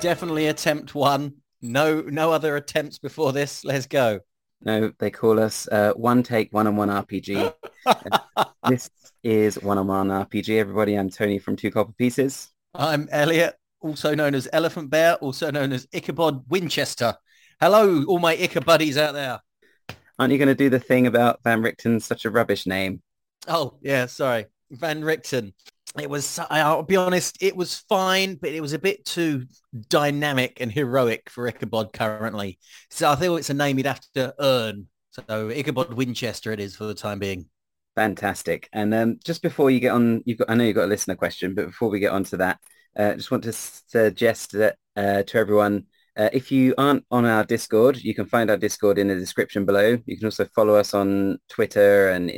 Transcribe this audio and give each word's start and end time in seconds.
Definitely 0.00 0.46
attempt 0.46 0.94
one. 0.94 1.34
No, 1.60 2.02
no 2.02 2.30
other 2.30 2.54
attempts 2.54 2.98
before 2.98 3.32
this. 3.32 3.64
Let's 3.64 3.86
go. 3.86 4.20
No, 4.62 4.92
they 5.00 5.10
call 5.10 5.40
us 5.40 5.66
uh, 5.68 5.92
One 5.94 6.22
Take 6.22 6.52
One 6.52 6.68
on 6.68 6.76
One 6.76 6.88
RPG. 6.88 7.52
this 8.68 8.90
is 9.24 9.60
One 9.60 9.76
on 9.76 9.88
One 9.88 10.08
RPG. 10.08 10.56
Everybody, 10.56 10.94
I'm 10.94 11.10
Tony 11.10 11.40
from 11.40 11.56
Two 11.56 11.72
Copper 11.72 11.92
Pieces. 11.92 12.50
I'm 12.74 13.08
Elliot, 13.10 13.56
also 13.80 14.14
known 14.14 14.36
as 14.36 14.48
Elephant 14.52 14.88
Bear, 14.88 15.16
also 15.16 15.50
known 15.50 15.72
as 15.72 15.88
Ichabod 15.92 16.44
Winchester. 16.48 17.16
Hello, 17.60 18.04
all 18.04 18.20
my 18.20 18.36
Icha 18.36 18.64
buddies 18.64 18.96
out 18.96 19.14
there. 19.14 19.40
Aren't 20.16 20.32
you 20.32 20.38
going 20.38 20.46
to 20.46 20.54
do 20.54 20.70
the 20.70 20.78
thing 20.78 21.08
about 21.08 21.42
Van 21.42 21.60
Richten's 21.60 22.04
such 22.04 22.24
a 22.24 22.30
rubbish 22.30 22.66
name? 22.66 23.02
Oh, 23.48 23.78
yeah, 23.82 24.06
sorry. 24.06 24.46
Van 24.70 25.02
Richten. 25.02 25.54
It 25.98 26.10
was, 26.10 26.38
I'll 26.50 26.82
be 26.82 26.96
honest, 26.96 27.42
it 27.42 27.56
was 27.56 27.78
fine, 27.88 28.36
but 28.36 28.50
it 28.50 28.60
was 28.60 28.72
a 28.72 28.78
bit 28.78 29.04
too 29.04 29.46
dynamic 29.88 30.60
and 30.60 30.70
heroic 30.70 31.30
for 31.30 31.48
Ichabod 31.48 31.92
currently. 31.92 32.58
So 32.90 33.10
I 33.10 33.16
think 33.16 33.38
it's 33.38 33.50
a 33.50 33.54
name 33.54 33.76
he'd 33.78 33.86
have 33.86 34.00
to 34.14 34.34
earn. 34.38 34.88
So 35.10 35.50
Ichabod 35.50 35.94
Winchester 35.94 36.52
it 36.52 36.60
is 36.60 36.76
for 36.76 36.84
the 36.84 36.94
time 36.94 37.18
being. 37.18 37.46
Fantastic. 37.96 38.68
And 38.72 38.94
um, 38.94 39.18
just 39.24 39.42
before 39.42 39.70
you 39.70 39.80
get 39.80 39.92
on, 39.92 40.22
you've 40.24 40.38
got, 40.38 40.50
I 40.50 40.54
know 40.54 40.64
you've 40.64 40.76
got 40.76 40.84
a 40.84 40.86
listener 40.86 41.16
question, 41.16 41.54
but 41.54 41.66
before 41.66 41.88
we 41.88 41.98
get 41.98 42.12
on 42.12 42.22
to 42.24 42.36
that, 42.36 42.58
I 42.96 43.02
uh, 43.02 43.14
just 43.14 43.30
want 43.30 43.44
to 43.44 43.52
suggest 43.52 44.52
that 44.52 44.76
uh, 44.96 45.22
to 45.22 45.38
everyone, 45.38 45.86
uh, 46.16 46.28
if 46.32 46.52
you 46.52 46.74
aren't 46.78 47.04
on 47.10 47.24
our 47.24 47.44
Discord, 47.44 47.96
you 47.96 48.14
can 48.14 48.26
find 48.26 48.50
our 48.50 48.56
Discord 48.56 48.98
in 48.98 49.08
the 49.08 49.14
description 49.14 49.64
below. 49.64 49.98
You 50.04 50.16
can 50.16 50.26
also 50.26 50.44
follow 50.44 50.74
us 50.74 50.94
on 50.94 51.38
Twitter 51.48 52.10
and 52.10 52.30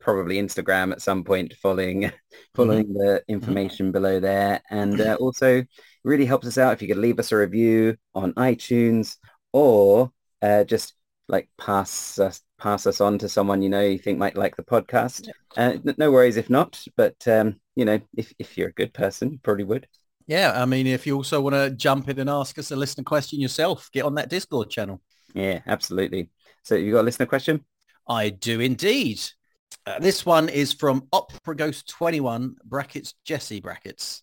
probably 0.00 0.36
Instagram 0.36 0.92
at 0.92 1.02
some 1.02 1.24
point, 1.24 1.54
following 1.62 2.10
following 2.54 2.86
mm-hmm. 2.86 2.98
the 2.98 3.22
information 3.28 3.86
mm-hmm. 3.86 3.92
below 3.92 4.20
there. 4.20 4.60
And 4.70 5.00
uh, 5.00 5.16
also, 5.20 5.64
really 6.04 6.26
helps 6.26 6.46
us 6.46 6.58
out 6.58 6.72
if 6.72 6.82
you 6.82 6.88
could 6.88 6.98
leave 6.98 7.18
us 7.18 7.32
a 7.32 7.36
review 7.36 7.96
on 8.14 8.32
iTunes 8.34 9.16
or 9.52 10.12
uh, 10.42 10.64
just 10.64 10.94
like 11.28 11.48
pass 11.58 12.18
us 12.18 12.40
pass 12.58 12.86
us 12.86 13.00
on 13.00 13.18
to 13.18 13.28
someone 13.28 13.62
you 13.62 13.68
know 13.68 13.82
you 13.82 13.98
think 13.98 14.18
might 14.18 14.36
like 14.36 14.56
the 14.56 14.62
podcast. 14.62 15.28
Uh, 15.56 15.74
no 15.96 16.10
worries 16.10 16.36
if 16.36 16.50
not, 16.50 16.82
but 16.96 17.16
um, 17.28 17.60
you 17.76 17.84
know 17.84 18.00
if 18.16 18.32
if 18.38 18.56
you're 18.56 18.68
a 18.68 18.74
good 18.74 18.92
person, 18.94 19.32
you 19.32 19.38
probably 19.42 19.64
would. 19.64 19.86
Yeah, 20.26 20.52
I 20.54 20.66
mean, 20.66 20.86
if 20.86 21.06
you 21.06 21.16
also 21.16 21.40
want 21.40 21.54
to 21.54 21.70
jump 21.70 22.08
in 22.10 22.18
and 22.18 22.28
ask 22.28 22.58
us 22.58 22.70
a 22.70 22.76
listener 22.76 23.02
question 23.02 23.40
yourself, 23.40 23.88
get 23.92 24.04
on 24.04 24.14
that 24.16 24.28
Discord 24.28 24.68
channel. 24.68 25.00
Yeah, 25.32 25.60
absolutely. 25.66 26.28
So 26.64 26.74
you 26.74 26.92
got 26.92 27.00
a 27.00 27.02
listener 27.02 27.24
question? 27.24 27.64
I 28.06 28.28
do 28.28 28.60
indeed. 28.60 29.22
Uh, 29.88 29.98
this 29.98 30.26
one 30.26 30.50
is 30.50 30.74
from 30.74 31.08
Opera 31.14 31.56
Ghost 31.56 31.88
21 31.88 32.56
brackets 32.62 33.14
Jesse 33.24 33.60
brackets. 33.60 34.22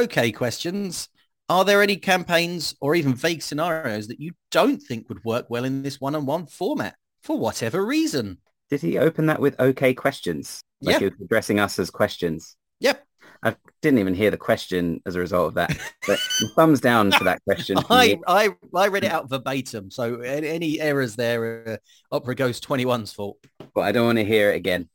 Okay, 0.00 0.32
questions. 0.32 1.10
Are 1.50 1.62
there 1.62 1.82
any 1.82 1.96
campaigns 1.96 2.74
or 2.80 2.94
even 2.94 3.14
vague 3.14 3.42
scenarios 3.42 4.08
that 4.08 4.18
you 4.18 4.32
don't 4.50 4.78
think 4.78 5.10
would 5.10 5.22
work 5.24 5.50
well 5.50 5.64
in 5.64 5.82
this 5.82 6.00
one-on-one 6.00 6.46
format 6.46 6.94
for 7.22 7.38
whatever 7.38 7.84
reason? 7.84 8.38
Did 8.70 8.80
he 8.80 8.96
open 8.96 9.26
that 9.26 9.40
with 9.40 9.60
okay 9.60 9.92
questions? 9.92 10.62
Like 10.80 10.94
yep. 10.94 11.00
he 11.00 11.08
was 11.08 11.20
addressing 11.22 11.60
us 11.60 11.78
as 11.78 11.90
questions. 11.90 12.56
Yep. 12.80 13.04
I 13.42 13.54
didn't 13.82 14.00
even 14.00 14.14
hear 14.14 14.30
the 14.30 14.36
question 14.36 15.00
as 15.06 15.14
a 15.14 15.20
result 15.20 15.48
of 15.48 15.54
that. 15.54 15.76
But 16.06 16.18
thumbs 16.56 16.80
down 16.80 17.12
for 17.12 17.24
that 17.24 17.42
question. 17.44 17.78
I, 17.90 18.18
I 18.26 18.50
I 18.74 18.88
read 18.88 19.04
it 19.04 19.12
out 19.12 19.30
verbatim, 19.30 19.90
so 19.90 20.20
any 20.20 20.80
errors 20.80 21.16
there 21.16 21.42
are 21.42 21.78
Opera 22.10 22.34
Ghost 22.34 22.66
21's 22.66 23.12
fault. 23.12 23.38
But 23.74 23.82
I 23.82 23.92
don't 23.92 24.06
want 24.06 24.18
to 24.18 24.24
hear 24.24 24.50
it 24.50 24.56
again. 24.56 24.88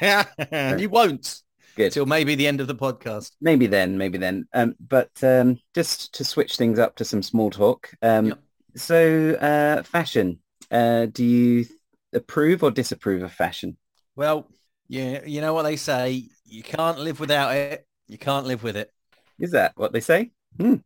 you 0.78 0.88
won't. 0.88 1.42
Good. 1.76 1.86
Until 1.86 2.06
maybe 2.06 2.34
the 2.34 2.46
end 2.46 2.60
of 2.60 2.66
the 2.66 2.74
podcast. 2.74 3.32
Maybe 3.40 3.66
then, 3.66 3.96
maybe 3.96 4.18
then. 4.18 4.46
Um, 4.52 4.74
but 4.80 5.10
um, 5.22 5.58
just 5.74 6.14
to 6.14 6.24
switch 6.24 6.56
things 6.56 6.78
up 6.78 6.96
to 6.96 7.04
some 7.04 7.22
small 7.22 7.50
talk. 7.50 7.90
Um, 8.02 8.26
yep. 8.26 8.38
So 8.76 9.34
uh, 9.34 9.82
fashion, 9.82 10.40
uh, 10.70 11.06
do 11.06 11.24
you 11.24 11.66
approve 12.12 12.62
or 12.62 12.70
disapprove 12.70 13.22
of 13.22 13.32
fashion? 13.32 13.76
Well, 14.16 14.48
yeah, 14.88 15.24
you 15.24 15.40
know 15.40 15.54
what 15.54 15.62
they 15.62 15.76
say, 15.76 16.28
you 16.50 16.62
can't 16.62 16.98
live 16.98 17.20
without 17.20 17.54
it. 17.54 17.86
You 18.08 18.18
can't 18.18 18.46
live 18.46 18.62
with 18.62 18.76
it. 18.76 18.92
Is 19.38 19.52
that 19.52 19.72
what 19.76 19.92
they 19.92 20.00
say? 20.00 20.32
Hmm. 20.58 20.76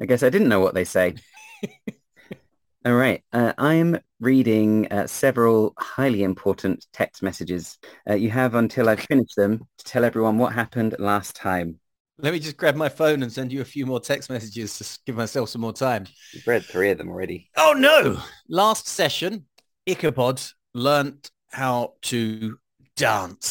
I 0.00 0.06
guess 0.06 0.22
I 0.22 0.30
didn't 0.30 0.48
know 0.48 0.60
what 0.60 0.74
they 0.74 0.84
say. 0.84 1.16
All 2.86 2.94
right. 2.94 3.22
Uh, 3.32 3.52
I'm 3.58 3.98
reading 4.20 4.86
uh, 4.92 5.08
several 5.08 5.74
highly 5.76 6.22
important 6.22 6.86
text 6.92 7.22
messages. 7.22 7.78
Uh, 8.08 8.14
you 8.14 8.30
have 8.30 8.54
until 8.54 8.88
I 8.88 8.96
finish 8.96 9.34
them 9.34 9.66
to 9.78 9.84
tell 9.84 10.04
everyone 10.04 10.38
what 10.38 10.52
happened 10.52 10.94
last 10.98 11.34
time. 11.34 11.80
Let 12.20 12.32
me 12.32 12.38
just 12.38 12.56
grab 12.56 12.76
my 12.76 12.88
phone 12.88 13.22
and 13.22 13.32
send 13.32 13.52
you 13.52 13.60
a 13.60 13.64
few 13.64 13.86
more 13.86 14.00
text 14.00 14.30
messages 14.30 14.78
to 14.78 14.98
give 15.06 15.16
myself 15.16 15.50
some 15.50 15.60
more 15.60 15.72
time. 15.72 16.06
You've 16.32 16.46
read 16.46 16.64
three 16.64 16.90
of 16.90 16.98
them 16.98 17.08
already. 17.08 17.50
Oh, 17.56 17.74
no. 17.76 18.20
Last 18.48 18.88
session, 18.88 19.46
Ichabod 19.86 20.40
learnt 20.74 21.30
how 21.50 21.94
to 22.02 22.58
dance, 22.96 23.46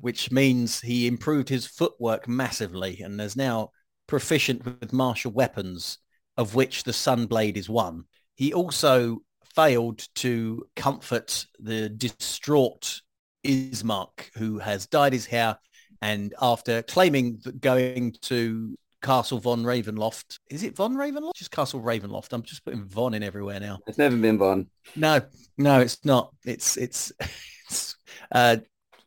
which 0.00 0.30
means 0.30 0.80
he 0.80 1.06
improved 1.06 1.48
his 1.48 1.66
footwork 1.66 2.28
massively 2.28 3.00
and 3.02 3.20
is 3.20 3.36
now 3.36 3.70
proficient 4.06 4.64
with 4.64 4.92
martial 4.92 5.32
weapons, 5.32 5.98
of 6.36 6.54
which 6.54 6.84
the 6.84 6.92
Sunblade 6.92 7.56
is 7.56 7.68
one. 7.68 8.04
He 8.34 8.52
also 8.52 9.18
failed 9.54 10.06
to 10.16 10.66
comfort 10.76 11.46
the 11.58 11.88
distraught 11.88 13.00
Ismark, 13.44 14.30
who 14.36 14.58
has 14.58 14.86
dyed 14.86 15.12
his 15.12 15.26
hair 15.26 15.58
and 16.00 16.34
after 16.40 16.82
claiming 16.82 17.40
that 17.44 17.60
going 17.60 18.14
to 18.22 18.76
Castle 19.02 19.38
Von 19.38 19.62
Ravenloft. 19.62 20.38
Is 20.50 20.62
it 20.62 20.76
Von 20.76 20.94
Ravenloft? 20.94 21.34
Just 21.36 21.50
Castle 21.50 21.80
Ravenloft. 21.80 22.32
I'm 22.32 22.42
just 22.42 22.64
putting 22.64 22.84
Von 22.84 23.14
in 23.14 23.22
everywhere 23.22 23.60
now. 23.60 23.78
It's 23.86 23.98
never 23.98 24.16
been 24.16 24.38
Von. 24.38 24.68
No, 24.96 25.20
no, 25.56 25.80
it's 25.80 26.04
not. 26.04 26.34
It's 26.44 26.76
it's 26.76 27.12
it's 27.66 27.96
uh, 28.32 28.58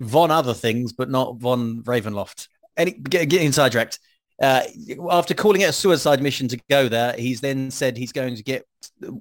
Von 0.01 0.31
other 0.31 0.53
things, 0.53 0.93
but 0.93 1.09
not 1.09 1.37
Von 1.37 1.83
Ravenloft. 1.83 2.47
Any 2.75 2.91
get, 2.91 3.29
getting 3.29 3.51
sidetracked. 3.51 3.99
Uh, 4.41 4.63
after 5.11 5.35
calling 5.35 5.61
it 5.61 5.69
a 5.69 5.73
suicide 5.73 6.21
mission 6.21 6.47
to 6.47 6.59
go 6.69 6.89
there, 6.89 7.13
he's 7.13 7.41
then 7.41 7.69
said 7.69 7.95
he's 7.95 8.11
going 8.11 8.35
to 8.35 8.43
get 8.43 8.65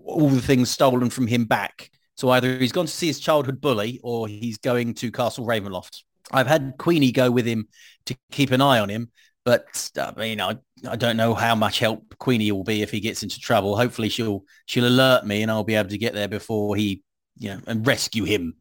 all 0.04 0.30
the 0.30 0.40
things 0.40 0.70
stolen 0.70 1.10
from 1.10 1.26
him 1.26 1.44
back. 1.44 1.90
So 2.16 2.30
either 2.30 2.58
he's 2.58 2.72
gone 2.72 2.86
to 2.86 2.92
see 2.92 3.08
his 3.08 3.20
childhood 3.20 3.60
bully 3.60 4.00
or 4.02 4.26
he's 4.28 4.58
going 4.58 4.94
to 4.94 5.12
Castle 5.12 5.46
Ravenloft. 5.46 6.02
I've 6.32 6.46
had 6.46 6.74
Queenie 6.78 7.12
go 7.12 7.30
with 7.30 7.46
him 7.46 7.68
to 8.06 8.16
keep 8.30 8.50
an 8.50 8.62
eye 8.62 8.78
on 8.78 8.88
him, 8.88 9.10
but 9.44 9.90
I 9.98 10.12
mean, 10.16 10.40
I, 10.40 10.56
I 10.88 10.96
don't 10.96 11.16
know 11.16 11.34
how 11.34 11.54
much 11.54 11.78
help 11.78 12.16
Queenie 12.18 12.52
will 12.52 12.64
be 12.64 12.82
if 12.82 12.90
he 12.90 13.00
gets 13.00 13.22
into 13.22 13.38
trouble. 13.38 13.76
Hopefully 13.76 14.08
she'll 14.08 14.44
she'll 14.66 14.86
alert 14.86 15.26
me 15.26 15.42
and 15.42 15.50
I'll 15.50 15.64
be 15.64 15.74
able 15.74 15.90
to 15.90 15.98
get 15.98 16.14
there 16.14 16.28
before 16.28 16.76
he, 16.76 17.02
you 17.38 17.50
know, 17.50 17.60
and 17.66 17.86
rescue 17.86 18.24
him. 18.24 18.54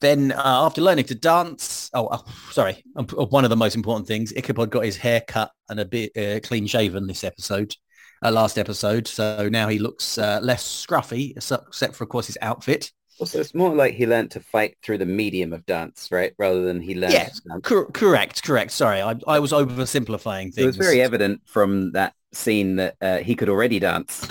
Then 0.00 0.32
uh, 0.32 0.42
after 0.44 0.80
learning 0.80 1.06
to 1.06 1.14
dance, 1.14 1.90
oh, 1.94 2.08
oh, 2.10 2.24
sorry, 2.50 2.82
um, 2.96 3.06
one 3.06 3.44
of 3.44 3.50
the 3.50 3.56
most 3.56 3.74
important 3.74 4.06
things, 4.06 4.32
Ichabod 4.36 4.70
got 4.70 4.84
his 4.84 4.96
hair 4.96 5.22
cut 5.26 5.50
and 5.68 5.80
a 5.80 5.84
bit 5.84 6.16
uh, 6.16 6.40
clean 6.40 6.66
shaven 6.66 7.06
this 7.06 7.24
episode, 7.24 7.74
uh, 8.22 8.30
last 8.30 8.58
episode. 8.58 9.06
So 9.08 9.48
now 9.48 9.68
he 9.68 9.78
looks 9.78 10.18
uh, 10.18 10.40
less 10.42 10.64
scruffy, 10.64 11.32
except 11.36 11.94
for, 11.96 12.04
of 12.04 12.10
course, 12.10 12.26
his 12.26 12.38
outfit. 12.42 12.92
Also, 13.20 13.38
it's 13.38 13.54
more 13.54 13.72
like 13.72 13.94
he 13.94 14.06
learned 14.06 14.32
to 14.32 14.40
fight 14.40 14.76
through 14.82 14.98
the 14.98 15.06
medium 15.06 15.52
of 15.52 15.64
dance, 15.66 16.08
right? 16.10 16.32
Rather 16.36 16.64
than 16.64 16.80
he 16.80 16.96
learned. 16.96 17.12
Yeah, 17.12 17.30
cor- 17.62 17.90
correct, 17.92 18.42
correct. 18.42 18.72
Sorry, 18.72 19.00
I, 19.00 19.14
I 19.28 19.38
was 19.38 19.52
oversimplifying 19.52 20.52
things. 20.52 20.58
It 20.58 20.66
was 20.66 20.76
very 20.76 21.00
evident 21.00 21.42
from 21.46 21.92
that 21.92 22.12
scene 22.32 22.76
that 22.76 22.96
uh, 23.00 23.18
he 23.18 23.36
could 23.36 23.48
already 23.48 23.78
dance. 23.78 24.26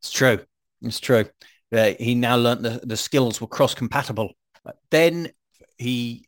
It's 0.00 0.12
true. 0.12 0.40
It's 0.82 1.00
true. 1.00 1.24
Uh, 1.72 1.94
he 1.98 2.14
now 2.14 2.36
learned 2.36 2.64
the, 2.64 2.80
the 2.84 2.96
skills 2.96 3.40
were 3.40 3.46
cross 3.46 3.74
compatible. 3.74 4.34
Then 4.90 5.30
he 5.76 6.26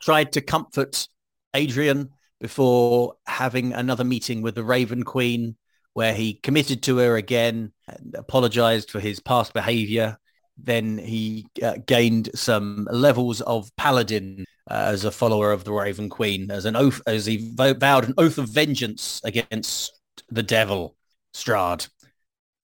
tried 0.00 0.32
to 0.32 0.40
comfort 0.40 1.08
Adrian 1.54 2.10
before 2.40 3.14
having 3.26 3.72
another 3.72 4.04
meeting 4.04 4.42
with 4.42 4.54
the 4.54 4.64
Raven 4.64 5.02
Queen 5.02 5.56
where 5.94 6.14
he 6.14 6.34
committed 6.34 6.82
to 6.84 6.98
her 6.98 7.16
again 7.16 7.72
and 7.88 8.14
apologized 8.16 8.90
for 8.90 9.00
his 9.00 9.18
past 9.18 9.52
behavior. 9.52 10.18
Then 10.56 10.98
he 10.98 11.46
uh, 11.62 11.78
gained 11.86 12.30
some 12.34 12.86
levels 12.90 13.40
of 13.40 13.74
paladin 13.76 14.44
uh, 14.70 14.74
as 14.74 15.04
a 15.04 15.10
follower 15.10 15.52
of 15.52 15.64
the 15.64 15.72
Raven 15.72 16.08
Queen, 16.08 16.50
as 16.50 16.64
an 16.64 16.76
oath, 16.76 17.00
as 17.06 17.26
he 17.26 17.52
vowed 17.54 18.04
an 18.04 18.14
oath 18.18 18.38
of 18.38 18.48
vengeance 18.48 19.20
against 19.24 19.92
the 20.30 20.42
devil, 20.42 20.96
Strahd. 21.34 21.88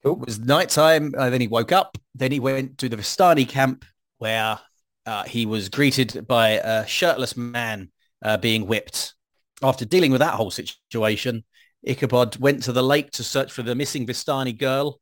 It 0.05 0.19
was 0.19 0.39
nighttime. 0.39 1.15
Uh, 1.17 1.31
then 1.31 1.41
he 1.41 1.49
woke 1.49 1.73
up. 1.73 1.97
Then 2.15 2.31
he 2.31 2.41
went 2.41 2.79
to 2.79 2.89
the 2.89 2.97
Vistani 2.97 3.49
camp 3.49 3.85
where 4.19 4.59
uh, 5.07 5.25
he 5.25 5.47
was 5.47 5.69
greeted 5.69 6.27
by 6.27 6.51
a 6.51 6.87
shirtless 6.87 7.37
man 7.37 7.91
uh, 8.23 8.37
being 8.37 8.67
whipped. 8.67 9.15
After 9.63 9.85
dealing 9.85 10.11
with 10.11 10.21
that 10.21 10.35
whole 10.35 10.51
situation, 10.51 11.45
Ichabod 11.83 12.37
went 12.37 12.63
to 12.65 12.73
the 12.73 12.83
lake 12.83 13.11
to 13.13 13.25
search 13.25 13.53
for 13.53 13.63
the 13.63 13.75
missing 13.75 14.07
Vistani 14.07 14.57
girl 14.57 15.01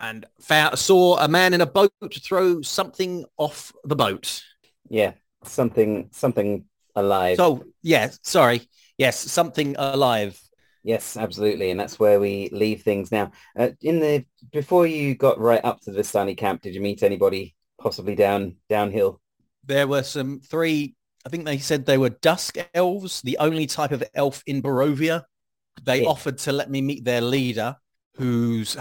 and 0.00 0.26
found, 0.40 0.78
saw 0.78 1.18
a 1.18 1.28
man 1.28 1.54
in 1.54 1.60
a 1.60 1.66
boat 1.66 1.92
throw 2.22 2.60
something 2.62 3.24
off 3.38 3.72
the 3.84 3.96
boat. 3.96 4.42
Yeah, 4.88 5.12
something, 5.44 6.08
something 6.12 6.64
alive. 6.94 7.36
So, 7.36 7.64
yeah, 7.82 8.10
sorry. 8.22 8.68
Yes, 8.98 9.18
something 9.18 9.76
alive. 9.78 10.40
Yes, 10.82 11.16
absolutely, 11.16 11.70
and 11.70 11.80
that's 11.80 11.98
where 11.98 12.20
we 12.20 12.50
leave 12.52 12.82
things 12.82 13.10
now. 13.10 13.32
Uh, 13.58 13.70
in 13.80 14.00
the 14.00 14.26
before 14.52 14.86
you 14.86 15.14
got 15.14 15.40
right 15.40 15.64
up 15.64 15.80
to 15.80 15.90
the 15.90 16.02
Vistani 16.02 16.36
camp, 16.36 16.60
did 16.60 16.74
you 16.74 16.82
meet 16.82 17.02
anybody 17.02 17.56
possibly 17.80 18.14
down 18.14 18.56
downhill? 18.68 19.20
There 19.66 19.86
were 19.86 20.02
some 20.02 20.40
three. 20.40 20.94
I 21.26 21.30
think 21.30 21.44
they 21.44 21.58
said 21.58 21.86
they 21.86 21.98
were 21.98 22.10
dusk 22.10 22.56
elves, 22.74 23.22
the 23.22 23.38
only 23.38 23.66
type 23.66 23.92
of 23.92 24.04
elf 24.14 24.42
in 24.46 24.60
Barovia. 24.62 25.24
They 25.82 26.02
Yeah. 26.02 26.08
offered 26.08 26.38
to 26.38 26.52
let 26.52 26.70
me 26.70 26.82
meet 26.82 27.04
their 27.04 27.20
leader, 27.22 27.76
whose 28.16 28.76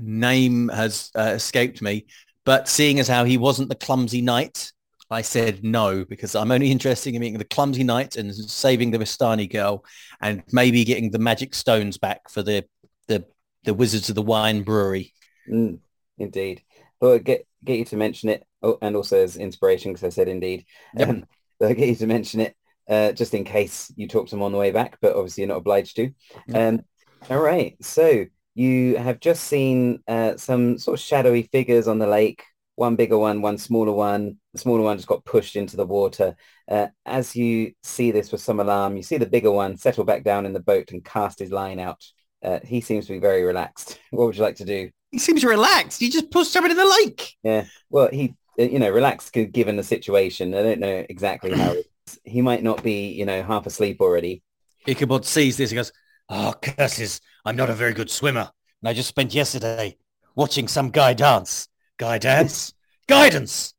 name 0.00 0.68
has 0.68 1.10
uh, 1.16 1.32
escaped 1.34 1.82
me. 1.82 2.06
But 2.44 2.68
seeing 2.68 2.98
as 3.00 3.08
how 3.08 3.24
he 3.24 3.36
wasn't 3.36 3.68
the 3.68 3.74
clumsy 3.74 4.22
knight, 4.22 4.72
I 5.10 5.22
said 5.22 5.64
no 5.64 6.04
because 6.04 6.34
I'm 6.34 6.52
only 6.52 6.70
interested 6.76 7.14
in 7.14 7.20
meeting 7.20 7.38
the 7.38 7.44
clumsy 7.44 7.84
knight 7.84 8.16
and 8.16 8.34
saving 8.34 8.90
the 8.92 8.98
Vistani 8.98 9.50
girl, 9.50 9.84
and 10.20 10.42
maybe 10.52 10.84
getting 10.84 11.10
the 11.10 11.18
magic 11.18 11.54
stones 11.54 11.98
back 11.98 12.30
for 12.30 12.42
the 12.42 12.64
the 13.08 13.24
the 13.64 13.74
Wizards 13.74 14.08
of 14.08 14.14
the 14.14 14.22
Wine 14.22 14.62
Brewery. 14.62 15.12
Mm, 15.50 15.80
indeed. 16.16 16.62
but 17.00 17.24
get 17.24 17.46
get 17.64 17.78
you 17.78 17.84
to 17.86 17.96
mention 17.96 18.28
it, 18.28 18.44
oh, 18.62 18.78
and 18.82 18.96
also 18.96 19.22
as 19.22 19.36
inspiration 19.36 19.92
because 19.92 20.04
I 20.04 20.10
said 20.10 20.28
indeed. 20.28 20.64
Yep. 20.96 21.08
Um, 21.08 21.26
I'll 21.62 21.74
get 21.74 21.88
you 21.88 21.96
to 21.96 22.06
mention 22.06 22.40
it 22.40 22.56
uh, 22.88 23.12
just 23.12 23.34
in 23.34 23.44
case 23.44 23.92
you 23.96 24.06
talk 24.06 24.26
to 24.26 24.30
them 24.30 24.42
on 24.42 24.52
the 24.52 24.58
way 24.58 24.70
back, 24.70 24.98
but 25.00 25.16
obviously 25.16 25.42
you're 25.42 25.48
not 25.48 25.58
obliged 25.58 25.96
to. 25.96 26.10
Um, 26.54 26.82
all 27.28 27.40
right. 27.40 27.76
So 27.82 28.26
you 28.54 28.96
have 28.96 29.20
just 29.20 29.44
seen 29.44 30.02
uh, 30.08 30.36
some 30.36 30.78
sort 30.78 30.98
of 30.98 31.04
shadowy 31.04 31.42
figures 31.42 31.88
on 31.88 31.98
the 31.98 32.06
lake. 32.06 32.42
One 32.76 32.96
bigger 32.96 33.18
one, 33.18 33.42
one 33.42 33.58
smaller 33.58 33.92
one. 33.92 34.36
The 34.52 34.60
smaller 34.60 34.82
one 34.82 34.96
just 34.96 35.08
got 35.08 35.24
pushed 35.24 35.56
into 35.56 35.76
the 35.76 35.86
water. 35.86 36.36
Uh, 36.68 36.88
as 37.04 37.34
you 37.34 37.72
see 37.82 38.12
this 38.12 38.30
with 38.30 38.40
some 38.40 38.60
alarm, 38.60 38.96
you 38.96 39.02
see 39.02 39.16
the 39.16 39.26
bigger 39.26 39.50
one 39.50 39.76
settle 39.76 40.04
back 40.04 40.22
down 40.22 40.46
in 40.46 40.52
the 40.52 40.60
boat 40.60 40.92
and 40.92 41.04
cast 41.04 41.40
his 41.40 41.50
line 41.50 41.80
out. 41.80 42.04
Uh, 42.42 42.60
he 42.64 42.80
seems 42.80 43.06
to 43.06 43.12
be 43.12 43.18
very 43.18 43.42
relaxed. 43.42 43.98
What 44.10 44.26
would 44.26 44.36
you 44.36 44.42
like 44.42 44.56
to 44.56 44.64
do? 44.64 44.90
He 45.10 45.18
seems 45.18 45.44
relaxed. 45.44 46.00
He 46.00 46.08
just 46.08 46.30
pushed 46.30 46.52
someone 46.52 46.70
in 46.70 46.76
the 46.76 46.98
lake. 47.04 47.34
Yeah. 47.42 47.64
Well, 47.90 48.08
he, 48.12 48.34
you 48.58 48.78
know, 48.78 48.90
relaxed 48.90 49.32
given 49.32 49.76
the 49.76 49.82
situation. 49.82 50.54
I 50.54 50.62
don't 50.62 50.80
know 50.80 51.04
exactly 51.08 51.52
how. 51.52 51.74
He 52.24 52.40
might 52.40 52.62
not 52.62 52.82
be, 52.82 53.08
you 53.10 53.26
know, 53.26 53.42
half 53.42 53.66
asleep 53.66 54.00
already. 54.00 54.42
Ichabod 54.86 55.26
sees 55.26 55.58
this. 55.58 55.68
He 55.68 55.76
goes, 55.76 55.92
"Oh 56.30 56.54
curses! 56.62 57.20
I'm 57.44 57.54
not 57.54 57.68
a 57.68 57.74
very 57.74 57.92
good 57.92 58.10
swimmer, 58.10 58.50
and 58.80 58.88
I 58.88 58.94
just 58.94 59.10
spent 59.10 59.34
yesterday 59.34 59.98
watching 60.34 60.68
some 60.68 60.88
guy 60.88 61.12
dance. 61.12 61.68
Guy 61.98 62.16
dance, 62.16 62.72
guidance, 63.08 63.74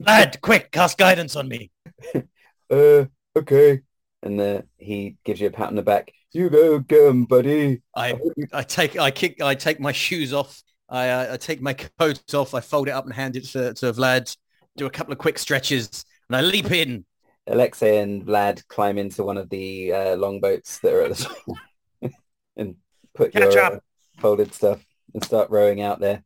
lad! 0.00 0.40
Quick, 0.40 0.72
cast 0.72 0.98
guidance 0.98 1.36
on 1.36 1.46
me." 1.46 1.70
uh, 2.72 3.04
okay. 3.36 3.82
And 4.24 4.40
uh, 4.40 4.62
he 4.78 5.16
gives 5.24 5.40
you 5.40 5.46
a 5.46 5.52
pat 5.52 5.68
on 5.68 5.76
the 5.76 5.82
back. 5.82 6.10
You 6.32 6.50
go, 6.50 6.80
get 6.80 7.06
'em, 7.06 7.24
buddy. 7.24 7.82
I 7.94 8.18
I 8.52 8.62
take 8.64 8.98
I 8.98 9.12
kick 9.12 9.40
I 9.40 9.54
take 9.54 9.78
my 9.78 9.92
shoes 9.92 10.32
off. 10.32 10.60
I 10.88 11.08
uh, 11.08 11.34
I 11.34 11.36
take 11.36 11.60
my 11.60 11.74
coat 11.74 12.34
off. 12.34 12.54
I 12.54 12.60
fold 12.60 12.88
it 12.88 12.92
up 12.92 13.04
and 13.04 13.12
hand 13.14 13.36
it 13.36 13.44
to 13.46 13.74
to 13.74 13.92
Vlad. 13.92 14.36
Do 14.76 14.86
a 14.86 14.90
couple 14.90 15.12
of 15.12 15.18
quick 15.18 15.38
stretches, 15.38 16.04
and 16.28 16.36
I 16.36 16.40
leap 16.42 16.70
in. 16.70 17.04
Alexei 17.46 17.98
and 17.98 18.24
Vlad 18.24 18.66
climb 18.68 18.98
into 18.98 19.22
one 19.22 19.36
of 19.36 19.48
the 19.50 19.92
uh, 19.92 20.16
longboats 20.16 20.80
that 20.80 20.92
are 20.92 21.02
at 21.02 21.16
the 21.16 21.24
top 21.24 22.12
and 22.56 22.74
put 23.14 23.32
Catch 23.32 23.54
your 23.54 23.62
up. 23.62 23.72
uh, 23.74 23.78
folded 24.18 24.52
stuff 24.52 24.84
and 25.14 25.24
start 25.24 25.50
rowing 25.50 25.80
out 25.80 26.00
there. 26.00 26.22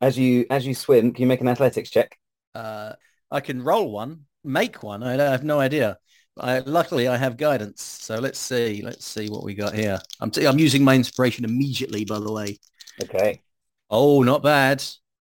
As 0.00 0.16
you 0.16 0.46
as 0.48 0.66
you 0.66 0.74
swim, 0.74 1.12
can 1.12 1.22
you 1.22 1.28
make 1.28 1.40
an 1.40 1.48
athletics 1.48 1.90
check? 1.90 2.16
Uh, 2.54 2.92
I 3.30 3.40
can 3.40 3.62
roll 3.62 3.90
one, 3.90 4.26
make 4.44 4.82
one. 4.82 5.02
I, 5.02 5.14
I 5.14 5.30
have 5.30 5.44
no 5.44 5.60
idea. 5.60 5.98
I, 6.38 6.60
luckily, 6.60 7.06
I 7.08 7.16
have 7.16 7.36
guidance. 7.36 7.82
So 7.82 8.16
let's 8.16 8.38
see. 8.38 8.82
Let's 8.82 9.04
see 9.04 9.28
what 9.28 9.44
we 9.44 9.54
got 9.54 9.74
here. 9.74 10.00
I'm, 10.20 10.30
t- 10.30 10.46
I'm 10.46 10.58
using 10.58 10.82
my 10.82 10.94
inspiration 10.94 11.44
immediately, 11.44 12.04
by 12.04 12.18
the 12.18 12.32
way. 12.32 12.58
Okay. 13.02 13.42
Oh, 13.90 14.22
not 14.22 14.42
bad. 14.42 14.84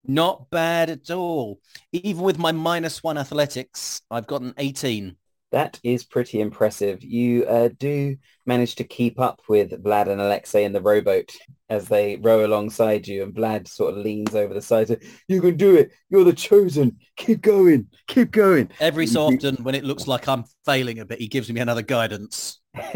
Not 0.05 0.49
bad 0.49 0.89
at 0.89 1.09
all. 1.09 1.59
Even 1.91 2.23
with 2.23 2.37
my 2.37 2.51
minus 2.51 3.01
one 3.01 3.17
athletics, 3.17 4.01
I've 4.11 4.27
got 4.27 4.41
an 4.41 4.53
18. 4.57 5.15
That 5.51 5.79
is 5.83 6.03
pretty 6.03 6.41
impressive. 6.41 7.03
You 7.03 7.45
uh, 7.45 7.69
do 7.77 8.17
manage 8.45 8.75
to 8.75 8.83
keep 8.83 9.19
up 9.19 9.39
with 9.47 9.71
Vlad 9.83 10.07
and 10.07 10.19
Alexei 10.19 10.63
in 10.63 10.73
the 10.73 10.81
rowboat 10.81 11.31
as 11.69 11.87
they 11.87 12.15
row 12.17 12.45
alongside 12.45 13.07
you, 13.07 13.21
and 13.21 13.33
Vlad 13.33 13.67
sort 13.67 13.93
of 13.93 14.03
leans 14.03 14.33
over 14.33 14.53
the 14.53 14.63
side. 14.63 14.99
You 15.27 15.41
can 15.41 15.55
do 15.55 15.75
it. 15.75 15.91
You're 16.09 16.23
the 16.23 16.33
chosen. 16.33 16.97
Keep 17.17 17.41
going. 17.41 17.87
Keep 18.07 18.31
going. 18.31 18.69
Every 18.79 19.05
so 19.05 19.27
often, 19.27 19.57
when 19.57 19.75
it 19.75 19.83
looks 19.83 20.07
like 20.07 20.27
I'm 20.27 20.45
failing 20.65 20.99
a 20.99 21.05
bit, 21.05 21.19
he 21.19 21.27
gives 21.27 21.51
me 21.51 21.61
another 21.61 21.83
guidance. 21.83 22.59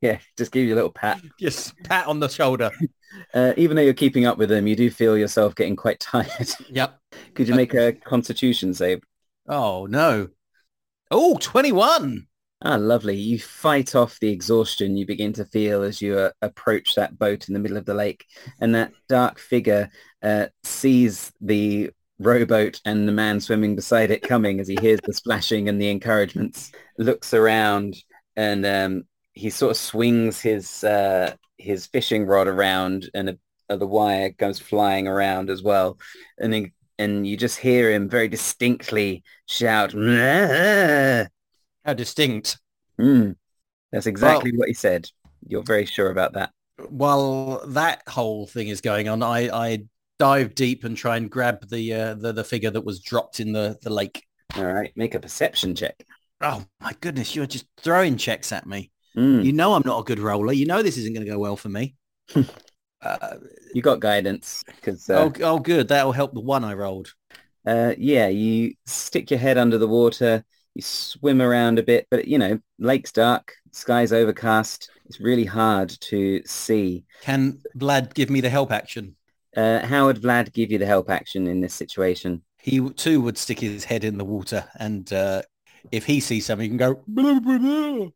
yeah, 0.00 0.18
just 0.38 0.52
give 0.52 0.64
you 0.64 0.74
a 0.74 0.76
little 0.76 0.92
pat. 0.92 1.20
Just 1.40 1.76
pat 1.84 2.06
on 2.06 2.20
the 2.20 2.28
shoulder. 2.28 2.70
Uh, 3.34 3.52
even 3.56 3.76
though 3.76 3.82
you're 3.82 3.94
keeping 3.94 4.26
up 4.26 4.38
with 4.38 4.48
them, 4.48 4.66
you 4.66 4.76
do 4.76 4.90
feel 4.90 5.16
yourself 5.16 5.54
getting 5.54 5.76
quite 5.76 6.00
tired. 6.00 6.48
Yep. 6.68 6.98
Could 7.34 7.48
you 7.48 7.54
make 7.54 7.74
a 7.74 7.92
constitution 7.92 8.74
save? 8.74 9.02
Oh, 9.48 9.86
no. 9.86 10.28
Oh, 11.10 11.36
21. 11.40 12.26
Ah, 12.62 12.76
lovely. 12.76 13.16
You 13.16 13.38
fight 13.38 13.94
off 13.94 14.18
the 14.18 14.30
exhaustion 14.30 14.96
you 14.96 15.06
begin 15.06 15.32
to 15.34 15.44
feel 15.44 15.82
as 15.82 16.00
you 16.00 16.18
uh, 16.18 16.30
approach 16.42 16.94
that 16.94 17.18
boat 17.18 17.48
in 17.48 17.54
the 17.54 17.60
middle 17.60 17.76
of 17.76 17.84
the 17.84 17.94
lake. 17.94 18.24
And 18.60 18.74
that 18.74 18.92
dark 19.08 19.38
figure 19.38 19.90
uh, 20.22 20.46
sees 20.64 21.32
the 21.40 21.90
rowboat 22.18 22.80
and 22.84 23.06
the 23.06 23.12
man 23.12 23.40
swimming 23.40 23.76
beside 23.76 24.10
it 24.10 24.22
coming 24.22 24.58
as 24.58 24.68
he 24.68 24.76
hears 24.80 25.00
the 25.04 25.12
splashing 25.12 25.68
and 25.68 25.80
the 25.80 25.90
encouragements, 25.90 26.72
looks 26.98 27.34
around 27.34 27.94
and 28.36 28.64
um, 28.64 29.04
he 29.32 29.50
sort 29.50 29.70
of 29.70 29.76
swings 29.76 30.40
his 30.40 30.82
uh, 30.82 31.34
his 31.58 31.86
fishing 31.86 32.26
rod 32.26 32.48
around 32.48 33.10
and 33.14 33.30
a, 33.30 33.38
uh, 33.68 33.76
the 33.76 33.86
wire 33.86 34.30
goes 34.30 34.58
flying 34.58 35.08
around 35.08 35.50
as 35.50 35.62
well. 35.62 35.98
And 36.38 36.54
he, 36.54 36.72
and 36.98 37.26
you 37.26 37.36
just 37.36 37.58
hear 37.58 37.90
him 37.90 38.08
very 38.08 38.28
distinctly 38.28 39.24
shout, 39.46 39.94
"Ah!" 39.96 41.26
How 41.84 41.94
distinct. 41.94 42.58
Mm, 42.98 43.36
that's 43.92 44.06
exactly 44.06 44.52
what 44.56 44.68
he 44.68 44.74
said. 44.74 45.08
You're 45.46 45.62
very 45.62 45.84
sure 45.84 46.10
about 46.10 46.32
that. 46.34 46.50
While 46.88 47.66
that 47.68 48.02
whole 48.08 48.46
thing 48.46 48.68
is 48.68 48.80
going 48.80 49.08
on, 49.08 49.22
I, 49.22 49.48
I 49.50 49.84
dive 50.18 50.54
deep 50.54 50.84
and 50.84 50.96
try 50.96 51.16
and 51.16 51.30
grab 51.30 51.68
the, 51.68 51.92
uh, 51.92 52.14
the 52.14 52.32
the 52.32 52.44
figure 52.44 52.70
that 52.70 52.84
was 52.84 53.00
dropped 53.00 53.40
in 53.40 53.52
the, 53.52 53.76
the 53.82 53.90
lake. 53.90 54.24
All 54.56 54.64
right, 54.64 54.92
make 54.96 55.14
a 55.14 55.20
perception 55.20 55.74
check. 55.74 56.04
Oh 56.40 56.64
my 56.80 56.94
goodness, 57.00 57.34
you're 57.34 57.46
just 57.46 57.66
throwing 57.78 58.16
checks 58.16 58.52
at 58.52 58.66
me. 58.66 58.90
Mm, 59.16 59.44
You 59.44 59.52
know 59.52 59.74
I'm 59.74 59.82
not 59.84 60.00
a 60.00 60.04
good 60.04 60.18
roller. 60.18 60.52
You 60.52 60.66
know 60.66 60.82
this 60.82 60.96
isn't 60.98 61.14
going 61.14 61.24
to 61.26 61.32
go 61.32 61.38
well 61.38 61.56
for 61.56 61.68
me. 61.68 61.94
uh, 63.02 63.36
you 63.74 63.82
got 63.82 64.00
guidance 64.00 64.64
because, 64.66 65.08
uh, 65.08 65.30
oh, 65.30 65.32
oh, 65.42 65.58
good. 65.58 65.88
That'll 65.88 66.12
help 66.12 66.34
the 66.34 66.40
one 66.40 66.64
I 66.64 66.74
rolled. 66.74 67.14
uh, 67.66 67.94
yeah, 67.98 68.28
you 68.28 68.74
stick 68.86 69.30
your 69.30 69.40
head 69.40 69.58
under 69.58 69.78
the 69.78 69.88
water, 69.88 70.44
you 70.74 70.82
swim 70.82 71.40
around 71.40 71.78
a 71.78 71.82
bit, 71.82 72.06
but 72.10 72.28
you 72.28 72.38
know, 72.38 72.58
lake's 72.78 73.12
dark, 73.12 73.54
sky's 73.72 74.12
overcast. 74.12 74.90
It's 75.06 75.20
really 75.20 75.44
hard 75.44 75.88
to 76.02 76.42
see. 76.44 77.04
Can 77.22 77.60
Vlad 77.76 78.12
give 78.14 78.28
me 78.28 78.40
the 78.40 78.50
help 78.50 78.72
action? 78.72 79.16
Uh, 79.56 79.86
how 79.86 80.06
would 80.06 80.20
Vlad 80.20 80.52
give 80.52 80.70
you 80.70 80.78
the 80.78 80.86
help 80.86 81.08
action 81.08 81.46
in 81.46 81.60
this 81.60 81.74
situation? 81.74 82.42
He 82.58 82.80
too 82.90 83.20
would 83.20 83.38
stick 83.38 83.60
his 83.60 83.84
head 83.84 84.04
in 84.04 84.18
the 84.18 84.24
water, 84.24 84.68
and 84.78 85.10
uh, 85.12 85.42
if 85.92 86.04
he 86.04 86.18
sees 86.20 86.44
something, 86.46 86.64
he 86.64 86.68
can 86.68 86.76
go. 86.76 87.02
"Blah, 87.06 87.38
blah, 87.38 87.40
blah, 87.40 87.58
blah, 87.58 87.58
blah, 87.58 87.96
blah." 87.96 88.08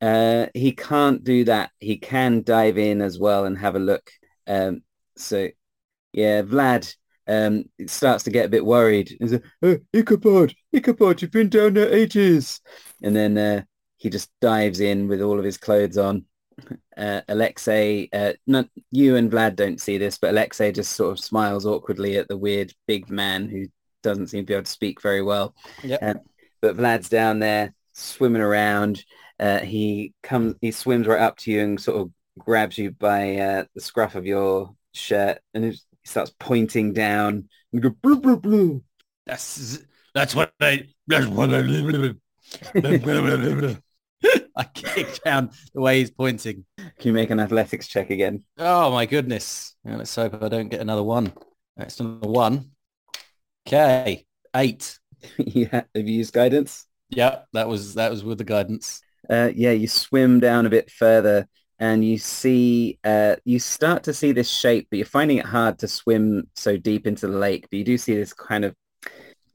Uh, 0.00 0.46
he 0.54 0.72
can't 0.72 1.22
do 1.22 1.44
that. 1.44 1.70
He 1.78 1.96
can 1.96 2.42
dive 2.42 2.76
in 2.76 3.00
as 3.00 3.18
well 3.18 3.44
and 3.44 3.56
have 3.56 3.76
a 3.76 3.78
look. 3.80 4.10
Um, 4.46 4.82
so, 5.16 5.48
yeah, 6.12 6.42
Vlad 6.42 6.94
um, 7.28 7.64
starts 7.86 8.24
to 8.24 8.30
get 8.30 8.46
a 8.46 8.50
bit 8.50 8.64
worried. 8.64 9.16
He's 9.20 9.32
like, 9.32 9.44
oh, 9.62 9.78
Ichabod, 9.92 10.54
Ichabod, 10.72 11.22
you've 11.22 11.30
been 11.30 11.48
down 11.48 11.74
there 11.74 11.92
ages. 11.92 12.60
And 13.02 13.14
then 13.14 13.38
uh, 13.38 13.62
he 13.98 14.10
just 14.10 14.30
dives 14.40 14.80
in 14.80 15.06
with 15.06 15.22
all 15.22 15.38
of 15.38 15.44
his 15.44 15.58
clothes 15.58 15.98
on. 15.98 16.24
Uh, 16.96 17.22
Alexei, 17.28 18.08
uh, 18.12 18.32
not 18.46 18.68
you 18.90 19.16
and 19.16 19.30
Vlad 19.30 19.56
don't 19.56 19.80
see 19.80 19.98
this, 19.98 20.18
but 20.18 20.30
Alexei 20.30 20.72
just 20.72 20.92
sort 20.92 21.12
of 21.12 21.24
smiles 21.24 21.64
awkwardly 21.64 22.16
at 22.16 22.28
the 22.28 22.36
weird 22.36 22.72
big 22.86 23.08
man 23.08 23.48
who 23.48 23.66
doesn't 24.02 24.28
seem 24.28 24.42
to 24.42 24.46
be 24.46 24.54
able 24.54 24.64
to 24.64 24.70
speak 24.70 25.00
very 25.00 25.22
well. 25.22 25.54
Yep. 25.82 26.02
Um, 26.02 26.20
but 26.60 26.76
Vlad's 26.76 27.08
down 27.08 27.38
there 27.38 27.72
swimming 27.92 28.42
around. 28.42 29.04
Uh, 29.38 29.60
he 29.60 30.12
comes, 30.22 30.54
he 30.60 30.70
swims 30.70 31.06
right 31.06 31.20
up 31.20 31.36
to 31.38 31.50
you 31.50 31.60
and 31.60 31.80
sort 31.80 32.00
of 32.00 32.10
grabs 32.38 32.78
you 32.78 32.92
by 32.92 33.36
uh, 33.36 33.64
the 33.74 33.80
scruff 33.80 34.14
of 34.14 34.26
your 34.26 34.74
shirt, 34.92 35.38
and 35.54 35.64
he 35.64 35.78
starts 36.04 36.32
pointing 36.38 36.92
down. 36.92 37.48
And 37.72 37.82
go, 37.82 37.90
blue, 37.90 38.20
blue, 38.20 38.36
blue. 38.36 38.82
That's 39.26 39.78
that's 40.14 40.34
what 40.34 40.52
I. 40.60 40.88
That's 41.06 41.26
what 41.26 41.50
I. 41.52 42.14
I 44.56 44.64
kick 44.64 45.22
down 45.22 45.50
the 45.74 45.80
way 45.80 46.00
he's 46.00 46.10
pointing. 46.10 46.64
Can 46.76 46.92
you 47.00 47.12
make 47.12 47.30
an 47.30 47.40
athletics 47.40 47.88
check 47.88 48.10
again? 48.10 48.44
Oh 48.58 48.90
my 48.90 49.06
goodness! 49.06 49.74
Let's 49.84 50.14
hope 50.14 50.42
I 50.42 50.48
don't 50.48 50.68
get 50.68 50.80
another 50.80 51.02
one. 51.02 51.32
That's 51.76 51.98
another 52.00 52.28
one. 52.28 52.70
Okay, 53.66 54.26
eight. 54.54 54.98
yeah, 55.38 55.82
have 55.94 56.08
you 56.08 56.14
used 56.14 56.34
guidance? 56.34 56.86
Yeah, 57.14 57.40
that 57.52 57.68
was 57.68 57.94
that 57.94 58.10
was 58.10 58.24
with 58.24 58.38
the 58.38 58.44
guidance. 58.44 59.02
Uh, 59.28 59.50
yeah, 59.54 59.70
you 59.72 59.86
swim 59.86 60.40
down 60.40 60.66
a 60.66 60.70
bit 60.70 60.90
further 60.90 61.46
and 61.78 62.04
you 62.04 62.16
see, 62.16 62.98
uh, 63.04 63.36
you 63.44 63.58
start 63.58 64.04
to 64.04 64.14
see 64.14 64.32
this 64.32 64.48
shape, 64.48 64.86
but 64.90 64.98
you're 64.98 65.06
finding 65.06 65.38
it 65.38 65.46
hard 65.46 65.80
to 65.80 65.88
swim 65.88 66.48
so 66.54 66.76
deep 66.76 67.06
into 67.08 67.26
the 67.26 67.36
lake. 67.36 67.66
But 67.70 67.78
you 67.78 67.84
do 67.84 67.98
see 67.98 68.14
this 68.14 68.32
kind 68.32 68.64
of 68.64 68.76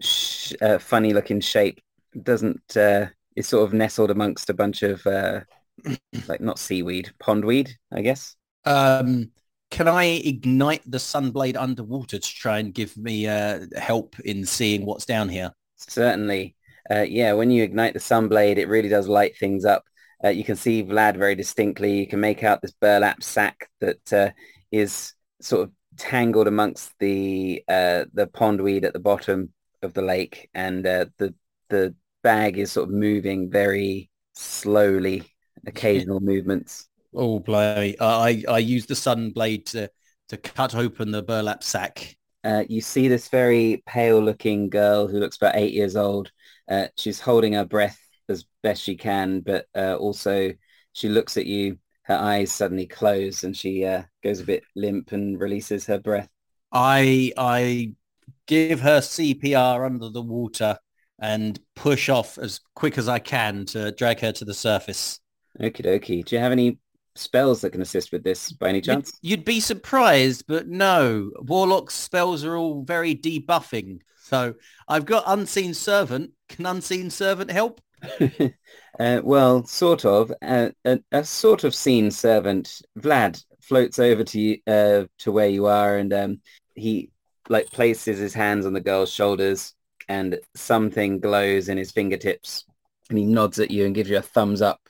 sh- 0.01 0.53
uh, 0.61 0.77
funny 0.77 1.13
looking 1.13 1.39
shape. 1.39 1.79
It 2.13 2.25
doesn't, 2.25 2.75
uh, 2.75 3.07
it's 3.37 3.47
sort 3.47 3.63
of 3.63 3.73
nestled 3.73 4.11
amongst 4.11 4.49
a 4.49 4.53
bunch 4.53 4.83
of, 4.83 5.07
uh, 5.07 5.41
like 6.27 6.41
not 6.41 6.59
seaweed, 6.59 7.11
pondweed, 7.17 7.71
I 7.93 8.01
guess. 8.01 8.35
Um, 8.65 9.31
can 9.71 9.87
I 9.87 10.03
ignite 10.05 10.83
the 10.85 10.97
sunblade 10.97 11.55
underwater 11.55 12.19
to 12.19 12.35
try 12.35 12.59
and 12.59 12.73
give 12.73 12.97
me 12.97 13.27
uh, 13.27 13.67
help 13.77 14.19
in 14.19 14.45
seeing 14.45 14.85
what's 14.85 15.05
down 15.05 15.29
here? 15.29 15.53
Certainly. 15.77 16.56
Uh, 16.89 17.01
yeah, 17.01 17.33
when 17.33 17.51
you 17.51 17.63
ignite 17.63 17.93
the 17.93 17.99
sunblade, 17.99 18.57
it 18.57 18.67
really 18.67 18.89
does 18.89 19.07
light 19.07 19.37
things 19.37 19.65
up. 19.65 19.83
Uh, 20.23 20.29
you 20.29 20.43
can 20.43 20.55
see 20.55 20.83
Vlad 20.83 21.17
very 21.17 21.35
distinctly. 21.35 21.99
You 21.99 22.07
can 22.07 22.19
make 22.19 22.43
out 22.43 22.61
this 22.61 22.71
burlap 22.71 23.21
sack 23.21 23.69
that 23.81 24.13
uh, 24.13 24.29
is 24.71 25.13
sort 25.41 25.63
of 25.63 25.71
tangled 25.97 26.47
amongst 26.47 26.91
the 26.99 27.63
uh, 27.67 28.05
the 28.13 28.27
pondweed 28.27 28.83
at 28.83 28.93
the 28.93 28.99
bottom 28.99 29.53
of 29.81 29.93
the 29.93 30.01
lake, 30.01 30.49
and 30.53 30.85
uh, 30.87 31.05
the 31.17 31.33
the 31.69 31.93
bag 32.23 32.57
is 32.57 32.71
sort 32.71 32.89
of 32.89 32.93
moving 32.95 33.49
very 33.49 34.09
slowly, 34.33 35.23
occasional 35.65 36.19
movements. 36.19 36.87
Oh, 37.13 37.39
blimey. 37.39 37.95
I, 37.99 38.43
I 38.49 38.57
use 38.59 38.85
the 38.85 38.95
sun 38.95 39.31
blade 39.31 39.65
to, 39.67 39.89
to 40.29 40.37
cut 40.37 40.75
open 40.75 41.11
the 41.11 41.23
burlap 41.23 41.63
sack. 41.63 42.16
Uh, 42.47 42.63
you 42.69 42.79
see 42.79 43.09
this 43.09 43.27
very 43.27 43.83
pale 43.85 44.21
looking 44.23 44.69
girl 44.69 45.05
who 45.05 45.19
looks 45.19 45.35
about 45.35 45.57
eight 45.57 45.73
years 45.73 45.97
old. 45.97 46.31
Uh, 46.69 46.87
she's 46.95 47.19
holding 47.19 47.51
her 47.53 47.65
breath 47.65 47.99
as 48.29 48.45
best 48.63 48.81
she 48.81 48.95
can, 48.95 49.41
but 49.41 49.65
uh, 49.75 49.97
also 49.97 50.53
she 50.93 51.09
looks 51.09 51.35
at 51.35 51.45
you. 51.45 51.77
Her 52.03 52.15
eyes 52.15 52.53
suddenly 52.53 52.85
close 52.85 53.43
and 53.43 53.55
she 53.55 53.83
uh, 53.83 54.03
goes 54.23 54.39
a 54.39 54.45
bit 54.45 54.63
limp 54.77 55.11
and 55.11 55.37
releases 55.37 55.85
her 55.87 55.99
breath. 55.99 56.29
I 56.71 57.33
I 57.35 57.95
give 58.45 58.79
her 58.79 59.01
CPR 59.01 59.85
under 59.85 60.07
the 60.07 60.21
water 60.21 60.77
and 61.19 61.59
push 61.75 62.07
off 62.07 62.37
as 62.37 62.61
quick 62.75 62.97
as 62.97 63.09
I 63.09 63.19
can 63.19 63.65
to 63.65 63.91
drag 63.91 64.21
her 64.21 64.31
to 64.31 64.45
the 64.45 64.53
surface. 64.53 65.19
Okie 65.59 65.85
dokie. 65.85 66.23
Do 66.23 66.37
you 66.37 66.41
have 66.41 66.53
any 66.53 66.79
spells 67.17 67.61
that 67.61 67.71
can 67.71 67.81
assist 67.81 68.11
with 68.11 68.23
this 68.23 68.51
by 68.51 68.69
any 68.69 68.81
chance? 68.81 69.17
You'd, 69.21 69.29
you'd 69.31 69.45
be 69.45 69.59
surprised, 69.59 70.45
but 70.47 70.67
no. 70.67 71.31
Warlock's 71.39 71.95
spells 71.95 72.43
are 72.43 72.55
all 72.55 72.83
very 72.83 73.15
debuffing. 73.15 74.01
So 74.23 74.55
I've 74.87 75.05
got 75.05 75.23
Unseen 75.25 75.73
Servant. 75.73 76.31
Can 76.49 76.65
Unseen 76.65 77.09
Servant 77.09 77.51
help? 77.51 77.81
uh, 78.99 79.21
well, 79.23 79.65
sort 79.65 80.05
of. 80.05 80.31
Uh, 80.41 80.69
a, 80.85 80.99
a, 81.11 81.23
sort 81.23 81.63
of 81.63 81.73
seen 81.73 82.11
servant, 82.11 82.81
Vlad, 82.99 83.43
floats 83.61 83.99
over 83.99 84.23
to 84.23 84.39
you, 84.39 84.57
uh, 84.67 85.05
to 85.19 85.31
where 85.31 85.49
you 85.49 85.65
are, 85.65 85.97
and 85.97 86.13
um, 86.13 86.41
he 86.75 87.09
like 87.49 87.71
places 87.71 88.19
his 88.19 88.33
hands 88.33 88.65
on 88.65 88.73
the 88.73 88.81
girl's 88.81 89.11
shoulders, 89.11 89.73
and 90.07 90.39
something 90.55 91.19
glows 91.19 91.69
in 91.69 91.77
his 91.77 91.91
fingertips, 91.91 92.65
and 93.09 93.17
he 93.17 93.25
nods 93.25 93.59
at 93.59 93.71
you 93.71 93.85
and 93.85 93.95
gives 93.95 94.09
you 94.09 94.17
a 94.17 94.21
thumbs 94.21 94.61
up. 94.61 94.81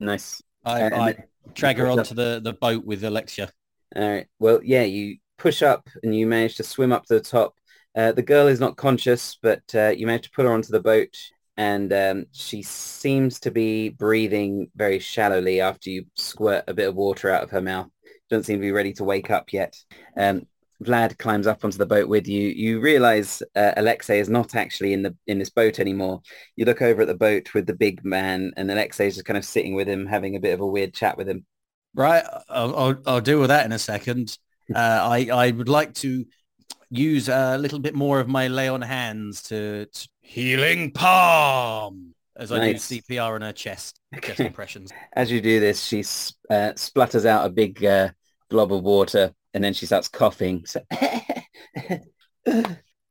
Nice. 0.00 0.42
I, 0.64 0.82
uh, 0.82 1.00
I 1.00 1.16
drag 1.54 1.78
her 1.78 1.86
onto 1.86 2.14
the, 2.14 2.40
the 2.42 2.54
boat 2.54 2.84
with 2.84 3.04
Alexia. 3.04 3.50
All 3.94 4.08
right. 4.08 4.26
Well, 4.38 4.60
yeah, 4.62 4.82
you 4.82 5.18
push 5.38 5.62
up 5.62 5.88
and 6.02 6.14
you 6.14 6.26
manage 6.26 6.56
to 6.56 6.62
swim 6.62 6.92
up 6.92 7.04
to 7.06 7.14
the 7.14 7.20
top. 7.20 7.54
Uh, 7.96 8.12
the 8.12 8.22
girl 8.22 8.48
is 8.48 8.58
not 8.58 8.76
conscious, 8.76 9.36
but 9.40 9.62
uh, 9.74 9.90
you 9.90 10.06
manage 10.06 10.24
to 10.24 10.30
put 10.30 10.46
her 10.46 10.52
onto 10.52 10.72
the 10.72 10.80
boat 10.80 11.14
and 11.56 11.92
um, 11.92 12.26
she 12.32 12.62
seems 12.62 13.38
to 13.40 13.50
be 13.50 13.90
breathing 13.90 14.70
very 14.74 14.98
shallowly 14.98 15.60
after 15.60 15.90
you 15.90 16.04
squirt 16.16 16.64
a 16.66 16.74
bit 16.74 16.88
of 16.88 16.96
water 16.96 17.30
out 17.30 17.44
of 17.44 17.50
her 17.50 17.60
mouth. 17.60 17.88
Doesn't 18.28 18.44
seem 18.44 18.56
to 18.58 18.62
be 18.62 18.72
ready 18.72 18.92
to 18.94 19.04
wake 19.04 19.30
up 19.30 19.52
yet. 19.52 19.76
Um, 20.16 20.46
Vlad 20.84 21.18
climbs 21.18 21.46
up 21.46 21.64
onto 21.64 21.78
the 21.78 21.86
boat 21.86 22.08
with 22.08 22.28
you. 22.28 22.48
You 22.48 22.80
realize 22.80 23.42
uh, 23.54 23.72
Alexei 23.76 24.20
is 24.20 24.28
not 24.28 24.54
actually 24.54 24.92
in 24.92 25.02
the 25.02 25.16
in 25.26 25.38
this 25.38 25.50
boat 25.50 25.78
anymore. 25.78 26.22
You 26.56 26.64
look 26.64 26.82
over 26.82 27.02
at 27.02 27.08
the 27.08 27.14
boat 27.14 27.52
with 27.54 27.66
the 27.66 27.74
big 27.74 28.04
man, 28.04 28.52
and 28.56 28.70
Alexei 28.70 29.06
is 29.06 29.14
just 29.14 29.26
kind 29.26 29.38
of 29.38 29.44
sitting 29.44 29.74
with 29.74 29.88
him, 29.88 30.06
having 30.06 30.36
a 30.36 30.40
bit 30.40 30.54
of 30.54 30.60
a 30.60 30.66
weird 30.66 30.94
chat 30.94 31.16
with 31.16 31.28
him. 31.28 31.44
Right, 31.94 32.24
I'll, 32.48 32.76
I'll, 32.76 32.96
I'll 33.06 33.20
deal 33.20 33.40
with 33.40 33.48
that 33.48 33.66
in 33.66 33.72
a 33.72 33.78
second. 33.78 34.38
Uh, 34.74 34.78
I 34.78 35.28
I 35.30 35.50
would 35.50 35.68
like 35.68 35.92
to 35.96 36.24
use 36.88 37.28
a 37.28 37.58
little 37.58 37.78
bit 37.78 37.94
more 37.94 38.20
of 38.20 38.28
my 38.28 38.48
lay 38.48 38.68
on 38.68 38.80
hands 38.80 39.42
to, 39.42 39.84
to 39.84 40.08
healing 40.22 40.90
palm 40.90 42.14
as 42.36 42.50
I 42.50 42.58
nice. 42.58 42.88
do 42.88 43.00
CPR 43.00 43.34
on 43.34 43.42
her 43.42 43.52
chest, 43.52 44.00
chest 44.22 44.40
impressions. 44.40 44.90
As 45.12 45.30
you 45.30 45.40
do 45.40 45.60
this, 45.60 45.82
she 45.82 46.02
uh, 46.50 46.72
splutters 46.76 47.26
out 47.26 47.46
a 47.46 47.50
big 47.50 47.84
uh, 47.84 48.10
glob 48.50 48.72
of 48.72 48.82
water 48.82 49.34
and 49.54 49.62
then 49.62 49.72
she 49.72 49.86
starts 49.86 50.08
coughing. 50.08 50.66
So, 50.66 50.82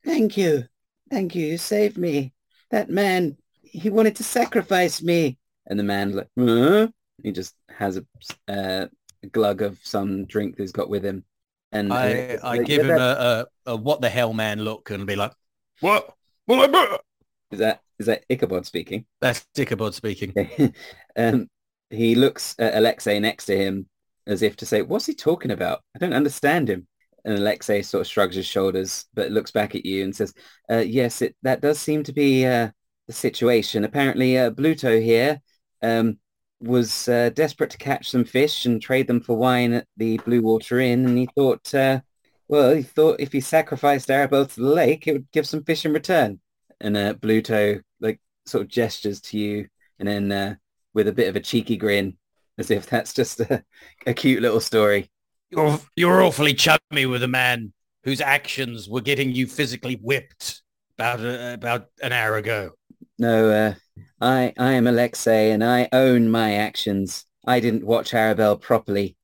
thank 0.06 0.38
you. 0.38 0.66
Thank 1.10 1.36
you. 1.36 1.48
You 1.48 1.58
saved 1.58 1.98
me. 1.98 2.34
That 2.70 2.90
man, 2.90 3.38
he 3.62 3.90
wanted 3.90 4.18
to 4.18 4.24
sacrifice 4.24 5.02
me. 5.02 5.38
And 5.66 5.80
the 5.80 5.84
man, 5.84 6.12
like, 6.12 6.28
huh? 6.38 6.90
he 7.24 7.32
just 7.32 7.56
has 7.70 7.98
a, 7.98 8.06
uh, 8.52 8.88
a 9.24 9.28
glug 9.28 9.62
of 9.62 9.80
some 9.84 10.26
drink 10.26 10.56
he's 10.58 10.74
got 10.74 10.90
with 10.90 11.04
him. 11.04 11.24
And 11.72 11.92
I, 11.92 12.38
I 12.44 12.58
give 12.60 12.86
him 12.86 13.00
a, 13.00 13.46
a, 13.66 13.72
a, 13.72 13.76
what 13.76 14.02
the 14.02 14.10
hell 14.10 14.34
man 14.34 14.60
look 14.60 14.92
and 14.92 15.08
be 15.08 15.16
like, 15.16 15.32
what? 15.80 16.14
What? 16.46 17.04
Is 17.52 17.60
that 17.60 17.82
is 17.98 18.08
that 18.08 18.26
Ichabod 18.30 18.66
speaking? 18.66 19.06
That's 19.22 19.46
Ichabod 19.58 19.94
speaking. 19.96 20.74
um, 21.16 21.48
he 21.90 22.16
looks 22.16 22.56
at 22.60 22.76
Alexei 22.76 23.20
next 23.20 23.46
to 23.46 23.58
him 23.58 23.88
as 24.28 24.42
if 24.42 24.56
to 24.58 24.66
say, 24.66 24.82
what's 24.82 25.06
he 25.06 25.14
talking 25.14 25.52
about? 25.52 25.82
I 25.96 26.00
don't 26.00 26.14
understand 26.14 26.70
him. 26.70 26.88
And 27.26 27.38
Alexei 27.38 27.82
sort 27.82 28.02
of 28.02 28.08
shrugs 28.08 28.36
his 28.36 28.46
shoulders, 28.46 29.06
but 29.14 29.32
looks 29.32 29.52
back 29.52 29.76
at 29.76 29.86
you 29.86 30.04
and 30.04 30.16
says, 30.16 30.34
uh, 30.70 30.78
yes, 30.78 31.22
it, 31.22 31.36
that 31.44 31.62
does 31.62 31.80
seem 31.80 32.04
to 32.04 32.14
be 32.14 32.46
uh, 32.46 32.70
the 33.08 33.14
situation. 33.14 33.86
Apparently, 33.86 34.38
uh, 34.38 34.52
Bluto 34.52 35.02
here 35.02 35.42
um, 35.82 36.18
was 36.60 37.08
uh, 37.08 37.30
desperate 37.34 37.70
to 37.72 37.78
catch 37.78 38.10
some 38.10 38.26
fish 38.26 38.66
and 38.66 38.82
trade 38.82 39.08
them 39.08 39.22
for 39.22 39.38
wine 39.38 39.74
at 39.74 39.88
the 39.96 40.18
Blue 40.20 40.42
Water 40.42 40.80
Inn. 40.80 41.06
And 41.06 41.18
he 41.18 41.30
thought, 41.34 41.74
uh, 41.74 42.02
well, 42.50 42.76
he 42.76 42.84
thought 42.84 43.22
if 43.22 43.32
he 43.32 43.40
sacrificed 43.40 44.10
Arabelle 44.10 44.46
to 44.46 44.60
the 44.62 44.68
lake, 44.68 45.08
it 45.08 45.14
would 45.14 45.32
give 45.32 45.48
some 45.48 45.64
fish 45.64 45.86
in 45.86 45.94
return. 45.94 46.42
And 46.82 46.98
uh, 46.98 47.14
Bluto 47.14 47.82
like 48.02 48.20
sort 48.46 48.64
of 48.64 48.68
gestures 48.68 49.22
to 49.22 49.38
you 49.38 49.68
and 49.98 50.08
then 50.08 50.58
with 50.94 51.08
a 51.08 51.14
bit 51.14 51.30
of 51.30 51.38
a 51.38 51.40
cheeky 51.40 51.78
grin 51.78 52.18
as 52.58 52.72
if 52.72 52.88
that's 52.88 53.14
just 53.14 53.40
a, 53.40 53.64
a 54.06 54.14
cute 54.14 54.42
little 54.42 54.60
story. 54.60 55.10
You're 55.50 55.80
you're 55.96 56.24
awfully 56.24 56.54
chummy 56.54 57.06
with 57.06 57.24
a 57.24 57.28
man 57.28 57.74
whose 58.04 58.22
actions 58.22 58.90
were 58.90 59.02
getting 59.02 59.32
you 59.32 59.48
physically 59.48 59.96
whipped 59.96 60.62
about 60.98 61.20
a, 61.20 61.54
about 61.54 61.88
an 62.02 62.12
hour 62.12 62.38
ago. 62.38 62.72
No, 63.20 63.50
uh, 63.50 63.74
I 64.20 64.54
I 64.58 64.74
am 64.74 64.88
Alexei, 64.88 65.52
and 65.52 65.64
I 65.64 65.90
own 65.92 66.30
my 66.30 66.56
actions. 66.56 67.26
I 67.46 67.60
didn't 67.60 67.86
watch 67.86 68.12
Arabelle 68.12 68.60
properly. 68.60 69.16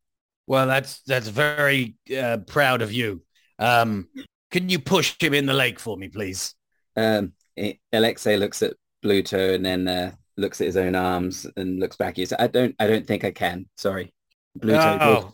Well, 0.46 0.68
that's 0.68 1.02
that's 1.02 1.28
very 1.28 1.96
uh, 2.16 2.38
proud 2.48 2.82
of 2.82 2.92
you. 2.92 3.24
Um, 3.58 4.08
can 4.52 4.70
you 4.70 4.80
push 4.80 5.16
him 5.20 5.34
in 5.34 5.46
the 5.46 5.54
lake 5.54 5.80
for 5.80 5.98
me, 5.98 6.10
please? 6.10 6.56
Um, 6.96 7.34
it, 7.56 7.78
Alexei 7.94 8.38
looks 8.38 8.62
at 8.62 8.74
Bluto 9.04 9.54
and 9.54 9.66
then 9.66 9.88
uh, 9.88 10.12
looks 10.40 10.62
at 10.62 10.68
his 10.68 10.78
own 10.78 10.96
arms 10.96 11.46
and 11.56 11.80
looks 11.80 11.98
back 11.98 12.12
at 12.12 12.18
you. 12.18 12.26
So 12.26 12.36
I 12.40 12.48
don't, 12.48 12.76
I 12.80 12.88
don't 12.88 13.06
think 13.06 13.24
I 13.24 13.32
can. 13.32 13.68
Sorry. 13.78 14.14
Blue 14.56 14.76
oh. 14.76 15.30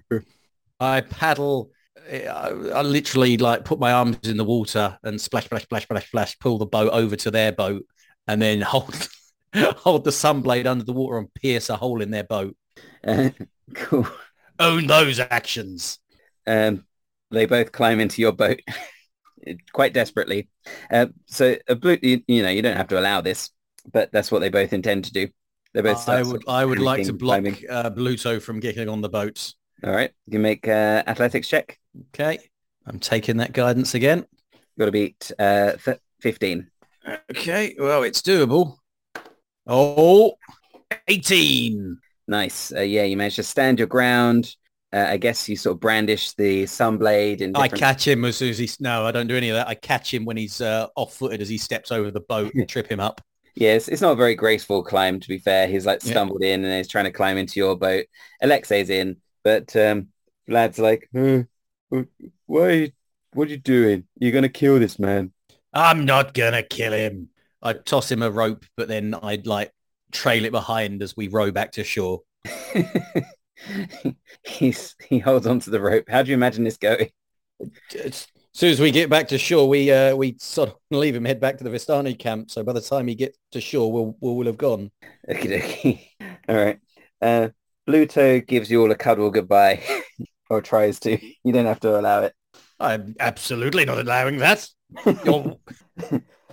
I 0.80 1.00
paddle. 1.00 1.70
I, 2.10 2.26
I, 2.26 2.82
literally 2.82 3.36
like 3.36 3.64
put 3.64 3.80
my 3.80 3.92
arms 3.92 4.18
in 4.28 4.36
the 4.36 4.44
water 4.44 4.96
and 5.02 5.20
splash, 5.20 5.46
splash, 5.46 5.62
splash, 5.62 5.84
splash, 5.84 6.06
splash, 6.06 6.38
pull 6.38 6.58
the 6.58 6.66
boat 6.66 6.90
over 6.92 7.16
to 7.16 7.30
their 7.30 7.50
boat 7.50 7.84
and 8.28 8.40
then 8.40 8.60
hold 8.60 9.08
hold 9.76 10.04
the 10.04 10.10
sunblade 10.10 10.66
under 10.66 10.84
the 10.84 10.92
water 10.92 11.18
and 11.18 11.32
pierce 11.34 11.70
a 11.70 11.76
hole 11.76 12.02
in 12.02 12.10
their 12.10 12.24
boat. 12.24 12.56
Uh, 13.06 13.30
cool. 13.74 14.06
Own 14.58 14.86
those 14.86 15.18
actions. 15.18 15.98
Um, 16.46 16.84
they 17.30 17.46
both 17.46 17.72
climb 17.72 18.00
into 18.00 18.22
your 18.22 18.32
boat 18.32 18.60
quite 19.72 19.92
desperately. 19.92 20.48
Uh, 20.90 21.06
so, 21.26 21.56
a 21.68 21.74
blue, 21.74 21.98
you, 22.02 22.22
you 22.26 22.42
know, 22.42 22.48
you 22.48 22.62
don't 22.62 22.76
have 22.76 22.88
to 22.88 22.98
allow 22.98 23.20
this, 23.20 23.50
but 23.92 24.12
that's 24.12 24.30
what 24.30 24.40
they 24.40 24.48
both 24.48 24.72
intend 24.72 25.04
to 25.04 25.12
do. 25.12 25.28
They 25.74 25.82
both. 25.82 26.08
Uh, 26.08 26.12
I 26.12 26.22
would. 26.22 26.44
I 26.48 26.64
would 26.64 26.78
like 26.78 27.04
to 27.06 27.12
block 27.12 27.44
uh, 27.68 27.90
Bluto 27.90 28.40
from 28.40 28.60
getting 28.60 28.88
on 28.88 29.00
the 29.00 29.08
boat. 29.08 29.54
All 29.84 29.92
right, 29.92 30.10
you 30.26 30.38
make 30.38 30.66
uh, 30.68 31.02
athletics 31.06 31.48
check. 31.48 31.78
Okay, 32.14 32.38
I'm 32.86 32.98
taking 32.98 33.38
that 33.38 33.52
guidance 33.52 33.94
again. 33.94 34.26
Got 34.78 34.86
to 34.86 34.92
beat 34.92 35.30
uh, 35.38 35.72
th- 35.72 35.98
fifteen. 36.20 36.70
Okay, 37.30 37.74
well, 37.78 38.02
it's 38.02 38.20
doable. 38.22 38.78
Oh, 39.66 40.34
18. 41.08 41.98
Nice. 42.28 42.72
Uh, 42.72 42.80
yeah, 42.80 43.04
you 43.04 43.16
managed 43.16 43.36
to 43.36 43.42
stand 43.42 43.78
your 43.78 43.88
ground. 43.88 44.54
uh, 44.92 45.06
I 45.08 45.16
guess 45.16 45.48
you 45.48 45.56
sort 45.56 45.74
of 45.74 45.80
brandish 45.80 46.32
the 46.34 46.64
sunblade 46.64 47.40
and 47.42 47.56
I 47.56 47.68
catch 47.68 48.06
him 48.06 48.24
as 48.24 48.36
soon 48.36 48.50
as 48.50 48.58
he's 48.58 48.80
no, 48.80 49.04
I 49.04 49.10
don't 49.12 49.26
do 49.26 49.36
any 49.36 49.50
of 49.50 49.54
that. 49.56 49.68
I 49.68 49.74
catch 49.74 50.12
him 50.12 50.24
when 50.24 50.36
he's 50.36 50.60
uh, 50.60 50.86
off-footed 50.96 51.40
as 51.40 51.48
he 51.48 51.58
steps 51.58 51.92
over 51.92 52.10
the 52.10 52.20
boat 52.20 52.54
and 52.54 52.68
trip 52.68 52.90
him 52.90 53.00
up. 53.00 53.20
Yes, 53.56 53.88
it's 53.88 54.02
not 54.02 54.12
a 54.12 54.16
very 54.16 54.34
graceful 54.34 54.82
climb, 54.82 55.18
to 55.18 55.28
be 55.28 55.38
fair. 55.38 55.66
He's 55.66 55.86
like 55.86 56.04
Yeah. 56.04 56.10
stumbled 56.12 56.42
in 56.42 56.64
and 56.64 56.76
he's 56.76 56.88
trying 56.88 57.06
to 57.06 57.10
climb 57.10 57.38
into 57.38 57.58
your 57.58 57.76
boat. 57.76 58.04
Alexei's 58.42 58.90
in, 58.90 59.16
but 59.42 59.74
um, 59.74 60.08
Vlad's 60.48 60.78
like, 60.78 61.08
"Uh, 61.16 61.42
why 62.46 62.60
are 62.60 62.70
you, 62.72 62.92
what 63.32 63.48
are 63.48 63.50
you 63.50 63.56
doing? 63.56 64.04
You're 64.18 64.32
going 64.32 64.42
to 64.42 64.48
kill 64.50 64.78
this 64.78 64.98
man. 64.98 65.32
I'm 65.72 66.06
not 66.06 66.32
gonna 66.32 66.62
kill 66.62 66.94
him. 66.94 67.28
I 67.62 67.74
toss 67.74 68.10
him 68.10 68.22
a 68.22 68.30
rope, 68.30 68.64
but 68.78 68.88
then 68.88 69.14
I'd 69.14 69.46
like 69.46 69.72
trail 70.10 70.46
it 70.46 70.52
behind 70.52 71.02
as 71.02 71.14
we 71.16 71.28
row 71.28 71.50
back 71.50 71.72
to 71.72 71.84
shore. 71.84 72.22
He's, 74.46 74.96
he 75.08 75.18
holds 75.18 75.46
onto 75.46 75.70
the 75.70 75.80
rope. 75.80 76.08
How 76.08 76.22
do 76.22 76.30
you 76.30 76.34
imagine 76.34 76.64
this 76.64 76.78
going? 76.78 77.10
As 78.02 78.26
soon 78.56 78.70
as 78.70 78.80
we 78.80 78.90
get 78.90 79.10
back 79.10 79.28
to 79.28 79.38
shore, 79.38 79.68
we 79.68 79.92
uh, 79.92 80.16
we 80.16 80.36
sort 80.38 80.70
of 80.70 80.76
leave 80.90 81.14
him, 81.14 81.24
head 81.24 81.40
back 81.40 81.58
to 81.58 81.64
the 81.64 81.70
Vistani 81.70 82.18
camp. 82.18 82.50
So 82.50 82.62
by 82.62 82.72
the 82.72 82.80
time 82.80 83.06
he 83.06 83.14
gets 83.14 83.38
to 83.52 83.60
shore, 83.60 83.92
we'll 83.92 84.16
we'll, 84.20 84.36
we'll 84.36 84.46
have 84.46 84.56
gone. 84.56 84.90
Okie 85.28 85.50
dokie. 85.50 86.38
All 86.48 86.56
right. 86.56 86.78
Uh, 87.20 87.48
Bluto 87.88 88.44
gives 88.44 88.70
you 88.70 88.82
all 88.82 88.90
a 88.90 88.96
cuddle 88.96 89.30
goodbye, 89.30 89.82
or 90.50 90.60
tries 90.60 90.98
to. 91.00 91.18
You 91.44 91.52
don't 91.52 91.66
have 91.66 91.80
to 91.80 91.98
allow 92.00 92.22
it. 92.22 92.34
I'm 92.80 93.14
absolutely 93.20 93.84
not 93.84 93.98
allowing 93.98 94.38
that. 94.38 94.68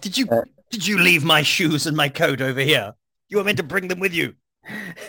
Did 0.02 0.18
you 0.18 0.28
Uh, 0.30 0.42
did 0.72 0.88
you 0.88 0.98
leave 1.00 1.24
my 1.24 1.44
shoes 1.44 1.86
and 1.86 1.96
my 1.96 2.10
coat 2.10 2.42
over 2.42 2.62
here? 2.62 2.94
You 3.30 3.38
were 3.38 3.44
meant 3.44 3.58
to 3.58 3.64
bring 3.64 3.88
them 3.88 4.00
with 4.00 4.14
you. 4.14 4.34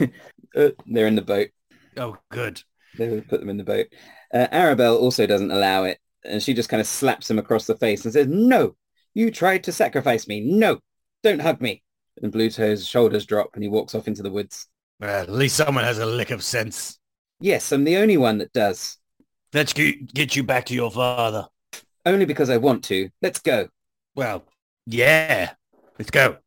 Uh, 0.01 0.71
they're 0.87 1.07
in 1.07 1.15
the 1.15 1.23
boat. 1.23 1.49
Oh, 1.97 2.17
good. 2.31 2.63
They 2.99 3.09
would 3.09 3.29
put 3.29 3.41
them 3.41 3.49
in 3.49 3.57
the 3.57 3.65
boat. 3.65 3.87
Uh, 4.33 4.47
Arabelle 4.53 4.99
also 4.99 5.27
doesn't 5.27 5.51
allow 5.51 5.85
it, 5.85 5.99
and 6.25 6.43
she 6.43 6.55
just 6.55 6.69
kind 6.69 6.81
of 6.81 6.87
slaps 6.87 7.31
him 7.31 7.39
across 7.39 7.67
the 7.67 7.77
face 7.77 8.05
and 8.05 8.13
says, 8.13 8.27
"No, 8.27 8.77
you 9.15 9.31
tried 9.31 9.65
to 9.65 9.73
sacrifice 9.73 10.27
me. 10.27 10.41
No, 10.41 10.79
don't 11.23 11.43
hug 11.43 11.61
me." 11.61 11.83
And 12.23 12.33
Bluto's 12.33 12.87
shoulders 12.87 13.27
drop, 13.27 13.51
and 13.55 13.63
he 13.63 13.69
walks 13.69 13.95
off 13.95 14.09
into 14.09 14.23
the 14.23 14.31
woods. 14.31 14.69
Well, 15.01 15.23
at 15.23 15.31
least 15.31 15.57
someone 15.57 15.85
has 15.85 15.99
a 15.99 16.07
lick 16.07 16.31
of 16.31 16.43
sense. 16.43 16.99
Yes, 17.41 17.73
I'm 17.73 17.85
the 17.85 17.97
only 17.97 18.17
one 18.17 18.39
that 18.39 18.53
does. 18.53 18.99
Let's 19.53 19.73
get, 19.73 20.37
you 20.37 20.43
back 20.43 20.67
to 20.67 20.75
your 20.75 20.91
father. 20.91 21.47
Only 22.07 22.25
because 22.25 22.51
I 22.51 22.57
want 22.57 22.85
to. 22.85 23.09
Let's 23.23 23.41
go. 23.41 23.69
Well, 24.15 24.45
yeah. 24.87 25.53
Let's 25.99 26.11
go. 26.11 26.39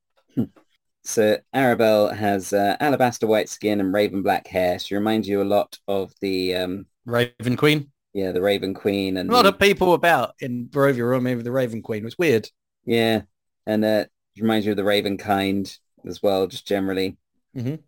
So 1.04 1.38
Arabelle 1.56 2.14
has 2.14 2.52
uh, 2.52 2.76
alabaster 2.82 3.28
white 3.28 3.48
skin 3.48 3.80
and 3.80 3.94
raven 3.94 4.24
black 4.24 4.46
hair. 4.46 4.78
She 4.78 4.94
reminds 4.94 5.26
you 5.26 5.42
a 5.42 5.46
lot 5.46 5.80
of 5.88 6.14
the 6.20 6.54
um, 6.54 6.86
Raven 7.06 7.56
Queen. 7.56 7.92
Yeah 8.14 8.32
the 8.32 8.42
Raven 8.42 8.74
Queen 8.74 9.18
and 9.18 9.30
A 9.30 9.34
lot 9.34 9.44
the- 9.44 9.50
of 9.50 9.60
people 9.60 9.94
about 9.94 10.36
in 10.40 10.68
Barovia 10.68 11.04
remind 11.08 11.24
me 11.26 11.32
of 11.34 11.44
the 11.44 11.52
Raven 11.52 11.82
Queen. 11.82 12.02
It 12.02 12.06
was 12.06 12.18
weird. 12.18 12.50
yeah, 12.86 13.22
and 13.66 13.84
uh, 13.86 14.06
she 14.36 14.42
reminds 14.42 14.66
me 14.66 14.72
of 14.72 14.78
the 14.78 14.84
Raven 14.84 15.18
kind 15.18 15.72
as 16.06 16.22
well, 16.24 16.48
just 16.48 16.68
generally. 16.68 17.18
Mhm. 17.56 17.80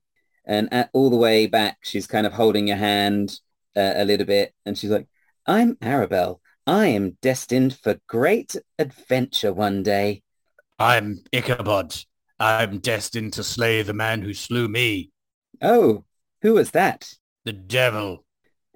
And 0.46 0.68
at, 0.74 0.90
all 0.94 1.10
the 1.12 1.16
way 1.16 1.46
back, 1.48 1.78
she's 1.84 2.08
kind 2.08 2.26
of 2.26 2.34
holding 2.34 2.68
your 2.68 2.78
hand 2.78 3.40
uh, 3.78 3.94
a 3.96 4.06
little 4.06 4.26
bit, 4.26 4.54
and 4.66 4.78
she's 4.78 4.90
like, 4.90 5.08
"I'm 5.46 5.76
Arabelle. 5.76 6.40
I 6.66 6.88
am 6.88 7.18
destined 7.22 7.78
for 7.78 8.00
great 8.08 8.56
adventure 8.80 9.54
one 9.54 9.84
day." 9.84 10.24
I'm 10.80 11.20
Ichabod. 11.32 11.96
I'm 12.40 12.80
destined 12.80 13.34
to 13.34 13.44
slay 13.44 13.82
the 13.84 13.94
man 13.94 14.22
who 14.22 14.34
slew 14.34 14.68
me, 14.70 15.12
Oh, 15.62 16.06
who 16.42 16.54
was 16.54 16.72
that? 16.72 17.14
the 17.46 17.52
devil. 17.54 18.26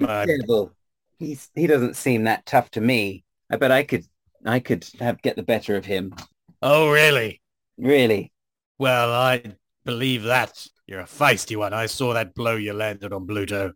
Uh, 0.01 0.25
Devil. 0.25 0.73
He's 1.17 1.49
he 1.55 1.67
doesn't 1.67 1.95
seem 1.95 2.23
that 2.23 2.45
tough 2.45 2.69
to 2.71 2.81
me. 2.81 3.23
I 3.49 3.57
bet 3.57 3.71
I 3.71 3.83
could 3.83 4.05
I 4.45 4.59
could 4.59 4.85
have 4.99 5.21
get 5.21 5.35
the 5.35 5.43
better 5.43 5.75
of 5.75 5.85
him. 5.85 6.15
oh, 6.61 6.91
really? 6.91 7.41
Really. 7.77 8.31
Well, 8.77 9.11
I 9.11 9.43
believe 9.85 10.23
that. 10.23 10.67
You're 10.85 11.01
a 11.01 11.05
feisty 11.05 11.55
one. 11.55 11.73
I 11.73 11.85
saw 11.85 12.13
that 12.13 12.35
blow 12.35 12.55
you 12.55 12.73
landed 12.73 13.13
on 13.13 13.25
Bluto. 13.25 13.71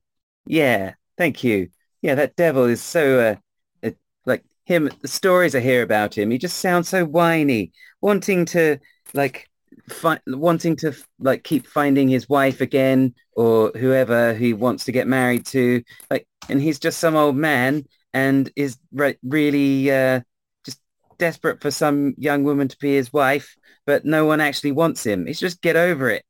Yeah. 0.45 0.93
Thank 1.17 1.43
you. 1.43 1.69
Yeah, 2.02 2.15
that 2.15 2.36
devil 2.36 2.65
is 2.65 2.82
so 2.82 3.19
uh, 3.19 3.88
uh 3.88 3.91
like 4.26 4.43
him 4.65 4.89
the 5.02 5.08
stories 5.08 5.56
I 5.56 5.62
hear 5.62 5.82
about 5.82 6.17
him, 6.17 6.30
he 6.30 6.38
just 6.38 6.58
sounds 6.58 6.89
so 6.89 7.06
whiny, 7.06 7.71
wanting 8.02 8.45
to 8.45 8.78
like 9.13 9.50
fi- 9.90 10.20
wanting 10.28 10.76
to 10.78 10.94
like 11.20 11.44
keep 11.44 11.68
finding 11.68 12.10
his 12.10 12.28
wife 12.30 12.62
again 12.62 13.13
or 13.36 13.72
whoever 13.76 14.34
he 14.34 14.54
wants 14.54 14.86
to 14.86 14.92
get 14.92 15.08
married 15.08 15.46
to. 15.48 15.84
Like 16.10 16.28
and 16.50 16.62
he's 16.62 16.80
just 16.80 17.00
some 17.00 17.16
old 17.16 17.36
man 17.36 17.86
and 18.13 18.52
is 18.56 18.78
re- 18.92 19.18
really 19.24 19.92
uh 19.92 20.22
just 20.66 20.80
desperate 21.18 21.62
for 21.62 21.72
some 21.72 22.16
young 22.18 22.44
woman 22.44 22.68
to 22.68 22.78
be 22.80 22.96
his 22.96 23.12
wife, 23.13 23.56
but 23.86 24.06
no 24.06 24.26
one 24.26 24.42
actually 24.42 24.72
wants 24.72 25.06
him. 25.06 25.28
It's 25.28 25.40
just 25.40 25.62
get 25.62 25.76
over 25.76 26.10
it. 26.10 26.24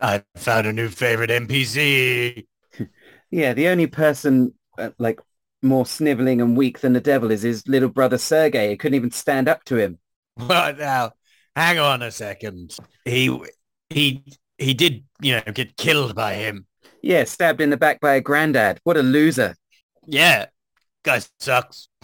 I 0.00 0.24
found 0.36 0.66
a 0.66 0.72
new 0.72 0.88
favorite 0.88 1.30
NPC. 1.30 2.46
Yeah, 3.30 3.54
the 3.54 3.68
only 3.68 3.86
person 3.88 4.54
uh, 4.78 4.90
like 4.98 5.20
more 5.62 5.84
sniveling 5.84 6.40
and 6.40 6.56
weak 6.56 6.80
than 6.80 6.92
the 6.92 7.00
devil 7.00 7.30
is 7.30 7.42
his 7.42 7.66
little 7.66 7.88
brother 7.88 8.18
Sergei. 8.18 8.70
He 8.70 8.76
couldn't 8.76 8.94
even 8.94 9.10
stand 9.10 9.48
up 9.48 9.64
to 9.64 9.76
him. 9.76 9.98
Well, 10.36 10.74
now, 10.74 11.12
hang 11.56 11.78
on 11.78 12.02
a 12.02 12.10
second. 12.12 12.76
He, 13.04 13.36
he, 13.90 14.22
he 14.58 14.74
did, 14.74 15.04
you 15.20 15.34
know, 15.34 15.52
get 15.52 15.76
killed 15.76 16.14
by 16.14 16.34
him. 16.34 16.66
Yeah, 17.02 17.24
stabbed 17.24 17.60
in 17.60 17.70
the 17.70 17.76
back 17.76 18.00
by 18.00 18.14
a 18.14 18.20
granddad. 18.20 18.80
What 18.84 18.96
a 18.96 19.02
loser. 19.02 19.56
Yeah, 20.06 20.46
guy 21.02 21.22
sucks. 21.40 21.88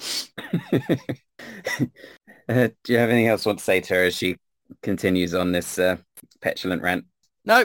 Uh, 2.49 2.69
do 2.83 2.93
you 2.93 2.99
have 2.99 3.09
anything 3.09 3.29
else 3.29 3.45
you 3.45 3.51
want 3.51 3.59
to 3.61 3.65
say 3.65 3.81
to 3.81 3.95
her 3.95 4.05
as 4.05 4.17
she 4.17 4.37
continues 4.83 5.35
on 5.35 5.53
this 5.53 5.79
uh, 5.79 5.97
petulant 6.41 6.83
rant? 6.83 7.05
No, 7.45 7.65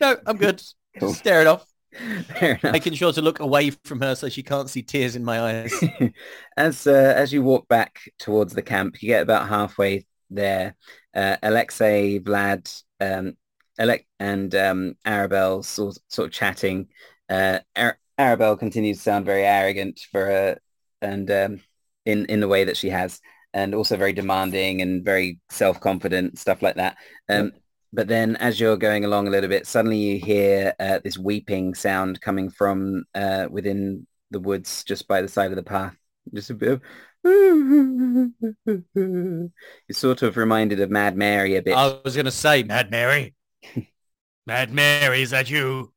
no, 0.00 0.16
I'm 0.26 0.36
good. 0.36 0.62
Cool. 0.98 1.12
Stare 1.12 1.42
it 1.42 1.46
off, 1.46 1.66
making 2.62 2.94
sure 2.94 3.12
to 3.12 3.20
look 3.20 3.40
away 3.40 3.68
from 3.84 4.00
her 4.00 4.14
so 4.14 4.30
she 4.30 4.42
can't 4.42 4.70
see 4.70 4.80
tears 4.80 5.14
in 5.14 5.22
my 5.22 5.60
eyes. 5.60 5.84
as 6.56 6.86
uh, 6.86 7.12
as 7.14 7.34
you 7.34 7.42
walk 7.42 7.68
back 7.68 8.00
towards 8.18 8.54
the 8.54 8.62
camp, 8.62 9.02
you 9.02 9.08
get 9.08 9.20
about 9.20 9.46
halfway 9.46 10.06
there. 10.30 10.74
Uh, 11.16 11.36
Alexei, 11.42 12.20
Vlad, 12.20 12.82
um, 13.00 13.36
Alec, 13.78 14.06
and 14.20 14.54
um, 14.54 14.94
Arabelle 15.04 15.64
sort, 15.64 15.98
sort 16.08 16.26
of 16.26 16.32
chatting. 16.32 16.88
Uh, 17.28 17.60
Ar- 17.74 17.98
Arabelle 18.18 18.58
continues 18.58 18.98
to 18.98 19.02
sound 19.02 19.24
very 19.24 19.44
arrogant 19.44 20.00
for 20.12 20.26
her, 20.26 20.58
and 21.00 21.30
um, 21.30 21.60
in 22.04 22.26
in 22.26 22.40
the 22.40 22.48
way 22.48 22.64
that 22.64 22.76
she 22.76 22.90
has, 22.90 23.20
and 23.52 23.74
also 23.74 23.96
very 23.96 24.12
demanding 24.12 24.82
and 24.82 25.04
very 25.04 25.40
self 25.50 25.80
confident 25.80 26.38
stuff 26.38 26.60
like 26.62 26.76
that. 26.76 26.96
Um, 27.28 27.52
But 27.92 28.08
then, 28.08 28.36
as 28.36 28.60
you're 28.60 28.76
going 28.76 29.04
along 29.04 29.26
a 29.26 29.30
little 29.30 29.48
bit, 29.48 29.66
suddenly 29.66 29.96
you 29.96 30.18
hear 30.18 30.74
uh, 30.78 30.98
this 31.02 31.16
weeping 31.16 31.74
sound 31.74 32.20
coming 32.20 32.50
from 32.50 33.04
uh, 33.14 33.46
within 33.50 34.06
the 34.30 34.40
woods 34.40 34.84
just 34.84 35.08
by 35.08 35.22
the 35.22 35.28
side 35.28 35.50
of 35.50 35.56
the 35.56 35.62
path. 35.62 35.96
Just 36.34 36.50
a 36.50 36.54
bit 36.54 36.72
of... 36.72 36.82
You're 37.26 38.30
sort 39.90 40.22
of 40.22 40.36
reminded 40.36 40.80
of 40.80 40.90
Mad 40.90 41.16
Mary 41.16 41.56
a 41.56 41.62
bit. 41.62 41.74
I 41.74 41.98
was 42.04 42.14
going 42.14 42.26
to 42.26 42.30
say, 42.30 42.62
Mad 42.62 42.90
Mary. 42.90 43.34
Mad 44.46 44.72
Mary, 44.72 45.22
is 45.22 45.30
that 45.30 45.50
you? 45.50 45.92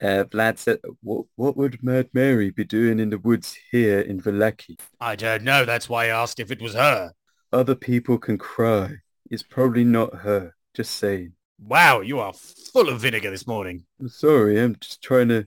Uh, 0.00 0.24
Vlad 0.24 0.56
said, 0.56 0.78
what, 1.02 1.26
what 1.36 1.58
would 1.58 1.82
Mad 1.82 2.08
Mary 2.14 2.50
be 2.50 2.64
doing 2.64 2.98
in 2.98 3.10
the 3.10 3.18
woods 3.18 3.58
here 3.70 4.00
in 4.00 4.22
Vallaki? 4.22 4.80
I 4.98 5.16
don't 5.16 5.42
know. 5.42 5.66
That's 5.66 5.88
why 5.88 6.06
I 6.06 6.08
asked 6.08 6.40
if 6.40 6.50
it 6.50 6.62
was 6.62 6.72
her. 6.72 7.12
Other 7.52 7.74
people 7.74 8.16
can 8.16 8.38
cry. 8.38 8.94
It's 9.30 9.42
probably 9.42 9.84
not 9.84 10.14
her. 10.14 10.54
Just 10.74 10.96
saying. 10.96 11.34
Wow, 11.58 12.00
you 12.00 12.20
are 12.20 12.32
full 12.32 12.88
of 12.88 13.02
vinegar 13.02 13.30
this 13.30 13.46
morning. 13.46 13.84
I'm 14.00 14.08
sorry. 14.08 14.58
I'm 14.58 14.76
just 14.80 15.02
trying 15.02 15.28
to 15.28 15.46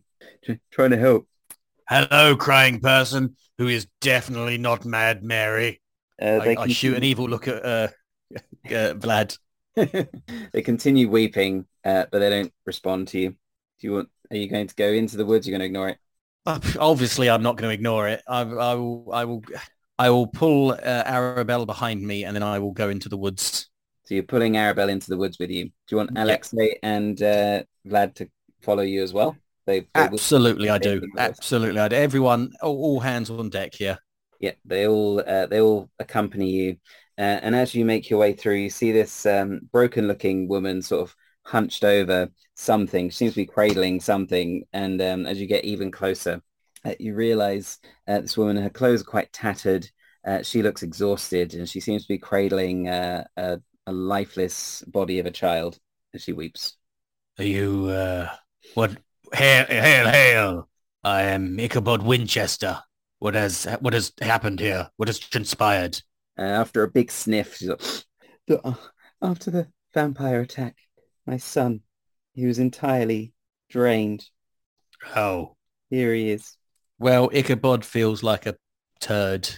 trying 0.69 0.91
to 0.91 0.97
help. 0.97 1.27
Hello, 1.89 2.35
crying 2.35 2.79
person 2.79 3.35
who 3.57 3.67
is 3.67 3.87
definitely 4.01 4.57
not 4.57 4.85
Mad 4.85 5.23
Mary. 5.23 5.81
Uh, 6.21 6.39
I, 6.41 6.55
I 6.59 6.67
shoot 6.67 6.95
an 6.95 7.03
evil 7.03 7.27
look 7.27 7.47
at 7.47 7.63
uh, 7.65 7.87
uh, 8.35 8.93
Vlad. 8.95 9.37
they 9.75 10.61
continue 10.61 11.09
weeping, 11.09 11.65
uh, 11.83 12.05
but 12.11 12.19
they 12.19 12.29
don't 12.29 12.53
respond 12.65 13.07
to 13.09 13.19
you. 13.19 13.29
Do 13.29 13.35
you 13.87 13.91
want? 13.93 14.09
Are 14.31 14.37
you 14.37 14.47
going 14.47 14.67
to 14.67 14.75
go 14.75 14.87
into 14.87 15.17
the 15.17 15.25
woods? 15.25 15.47
You're 15.47 15.57
going 15.57 15.61
to 15.61 15.65
ignore 15.65 15.89
it. 15.89 15.97
Uh, 16.45 16.59
Obviously, 16.79 17.29
I'm 17.29 17.43
not 17.43 17.57
going 17.57 17.69
to 17.69 17.73
ignore 17.73 18.07
it. 18.07 18.21
I, 18.27 18.41
I 18.41 18.75
will. 18.75 19.09
I 19.11 19.25
will. 19.25 19.43
I 19.99 20.09
will 20.09 20.27
pull 20.27 20.71
uh, 20.71 21.03
Arabelle 21.03 21.65
behind 21.65 22.01
me, 22.01 22.23
and 22.25 22.35
then 22.35 22.43
I 22.43 22.59
will 22.59 22.71
go 22.71 22.89
into 22.89 23.09
the 23.09 23.17
woods. 23.17 23.69
So 24.05 24.15
you're 24.15 24.23
pulling 24.23 24.53
Arabelle 24.53 24.89
into 24.89 25.09
the 25.09 25.17
woods 25.17 25.37
with 25.39 25.49
you. 25.49 25.65
Do 25.65 25.71
you 25.91 25.97
want 25.97 26.11
Yeah. 26.15 26.23
Alexei 26.23 26.79
and 26.83 27.21
uh, 27.21 27.63
Vlad 27.87 28.15
to 28.15 28.29
follow 28.61 28.83
you 28.83 29.03
as 29.03 29.13
well? 29.13 29.37
They, 29.65 29.81
they 29.81 29.87
Absolutely, 29.95 30.69
I 30.69 30.77
do. 30.77 31.01
Absolutely, 31.17 31.79
I 31.79 31.87
do. 31.87 31.95
Everyone, 31.95 32.51
all, 32.61 32.77
all 32.77 32.99
hands 32.99 33.29
on 33.29 33.49
deck 33.49 33.73
here. 33.75 33.97
yeah, 34.43 34.51
they 34.65 34.87
all 34.87 35.21
uh, 35.25 35.45
they 35.45 35.61
all 35.61 35.89
accompany 35.99 36.49
you. 36.49 36.77
Uh, 37.17 37.39
and 37.41 37.55
as 37.55 37.73
you 37.73 37.85
make 37.85 38.09
your 38.09 38.19
way 38.19 38.33
through, 38.33 38.55
you 38.55 38.69
see 38.69 38.91
this 38.91 39.25
um, 39.25 39.61
broken-looking 39.71 40.49
woman 40.49 40.81
sort 40.81 41.01
of 41.01 41.15
hunched 41.43 41.85
over 41.85 42.29
something. 42.55 43.09
She 43.09 43.15
seems 43.15 43.33
to 43.33 43.41
be 43.41 43.45
cradling 43.45 44.01
something. 44.01 44.65
And 44.73 45.01
um, 45.01 45.25
as 45.25 45.39
you 45.39 45.47
get 45.47 45.63
even 45.63 45.91
closer, 45.91 46.41
uh, 46.83 46.95
you 46.99 47.15
realize 47.15 47.79
uh, 48.07 48.19
this 48.19 48.35
woman, 48.35 48.57
her 48.57 48.69
clothes 48.69 49.01
are 49.01 49.05
quite 49.05 49.31
tattered. 49.31 49.89
Uh, 50.27 50.41
she 50.41 50.61
looks 50.61 50.83
exhausted 50.83 51.53
and 51.53 51.69
she 51.69 51.79
seems 51.79 52.01
to 52.01 52.07
be 52.07 52.17
cradling 52.17 52.89
uh, 52.89 53.23
a, 53.37 53.59
a 53.87 53.93
lifeless 53.93 54.81
body 54.87 55.19
of 55.19 55.25
a 55.25 55.31
child 55.31 55.79
as 56.13 56.23
she 56.23 56.33
weeps. 56.33 56.75
Are 57.39 57.45
you, 57.45 57.87
uh, 57.87 58.29
what, 58.73 58.97
hail, 59.33 59.65
hail, 59.65 60.07
hail. 60.09 60.69
I 61.03 61.23
am 61.23 61.59
Ichabod 61.59 62.01
Winchester. 62.03 62.81
What 63.19 63.35
has, 63.35 63.65
what 63.79 63.93
has 63.93 64.11
happened 64.21 64.59
here? 64.59 64.89
What 64.97 65.07
has 65.09 65.19
transpired? 65.19 66.01
Uh, 66.37 66.41
after 66.43 66.83
a 66.83 66.89
big 66.89 67.11
sniff, 67.11 67.55
she's 67.57 67.69
like, 67.69 67.81
"The- 68.47 68.61
uh, 68.65 68.75
after 69.21 69.51
the 69.51 69.67
vampire 69.93 70.41
attack, 70.41 70.75
my 71.25 71.37
son, 71.37 71.81
he 72.33 72.45
was 72.45 72.59
entirely 72.59 73.33
drained. 73.69 74.25
Oh, 75.15 75.55
Here 75.89 76.13
he 76.13 76.31
is. 76.31 76.57
well, 76.99 77.29
Ichabod 77.33 77.85
feels 77.85 78.23
like 78.23 78.45
a 78.45 78.55
turd. 78.99 79.49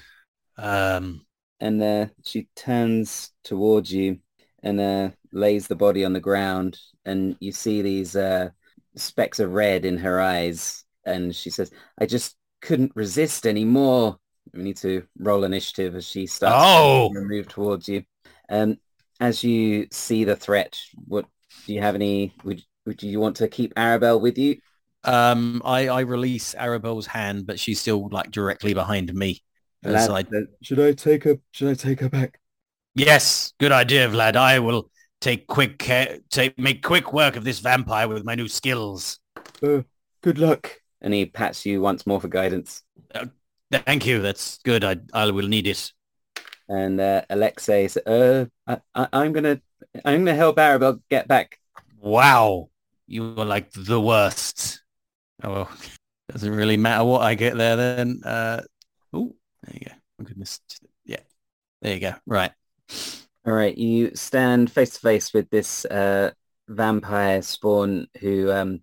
Um, 0.58 1.26
And 1.60 1.82
uh, 1.82 2.08
she 2.24 2.48
turns 2.56 3.32
towards 3.44 3.92
you 3.92 4.20
and 4.64 4.80
uh, 4.80 5.10
lays 5.32 5.68
the 5.68 5.76
body 5.76 6.04
on 6.06 6.14
the 6.14 6.20
ground. 6.20 6.78
And 7.06 7.38
you 7.40 7.52
see 7.52 7.82
these 7.82 8.16
uh, 8.16 8.50
specks 8.96 9.40
of 9.40 9.54
red 9.54 9.86
in 9.86 9.98
her 10.00 10.20
eyes. 10.22 10.84
And 11.06 11.36
she 11.36 11.50
says, 11.50 11.72
I 12.00 12.06
just 12.06 12.36
couldn't 12.62 12.92
resist 12.96 13.46
anymore. 13.46 14.18
We 14.54 14.64
need 14.64 14.78
to 14.78 15.04
roll 15.20 15.44
initiative 15.44 15.96
as 15.96 16.08
she 16.08 16.28
starts 16.28 16.56
Oh! 16.58 17.12
to 17.14 17.22
move 17.22 17.48
towards 17.48 17.88
you. 17.90 18.04
Um, 18.50 18.78
as 19.20 19.44
you 19.44 19.88
see 19.92 20.24
the 20.24 20.36
threat, 20.36 20.80
what 21.08 21.26
do 21.66 21.74
you 21.74 21.82
have 21.82 21.96
any? 21.96 22.34
Would 22.44 22.64
would 22.86 23.02
you 23.02 23.20
want 23.20 23.38
to 23.38 23.48
keep 23.48 23.74
Arabelle 23.76 24.22
with 24.22 24.38
you? 24.38 24.58
um, 25.04 25.62
I, 25.66 25.88
I 25.88 26.00
release 26.02 26.54
Arabelle's 26.56 27.08
hand, 27.08 27.46
but 27.48 27.60
she's 27.60 27.80
still 27.80 28.08
like 28.10 28.32
directly 28.32 28.74
behind 28.74 29.14
me. 29.14 29.42
As 29.84 30.10
Lad, 30.10 30.28
I- 30.34 30.38
uh, 30.38 30.42
should 30.62 30.80
I 30.80 30.94
take 30.94 31.24
her? 31.26 31.38
Should 31.52 31.70
I 31.70 31.74
take 31.76 32.00
her 32.00 32.10
back? 32.10 32.40
yes, 32.96 33.54
good 33.60 33.72
idea, 33.72 34.08
Vlad. 34.10 34.36
I 34.36 34.60
will 34.60 34.90
take 35.22 35.48
quick 35.48 35.80
care, 35.80 36.20
take 36.30 36.58
make 36.58 36.84
quick 36.84 37.14
work 37.14 37.36
of 37.36 37.44
this 37.44 37.60
vampire 37.60 38.08
with 38.08 38.26
my 38.26 38.36
new 38.36 38.48
skills. 38.48 39.20
Uh, 39.62 39.82
good 40.22 40.38
luck. 40.38 40.72
And 41.02 41.14
he 41.14 41.26
pats 41.26 41.66
you 41.66 41.82
once 41.82 42.08
more 42.08 42.20
for 42.20 42.28
guidance. 42.28 42.84
Thank 43.72 44.06
you. 44.06 44.22
That's 44.22 44.60
good. 44.60 44.84
I 44.84 44.98
I 45.14 45.30
will 45.32 45.48
need 45.48 45.68
it. 45.68 45.92
And 46.68 47.00
uh, 47.00 47.22
Alexei 47.30 47.88
says, 47.88 48.04
uh, 48.08 48.46
I, 48.66 48.80
I, 48.96 49.08
I'm 49.14 49.34
gonna, 49.34 49.62
I'm 50.04 50.26
gonna 50.26 50.36
help 50.36 50.58
Arabelle 50.58 51.00
get 51.10 51.28
back. 51.28 51.60
Wow, 52.00 52.70
you 53.08 53.36
are 53.38 53.46
like 53.46 53.72
the 53.72 54.02
worst. 54.02 54.82
Oh 55.44 55.52
well, 55.52 55.70
doesn't 56.30 56.56
really 56.56 56.78
matter 56.78 57.04
what 57.04 57.22
I 57.22 57.36
get 57.36 57.56
there 57.56 57.76
then. 57.76 58.22
Uh, 58.24 58.62
oh, 59.14 59.36
there 59.64 59.76
you 59.76 59.86
go. 59.88 59.92
Oh 60.20 60.24
goodness. 60.24 60.60
Yeah, 61.06 61.20
there 61.82 61.94
you 61.94 62.00
go. 62.00 62.14
Right. 62.26 62.52
All 63.46 63.54
right, 63.54 63.78
you 63.78 64.12
stand 64.16 64.72
face 64.72 64.92
to 64.92 65.00
face 65.00 65.32
with 65.32 65.50
this 65.52 65.86
uh, 65.86 66.32
vampire 66.68 67.44
spawn 67.44 68.08
who 68.20 68.52
um, 68.52 68.82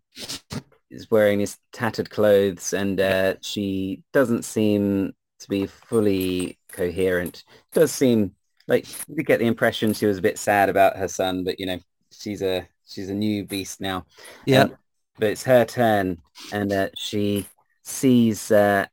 is 0.88 1.10
wearing 1.10 1.40
his 1.40 1.58
tattered 1.72 2.10
clothes, 2.10 2.72
and 2.72 3.00
uh, 3.00 3.34
she 3.40 4.04
doesn't 4.12 4.44
seem 4.44 5.14
to 5.40 5.48
be 5.48 5.66
fully 5.66 6.58
coherent. 6.70 7.42
Does 7.72 7.90
seem 7.90 8.36
like 8.68 8.86
you 9.08 9.24
get 9.24 9.40
the 9.40 9.46
impression 9.46 9.94
she 9.94 10.06
was 10.06 10.18
a 10.18 10.22
bit 10.22 10.38
sad 10.38 10.68
about 10.68 10.96
her 10.96 11.08
son, 11.08 11.42
but 11.42 11.58
you 11.58 11.66
know 11.66 11.80
she's 12.12 12.42
a 12.42 12.68
she's 12.86 13.08
a 13.08 13.14
new 13.14 13.44
beast 13.44 13.80
now. 13.80 14.06
Yeah. 14.46 14.62
Um, 14.62 14.76
but 15.18 15.30
it's 15.30 15.42
her 15.42 15.64
turn, 15.64 16.18
and 16.52 16.72
uh, 16.72 16.88
she 16.96 17.46
sees 17.82 18.52
uh, 18.52 18.86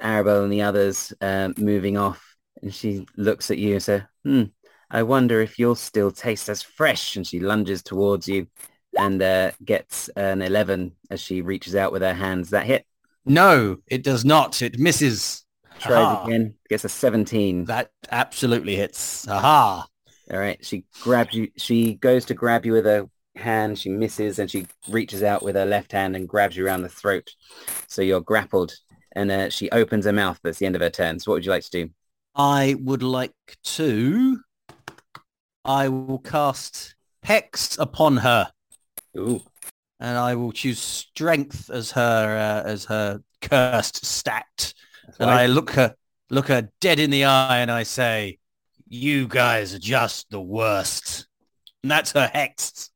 Arabelle 0.00 0.44
and 0.44 0.52
the 0.52 0.62
others 0.62 1.12
uh, 1.20 1.50
moving 1.56 1.96
off, 1.96 2.36
and 2.62 2.72
she 2.72 3.06
looks 3.16 3.50
at 3.50 3.58
you 3.58 3.74
and 3.74 3.82
says, 3.82 4.02
"Hmm, 4.24 4.44
I 4.90 5.02
wonder 5.02 5.40
if 5.40 5.58
you'll 5.58 5.74
still 5.74 6.10
taste 6.10 6.48
as 6.48 6.62
fresh." 6.62 7.16
And 7.16 7.26
she 7.26 7.40
lunges 7.40 7.82
towards 7.82 8.28
you 8.28 8.46
and 8.98 9.22
uh, 9.22 9.52
gets 9.64 10.08
an 10.10 10.42
11 10.42 10.92
as 11.10 11.20
she 11.20 11.42
reaches 11.42 11.74
out 11.74 11.92
with 11.92 12.02
her 12.02 12.14
hands. 12.14 12.50
That 12.50 12.66
hit. 12.66 12.86
no, 13.24 13.78
it 13.86 14.02
does 14.02 14.24
not. 14.24 14.62
It 14.62 14.78
misses. 14.78 15.44
Tries 15.78 15.98
Aha. 15.98 16.24
again. 16.24 16.54
Gets 16.68 16.84
a 16.84 16.88
17. 16.88 17.66
That 17.66 17.90
absolutely 18.10 18.76
hits. 18.76 19.28
Aha. 19.28 19.86
All 20.30 20.38
right. 20.38 20.64
She 20.64 20.84
grabs 21.02 21.34
you. 21.34 21.48
She 21.56 21.94
goes 21.94 22.24
to 22.26 22.34
grab 22.34 22.64
you 22.64 22.72
with 22.72 22.86
her 22.86 23.08
hand. 23.36 23.78
She 23.78 23.90
misses 23.90 24.38
and 24.38 24.50
she 24.50 24.66
reaches 24.88 25.22
out 25.22 25.42
with 25.42 25.54
her 25.54 25.66
left 25.66 25.92
hand 25.92 26.16
and 26.16 26.28
grabs 26.28 26.56
you 26.56 26.66
around 26.66 26.82
the 26.82 26.88
throat. 26.88 27.30
So 27.88 28.02
you're 28.02 28.20
grappled. 28.20 28.74
And 29.12 29.30
uh, 29.30 29.50
she 29.50 29.70
opens 29.70 30.04
her 30.04 30.12
mouth. 30.12 30.38
That's 30.42 30.58
the 30.58 30.66
end 30.66 30.76
of 30.76 30.82
her 30.82 30.90
turn. 30.90 31.18
So 31.18 31.30
what 31.30 31.36
would 31.36 31.44
you 31.44 31.50
like 31.50 31.64
to 31.64 31.70
do? 31.70 31.90
I 32.34 32.76
would 32.78 33.02
like 33.02 33.32
to. 33.64 34.38
I 35.66 35.88
will 35.88 36.18
cast 36.18 36.94
Hex 37.22 37.76
upon 37.78 38.18
her, 38.18 38.50
Ooh. 39.18 39.42
and 39.98 40.16
I 40.16 40.34
will 40.36 40.52
choose 40.52 40.78
Strength 40.78 41.70
as 41.70 41.90
her 41.92 42.36
uh, 42.36 42.68
as 42.68 42.84
her 42.86 43.20
cursed 43.42 44.04
stat. 44.04 44.44
That's 45.06 45.18
And 45.18 45.28
wise. 45.28 45.40
I 45.40 45.46
look 45.46 45.70
her 45.70 45.94
look 46.30 46.48
her 46.48 46.68
dead 46.80 47.00
in 47.00 47.10
the 47.10 47.24
eye, 47.24 47.58
and 47.58 47.70
I 47.70 47.82
say, 47.82 48.38
"You 48.88 49.26
guys 49.26 49.74
are 49.74 49.78
just 49.80 50.30
the 50.30 50.40
worst." 50.40 51.26
And 51.82 51.90
that's 51.90 52.12
her 52.12 52.30
hex. 52.32 52.90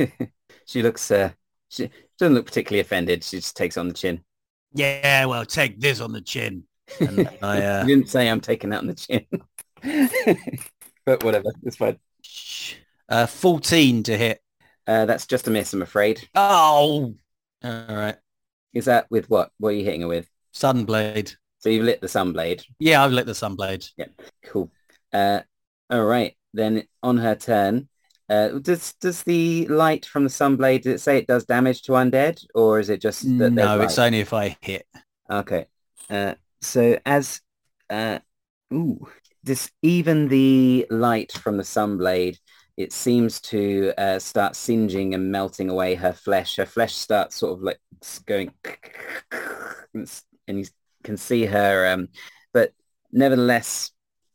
she 0.66 0.82
looks, 0.82 1.10
uh, 1.10 1.32
she 1.68 1.90
doesn't 2.18 2.34
look 2.34 2.46
particularly 2.46 2.80
offended. 2.80 3.22
She 3.22 3.36
just 3.36 3.56
takes 3.56 3.76
on 3.76 3.88
the 3.88 3.94
chin. 3.94 4.24
Yeah, 4.72 5.26
well, 5.26 5.44
take 5.44 5.78
this 5.78 6.00
on 6.00 6.12
the 6.12 6.20
chin. 6.22 6.64
And 7.00 7.28
I, 7.42 7.62
uh, 7.62 7.84
You 7.86 7.96
didn't 7.96 8.08
say 8.08 8.28
I'm 8.28 8.40
taking 8.40 8.70
that 8.70 8.80
on 8.80 8.86
the 8.86 8.94
chin. 8.94 9.26
but 11.06 11.22
whatever, 11.22 11.52
it's 11.64 11.76
fine. 11.76 11.98
Uh, 13.08 13.26
fourteen 13.26 14.02
to 14.04 14.16
hit. 14.16 14.40
Uh, 14.86 15.06
that's 15.06 15.26
just 15.26 15.46
a 15.46 15.50
miss, 15.50 15.72
I'm 15.72 15.82
afraid. 15.82 16.28
Oh, 16.34 17.14
all 17.62 17.86
right. 17.88 18.16
Is 18.72 18.86
that 18.86 19.06
with 19.10 19.28
what? 19.30 19.50
What 19.58 19.70
are 19.70 19.72
you 19.72 19.84
hitting 19.84 20.02
her 20.02 20.08
with? 20.08 20.28
Sunblade. 20.54 21.36
So 21.58 21.68
you've 21.68 21.84
lit 21.84 22.00
the 22.00 22.06
sunblade. 22.06 22.64
Yeah, 22.78 23.04
I've 23.04 23.12
lit 23.12 23.26
the 23.26 23.32
sunblade. 23.32 23.88
Yeah, 23.96 24.06
cool. 24.44 24.70
Uh, 25.12 25.40
all 25.90 26.04
right. 26.04 26.36
Then 26.54 26.84
on 27.02 27.18
her 27.18 27.34
turn, 27.34 27.88
uh, 28.28 28.48
does 28.60 28.94
does 28.94 29.22
the 29.24 29.66
light 29.68 30.06
from 30.06 30.24
the 30.24 30.30
sunblade, 30.30 30.82
does 30.82 30.94
it 30.94 31.00
say 31.00 31.18
it 31.18 31.26
does 31.26 31.44
damage 31.44 31.82
to 31.82 31.92
undead? 31.92 32.44
Or 32.54 32.78
is 32.80 32.88
it 32.88 33.00
just 33.00 33.22
that 33.38 33.50
No, 33.52 33.80
it's 33.82 33.98
only 33.98 34.20
if 34.20 34.32
I 34.32 34.56
hit. 34.60 34.86
Okay. 35.30 35.66
Uh, 36.08 36.34
so 36.60 36.98
as 37.04 37.40
uh, 37.90 38.20
ooh, 38.72 39.06
this 39.42 39.70
even 39.82 40.28
the 40.28 40.86
light 40.90 41.32
from 41.32 41.56
the 41.56 41.62
sunblade, 41.62 42.38
it 42.76 42.92
seems 42.92 43.40
to 43.42 43.92
uh, 43.98 44.18
start 44.18 44.56
singeing 44.56 45.14
and 45.14 45.30
melting 45.30 45.68
away 45.68 45.94
her 45.94 46.12
flesh. 46.12 46.56
Her 46.56 46.66
flesh 46.66 46.94
starts 46.94 47.36
sort 47.36 47.54
of 47.58 47.62
like 47.62 47.78
going, 48.26 48.52
and 49.94 50.08
you 50.48 50.66
can 51.04 51.16
see 51.16 51.46
her. 51.46 51.86
Um, 51.92 52.08
but 52.52 52.72
nevertheless, 53.12 53.90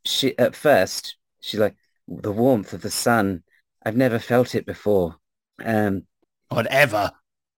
she 0.06 0.38
at 0.38 0.56
first 0.56 1.18
she's 1.42 1.60
like 1.60 1.76
the 2.08 2.32
warmth 2.32 2.74
of 2.74 2.82
the 2.82 2.92
sun. 2.92 3.44
I've 3.86 3.98
never 3.98 4.20
felt 4.20 4.56
it 4.56 4.66
before. 4.66 5.16
Um, 5.64 6.04
Whatever. 6.50 7.12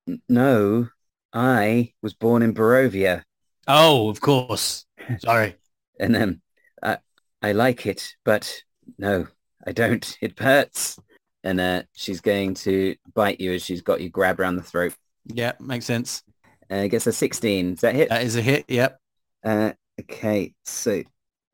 n- 0.08 0.22
no, 0.30 0.90
I 1.34 1.94
was 2.02 2.14
born 2.14 2.42
in 2.44 2.54
Barovia. 2.54 3.24
Oh, 3.68 4.10
of 4.10 4.22
course. 4.22 4.86
Sorry. 5.20 5.56
And 6.00 6.14
then 6.14 6.42
I, 7.42 7.50
I 7.50 7.52
like 7.54 7.86
it, 7.86 8.16
but 8.24 8.64
no, 8.98 9.28
I 9.66 9.72
don't. 9.72 10.18
It 10.22 10.40
hurts. 10.40 11.00
And 11.44 11.62
uh, 11.62 11.84
she's 11.94 12.20
going 12.20 12.56
to 12.56 12.96
bite 13.14 13.40
you 13.40 13.54
as 13.54 13.64
she's 13.64 13.82
got 13.82 14.02
you 14.02 14.10
grab 14.10 14.40
around 14.40 14.58
the 14.58 14.64
throat. 14.64 14.94
Yeah, 15.26 15.54
makes 15.60 15.86
sense. 15.86 16.24
Uh, 16.70 16.76
it 16.78 16.90
gets 16.90 17.08
a 17.08 17.14
16. 17.14 17.74
Is 17.74 17.82
that 17.82 17.96
hit? 17.96 18.10
That 18.10 18.24
is 18.24 18.36
a 18.36 18.42
hit. 18.42 18.66
Yep. 18.68 19.00
Uh, 19.46 19.72
okay, 20.02 20.54
so 20.66 21.04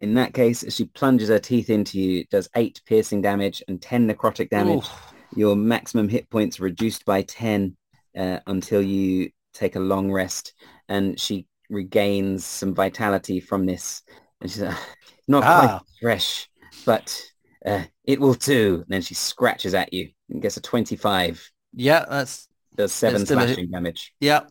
in 0.01 0.15
that 0.15 0.33
case, 0.33 0.63
as 0.63 0.75
she 0.75 0.85
plunges 0.85 1.29
her 1.29 1.39
teeth 1.39 1.69
into 1.69 1.99
you, 1.99 2.21
it 2.21 2.29
does 2.29 2.49
8 2.55 2.81
piercing 2.85 3.21
damage 3.21 3.63
and 3.67 3.81
10 3.81 4.09
necrotic 4.09 4.49
damage. 4.49 4.85
Oof. 4.85 5.13
Your 5.35 5.55
maximum 5.55 6.09
hit 6.09 6.29
points 6.29 6.59
reduced 6.59 7.05
by 7.05 7.21
10 7.21 7.75
uh, 8.17 8.39
until 8.47 8.81
you 8.81 9.29
take 9.53 9.75
a 9.75 9.79
long 9.79 10.11
rest. 10.11 10.53
And 10.89 11.19
she 11.19 11.47
regains 11.69 12.45
some 12.45 12.73
vitality 12.73 13.39
from 13.39 13.65
this. 13.65 14.01
And 14.43 14.51
she's 14.51 14.61
like, 14.61 14.77
not 15.27 15.41
quite 15.41 15.69
Ah. 15.69 15.81
fresh, 16.01 16.47
but 16.85 17.19
uh, 17.65 17.83
it 18.03 18.19
will 18.19 18.33
do. 18.35 18.75
And 18.75 18.85
then 18.89 19.01
she 19.01 19.13
scratches 19.15 19.73
at 19.73 19.91
you 19.93 20.11
and 20.29 20.41
gets 20.41 20.57
a 20.57 20.61
25. 20.61 21.49
Yeah, 21.73 22.05
that's 22.07 22.47
Does 22.75 22.91
7 22.93 23.13
That's 23.13 23.25
still 23.29 23.39
a- 23.39 23.47
slashing 23.47 23.71
damage. 23.71 24.13
yeah. 24.19 24.41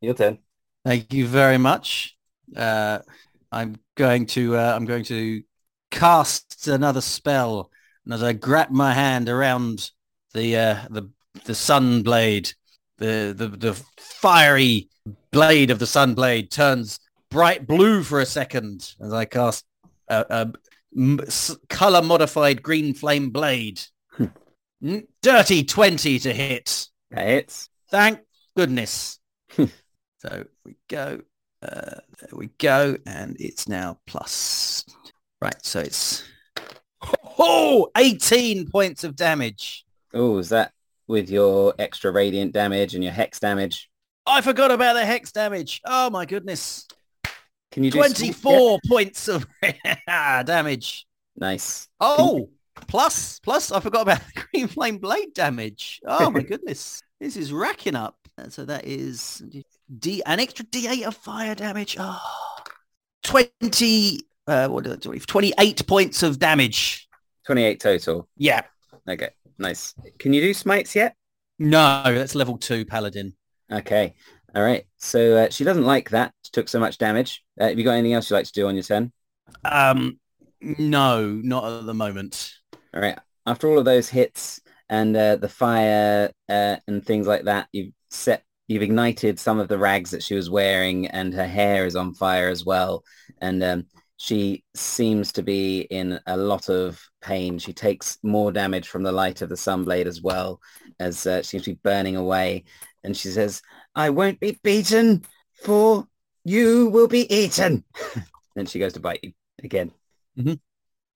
Your 0.00 0.14
turn. 0.14 0.38
Thank 0.84 1.12
you 1.14 1.26
very 1.28 1.58
much. 1.58 2.16
Uh, 2.56 2.98
I'm 3.52 3.76
going 3.94 4.26
to 4.26 4.56
uh, 4.56 4.72
I'm 4.74 4.84
going 4.84 5.04
to 5.04 5.42
cast 5.92 6.66
another 6.66 7.00
spell, 7.00 7.70
and 8.04 8.12
as 8.12 8.22
I 8.22 8.32
grab 8.32 8.70
my 8.70 8.92
hand 8.92 9.28
around 9.28 9.90
the 10.34 10.56
uh, 10.56 10.76
the 10.90 11.08
the 11.44 11.54
sun 11.54 12.02
blade, 12.02 12.52
the 12.98 13.32
the 13.36 13.46
the 13.48 13.74
fiery 13.96 14.88
blade 15.30 15.70
of 15.70 15.78
the 15.78 15.86
sun 15.86 16.14
blade 16.14 16.50
turns 16.50 16.98
bright 17.32 17.66
blue 17.66 18.02
for 18.02 18.20
a 18.20 18.26
second 18.26 18.94
as 19.00 19.12
I 19.12 19.24
cast 19.24 19.64
a, 20.08 20.24
a 20.30 20.52
m- 20.96 21.20
s- 21.26 21.56
color 21.68 22.02
modified 22.02 22.62
green 22.62 22.94
flame 22.94 23.30
blade. 23.30 23.80
Mm, 24.82 25.06
Dirty 25.22 25.62
20 25.64 26.18
to 26.20 26.32
hit. 26.32 26.88
That 27.12 27.26
hits. 27.26 27.68
Thank 27.90 28.20
goodness. 28.56 29.18
so 29.56 30.44
we 30.64 30.76
go. 30.88 31.20
Uh, 31.62 32.00
there 32.20 32.30
we 32.32 32.48
go. 32.58 32.96
And 33.06 33.36
it's 33.38 33.68
now 33.68 33.98
plus. 34.06 34.84
Right. 35.40 35.54
So 35.64 35.80
it's 35.80 36.24
oh, 37.38 37.90
18 37.96 38.68
points 38.70 39.04
of 39.04 39.14
damage. 39.14 39.84
Oh, 40.12 40.38
is 40.38 40.48
that 40.48 40.72
with 41.06 41.30
your 41.30 41.74
extra 41.78 42.10
radiant 42.10 42.52
damage 42.52 42.94
and 42.94 43.04
your 43.04 43.12
hex 43.12 43.38
damage? 43.38 43.88
I 44.26 44.40
forgot 44.40 44.70
about 44.70 44.94
the 44.94 45.04
hex 45.04 45.30
damage. 45.32 45.80
Oh 45.84 46.10
my 46.10 46.26
goodness. 46.26 46.86
Can 47.72 47.82
you 47.84 47.90
do 47.90 47.98
24 47.98 48.78
points 48.86 49.28
of 49.28 49.46
damage. 50.06 51.06
Nice. 51.36 51.88
Oh, 51.98 52.50
plus, 52.86 53.40
plus 53.40 53.72
I 53.72 53.80
forgot 53.80 54.02
about 54.02 54.20
the 54.34 54.42
green 54.52 54.68
flame 54.68 54.98
blade 54.98 55.34
damage. 55.34 56.00
Oh 56.06 56.30
my 56.30 56.42
goodness. 56.52 57.02
This 57.20 57.36
is 57.36 57.52
racking 57.52 57.96
up. 57.96 58.16
Uh, 58.38 58.48
So 58.50 58.64
that 58.66 58.84
is 58.86 59.42
D 59.98 60.22
an 60.26 60.38
extra 60.40 60.64
D8 60.66 61.04
of 61.06 61.16
fire 61.16 61.54
damage. 61.54 61.96
Oh, 61.98 62.20
20, 63.24 64.20
uh, 64.46 64.68
what 64.68 64.84
did 64.84 64.92
I 64.92 64.96
do? 64.96 65.18
28 65.18 65.86
points 65.86 66.22
of 66.22 66.38
damage. 66.38 67.08
28 67.46 67.80
total. 67.80 68.28
Yeah. 68.36 68.62
Okay, 69.08 69.30
nice. 69.58 69.94
Can 70.18 70.32
you 70.32 70.40
do 70.40 70.54
smites 70.54 70.94
yet? 70.94 71.16
No, 71.58 72.02
that's 72.04 72.34
level 72.34 72.58
two 72.58 72.84
paladin. 72.84 73.34
Okay. 73.70 74.14
All 74.54 74.62
right. 74.62 74.84
So 74.98 75.36
uh, 75.36 75.50
she 75.50 75.64
doesn't 75.64 75.84
like 75.84 76.10
that. 76.10 76.32
She 76.44 76.50
took 76.52 76.68
so 76.68 76.78
much 76.78 76.98
damage. 76.98 77.42
Uh, 77.58 77.68
have 77.68 77.78
you 77.78 77.84
got 77.84 77.92
anything 77.92 78.12
else 78.12 78.28
you'd 78.28 78.36
like 78.36 78.46
to 78.46 78.52
do 78.52 78.68
on 78.68 78.74
your 78.74 78.84
turn? 78.84 79.12
Um, 79.64 80.18
no, 80.60 81.26
not 81.26 81.64
at 81.64 81.86
the 81.86 81.94
moment. 81.94 82.52
All 82.94 83.00
right. 83.00 83.18
After 83.46 83.68
all 83.68 83.78
of 83.78 83.84
those 83.84 84.08
hits 84.08 84.60
and 84.88 85.16
uh, 85.16 85.36
the 85.36 85.48
fire 85.48 86.30
uh, 86.48 86.76
and 86.86 87.04
things 87.04 87.26
like 87.26 87.44
that, 87.44 87.68
you've 87.72 87.92
set, 88.10 88.44
you've 88.68 88.82
ignited 88.82 89.40
some 89.40 89.58
of 89.58 89.68
the 89.68 89.78
rags 89.78 90.10
that 90.10 90.22
she 90.22 90.34
was 90.34 90.50
wearing, 90.50 91.06
and 91.06 91.32
her 91.34 91.46
hair 91.46 91.86
is 91.86 91.96
on 91.96 92.14
fire 92.14 92.48
as 92.48 92.64
well. 92.64 93.02
And 93.40 93.62
um, 93.62 93.86
she 94.18 94.62
seems 94.74 95.32
to 95.32 95.42
be 95.42 95.80
in 95.80 96.20
a 96.26 96.36
lot 96.36 96.68
of 96.68 97.02
pain. 97.22 97.58
She 97.58 97.72
takes 97.72 98.18
more 98.22 98.52
damage 98.52 98.86
from 98.86 99.02
the 99.02 99.10
light 99.10 99.42
of 99.42 99.48
the 99.48 99.56
sunblade 99.56 100.06
as 100.06 100.22
well, 100.22 100.60
as 101.00 101.26
uh, 101.26 101.42
she 101.42 101.48
seems 101.48 101.64
to 101.64 101.70
be 101.72 101.80
burning 101.82 102.16
away. 102.16 102.64
And 103.02 103.16
she 103.16 103.28
says, 103.28 103.62
"I 103.94 104.10
won't 104.10 104.40
be 104.40 104.58
beaten, 104.62 105.24
for 105.64 106.06
you 106.44 106.88
will 106.88 107.08
be 107.08 107.32
eaten." 107.32 107.84
then 108.54 108.66
she 108.66 108.78
goes 108.78 108.92
to 108.94 109.00
bite 109.00 109.20
you 109.22 109.32
again. 109.62 109.92
Mhm. 110.38 110.58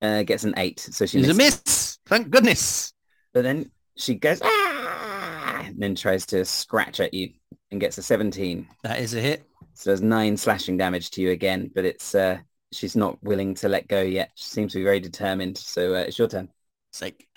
Uh, 0.01 0.23
gets 0.23 0.43
an 0.43 0.53
eight, 0.57 0.79
so 0.79 1.05
she 1.05 1.19
It's 1.19 1.29
a 1.29 1.33
miss. 1.33 1.97
Thank 2.05 2.29
goodness. 2.29 2.93
But 3.33 3.43
then 3.43 3.71
she 3.95 4.15
goes, 4.15 4.41
ah! 4.43 5.63
and 5.65 5.79
then 5.79 5.95
tries 5.95 6.25
to 6.27 6.45
scratch 6.45 6.99
at 6.99 7.13
you 7.13 7.31
and 7.71 7.81
gets 7.81 7.97
a 7.97 8.03
17. 8.03 8.67
That 8.83 8.99
is 8.99 9.13
a 9.13 9.19
hit. 9.19 9.43
So 9.73 9.89
there's 9.89 10.01
nine 10.01 10.37
slashing 10.37 10.77
damage 10.77 11.11
to 11.11 11.21
you 11.21 11.31
again, 11.31 11.69
but 11.73 11.85
it's 11.85 12.15
uh, 12.15 12.39
she's 12.71 12.95
not 12.95 13.21
willing 13.23 13.53
to 13.55 13.69
let 13.69 13.87
go 13.87 14.01
yet. 14.01 14.31
She 14.35 14.45
seems 14.45 14.73
to 14.73 14.79
be 14.79 14.83
very 14.83 14.99
determined. 14.99 15.57
So 15.57 15.93
uh, 15.93 15.99
it's 15.99 16.17
your 16.17 16.27
turn. 16.27 16.49
Sake. 16.91 17.27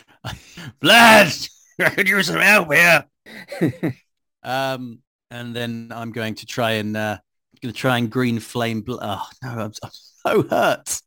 Vlad, 0.82 1.50
I 1.80 1.90
could 1.90 2.08
use 2.08 2.26
some 2.26 2.40
help 2.40 2.72
here. 2.72 3.04
Um, 4.42 5.00
and 5.30 5.54
then 5.54 5.92
I'm 5.94 6.12
going 6.12 6.34
to 6.36 6.46
try 6.46 6.72
and 6.72 6.96
uh, 6.96 7.18
going 7.62 7.72
to 7.72 7.78
try 7.78 7.98
and 7.98 8.10
green 8.10 8.38
flame. 8.38 8.82
Bl- 8.82 8.98
oh 9.00 9.26
no, 9.42 9.48
I'm, 9.48 9.72
I'm 9.82 9.90
so 9.92 10.42
hurt. 10.48 11.00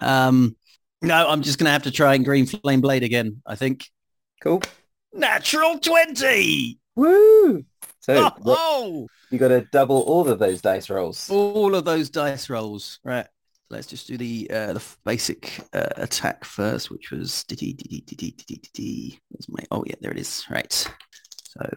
Um, 0.00 0.56
no, 1.02 1.28
I'm 1.28 1.42
just 1.42 1.58
going 1.58 1.66
to 1.66 1.72
have 1.72 1.84
to 1.84 1.90
try 1.90 2.14
and 2.14 2.24
green 2.24 2.46
flame 2.46 2.80
blade 2.80 3.02
again. 3.02 3.42
I 3.46 3.56
think. 3.56 3.88
Cool. 4.42 4.62
Natural 5.12 5.78
twenty. 5.78 6.78
Woo! 6.94 7.64
So 8.00 8.14
oh! 8.14 8.30
oh! 8.46 9.06
you 9.30 9.38
got 9.38 9.48
to 9.48 9.62
double 9.72 10.00
all 10.02 10.28
of 10.28 10.38
those 10.38 10.62
dice 10.62 10.88
rolls. 10.88 11.28
All 11.28 11.74
of 11.74 11.84
those 11.84 12.10
dice 12.10 12.48
rolls. 12.48 13.00
Right. 13.04 13.26
Let's 13.68 13.88
just 13.88 14.06
do 14.06 14.16
the 14.16 14.48
uh, 14.48 14.74
the 14.74 14.84
basic 15.04 15.58
uh, 15.72 15.88
attack 15.96 16.44
first, 16.44 16.90
which 16.90 17.10
was. 17.10 17.44
Where's 17.48 19.48
my? 19.48 19.64
Oh 19.72 19.82
yeah, 19.86 19.96
there 20.00 20.12
it 20.12 20.18
is. 20.18 20.46
Right. 20.48 20.72
So 20.72 21.70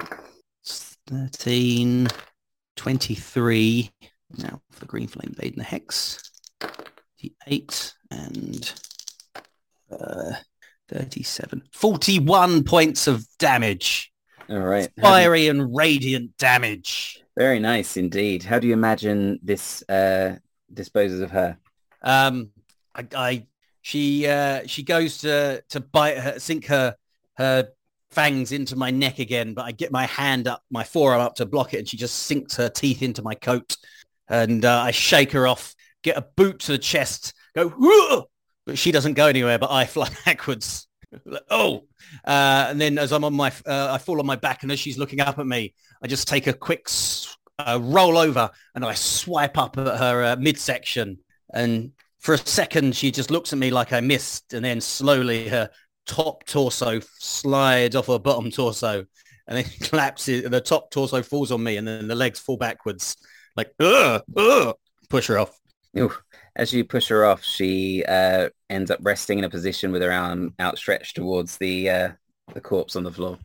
13, 1.10 2.08
23. 2.76 3.92
Now 4.38 4.62
for 4.72 4.80
the 4.82 4.86
green 4.86 5.08
flame 5.08 5.34
blade 5.38 5.54
and 5.54 5.62
the 5.62 5.64
hex. 5.64 6.22
The 7.22 7.34
eight 7.48 7.94
and 8.12 8.72
uh, 9.92 10.34
37. 10.90 11.64
41 11.74 12.64
points 12.64 13.08
of 13.08 13.26
damage. 13.40 14.12
All 14.50 14.60
right. 14.60 14.84
Do 14.86 14.92
you- 14.98 15.04
Fiery 15.04 15.48
and 15.48 15.76
radiant 15.76 16.38
damage. 16.38 17.24
very 17.36 17.60
nice 17.60 17.98
indeed. 17.98 18.44
How 18.44 18.60
do 18.60 18.68
you 18.68 18.74
imagine 18.74 19.40
this 19.42 19.84
uh, 19.90 20.38
disposes 20.74 21.22
of 21.22 21.32
her? 21.32 21.58
Um, 22.04 22.50
I, 22.96 23.08
I 23.16 23.48
she 23.82 24.28
uh, 24.28 24.62
she 24.68 24.84
goes 24.84 25.20
to 25.20 25.64
to 25.70 25.80
bite 25.80 26.18
her, 26.20 26.40
sink 26.40 26.66
her 26.68 26.96
her 27.38 27.70
fangs 28.12 28.52
into 28.52 28.76
my 28.76 28.92
neck 28.92 29.20
again, 29.20 29.54
but 29.54 29.66
I 29.66 29.72
get 29.72 29.92
my 29.92 30.06
hand 30.06 30.48
up, 30.48 30.64
my 30.70 30.84
forearm 30.84 31.22
up 31.22 31.36
to 31.36 31.46
block 31.46 31.74
it, 31.74 31.80
and 31.80 31.88
she 31.88 31.98
just 31.98 32.16
sinks 32.16 32.56
her 32.56 32.70
teeth 32.70 33.02
into 33.02 33.22
my 33.22 33.36
coat, 33.36 33.78
and 34.28 34.66
uh, 34.66 34.82
I 34.82 34.92
shake 34.92 35.32
her 35.32 35.48
off, 35.48 35.76
get 36.04 36.18
a 36.18 36.26
boot 36.36 36.60
to 36.62 36.74
the 36.74 36.78
chest, 36.78 37.34
go, 37.56 37.70
"Whoa!" 37.70 38.30
but 38.66 38.78
she 38.78 38.92
doesn't 38.92 39.14
go 39.14 39.28
anywhere, 39.28 39.60
but 39.60 39.72
I 39.72 39.86
fly 39.86 40.10
backwards. 40.26 40.88
oh, 41.50 41.86
uh, 42.26 42.68
and 42.70 42.80
then 42.80 42.98
as 42.98 43.12
I'm 43.12 43.24
on 43.24 43.34
my, 43.34 43.52
uh, 43.66 43.90
I 43.92 43.98
fall 43.98 44.20
on 44.20 44.26
my 44.26 44.36
back, 44.36 44.64
and 44.64 44.72
as 44.72 44.80
she's 44.80 44.98
looking 44.98 45.22
up 45.22 45.40
at 45.40 45.48
me, 45.48 45.74
I 46.04 46.08
just 46.08 46.28
take 46.28 46.48
a 46.48 46.54
quick 46.54 46.88
uh, 47.60 47.80
roll 47.82 48.18
over, 48.18 48.50
and 48.76 48.86
I 48.86 48.94
swipe 48.94 49.58
up 49.58 49.78
at 49.78 49.98
her 49.98 50.24
uh, 50.24 50.36
midsection, 50.36 51.20
and 51.54 51.92
for 52.20 52.34
a 52.34 52.38
second 52.38 52.98
she 52.98 53.12
just 53.12 53.32
looks 53.32 53.54
at 53.54 53.60
me 53.60 53.72
like 53.72 53.94
I 53.94 54.02
missed, 54.02 54.54
and 54.54 54.64
then 54.64 54.82
slowly 54.82 55.48
her 55.50 55.70
top 56.10 56.44
torso 56.46 57.00
slides 57.20 57.96
off 57.96 58.08
her 58.08 58.20
bottom 58.20 58.50
torso, 58.50 59.06
and 59.48 59.58
then 59.58 59.64
collapses. 59.82 60.50
The 60.50 60.60
top 60.60 60.92
torso 60.92 61.22
falls 61.22 61.52
on 61.52 61.64
me, 61.64 61.78
and 61.78 61.88
then 61.88 62.08
the 62.08 62.16
legs 62.16 62.40
fall 62.40 62.58
backwards, 62.58 63.16
like 63.56 63.72
ugh, 63.80 64.24
ugh, 64.36 64.76
push 65.10 65.28
her 65.28 65.38
off. 65.38 65.58
Ooh. 65.98 66.12
As 66.56 66.74
you 66.74 66.84
push 66.84 67.08
her 67.08 67.26
off, 67.26 67.44
she 67.44 68.04
uh, 68.06 68.50
ends 68.70 68.92
up 68.92 69.00
resting 69.02 69.38
in 69.38 69.46
a 69.46 69.50
position 69.50 69.92
with 69.92 70.02
her 70.02 70.12
arm 70.12 70.54
outstretched 70.60 71.16
towards 71.16 71.58
the 71.58 71.90
uh, 71.90 72.10
the 72.54 72.60
corpse 72.60 72.96
on 72.96 73.04
the 73.04 73.12
floor. 73.12 73.38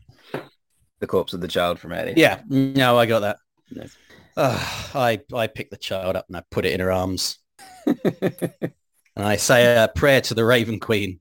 The 0.99 1.07
corpse 1.07 1.33
of 1.33 1.41
the 1.41 1.47
child 1.47 1.79
from 1.79 1.93
earlier. 1.93 2.15
Yeah, 2.17 2.41
no, 2.49 2.97
I 2.97 3.05
got 3.05 3.19
that. 3.19 3.37
Nice. 3.71 3.95
Ugh, 4.37 4.89
I 4.95 5.21
I 5.33 5.47
pick 5.47 5.69
the 5.69 5.77
child 5.77 6.15
up 6.15 6.25
and 6.27 6.35
I 6.35 6.43
put 6.49 6.65
it 6.65 6.73
in 6.73 6.79
her 6.79 6.91
arms, 6.91 7.37
and 7.85 8.73
I 9.15 9.37
say 9.37 9.81
a 9.81 9.87
prayer 9.87 10.21
to 10.21 10.33
the 10.33 10.43
Raven 10.43 10.79
Queen. 10.79 11.19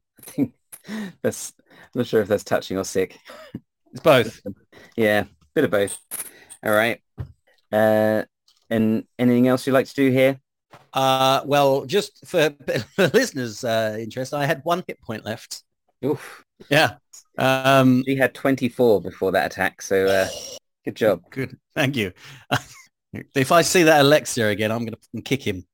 that's 1.22 1.52
I'm 1.60 2.00
not 2.00 2.06
sure 2.06 2.20
if 2.22 2.28
that's 2.28 2.44
touching 2.44 2.78
or 2.78 2.84
sick. 2.84 3.18
It's 3.92 4.00
both. 4.02 4.40
Yeah, 4.96 5.24
bit 5.54 5.64
of 5.64 5.70
both. 5.72 5.98
All 6.64 6.72
right. 6.72 7.00
Uh, 7.72 8.22
and 8.70 9.04
anything 9.18 9.48
else 9.48 9.66
you'd 9.66 9.72
like 9.72 9.86
to 9.88 9.94
do 9.94 10.10
here? 10.10 10.38
Uh, 10.92 11.42
well, 11.44 11.84
just 11.84 12.24
for, 12.26 12.54
for 12.96 13.08
listeners' 13.08 13.64
uh, 13.64 13.96
interest, 13.98 14.34
I 14.34 14.46
had 14.46 14.60
one 14.64 14.84
hit 14.86 15.00
point 15.00 15.24
left. 15.24 15.62
Oof. 16.04 16.44
Yeah. 16.68 16.94
Um, 17.38 18.04
She 18.06 18.16
had 18.16 18.34
24 18.34 19.00
before 19.00 19.32
that 19.32 19.46
attack, 19.46 19.82
so 19.82 20.06
uh, 20.06 20.28
good 20.84 20.96
job. 20.96 21.22
good. 21.30 21.56
Thank 21.74 21.96
you. 21.96 22.12
if 23.34 23.50
I 23.50 23.62
see 23.62 23.84
that 23.84 24.02
Alexia 24.02 24.48
again, 24.48 24.70
I'm 24.70 24.84
going 24.84 24.96
to 25.16 25.22
kick 25.22 25.42
him. 25.42 25.64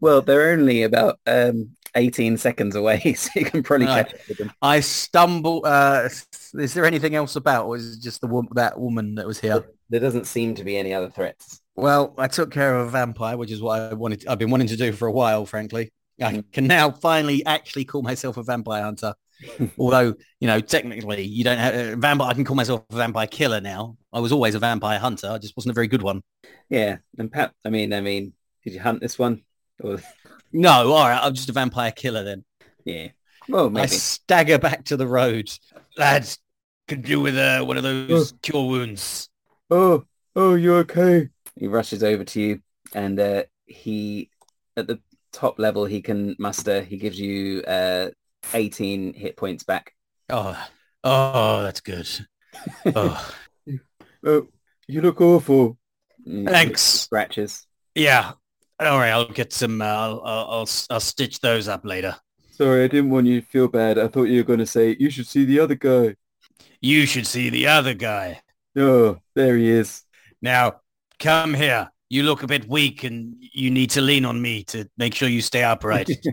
well, 0.00 0.22
they're 0.22 0.52
only 0.52 0.82
about 0.82 1.18
um, 1.26 1.70
18 1.94 2.36
seconds 2.36 2.74
away, 2.76 3.14
so 3.14 3.30
you 3.36 3.44
can 3.46 3.62
probably 3.62 3.86
Right. 3.86 4.06
catch 4.06 4.14
up 4.14 4.28
with 4.28 4.38
them. 4.38 4.52
I 4.62 4.80
stumble. 4.80 5.62
Uh, 5.64 6.08
is 6.54 6.74
there 6.74 6.84
anything 6.84 7.14
else 7.14 7.36
about, 7.36 7.66
or 7.66 7.76
is 7.76 7.96
it 7.96 8.02
just 8.02 8.20
the 8.20 8.26
wo- 8.26 8.48
that 8.54 8.78
woman 8.78 9.14
that 9.16 9.26
was 9.26 9.40
here? 9.40 9.64
There 9.90 10.00
doesn't 10.00 10.26
seem 10.26 10.54
to 10.56 10.64
be 10.64 10.76
any 10.76 10.92
other 10.94 11.10
threats. 11.10 11.60
Well, 11.76 12.14
I 12.18 12.28
took 12.28 12.50
care 12.50 12.76
of 12.78 12.88
a 12.88 12.90
vampire, 12.90 13.36
which 13.36 13.50
is 13.50 13.60
what 13.60 13.80
I 13.80 13.94
wanted. 13.94 14.26
I've 14.26 14.38
been 14.38 14.50
wanting 14.50 14.68
to 14.68 14.76
do 14.76 14.92
for 14.92 15.06
a 15.08 15.12
while, 15.12 15.44
frankly. 15.46 15.92
I 16.22 16.32
Mm. 16.34 16.52
can 16.52 16.66
now 16.66 16.90
finally 16.92 17.44
actually 17.44 17.84
call 17.84 18.02
myself 18.02 18.36
a 18.36 18.42
vampire 18.44 18.82
hunter. 18.84 19.14
Although, 19.78 20.14
you 20.40 20.46
know, 20.46 20.60
technically 20.60 21.22
you 21.24 21.42
don't 21.42 21.58
have 21.58 21.74
a 21.74 21.96
vampire. 21.96 22.30
I 22.30 22.34
can 22.34 22.44
call 22.44 22.54
myself 22.56 22.84
a 22.90 22.96
vampire 22.96 23.26
killer 23.26 23.60
now. 23.60 23.96
I 24.12 24.20
was 24.20 24.30
always 24.30 24.54
a 24.54 24.60
vampire 24.60 24.98
hunter. 25.00 25.28
I 25.28 25.38
just 25.38 25.56
wasn't 25.56 25.72
a 25.72 25.74
very 25.74 25.88
good 25.88 26.02
one. 26.02 26.22
Yeah, 26.70 26.98
and 27.18 27.30
Pat, 27.32 27.52
I 27.64 27.70
mean, 27.70 27.92
I 27.92 28.00
mean, 28.00 28.32
did 28.64 28.72
you 28.74 28.80
hunt 28.80 29.00
this 29.00 29.18
one? 29.18 29.42
Or 29.82 29.98
No, 30.54 30.92
all 30.92 31.08
right. 31.08 31.20
I'm 31.22 31.34
just 31.34 31.48
a 31.48 31.52
vampire 31.52 31.90
killer 31.92 32.24
then. 32.24 32.44
yeah, 32.84 33.08
well, 33.48 33.68
maybe. 33.68 33.82
I 33.82 33.86
stagger 33.86 34.58
back 34.58 34.84
to 34.86 34.96
the 34.96 35.06
road. 35.06 35.50
Lads, 35.98 36.38
could 36.88 37.02
do 37.02 37.20
with 37.20 37.36
uh, 37.36 37.62
one 37.64 37.76
of 37.76 37.82
those 37.82 38.32
cure 38.42 38.66
wounds. 38.66 39.28
Oh, 39.70 40.04
Oh, 40.36 40.54
you 40.54 40.74
okay? 40.76 41.28
He 41.56 41.68
rushes 41.68 42.02
over 42.02 42.24
to 42.24 42.40
you 42.40 42.60
and 42.92 43.18
uh, 43.20 43.44
he, 43.66 44.30
at 44.76 44.86
the 44.88 45.00
top 45.32 45.58
level 45.60 45.84
he 45.84 46.02
can 46.02 46.34
muster, 46.40 46.82
he 46.82 46.96
gives 46.96 47.18
you 47.20 47.62
uh, 47.62 48.10
18 48.52 49.14
hit 49.14 49.36
points 49.36 49.62
back. 49.62 49.92
Oh, 50.30 50.56
oh, 51.04 51.62
that's 51.62 51.80
good. 51.80 52.08
Oh, 52.96 53.34
Oh, 54.26 54.48
you 54.86 55.00
look 55.02 55.20
awful. 55.20 55.76
Thanks. 56.26 56.82
Scratches. 56.82 57.66
yeah. 57.94 58.32
All 58.80 58.98
right, 58.98 59.10
I'll 59.10 59.28
get 59.28 59.52
some. 59.52 59.80
Uh, 59.80 59.84
I'll, 59.84 60.20
I'll, 60.24 60.68
I'll, 60.90 61.00
stitch 61.00 61.40
those 61.40 61.68
up 61.68 61.84
later. 61.84 62.16
Sorry, 62.50 62.84
I 62.84 62.88
didn't 62.88 63.10
want 63.10 63.26
you 63.26 63.40
to 63.40 63.46
feel 63.46 63.68
bad. 63.68 63.98
I 63.98 64.08
thought 64.08 64.24
you 64.24 64.38
were 64.38 64.46
going 64.46 64.58
to 64.58 64.66
say, 64.66 64.96
you 64.98 65.10
should 65.10 65.26
see 65.26 65.44
the 65.44 65.60
other 65.60 65.74
guy. 65.74 66.16
You 66.80 67.06
should 67.06 67.26
see 67.26 67.50
the 67.50 67.68
other 67.68 67.94
guy. 67.94 68.40
Oh, 68.76 69.18
there 69.34 69.56
he 69.56 69.70
is. 69.70 70.02
Now, 70.42 70.80
come 71.18 71.54
here. 71.54 71.90
You 72.10 72.24
look 72.24 72.42
a 72.42 72.46
bit 72.46 72.68
weak 72.68 73.02
and 73.04 73.36
you 73.40 73.70
need 73.70 73.90
to 73.90 74.00
lean 74.00 74.24
on 74.24 74.40
me 74.40 74.64
to 74.64 74.88
make 74.96 75.14
sure 75.14 75.28
you 75.28 75.42
stay 75.42 75.64
upright. 75.64 76.10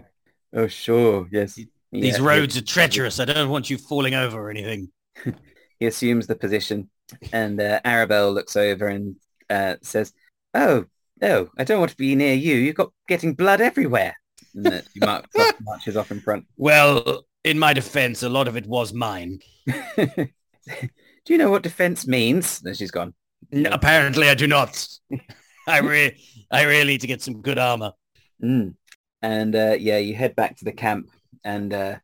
Oh, 0.54 0.68
sure. 0.68 1.30
Yes. 1.32 1.56
These 1.56 1.70
Yeah, 1.94 2.18
roads 2.26 2.58
are 2.58 2.62
treacherous. 2.62 3.22
I 3.22 3.26
don't 3.26 3.50
want 3.50 3.70
you 3.70 3.78
falling 3.78 4.16
over 4.16 4.38
or 4.38 4.50
anything. 4.50 4.90
He 5.80 5.88
assumes 5.88 6.28
the 6.28 6.36
position 6.36 6.90
and 7.34 7.60
uh, 7.60 7.80
Arabelle 7.84 8.34
looks 8.34 8.56
over 8.56 8.88
and 8.88 9.16
uh, 9.50 9.78
says, 9.82 10.14
oh, 10.54 10.86
no, 11.22 11.50
I 11.58 11.64
don't 11.64 11.80
want 11.80 11.92
to 11.92 11.98
be 11.98 12.16
near 12.16 12.34
you. 12.34 12.56
You've 12.56 12.76
got 12.76 12.92
getting 13.08 13.34
blood 13.34 13.62
everywhere. 13.62 14.16
And 14.56 14.84
she 14.94 15.00
marks 15.00 15.30
marches 15.62 15.96
off 15.96 16.12
in 16.12 16.20
front. 16.20 16.46
Well, 16.58 17.26
in 17.44 17.58
my 17.60 17.74
defense, 17.74 18.24
a 18.24 18.30
lot 18.30 18.48
of 18.48 18.58
it 18.58 18.66
was 18.66 18.94
mine. 18.94 19.40
Do 19.66 21.34
you 21.34 21.38
know 21.38 21.50
what 21.50 21.64
defense 21.64 22.08
means? 22.08 22.60
Then 22.60 22.74
she's 22.74 22.92
gone. 22.92 23.14
N- 23.52 23.68
apparently, 23.68 24.30
I 24.30 24.36
do 24.36 24.48
not. 24.48 24.88
I 25.68 25.80
re- 25.80 26.20
I 26.52 26.64
really 26.64 26.94
need 26.94 27.02
to 27.02 27.08
get 27.08 27.22
some 27.22 27.42
good 27.42 27.60
armor. 27.60 27.94
Mm. 28.44 28.76
And 29.22 29.56
uh, 29.56 29.76
yeah, 29.80 29.98
you 29.98 30.16
head 30.16 30.36
back 30.36 30.58
to 30.58 30.66
the 30.66 30.72
camp, 30.72 31.10
and 31.44 31.74
uh, 31.74 31.96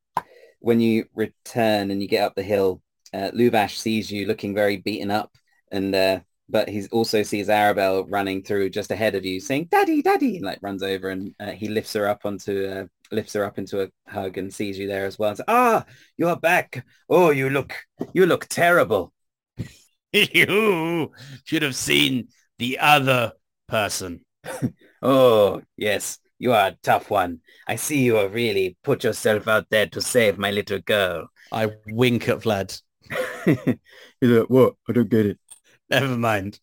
when 0.59 0.79
you 0.79 1.05
return 1.15 1.89
and 1.89 2.01
you 2.01 2.07
get 2.07 2.23
up 2.23 2.35
the 2.35 2.43
hill, 2.43 2.81
uh, 3.13 3.31
Luvash 3.33 3.75
sees 3.75 4.11
you 4.11 4.27
looking 4.27 4.53
very 4.53 4.77
beaten 4.77 5.09
up, 5.09 5.31
and 5.71 5.95
uh, 5.95 6.19
but 6.49 6.69
he 6.69 6.87
also 6.91 7.23
sees 7.23 7.47
Arabelle 7.49 8.05
running 8.09 8.43
through 8.43 8.69
just 8.69 8.91
ahead 8.91 9.15
of 9.15 9.25
you, 9.25 9.39
saying 9.39 9.67
"Daddy, 9.71 10.01
Daddy!" 10.01 10.37
and 10.37 10.45
like 10.45 10.59
runs 10.61 10.83
over, 10.83 11.09
and 11.09 11.33
uh, 11.39 11.51
he 11.51 11.67
lifts 11.67 11.93
her 11.93 12.07
up 12.07 12.25
onto 12.25 12.65
uh, 12.67 12.85
lifts 13.11 13.33
her 13.33 13.43
up 13.43 13.57
into 13.57 13.81
a 13.83 13.89
hug 14.07 14.37
and 14.37 14.53
sees 14.53 14.77
you 14.77 14.87
there 14.87 15.05
as 15.05 15.17
well. 15.19 15.29
And 15.29 15.37
says, 15.37 15.45
ah, 15.47 15.85
you're 16.17 16.35
back. 16.35 16.85
Oh, 17.09 17.31
you 17.31 17.49
look 17.49 17.73
you 18.13 18.25
look 18.25 18.47
terrible. 18.47 19.13
you 20.13 21.11
should 21.43 21.61
have 21.63 21.75
seen 21.75 22.29
the 22.59 22.79
other 22.79 23.33
person. 23.67 24.23
Oh, 24.99 25.61
yes, 25.75 26.17
you 26.39 26.53
are 26.53 26.69
a 26.69 26.77
tough 26.81 27.11
one. 27.11 27.41
I 27.67 27.75
see 27.75 28.01
you 28.01 28.15
have 28.15 28.33
really 28.33 28.77
put 28.83 29.03
yourself 29.03 29.47
out 29.47 29.69
there 29.69 29.85
to 29.89 30.01
save 30.01 30.39
my 30.39 30.49
little 30.49 30.79
girl. 30.79 31.27
I 31.51 31.69
wink 31.85 32.27
at 32.29 32.39
Vlad. 32.39 32.81
He's 33.45 33.77
like, 34.21 34.49
what? 34.49 34.73
I 34.89 34.93
don't 34.93 35.07
get 35.07 35.27
it. 35.27 35.39
Never 35.89 36.17
mind. 36.17 36.59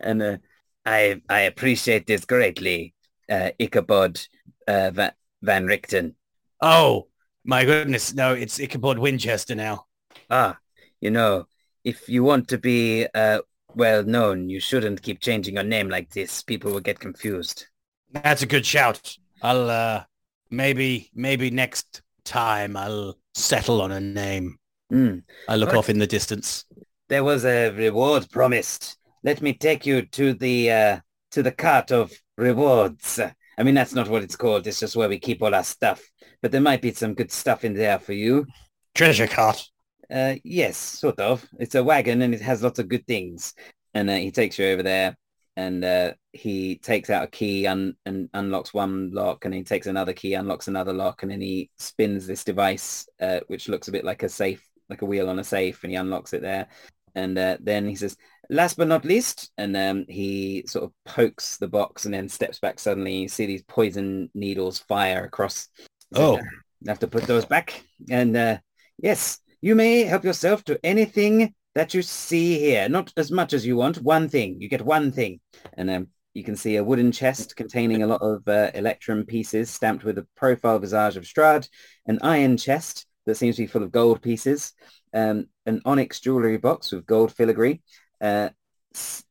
And 0.00 0.22
uh, 0.22 0.36
I 0.84 1.20
I 1.28 1.40
appreciate 1.42 2.06
this 2.06 2.24
greatly, 2.24 2.94
uh, 3.30 3.50
Ichabod 3.58 4.20
uh, 4.68 4.90
Van, 4.90 5.12
Van 5.42 5.66
Richten. 5.66 6.14
Oh, 6.60 7.08
my 7.44 7.64
goodness. 7.64 8.14
No, 8.14 8.34
it's 8.34 8.60
Ichabod 8.60 8.98
Winchester 8.98 9.54
now. 9.54 9.86
Ah, 10.30 10.58
you 11.00 11.10
know, 11.10 11.46
if 11.84 12.08
you 12.08 12.24
want 12.24 12.48
to 12.48 12.58
be 12.58 13.06
uh, 13.14 13.40
well 13.74 14.02
known, 14.02 14.48
you 14.48 14.60
shouldn't 14.60 15.02
keep 15.02 15.20
changing 15.20 15.54
your 15.54 15.64
name 15.64 15.88
like 15.88 16.10
this. 16.10 16.42
People 16.42 16.72
will 16.72 16.80
get 16.80 16.98
confused. 16.98 17.66
That's 18.10 18.42
a 18.42 18.46
good 18.46 18.64
shout. 18.66 19.16
I'll, 19.42 19.68
uh, 19.70 20.04
maybe, 20.50 21.10
maybe 21.14 21.50
next 21.50 22.02
time 22.24 22.76
I'll 22.76 23.18
settle 23.34 23.82
on 23.82 23.92
a 23.92 24.00
name. 24.00 24.58
Hmm. 24.90 25.18
I 25.48 25.56
look 25.56 25.68
What? 25.68 25.76
off 25.76 25.90
in 25.90 25.98
the 25.98 26.06
distance. 26.06 26.64
There 27.08 27.24
was 27.24 27.44
a 27.44 27.70
reward 27.70 28.28
promised. 28.30 28.96
Let 29.22 29.40
me 29.40 29.52
take 29.52 29.86
you 29.86 30.02
to 30.02 30.34
the 30.34 30.70
uh, 30.70 31.00
to 31.32 31.42
the 31.42 31.52
cart 31.52 31.90
of 31.92 32.12
rewards. 32.36 33.20
I 33.58 33.62
mean, 33.62 33.74
that's 33.74 33.94
not 33.94 34.08
what 34.08 34.22
it's 34.22 34.36
called. 34.36 34.66
It's 34.66 34.80
just 34.80 34.96
where 34.96 35.08
we 35.08 35.18
keep 35.18 35.42
all 35.42 35.54
our 35.54 35.64
stuff. 35.64 36.02
But 36.42 36.52
there 36.52 36.60
might 36.60 36.82
be 36.82 36.92
some 36.92 37.14
good 37.14 37.32
stuff 37.32 37.64
in 37.64 37.74
there 37.74 37.98
for 37.98 38.12
you. 38.12 38.46
Treasure 38.94 39.26
cart. 39.26 39.64
Uh, 40.10 40.34
yes, 40.44 40.76
sort 40.76 41.18
of. 41.18 41.46
It's 41.58 41.74
a 41.74 41.82
wagon 41.82 42.22
and 42.22 42.34
it 42.34 42.40
has 42.42 42.62
lots 42.62 42.78
of 42.78 42.88
good 42.88 43.06
things. 43.06 43.54
And 43.94 44.10
uh, 44.10 44.16
he 44.16 44.30
takes 44.30 44.58
you 44.58 44.66
over 44.66 44.82
there 44.82 45.16
and 45.56 45.84
uh, 45.84 46.12
he 46.32 46.76
takes 46.76 47.08
out 47.08 47.24
a 47.24 47.28
key 47.28 47.66
un- 47.66 47.96
and 48.04 48.28
unlocks 48.34 48.74
one 48.74 49.10
lock 49.12 49.46
and 49.46 49.54
he 49.54 49.64
takes 49.64 49.86
another 49.86 50.12
key, 50.12 50.34
unlocks 50.34 50.68
another 50.68 50.92
lock 50.92 51.22
and 51.22 51.32
then 51.32 51.40
he 51.40 51.70
spins 51.78 52.26
this 52.26 52.44
device, 52.44 53.08
uh, 53.20 53.40
which 53.48 53.68
looks 53.68 53.88
a 53.88 53.92
bit 53.92 54.04
like 54.04 54.22
a 54.22 54.28
safe, 54.28 54.62
like 54.90 55.02
a 55.02 55.06
wheel 55.06 55.30
on 55.30 55.38
a 55.38 55.44
safe 55.44 55.82
and 55.82 55.90
he 55.90 55.96
unlocks 55.96 56.34
it 56.34 56.42
there. 56.42 56.68
And 57.16 57.36
uh, 57.36 57.56
then 57.60 57.88
he 57.88 57.96
says, 57.96 58.16
last 58.48 58.76
but 58.76 58.86
not 58.86 59.04
least, 59.04 59.50
and 59.58 59.76
um, 59.76 60.04
he 60.08 60.64
sort 60.68 60.84
of 60.84 60.92
pokes 61.04 61.56
the 61.56 61.66
box 61.66 62.04
and 62.04 62.14
then 62.14 62.28
steps 62.28 62.60
back 62.60 62.78
suddenly. 62.78 63.16
You 63.16 63.28
see 63.28 63.46
these 63.46 63.64
poison 63.64 64.30
needles 64.34 64.78
fire 64.78 65.24
across. 65.24 65.68
Oh. 66.14 66.36
You 66.36 66.88
have 66.88 66.98
to 67.00 67.08
put 67.08 67.24
those 67.24 67.46
back. 67.46 67.82
And 68.10 68.36
uh, 68.36 68.58
yes, 68.98 69.38
you 69.60 69.74
may 69.74 70.04
help 70.04 70.24
yourself 70.24 70.62
to 70.64 70.78
anything 70.84 71.54
that 71.74 71.94
you 71.94 72.02
see 72.02 72.58
here. 72.58 72.88
Not 72.88 73.12
as 73.16 73.32
much 73.32 73.54
as 73.54 73.66
you 73.66 73.76
want. 73.76 74.02
One 74.02 74.28
thing. 74.28 74.60
You 74.60 74.68
get 74.68 74.84
one 74.84 75.10
thing. 75.10 75.40
And 75.72 75.90
um, 75.90 76.08
you 76.34 76.44
can 76.44 76.54
see 76.54 76.76
a 76.76 76.84
wooden 76.84 77.12
chest 77.12 77.56
containing 77.56 78.02
a 78.02 78.06
lot 78.06 78.20
of 78.20 78.46
uh, 78.46 78.70
electrum 78.74 79.24
pieces 79.24 79.70
stamped 79.70 80.04
with 80.04 80.18
a 80.18 80.26
profile 80.36 80.78
visage 80.78 81.16
of 81.16 81.24
Strahd, 81.24 81.66
an 82.06 82.18
iron 82.20 82.58
chest 82.58 83.06
that 83.24 83.36
seems 83.36 83.56
to 83.56 83.62
be 83.62 83.66
full 83.66 83.82
of 83.82 83.90
gold 83.90 84.20
pieces, 84.20 84.74
um, 85.16 85.48
an 85.66 85.82
onyx 85.84 86.20
jewelry 86.20 86.58
box 86.58 86.92
with 86.92 87.06
gold 87.06 87.32
filigree, 87.34 87.82
uh, 88.20 88.50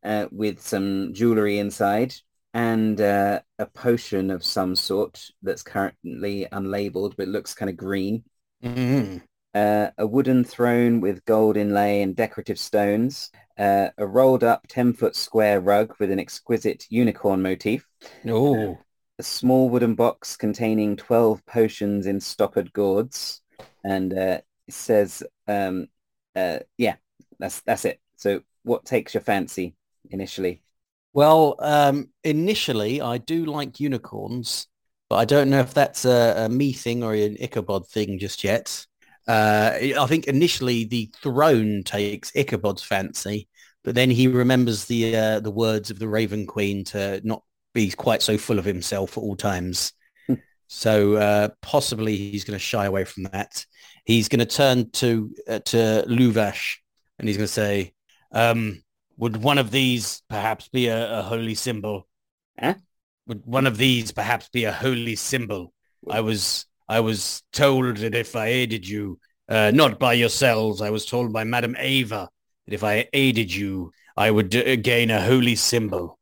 uh, 0.04 0.28
with 0.32 0.62
some 0.62 1.13
jewelry 1.13 1.60
inside, 1.60 2.13
and 2.54 3.00
uh, 3.02 3.39
a 3.60 3.65
potion 3.67 4.32
of 4.32 4.43
some 4.43 4.76
sort 4.76 5.24
that's 5.43 5.63
currently 5.63 6.48
unlabeled 6.52 7.15
but 7.17 7.28
looks 7.30 7.54
kind 7.54 7.69
of 7.69 7.78
green 7.78 8.24
Mm. 8.63 9.21
uh, 9.54 9.89
a 9.98 10.06
wooden 10.06 10.43
throne 10.43 11.00
with 11.02 11.24
gold 11.26 11.58
inlay 11.58 12.02
and 12.02 12.15
decorative 12.15 12.60
stones, 12.60 13.32
uh, 13.58 13.89
a 13.98 14.06
rolled 14.06 14.43
up 14.43 14.67
10 14.67 14.93
foot 14.93 15.15
square 15.15 15.62
rug 15.62 15.93
with 16.00 16.12
an 16.12 16.19
exquisite 16.19 16.86
unicorn 16.89 17.41
motif, 17.41 17.88
Oh, 18.28 18.78
a 19.19 19.24
small 19.24 19.69
wooden 19.69 19.95
box 19.95 20.36
containing 20.36 20.98
12 20.98 21.45
potions 21.45 22.06
in 22.06 22.19
stoppered 22.19 22.74
gourds. 22.74 23.41
And 23.84 24.13
uh, 24.17 24.41
says, 24.69 25.23
um, 25.47 25.88
uh, 26.36 26.60
yeah, 26.78 26.95
that's, 27.39 27.62
that's 27.62 27.86
it. 27.86 27.99
So 28.15 28.41
what 28.63 28.86
takes 28.86 29.13
your 29.13 29.21
fancy 29.21 29.75
initially? 30.10 30.62
well, 31.15 31.56
um, 31.60 32.10
initially 32.25 32.99
I 32.99 33.19
do 33.19 33.45
like 33.45 33.80
unicorns, 33.80 34.67
but 35.10 35.15
I 35.15 35.23
don't 35.23 35.49
know 35.49 35.62
if 35.62 35.73
that's 35.73 36.04
a, 36.04 36.45
a 36.45 36.49
me 36.49 36.73
thing 36.73 37.04
or 37.04 37.13
an 37.13 37.38
Ichabod 37.39 37.88
thing 37.88 38.19
just 38.19 38.43
yet. 38.43 38.86
Uh, 39.25 39.71
I 39.97 40.06
think 40.08 40.28
initially 40.28 40.84
the 40.84 41.10
throne 41.23 41.84
takes 41.86 42.36
Ichabod's 42.36 42.84
fancy, 42.84 43.47
but 43.86 43.95
then 43.95 44.12
he 44.12 44.28
remembers 44.28 44.86
the 44.86 45.15
uh, 45.15 45.39
the 45.39 45.51
words 45.51 45.89
of 45.89 45.99
the 45.99 46.08
Raven 46.10 46.45
Queen 46.45 46.84
to 46.86 47.21
not 47.23 47.43
be 47.73 47.89
quite 47.91 48.21
so 48.21 48.38
full 48.38 48.60
of 48.60 48.65
himself 48.65 49.17
at 49.17 49.21
all 49.21 49.38
times. 49.38 49.93
Hmm. 50.28 50.34
so 50.67 51.15
uh, 51.15 51.49
possibly 51.62 52.17
he's 52.17 52.43
going 52.43 52.60
to 52.60 52.63
shy 52.63 52.86
away 52.86 53.06
from 53.06 53.23
that. 53.23 53.65
He's 54.05 54.29
going 54.29 54.39
to 54.39 54.45
turn 54.45 54.91
to 54.91 55.33
uh, 55.47 55.59
to 55.59 56.05
Luvash 56.07 56.77
and 57.17 57.27
he's 57.27 57.37
going 57.37 57.47
to 57.47 57.53
say, 57.53 57.93
um, 58.31 58.83
"Would 59.17 59.37
one 59.37 59.58
of 59.58 59.71
these 59.71 60.21
perhaps 60.29 60.67
be 60.67 60.87
a, 60.87 61.19
a 61.19 61.21
holy 61.23 61.56
symbol? 61.56 62.08
Huh? 62.60 62.75
Would 63.27 63.45
one 63.45 63.65
of 63.67 63.77
these 63.77 64.12
perhaps 64.12 64.49
be 64.49 64.65
a 64.65 64.71
holy 64.71 65.15
symbol? 65.15 65.73
I 66.10 66.21
was 66.21 66.65
I 66.87 66.99
was 66.99 67.41
told 67.51 67.97
that 67.97 68.13
if 68.15 68.35
I 68.35 68.47
aided 68.47 68.87
you, 68.87 69.19
uh, 69.49 69.71
not 69.73 69.99
by 69.99 70.13
yourselves, 70.13 70.81
I 70.81 70.91
was 70.91 71.06
told 71.06 71.33
by 71.33 71.43
Madame 71.43 71.75
Eva 71.77 72.29
that 72.67 72.73
if 72.73 72.83
I 72.83 73.10
aided 73.13 73.53
you, 73.53 73.91
I 74.15 74.29
would 74.31 74.56
uh, 74.56 74.75
gain 74.77 75.10
a 75.10 75.21
holy 75.21 75.56
symbol. 75.56 76.19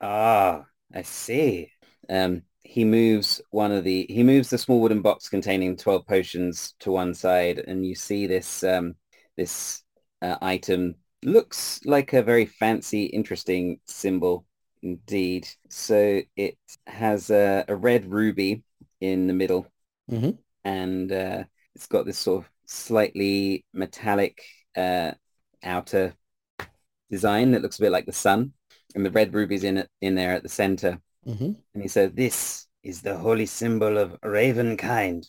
Ah, 0.00 0.66
I 0.92 1.02
see. 1.02 1.72
Um, 2.08 2.42
he 2.64 2.84
moves 2.84 3.40
one 3.50 3.72
of 3.72 3.84
the 3.84 4.06
he 4.08 4.22
moves 4.22 4.50
the 4.50 4.58
small 4.58 4.80
wooden 4.80 5.02
box 5.02 5.28
containing 5.28 5.76
12 5.76 6.06
potions 6.06 6.74
to 6.80 6.90
one 6.90 7.14
side 7.14 7.58
and 7.58 7.86
you 7.86 7.94
see 7.94 8.26
this 8.26 8.64
um 8.64 8.94
this 9.36 9.82
uh, 10.22 10.36
item 10.42 10.94
looks 11.22 11.80
like 11.84 12.12
a 12.12 12.22
very 12.22 12.46
fancy 12.46 13.04
interesting 13.06 13.80
symbol 13.86 14.46
indeed 14.82 15.48
so 15.70 16.20
it 16.36 16.58
has 16.86 17.30
a, 17.30 17.64
a 17.68 17.76
red 17.76 18.10
ruby 18.10 18.62
in 19.00 19.26
the 19.26 19.34
middle 19.34 19.66
Mhm. 20.10 20.38
and 20.64 21.12
uh, 21.12 21.44
it's 21.74 21.86
got 21.86 22.06
this 22.06 22.18
sort 22.18 22.44
of 22.44 22.50
slightly 22.66 23.64
metallic 23.72 24.42
uh, 24.76 25.12
outer 25.62 26.14
design 27.10 27.52
that 27.52 27.62
looks 27.62 27.78
a 27.78 27.82
bit 27.82 27.92
like 27.92 28.06
the 28.06 28.12
sun, 28.12 28.52
and 28.94 29.04
the 29.04 29.10
red 29.10 29.34
ruby's 29.34 29.64
in 29.64 29.78
it 29.78 29.90
in 30.00 30.14
there 30.14 30.32
at 30.34 30.42
the 30.42 30.48
center. 30.48 31.00
Mm-hmm. 31.26 31.52
And 31.74 31.82
he 31.82 31.88
said, 31.88 32.16
"This 32.16 32.66
is 32.82 33.02
the 33.02 33.16
holy 33.16 33.46
symbol 33.46 33.98
of 33.98 34.20
Ravenkind. 34.20 35.26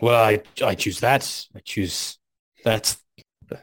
Well, 0.00 0.22
I 0.22 0.42
I 0.64 0.74
choose 0.74 1.00
that. 1.00 1.46
I 1.54 1.60
choose 1.60 2.18
that. 2.64 2.96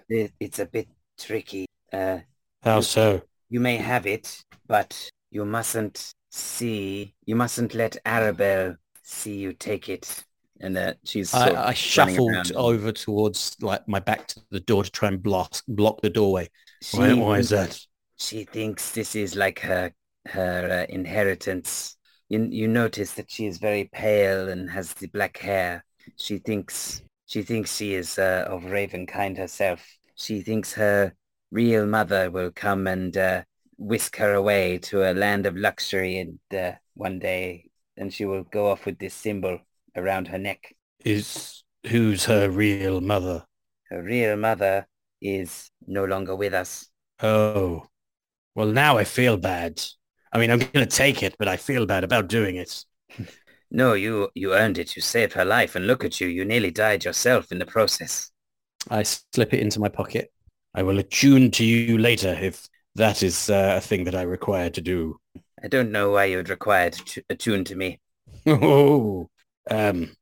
It, 0.10 0.34
it's 0.40 0.60
a 0.60 0.66
bit 0.66 0.88
tricky. 1.18 1.66
Uh, 1.92 2.20
How 2.62 2.82
so? 2.82 3.22
you 3.50 3.60
may 3.60 3.78
have 3.78 4.06
it, 4.06 4.44
but 4.68 5.10
you 5.32 5.46
mustn't 5.46 6.14
see. 6.30 7.16
You 7.26 7.36
mustn't 7.36 7.74
let 7.74 7.98
Arabelle 8.06 8.78
see 9.04 9.38
you 9.38 9.54
take 9.54 9.90
it." 9.90 10.24
And 10.60 10.76
uh, 10.76 10.94
she's 11.04 11.34
I, 11.34 11.68
I 11.70 11.74
shuffled 11.74 12.32
around. 12.32 12.52
over 12.56 12.92
towards 12.92 13.56
like 13.62 13.88
my 13.88 14.00
back 14.00 14.28
to 14.28 14.42
the 14.50 14.60
door 14.60 14.84
to 14.84 14.90
try 14.90 15.10
and 15.10 15.22
block 15.22 15.62
block 15.68 16.02
the 16.02 16.10
doorway. 16.10 16.50
Why, 16.92 17.14
why 17.14 17.40
is 17.40 17.50
that? 17.50 17.80
She 18.18 18.44
thinks 18.46 18.92
this 18.92 19.16
is 19.16 19.36
like 19.36 19.60
her 19.60 19.92
her 20.30 20.86
uh, 20.88 20.94
inheritance. 20.94 21.98
You 22.30 22.48
you 22.50 22.68
notice 22.68 23.14
that 23.14 23.32
she 23.32 23.46
is 23.46 23.58
very 23.58 23.90
pale 23.92 24.50
and 24.50 24.70
has 24.70 24.94
the 24.94 25.08
black 25.08 25.38
hair. 25.38 25.84
She 26.18 26.38
thinks 26.38 27.02
she 27.26 27.42
thinks 27.42 27.76
she 27.76 27.94
is 27.94 28.18
uh, 28.18 28.46
of 28.48 28.64
Ravenkind 28.64 29.38
herself. 29.38 29.86
She 30.16 30.42
thinks 30.42 30.74
her 30.74 31.14
real 31.52 31.86
mother 31.86 32.32
will 32.32 32.52
come 32.52 32.88
and 32.88 33.16
uh, 33.16 33.44
whisk 33.78 34.18
her 34.18 34.34
away 34.34 34.80
to 34.80 35.10
a 35.10 35.14
land 35.14 35.46
of 35.46 35.56
luxury 35.56 36.18
and 36.18 36.40
uh, 36.54 36.78
one 36.96 37.20
day, 37.20 37.70
and 37.96 38.14
she 38.14 38.26
will 38.26 38.44
go 38.44 38.72
off 38.72 38.86
with 38.86 38.98
this 38.98 39.14
symbol 39.14 39.60
around 39.96 40.28
her 40.28 40.38
neck. 40.38 40.76
Is 41.06 41.64
who's 41.86 42.26
her 42.26 42.50
real 42.50 43.02
mother? 43.02 43.46
Her 43.90 44.04
real 44.04 44.36
mother 44.36 44.88
is 45.22 45.72
no 45.86 46.06
longer 46.06 46.36
with 46.36 46.54
us. 46.54 46.88
Oh, 47.22 47.88
well 48.56 48.68
now 48.68 48.98
I 48.98 49.04
feel 49.04 49.38
bad. 49.38 49.82
I 50.38 50.40
mean, 50.40 50.52
I'm 50.52 50.60
going 50.60 50.72
to 50.72 50.86
take 50.86 51.24
it, 51.24 51.36
but 51.40 51.48
I 51.48 51.58
feel 51.58 51.88
bad 51.88 52.04
about 52.04 52.28
doing 52.28 52.58
it. 52.58 52.86
No, 53.72 53.94
you 53.94 54.30
you 54.36 54.54
earned 54.54 54.78
it. 54.78 54.96
You 54.96 55.02
saved 55.02 55.34
her 55.34 55.44
life, 55.44 55.76
and 55.76 55.88
look 55.88 56.06
at 56.06 56.22
you. 56.22 56.28
You 56.28 56.46
nearly 56.46 56.70
died 56.70 57.04
yourself 57.04 57.52
in 57.52 57.58
the 57.58 57.66
process. 57.66 58.30
I 58.88 59.02
slip 59.02 59.52
it 59.56 59.62
into 59.62 59.80
my 59.80 59.90
pocket. 59.90 60.32
I 60.76 60.84
will 60.84 61.00
attune 61.00 61.50
to 61.52 61.66
you 61.66 61.98
later 61.98 62.38
if 62.40 62.68
that 62.94 63.24
is 63.24 63.50
uh, 63.50 63.74
a 63.78 63.82
thing 63.82 64.04
that 64.04 64.14
I 64.14 64.22
require 64.22 64.70
to 64.70 64.80
do. 64.80 65.20
I 65.64 65.70
don't 65.70 65.92
know 65.92 66.12
why 66.12 66.26
you'd 66.26 66.50
require 66.50 66.92
to 66.92 67.24
attune 67.32 67.64
to 67.66 67.76
me. 67.76 68.00
Oh, 68.46 69.30
um, 69.72 70.16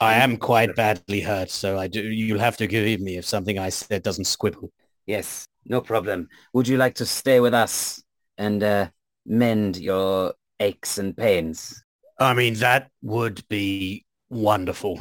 I 0.00 0.14
am 0.14 0.36
quite 0.36 0.74
badly 0.74 1.20
hurt, 1.20 1.50
so 1.50 1.78
I 1.78 1.86
do. 1.86 2.02
You'll 2.02 2.40
have 2.40 2.56
to 2.56 2.64
forgive 2.64 3.00
me 3.00 3.18
if 3.18 3.24
something 3.24 3.56
I 3.56 3.68
said 3.68 4.02
doesn't 4.02 4.24
squibble. 4.24 4.72
Yes, 5.06 5.46
no 5.64 5.80
problem. 5.80 6.28
Would 6.54 6.66
you 6.66 6.76
like 6.76 6.96
to 6.96 7.06
stay 7.06 7.38
with 7.38 7.54
us 7.54 8.02
and 8.36 8.62
uh, 8.62 8.88
mend 9.30 9.78
your 9.78 10.34
aches 10.58 10.98
and 10.98 11.16
pains? 11.16 11.82
I 12.18 12.34
mean, 12.34 12.54
that 12.54 12.90
would 13.00 13.46
be 13.48 14.04
wonderful. 14.28 15.00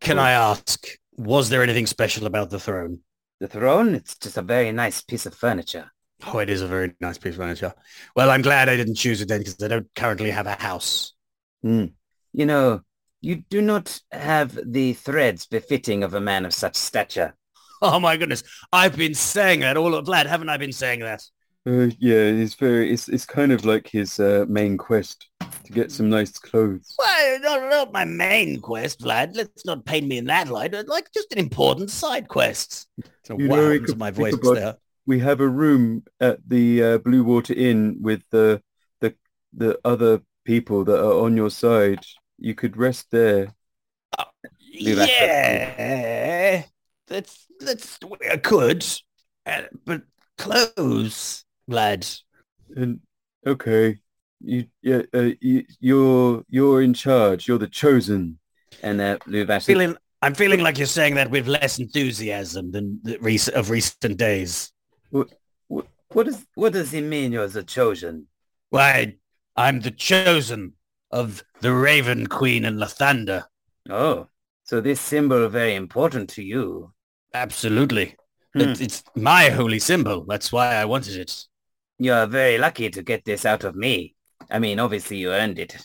Can. 0.00 0.18
I 0.18 0.32
ask, 0.32 0.86
was 1.16 1.48
there 1.48 1.62
anything 1.62 1.86
special 1.86 2.26
about 2.26 2.50
the 2.50 2.58
throne? 2.58 3.00
The 3.38 3.48
throne? 3.48 3.94
It's 3.94 4.16
just 4.16 4.36
a 4.36 4.42
very 4.42 4.72
nice 4.72 5.02
piece 5.02 5.26
of 5.26 5.34
furniture. 5.34 5.90
Oh, 6.26 6.38
it 6.38 6.48
is 6.48 6.62
a 6.62 6.66
very 6.66 6.94
nice 7.00 7.18
piece 7.18 7.32
of 7.34 7.38
furniture. 7.38 7.74
Well, 8.14 8.30
I'm 8.30 8.42
glad 8.42 8.68
I 8.68 8.76
didn't 8.76 8.94
choose 8.94 9.20
it 9.20 9.28
then 9.28 9.40
because 9.40 9.62
I 9.62 9.68
don't 9.68 9.94
currently 9.94 10.30
have 10.30 10.46
a 10.46 10.54
house. 10.54 11.12
Hmm. 11.62 11.86
You 12.32 12.46
know, 12.46 12.80
you 13.20 13.36
do 13.50 13.60
not 13.60 14.00
have 14.10 14.58
the 14.64 14.94
threads 14.94 15.46
befitting 15.46 16.02
of 16.02 16.14
a 16.14 16.20
man 16.20 16.46
of 16.46 16.54
such 16.54 16.76
stature. 16.76 17.34
Oh 17.82 18.00
my 18.00 18.16
goodness. 18.16 18.42
I've 18.72 18.96
been 18.96 19.14
saying 19.14 19.60
that 19.60 19.76
all 19.76 19.94
of 19.94 20.06
Vlad, 20.06 20.26
haven't 20.26 20.48
I 20.48 20.56
been 20.56 20.72
saying 20.72 21.00
that? 21.00 21.22
Uh, 21.66 21.90
yeah, 21.98 22.14
it's 22.14 22.54
very. 22.54 22.92
It's 22.92 23.08
it's 23.08 23.26
kind 23.26 23.50
of 23.50 23.64
like 23.64 23.88
his 23.88 24.20
uh, 24.20 24.44
main 24.48 24.76
quest 24.76 25.28
to 25.64 25.72
get 25.72 25.90
some 25.90 26.08
nice 26.08 26.38
clothes. 26.38 26.94
Well, 26.96 27.40
not, 27.40 27.70
not 27.70 27.92
my 27.92 28.04
main 28.04 28.60
quest, 28.60 29.00
Vlad. 29.00 29.34
Let's 29.34 29.64
not 29.64 29.84
paint 29.84 30.06
me 30.06 30.18
in 30.18 30.26
that 30.26 30.46
light. 30.48 30.72
Like 30.86 31.12
just 31.12 31.32
an 31.32 31.38
important 31.38 31.90
side 31.90 32.28
quest. 32.28 32.86
So 33.24 33.36
You 33.36 33.48
know, 33.48 33.78
could 33.80 33.98
my 33.98 34.12
voice 34.12 34.34
about- 34.34 34.54
there? 34.54 34.76
We 35.08 35.20
have 35.20 35.40
a 35.40 35.48
room 35.48 36.02
at 36.20 36.38
the 36.48 36.82
uh, 36.82 36.98
Blue 36.98 37.22
Water 37.22 37.54
Inn 37.54 37.98
with 38.00 38.22
the 38.30 38.60
the 39.00 39.14
the 39.52 39.78
other 39.84 40.20
people 40.44 40.84
that 40.84 40.98
are 40.98 41.20
on 41.24 41.36
your 41.36 41.50
side. 41.50 42.04
You 42.38 42.54
could 42.54 42.76
rest 42.76 43.06
there. 43.10 43.54
That 44.16 44.28
Yeah, 45.08 46.64
that's 47.06 47.46
that's 47.60 47.98
I 48.30 48.36
could, 48.36 48.84
uh, 49.46 49.62
but 49.84 50.02
clothes, 50.36 51.44
Vlad. 51.70 52.22
And 52.74 53.00
okay, 53.46 53.98
you 54.40 54.66
yeah, 54.82 55.02
uh, 55.14 55.30
you, 55.40 55.64
you're 55.80 56.44
you're 56.48 56.82
in 56.82 56.94
charge. 56.94 57.48
You're 57.48 57.58
the 57.58 57.68
chosen. 57.68 58.38
And 58.82 59.00
uh, 59.00 59.18
Feeling, 59.60 59.96
I'm 60.20 60.34
feeling 60.34 60.60
like 60.60 60.76
you're 60.76 60.86
saying 60.86 61.14
that 61.14 61.30
with 61.30 61.46
less 61.46 61.78
enthusiasm 61.78 62.72
than 62.72 63.00
the 63.02 63.18
rec- 63.20 63.54
of 63.54 63.70
recent 63.70 64.18
days. 64.18 64.70
what 65.10 66.26
does 66.26 66.44
what 66.54 66.72
does 66.72 66.92
it 66.92 67.02
mean 67.02 67.32
you're 67.32 67.48
the 67.48 67.62
chosen? 67.62 68.26
Why, 68.70 69.16
I'm 69.54 69.80
the 69.80 69.90
chosen 69.90 70.74
of 71.10 71.44
the 71.60 71.72
Raven 71.72 72.26
Queen 72.26 72.64
and 72.64 72.78
Lathander. 72.78 73.44
Oh, 73.88 74.28
so 74.64 74.80
this 74.80 75.00
symbol 75.00 75.48
very 75.48 75.74
important 75.74 76.28
to 76.30 76.42
you. 76.42 76.92
Absolutely. 77.32 78.16
Hmm. 78.54 78.60
It, 78.60 78.80
it's 78.80 79.04
my 79.14 79.50
holy 79.50 79.78
symbol. 79.78 80.24
That's 80.26 80.50
why 80.50 80.74
I 80.74 80.84
wanted 80.84 81.16
it. 81.16 81.46
You're 81.98 82.26
very 82.26 82.58
lucky 82.58 82.90
to 82.90 83.02
get 83.02 83.24
this 83.24 83.44
out 83.44 83.64
of 83.64 83.74
me. 83.74 84.14
I 84.50 84.58
mean, 84.58 84.78
obviously 84.78 85.16
you 85.16 85.32
earned 85.32 85.58
it. 85.58 85.76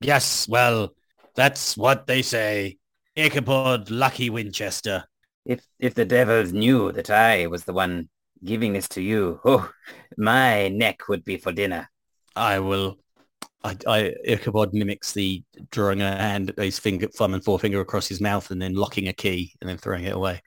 Yes, 0.00 0.48
well, 0.48 0.94
that's 1.34 1.76
what 1.76 2.06
they 2.06 2.22
say. 2.22 2.78
Ichabod 3.16 3.90
Lucky 3.90 4.30
Winchester. 4.30 5.04
If 5.44 5.64
if 5.78 5.94
the 5.94 6.04
devils 6.04 6.52
knew 6.52 6.92
that 6.92 7.10
I 7.10 7.46
was 7.46 7.64
the 7.64 7.72
one 7.72 8.08
giving 8.44 8.72
this 8.72 8.88
to 8.90 9.02
you, 9.02 9.40
oh, 9.44 9.70
my 10.16 10.68
neck 10.68 11.08
would 11.08 11.24
be 11.24 11.36
for 11.36 11.52
dinner. 11.52 11.88
I 12.36 12.60
will. 12.60 12.98
I, 13.64 13.76
I 13.86 14.14
Ichabod 14.24 14.72
mimics 14.72 15.12
the 15.12 15.42
drawing 15.70 16.00
a 16.00 16.16
hand, 16.16 16.52
his 16.56 16.78
finger, 16.78 17.08
thumb 17.08 17.34
and 17.34 17.44
forefinger 17.44 17.80
across 17.80 18.06
his 18.06 18.20
mouth, 18.20 18.50
and 18.50 18.62
then 18.62 18.74
locking 18.74 19.08
a 19.08 19.12
key, 19.12 19.54
and 19.60 19.68
then 19.68 19.78
throwing 19.78 20.04
it 20.04 20.14
away. 20.14 20.42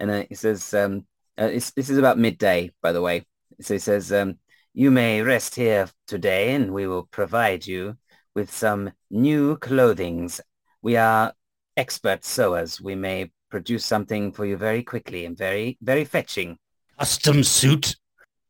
And 0.00 0.10
uh, 0.10 0.24
it 0.28 0.38
says, 0.38 0.74
um, 0.74 1.06
uh, 1.38 1.44
it's, 1.44 1.70
this 1.70 1.88
is 1.88 1.98
about 1.98 2.18
midday, 2.18 2.72
by 2.82 2.92
the 2.92 3.00
way. 3.00 3.24
So 3.60 3.74
he 3.74 3.78
says, 3.78 4.12
um, 4.12 4.38
you 4.72 4.90
may 4.90 5.22
rest 5.22 5.54
here 5.54 5.88
today 6.06 6.54
and 6.54 6.72
we 6.72 6.86
will 6.86 7.04
provide 7.04 7.66
you 7.66 7.96
with 8.34 8.52
some 8.52 8.92
new 9.10 9.56
clothings. 9.56 10.40
We 10.82 10.96
are 10.96 11.32
expert 11.76 12.24
sewers. 12.24 12.80
We 12.80 12.94
may 12.94 13.32
produce 13.50 13.84
something 13.84 14.32
for 14.32 14.46
you 14.46 14.56
very 14.56 14.82
quickly 14.82 15.26
and 15.26 15.36
very, 15.36 15.76
very 15.82 16.04
fetching. 16.04 16.56
Custom 16.98 17.42
suit, 17.42 17.96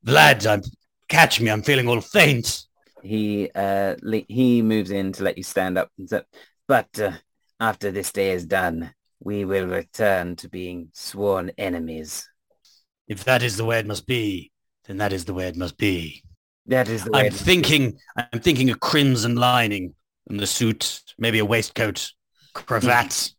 Vlad. 0.06 0.46
I'm 0.46 0.62
catch 1.08 1.40
me. 1.40 1.50
I'm 1.50 1.62
feeling 1.62 1.88
all 1.88 2.00
faint. 2.00 2.64
He 3.02 3.50
uh, 3.54 3.96
le- 4.02 4.24
he 4.28 4.62
moves 4.62 4.90
in 4.90 5.12
to 5.12 5.24
let 5.24 5.36
you 5.36 5.44
stand 5.44 5.78
up. 5.78 5.90
But 6.68 6.98
uh, 6.98 7.12
after 7.58 7.90
this 7.90 8.12
day 8.12 8.32
is 8.32 8.46
done, 8.46 8.94
we 9.20 9.44
will 9.44 9.66
return 9.66 10.36
to 10.36 10.48
being 10.48 10.88
sworn 10.92 11.50
enemies. 11.58 12.28
If 13.08 13.24
that 13.24 13.42
is 13.42 13.56
the 13.56 13.64
way 13.64 13.78
it 13.78 13.86
must 13.86 14.06
be, 14.06 14.52
then 14.86 14.98
that 14.98 15.12
is 15.12 15.24
the 15.24 15.34
way 15.34 15.48
it 15.48 15.56
must 15.56 15.76
be. 15.76 16.22
That 16.66 16.88
is 16.88 17.04
the 17.04 17.10
way. 17.10 17.26
I'm 17.26 17.32
thinking. 17.32 17.98
I'm 18.16 18.40
thinking 18.40 18.70
a 18.70 18.74
crimson 18.74 19.36
lining 19.36 19.94
and 20.28 20.38
the 20.38 20.46
suit, 20.46 21.02
maybe 21.18 21.38
a 21.38 21.44
waistcoat, 21.44 22.12
cravat. 22.54 23.32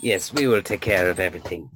Yes, 0.00 0.32
we 0.32 0.46
will 0.46 0.62
take 0.62 0.80
care 0.80 1.10
of 1.10 1.20
everything. 1.20 1.70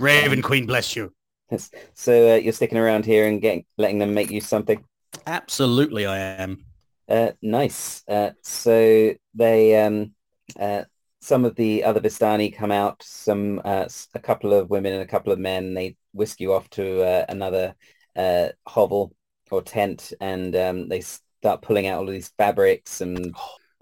Raven 0.00 0.42
Queen, 0.42 0.66
bless 0.66 0.96
you. 0.96 1.12
Yes. 1.50 1.70
So 1.94 2.34
uh, 2.34 2.36
you're 2.36 2.52
sticking 2.52 2.78
around 2.78 3.04
here 3.04 3.26
and 3.28 3.40
getting 3.40 3.64
letting 3.78 3.98
them 3.98 4.14
make 4.14 4.30
you 4.30 4.40
something. 4.40 4.84
Absolutely, 5.26 6.06
I 6.06 6.18
am. 6.18 6.64
Uh, 7.08 7.30
nice. 7.40 8.02
Uh, 8.08 8.30
so 8.42 9.14
they 9.34 9.80
um, 9.80 10.12
uh, 10.58 10.84
some 11.20 11.44
of 11.44 11.54
the 11.54 11.84
other 11.84 12.00
Vistani 12.00 12.54
come 12.54 12.72
out. 12.72 13.02
Some 13.02 13.60
uh, 13.64 13.88
a 14.14 14.18
couple 14.18 14.52
of 14.52 14.70
women 14.70 14.92
and 14.94 15.02
a 15.02 15.06
couple 15.06 15.32
of 15.32 15.38
men. 15.38 15.74
They 15.74 15.96
whisk 16.12 16.40
you 16.40 16.52
off 16.52 16.68
to 16.70 17.02
uh, 17.02 17.24
another 17.28 17.74
uh, 18.16 18.48
hovel 18.66 19.14
or 19.50 19.62
tent, 19.62 20.12
and 20.20 20.54
um, 20.56 20.88
they 20.88 21.00
start 21.00 21.62
pulling 21.62 21.86
out 21.86 21.98
all 21.98 22.08
of 22.08 22.14
these 22.14 22.32
fabrics 22.36 23.00
and 23.00 23.34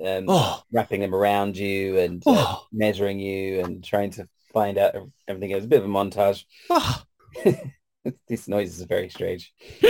um, 0.05 0.25
Oh, 0.29 0.63
wrapping 0.73 1.01
them 1.01 1.15
around 1.15 1.57
you 1.57 1.99
and 1.99 2.23
uh, 2.27 2.33
oh, 2.37 2.67
measuring 2.73 3.19
you 3.21 3.61
and 3.61 3.83
trying 3.83 4.11
to 4.13 4.29
find 4.53 4.79
out 4.79 4.95
everything. 5.29 5.51
It 5.51 5.57
was 5.57 5.65
a 5.65 5.69
bit 5.69 5.81
of 5.81 5.85
a 5.85 5.89
montage. 5.89 6.45
oh. 6.71 7.03
this 8.29 8.49
noise 8.49 8.79
is 8.79 8.83
very 8.85 9.09
strange. 9.09 9.53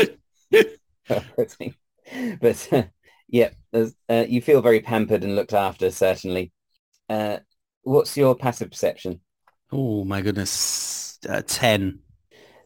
but 2.40 2.68
uh, 2.72 2.82
yeah, 3.28 3.50
uh, 3.72 4.24
you 4.28 4.40
feel 4.40 4.62
very 4.62 4.80
pampered 4.80 5.24
and 5.24 5.36
looked 5.36 5.52
after, 5.52 5.90
certainly. 5.90 6.52
Uh, 7.08 7.38
what's 7.82 8.16
your 8.16 8.34
passive 8.34 8.70
perception? 8.70 9.20
Oh 9.72 10.04
my 10.04 10.20
goodness. 10.20 11.18
Uh, 11.28 11.42
10. 11.46 12.00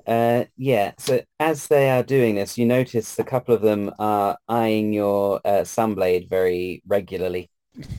Uh, 0.08 0.44
yeah. 0.56 0.92
So 0.96 1.20
as 1.38 1.66
they 1.66 1.90
are 1.90 2.02
doing 2.02 2.34
this, 2.34 2.56
you 2.56 2.64
notice 2.64 3.18
a 3.18 3.24
couple 3.24 3.54
of 3.54 3.60
them 3.60 3.92
are 3.98 4.38
eyeing 4.48 4.94
your 4.94 5.38
uh, 5.44 5.64
sunblade 5.64 6.30
very 6.30 6.82
regularly, 6.86 7.50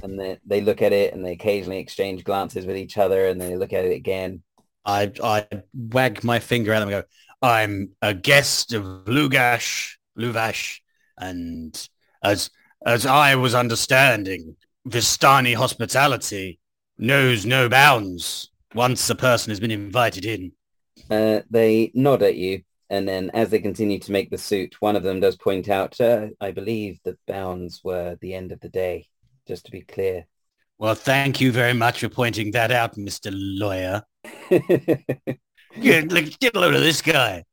and 0.02 0.20
they 0.20 0.40
they 0.44 0.62
look 0.62 0.82
at 0.82 0.92
it 0.92 1.14
and 1.14 1.24
they 1.24 1.34
occasionally 1.34 1.78
exchange 1.78 2.24
glances 2.24 2.66
with 2.66 2.78
each 2.78 2.98
other, 2.98 3.28
and 3.28 3.40
they 3.40 3.56
look 3.56 3.74
at 3.74 3.86
it 3.86 3.94
again. 3.94 4.42
I 4.84 5.12
I 5.24 5.46
wag 5.74 6.24
my 6.24 6.40
finger 6.40 6.74
at 6.74 6.80
them 6.80 6.90
and 6.90 7.04
go, 7.04 7.08
I'm 7.48 7.92
a 8.02 8.16
guest 8.16 8.74
of 8.74 8.84
Lugash, 9.06 9.98
Luvash, 10.18 10.80
and 11.16 11.90
as 12.24 12.50
as 12.84 13.06
I 13.06 13.36
was 13.36 13.54
understanding, 13.54 14.56
Vistani 14.88 15.54
hospitality 15.54 16.60
knows 16.98 17.46
no 17.46 17.70
bounds 17.70 18.50
once 18.74 19.08
a 19.12 19.16
person 19.16 19.52
has 19.52 19.60
been 19.60 19.70
invited 19.70 20.26
in. 20.26 20.54
Uh, 21.10 21.42
they 21.50 21.92
nod 21.94 22.24
at 22.24 22.36
you, 22.36 22.62
and 22.90 23.08
then 23.08 23.32
as 23.34 23.50
they 23.50 23.60
continue 23.60 24.00
to 24.00 24.12
make 24.12 24.30
the 24.30 24.38
suit, 24.38 24.76
one 24.80 24.96
of 24.96 25.04
them 25.04 25.20
does 25.20 25.36
point 25.36 25.70
out, 25.70 26.00
uh, 26.02 26.28
I 26.40 26.52
believe 26.52 27.00
the 27.04 27.18
bounds 27.28 27.82
were 27.84 28.18
the 28.22 28.34
end 28.34 28.52
of 28.52 28.60
the 28.60 28.70
day, 28.70 29.08
just 29.48 29.66
to 29.66 29.72
be 29.72 29.82
clear. 29.82 30.26
Well, 30.78 30.96
thank 30.96 31.42
you 31.42 31.52
very 31.52 31.74
much 31.74 32.00
for 32.00 32.10
pointing 32.10 32.52
that 32.52 32.72
out, 32.72 32.96
Mr. 32.96 33.32
Lawyer. 33.34 34.04
Get, 35.80 36.12
like, 36.12 36.40
get 36.40 36.56
a 36.56 36.60
load 36.60 36.74
of 36.74 36.82
this 36.82 37.02
guy. 37.02 37.44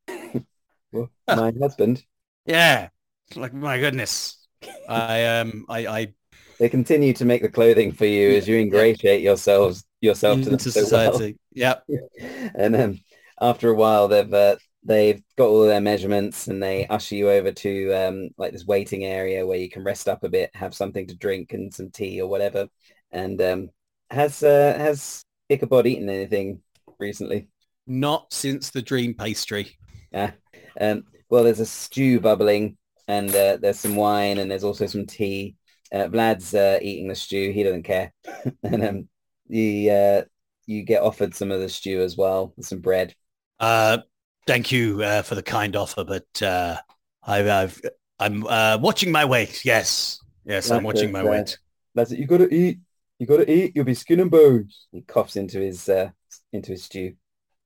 well, 0.91 1.11
my 1.29 1.53
husband. 1.61 2.03
Yeah. 2.47 2.89
Like, 3.35 3.53
my 3.53 3.79
goodness. 3.79 4.47
I, 4.89 5.25
um, 5.27 5.67
I, 5.69 5.87
I 5.87 6.15
They 6.59 6.71
continue 6.71 7.13
to 7.15 7.25
make 7.27 7.43
the 7.43 7.51
clothing 7.51 7.93
for 7.93 8.07
you 8.07 8.31
as 8.31 8.49
you 8.49 8.57
ingratiate 8.57 9.21
yourselves 9.21 9.85
yourself 10.01 10.39
to 10.39 10.45
them 10.47 10.55
into 10.55 10.71
so 10.71 10.81
well. 10.81 11.13
society. 11.13 11.39
Yep. 11.53 11.85
and 12.55 12.75
then 12.75 13.01
after 13.41 13.71
a 13.71 13.75
while 13.75 14.09
they've 14.09 14.33
uh, 14.33 14.57
they've 14.87 15.23
got 15.37 15.49
all 15.49 15.67
their 15.67 15.81
measurements 15.81 16.47
and 16.47 16.63
they 16.63 16.87
usher 16.87 17.17
you 17.17 17.31
over 17.31 17.53
to 17.53 17.93
um, 17.93 18.31
like 18.39 18.53
this 18.53 18.65
waiting 18.65 19.05
area 19.05 19.45
where 19.45 19.59
you 19.59 19.69
can 19.69 19.83
rest 19.83 20.09
up 20.09 20.23
a 20.23 20.29
bit 20.29 20.51
have 20.55 20.75
something 20.75 21.07
to 21.09 21.17
drink 21.17 21.53
and 21.53 21.75
some 21.75 21.91
tea 21.91 22.21
or 22.21 22.29
whatever. 22.29 22.69
And 23.11 23.41
um, 23.43 23.71
has 24.11 24.43
uh, 24.43 24.75
has 24.79 25.23
Ichabod 25.49 25.87
eaten 25.87 26.09
anything 26.09 26.63
recently? 26.99 27.49
Not 27.87 28.33
since 28.33 28.71
the 28.71 28.83
dream 28.83 29.15
pastry. 29.15 29.77
yeah 30.13 30.33
um, 30.81 31.05
well 31.29 31.45
there's 31.45 31.61
a 31.61 31.67
stew 31.67 32.21
bubbling 32.21 32.77
and 33.09 33.31
uh, 33.31 33.57
there's 33.61 33.81
some 33.81 33.97
wine 33.97 34.39
and 34.39 34.51
there's 34.51 34.65
also 34.65 34.87
some 34.87 35.07
tea. 35.07 35.57
Uh, 35.93 36.09
Vlad's 36.09 36.55
uh, 36.55 36.79
eating 36.83 37.09
the 37.09 37.15
stew. 37.15 37.53
He 37.53 37.63
doesn't 37.63 37.85
care. 37.85 38.13
And 38.63 38.85
um, 38.85 39.09
you 39.49 39.91
uh, 39.91 40.23
you 40.67 40.83
get 40.83 41.03
offered 41.03 41.35
some 41.35 41.51
of 41.51 41.61
the 41.61 41.69
stew 41.69 42.01
as 42.01 42.17
well 42.17 42.53
some 42.61 42.81
bread 42.81 43.15
Uh, 43.59 43.99
thank 44.47 44.73
you 44.73 45.03
uh, 45.03 45.23
for 45.23 45.35
the 45.35 45.43
kind 45.43 45.77
offer, 45.77 46.05
but 46.05 46.43
uh, 46.43 46.77
I've, 47.23 47.49
I've 47.49 47.81
I'm 48.19 48.47
uh, 48.47 48.79
watching 48.81 49.13
my 49.13 49.25
weight. 49.25 49.65
Yes, 49.65 50.21
yes, 50.45 50.71
I'm 50.71 50.83
watching 50.83 51.11
it, 51.11 51.13
my 51.13 51.25
weight. 51.25 51.59
That's 51.95 52.13
it. 52.13 52.19
You 52.19 52.27
gotta 52.27 52.53
eat. 52.53 52.79
You 53.19 53.27
gotta 53.27 53.51
eat. 53.51 53.73
You'll 53.75 53.85
be 53.85 53.95
skin 53.95 54.21
and 54.21 54.31
bones. 54.31 54.87
He 54.93 55.03
coughs 55.03 55.37
into 55.37 55.61
his 55.61 55.89
uh, 55.89 56.11
into 56.53 56.73
his 56.73 56.85
stew. 56.85 57.15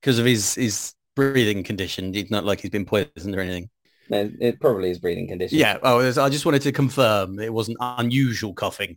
because 0.00 0.18
of 0.18 0.26
his 0.26 0.54
his 0.54 0.94
breathing 1.14 1.62
condition. 1.62 2.14
It's 2.14 2.30
not 2.30 2.44
like 2.44 2.60
he's 2.60 2.70
been 2.70 2.84
poisoned 2.84 3.34
or 3.34 3.40
anything. 3.40 3.70
No, 4.08 4.30
it 4.40 4.60
probably 4.60 4.90
is 4.90 4.98
breathing 4.98 5.28
condition. 5.28 5.58
Yeah. 5.58 5.78
Oh, 5.82 6.00
I 6.00 6.28
just 6.28 6.44
wanted 6.44 6.62
to 6.62 6.72
confirm 6.72 7.38
it 7.38 7.52
wasn't 7.52 7.78
unusual 7.80 8.54
coughing. 8.54 8.96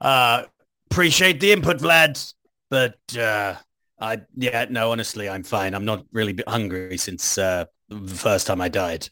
Uh, 0.00 0.44
appreciate 0.90 1.40
the 1.40 1.52
input, 1.52 1.78
Vlad, 1.78 2.32
but 2.70 2.96
uh, 3.18 3.56
I 4.04 4.20
yeah 4.36 4.66
no, 4.68 4.92
honestly, 4.92 5.28
I'm 5.28 5.42
fine. 5.42 5.74
I'm 5.74 5.84
not 5.84 6.04
really 6.12 6.38
hungry 6.46 6.98
since 6.98 7.38
uh, 7.38 7.64
the 7.88 8.14
first 8.14 8.46
time 8.46 8.60
I 8.60 8.68
died. 8.68 9.08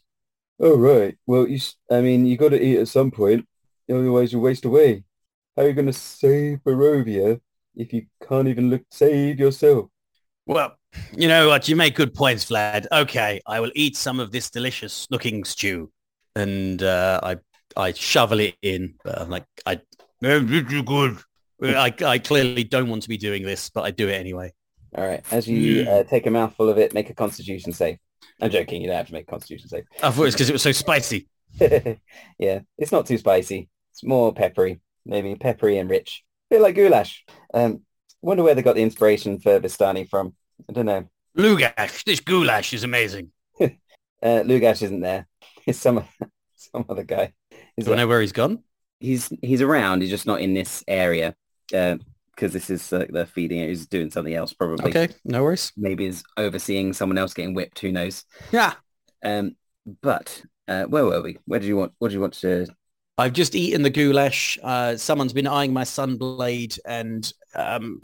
Oh 0.59 0.77
right. 0.77 1.17
Well, 1.25 1.47
you. 1.47 1.59
I 1.91 2.01
mean, 2.01 2.25
you 2.25 2.37
gotta 2.37 2.61
eat 2.61 2.77
at 2.77 2.87
some 2.87 3.11
point. 3.11 3.47
Otherwise, 3.89 4.31
you 4.31 4.39
waste 4.39 4.65
away. 4.65 5.03
How 5.55 5.63
are 5.63 5.67
you 5.67 5.73
gonna 5.73 5.93
save 5.93 6.59
Barovia 6.63 7.39
if 7.75 7.91
you 7.93 8.05
can't 8.27 8.47
even 8.47 8.69
look 8.69 8.83
save 8.91 9.39
yourself? 9.39 9.89
Well, 10.45 10.77
you 11.15 11.27
know 11.27 11.47
what? 11.47 11.67
You 11.67 11.75
make 11.75 11.95
good 11.95 12.13
points, 12.13 12.45
Vlad. 12.45 12.85
Okay, 12.91 13.41
I 13.47 13.59
will 13.59 13.71
eat 13.75 13.97
some 13.97 14.19
of 14.19 14.31
this 14.31 14.49
delicious 14.49 15.07
looking 15.09 15.43
stew, 15.43 15.91
and 16.35 16.81
uh, 16.83 17.19
I 17.23 17.37
I 17.75 17.93
shovel 17.93 18.39
it 18.39 18.55
in. 18.61 18.95
But 19.03 19.21
I'm 19.21 19.29
like, 19.29 19.45
I 19.65 19.81
"Man, 20.21 20.47
this 20.47 20.71
is 20.71 20.81
good. 20.83 21.17
I 21.61 21.93
I 22.05 22.19
clearly 22.19 22.63
don't 22.63 22.89
want 22.89 23.03
to 23.03 23.09
be 23.09 23.17
doing 23.17 23.43
this, 23.43 23.69
but 23.69 23.83
I 23.83 23.91
do 23.91 24.09
it 24.09 24.13
anyway. 24.13 24.53
All 24.95 25.05
right. 25.05 25.23
As 25.31 25.47
you 25.47 25.89
uh, 25.89 26.03
take 26.03 26.25
a 26.27 26.31
mouthful 26.31 26.69
of 26.69 26.77
it, 26.77 26.93
make 26.93 27.09
a 27.09 27.13
Constitution 27.13 27.73
save. 27.73 27.97
I'm 28.41 28.51
joking. 28.51 28.81
You 28.81 28.87
don't 28.87 28.97
have 28.97 29.07
to 29.07 29.13
make 29.13 29.27
a 29.27 29.31
Constitution 29.31 29.69
save. 29.69 29.85
I 30.01 30.11
thought 30.11 30.23
it's 30.23 30.35
because 30.35 30.49
it 30.49 30.53
was 30.53 30.61
so 30.61 30.71
spicy. 30.71 31.27
yeah, 31.59 32.59
it's 32.77 32.91
not 32.91 33.05
too 33.05 33.17
spicy. 33.17 33.69
It's 33.91 34.03
more 34.03 34.33
peppery, 34.33 34.81
maybe 35.05 35.35
peppery 35.35 35.77
and 35.77 35.89
rich, 35.89 36.23
a 36.49 36.55
bit 36.55 36.61
like 36.61 36.75
goulash. 36.75 37.25
Um, 37.53 37.81
wonder 38.21 38.43
where 38.43 38.55
they 38.55 38.61
got 38.61 38.75
the 38.75 38.81
inspiration 38.81 39.39
for 39.39 39.59
Vistani 39.59 40.09
from. 40.09 40.33
I 40.69 40.73
don't 40.73 40.85
know. 40.85 41.09
Lugash, 41.37 42.03
this 42.03 42.19
goulash 42.19 42.73
is 42.73 42.83
amazing. 42.83 43.31
Uh, 44.21 44.41
Lugash 44.41 44.81
isn't 44.81 45.01
there. 45.01 45.27
It's 45.67 45.79
some 45.79 46.05
some 46.55 46.85
other 46.87 47.03
guy. 47.03 47.33
He's, 47.75 47.85
Do 47.85 47.91
I 47.93 47.97
know 47.97 48.07
where 48.07 48.21
he's 48.21 48.31
gone? 48.31 48.63
he's 49.01 49.29
he's 49.41 49.61
around. 49.61 50.01
He's 50.01 50.09
just 50.09 50.25
not 50.25 50.39
in 50.39 50.53
this 50.53 50.81
area 50.87 51.35
because 52.35 52.53
this 52.53 52.69
is 52.69 52.91
like 52.91 53.09
uh, 53.09 53.13
the 53.13 53.25
feeding 53.25 53.59
area. 53.59 53.69
He's 53.69 53.87
doing 53.87 54.09
something 54.09 54.33
else 54.33 54.53
probably. 54.53 54.91
Okay, 54.91 55.09
no 55.23 55.43
worries. 55.43 55.71
Maybe 55.77 56.05
is 56.05 56.23
overseeing 56.37 56.93
someone 56.93 57.17
else 57.17 57.33
getting 57.33 57.53
whipped. 57.53 57.79
Who 57.79 57.91
knows? 57.91 58.25
Yeah, 58.51 58.73
Um, 59.23 59.55
but 60.01 60.43
uh, 60.67 60.85
where 60.85 61.05
were 61.05 61.21
we? 61.21 61.37
Where 61.45 61.59
did 61.59 61.67
you 61.67 61.77
want? 61.77 61.93
What 61.99 62.09
do 62.09 62.15
you 62.15 62.21
want 62.21 62.33
to? 62.35 62.67
I've 63.17 63.33
just 63.33 63.55
eaten 63.55 63.83
the 63.83 63.89
goulash. 63.89 64.57
Uh, 64.63 64.97
someone's 64.97 65.33
been 65.33 65.47
eyeing 65.47 65.73
my 65.73 65.83
sunblade, 65.83 66.79
and 66.85 67.31
um, 67.53 67.99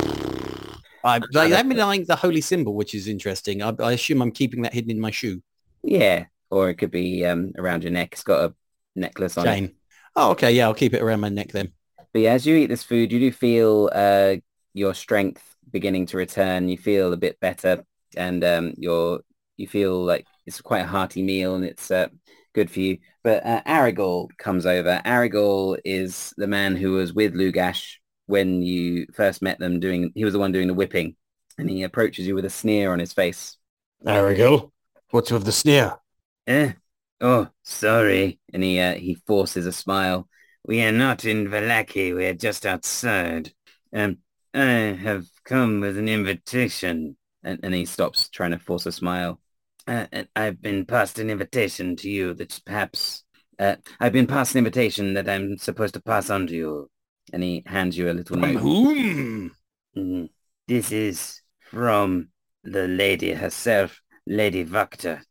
I, 1.04 1.20
they 1.34 1.50
haven't 1.50 1.70
been 1.70 1.80
eyeing 1.80 2.06
the 2.06 2.16
holy 2.16 2.42
symbol, 2.42 2.76
which 2.76 2.94
is 2.94 3.08
interesting. 3.08 3.64
I, 3.64 3.74
I 3.80 3.94
assume 3.94 4.22
I'm 4.22 4.32
keeping 4.32 4.62
that 4.64 4.74
hidden 4.74 4.92
in 4.92 5.00
my 5.00 5.12
shoe. 5.12 5.42
Yeah, 5.84 6.26
or 6.52 6.70
it 6.70 6.76
could 6.76 6.92
be 6.92 7.26
um, 7.26 7.54
around 7.58 7.84
your 7.84 7.92
neck. 7.92 8.10
It's 8.14 8.24
got 8.24 8.52
a 8.52 8.56
necklace 8.96 9.38
on 9.38 9.48
it. 9.48 9.76
Oh, 10.16 10.32
okay. 10.32 10.52
Yeah, 10.52 10.66
I'll 10.68 10.74
keep 10.74 10.94
it 10.94 11.02
around 11.02 11.22
my 11.22 11.30
neck 11.30 11.52
then. 11.52 11.72
But 12.14 12.22
yeah, 12.24 12.34
as 12.34 12.46
you 12.46 12.56
eat 12.56 12.68
this 12.68 12.84
food, 12.84 13.12
you 13.12 13.20
do 13.20 13.32
feel 13.32 13.90
uh, 13.94 14.36
your 14.74 14.94
strength 14.94 15.44
beginning 15.72 16.08
to 16.08 16.18
return. 16.18 16.70
You 16.70 16.78
feel 16.78 17.14
a 17.14 17.18
bit 17.18 17.40
better, 17.40 17.84
and 18.16 18.44
um, 18.44 18.74
you're 18.78 19.22
you 19.58 19.68
feel 19.68 20.04
like 20.04 20.26
it's 20.46 20.62
quite 20.62 20.84
a 20.86 20.88
hearty 20.88 21.22
meal, 21.22 21.56
and 21.56 21.66
it's 21.66 21.92
uh, 21.92 22.08
good 22.54 22.72
for 22.72 22.80
you. 22.80 22.98
But 23.24 23.46
uh, 23.46 23.62
Arrigal 23.68 24.30
comes 24.38 24.66
over. 24.66 25.02
Arrigal 25.06 25.78
is 25.86 26.34
the 26.38 26.48
man 26.48 26.76
who 26.76 26.94
was 26.94 27.14
with 27.14 27.34
Lugash 27.34 27.98
when 28.26 28.62
you 28.62 29.06
first 29.14 29.42
met 29.42 29.60
them. 29.60 29.80
Doing 29.80 30.12
he 30.16 30.26
was 30.26 30.34
the 30.34 30.40
one 30.40 30.52
doing 30.52 30.68
the 30.68 30.74
whipping, 30.74 31.16
and 31.58 31.70
he 31.70 31.84
approaches 31.84 32.26
you 32.26 32.36
with 32.36 32.46
a 32.46 32.50
sneer 32.50 32.92
on 32.92 33.00
his 33.00 33.14
face. 33.14 33.58
Go. 34.04 34.72
What's 35.12 35.32
with 35.32 35.46
the 35.46 35.52
sneer? 35.52 35.98
Eh? 36.48 36.74
Oh, 37.22 37.48
sorry. 37.64 38.40
And 38.54 38.64
he 38.64 38.80
uh, 38.80 38.96
he 38.96 39.16
forces 39.16 39.66
a 39.66 39.72
smile. 39.72 40.28
We 40.66 40.84
are 40.84 40.92
not 40.92 41.26
in 41.26 41.48
Vallaki. 41.48 42.16
We 42.16 42.26
are 42.26 42.34
just 42.34 42.66
outside. 42.66 43.52
Um, 43.94 44.18
I 44.54 44.98
have 45.02 45.26
come 45.46 45.80
with 45.80 45.98
an 45.98 46.08
invitation. 46.10 47.16
And, 47.44 47.60
and 47.64 47.74
he 47.74 47.86
stops 47.86 48.28
trying 48.30 48.52
to 48.52 48.60
force 48.60 48.86
a 48.86 48.92
smile. 48.92 49.40
Uh, 49.88 50.06
I've 50.36 50.62
been 50.62 50.86
passed 50.86 51.18
an 51.20 51.30
invitation 51.30 51.96
to 51.98 52.10
you 52.10 52.34
that 52.36 52.60
perhaps... 52.66 53.24
Uh, 53.58 53.76
I've 54.00 54.14
been 54.14 54.28
passed 54.28 54.54
an 54.56 54.60
invitation 54.60 55.14
that 55.16 55.28
I'm 55.30 55.58
supposed 55.58 55.94
to 55.96 56.02
pass 56.02 56.30
on 56.30 56.48
to 56.48 56.54
you. 56.54 56.90
And 57.32 57.44
he 57.44 57.64
hands 57.66 57.98
you 57.98 58.10
a 58.10 58.14
little 58.14 58.38
From 58.38 58.54
note. 58.54 58.60
whom? 58.60 59.52
Mm, 59.96 60.30
This 60.68 60.92
is 60.92 61.42
from 61.72 62.30
the 62.64 62.88
lady 62.88 63.34
herself, 63.34 64.02
Lady 64.28 64.66
Wachter. 64.66 65.22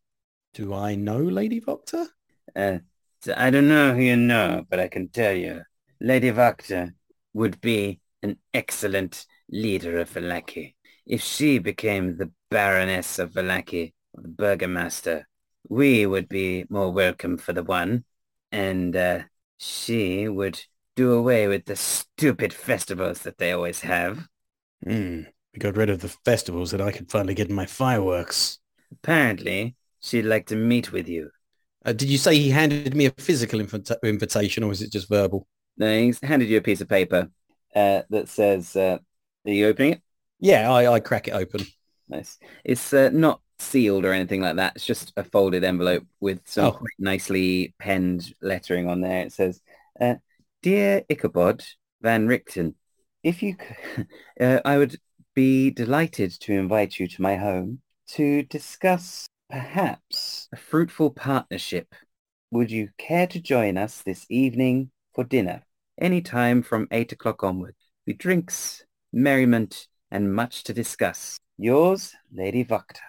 Do 0.54 0.72
I 0.74 0.94
know 0.94 1.18
Lady 1.18 1.60
Wachter? 1.60 2.06
Uh, 2.56 2.78
I 3.36 3.50
don't 3.50 3.68
know 3.68 3.94
who 3.94 4.02
you 4.02 4.16
know, 4.16 4.64
but 4.68 4.80
I 4.80 4.88
can 4.88 5.08
tell 5.08 5.32
you, 5.32 5.62
Lady 6.00 6.30
Wachter 6.30 6.92
would 7.32 7.60
be 7.60 8.00
an 8.22 8.38
excellent 8.54 9.26
leader 9.50 9.98
of 9.98 10.10
Vallaki. 10.10 10.74
If 11.06 11.22
she 11.22 11.58
became 11.58 12.16
the 12.16 12.30
Baroness 12.50 13.18
of 13.18 13.32
Vallaki, 13.32 13.92
or 14.12 14.22
the 14.22 14.28
Burgomaster, 14.28 15.24
we 15.68 16.06
would 16.06 16.28
be 16.28 16.64
more 16.68 16.90
welcome 16.90 17.38
for 17.38 17.52
the 17.52 17.62
one, 17.62 18.04
and 18.52 18.94
uh, 18.94 19.20
she 19.58 20.28
would 20.28 20.60
do 20.96 21.12
away 21.12 21.46
with 21.48 21.64
the 21.64 21.76
stupid 21.76 22.52
festivals 22.52 23.22
that 23.22 23.38
they 23.38 23.52
always 23.52 23.80
have. 23.80 24.26
Hmm. 24.84 25.22
We 25.52 25.58
got 25.58 25.76
rid 25.76 25.90
of 25.90 26.00
the 26.00 26.14
festivals 26.24 26.70
that 26.70 26.80
I 26.80 26.92
could 26.92 27.10
finally 27.10 27.34
get 27.34 27.48
in 27.48 27.54
my 27.54 27.66
fireworks. 27.66 28.58
Apparently, 28.92 29.76
she'd 30.00 30.22
like 30.22 30.46
to 30.46 30.56
meet 30.56 30.92
with 30.92 31.08
you. 31.08 31.30
Uh, 31.88 31.92
did 31.94 32.10
you 32.10 32.18
say 32.18 32.36
he 32.36 32.50
handed 32.50 32.94
me 32.94 33.06
a 33.06 33.10
physical 33.12 33.60
invita- 33.60 33.98
invitation 34.02 34.62
or 34.62 34.66
was 34.66 34.82
it 34.82 34.92
just 34.92 35.08
verbal? 35.08 35.46
No, 35.78 35.98
he's 35.98 36.20
handed 36.22 36.50
you 36.50 36.58
a 36.58 36.60
piece 36.60 36.82
of 36.82 36.88
paper 36.88 37.30
uh, 37.74 38.02
that 38.10 38.28
says, 38.28 38.76
uh, 38.76 38.98
are 39.46 39.50
you 39.50 39.68
opening 39.68 39.92
it? 39.94 40.02
Yeah, 40.38 40.70
I, 40.70 40.92
I 40.92 41.00
crack 41.00 41.28
it 41.28 41.30
open. 41.32 41.64
Nice. 42.06 42.38
It's 42.62 42.92
uh, 42.92 43.08
not 43.10 43.40
sealed 43.58 44.04
or 44.04 44.12
anything 44.12 44.42
like 44.42 44.56
that. 44.56 44.76
It's 44.76 44.84
just 44.84 45.14
a 45.16 45.24
folded 45.24 45.64
envelope 45.64 46.04
with 46.20 46.42
some 46.44 46.74
Oh. 46.74 46.80
nicely 46.98 47.74
penned 47.78 48.34
lettering 48.42 48.86
on 48.86 49.00
there. 49.00 49.22
It 49.22 49.32
says, 49.32 49.62
uh, 49.98 50.16
"Dear 50.62 51.04
Ichabod 51.08 51.64
Van 52.02 52.28
Richten, 52.28 52.74
if 53.22 53.42
you, 53.42 53.56
uh, 54.40 54.60
I 54.62 54.76
would 54.76 55.00
be 55.34 55.70
delighted 55.70 56.32
to 56.40 56.52
invite 56.52 56.98
you 56.98 57.08
to 57.08 57.22
my 57.22 57.36
home 57.36 57.80
to 58.08 58.42
discuss 58.42 59.26
perhaps 59.50 60.48
a 60.52 60.56
fruitful 60.56 61.10
partnership. 61.10 61.94
Would 62.50 62.70
you 62.70 62.90
care 62.98 63.26
to 63.26 63.40
join 63.40 63.76
us 63.76 64.02
this 64.02 64.26
evening 64.28 64.90
for 65.14 65.24
dinner? 65.24 65.62
Any 66.00 66.20
time 66.20 66.62
from 66.62 66.88
eight 66.90 67.12
o'clock 67.12 67.42
onward. 67.42 67.74
With 68.06 68.18
drinks, 68.18 68.84
merriment, 69.12 69.86
and 70.10 70.34
much 70.34 70.64
to 70.64 70.72
discuss. 70.72 71.38
Yours, 71.58 72.14
Lady 72.32 72.64
Wachter. 72.64 73.00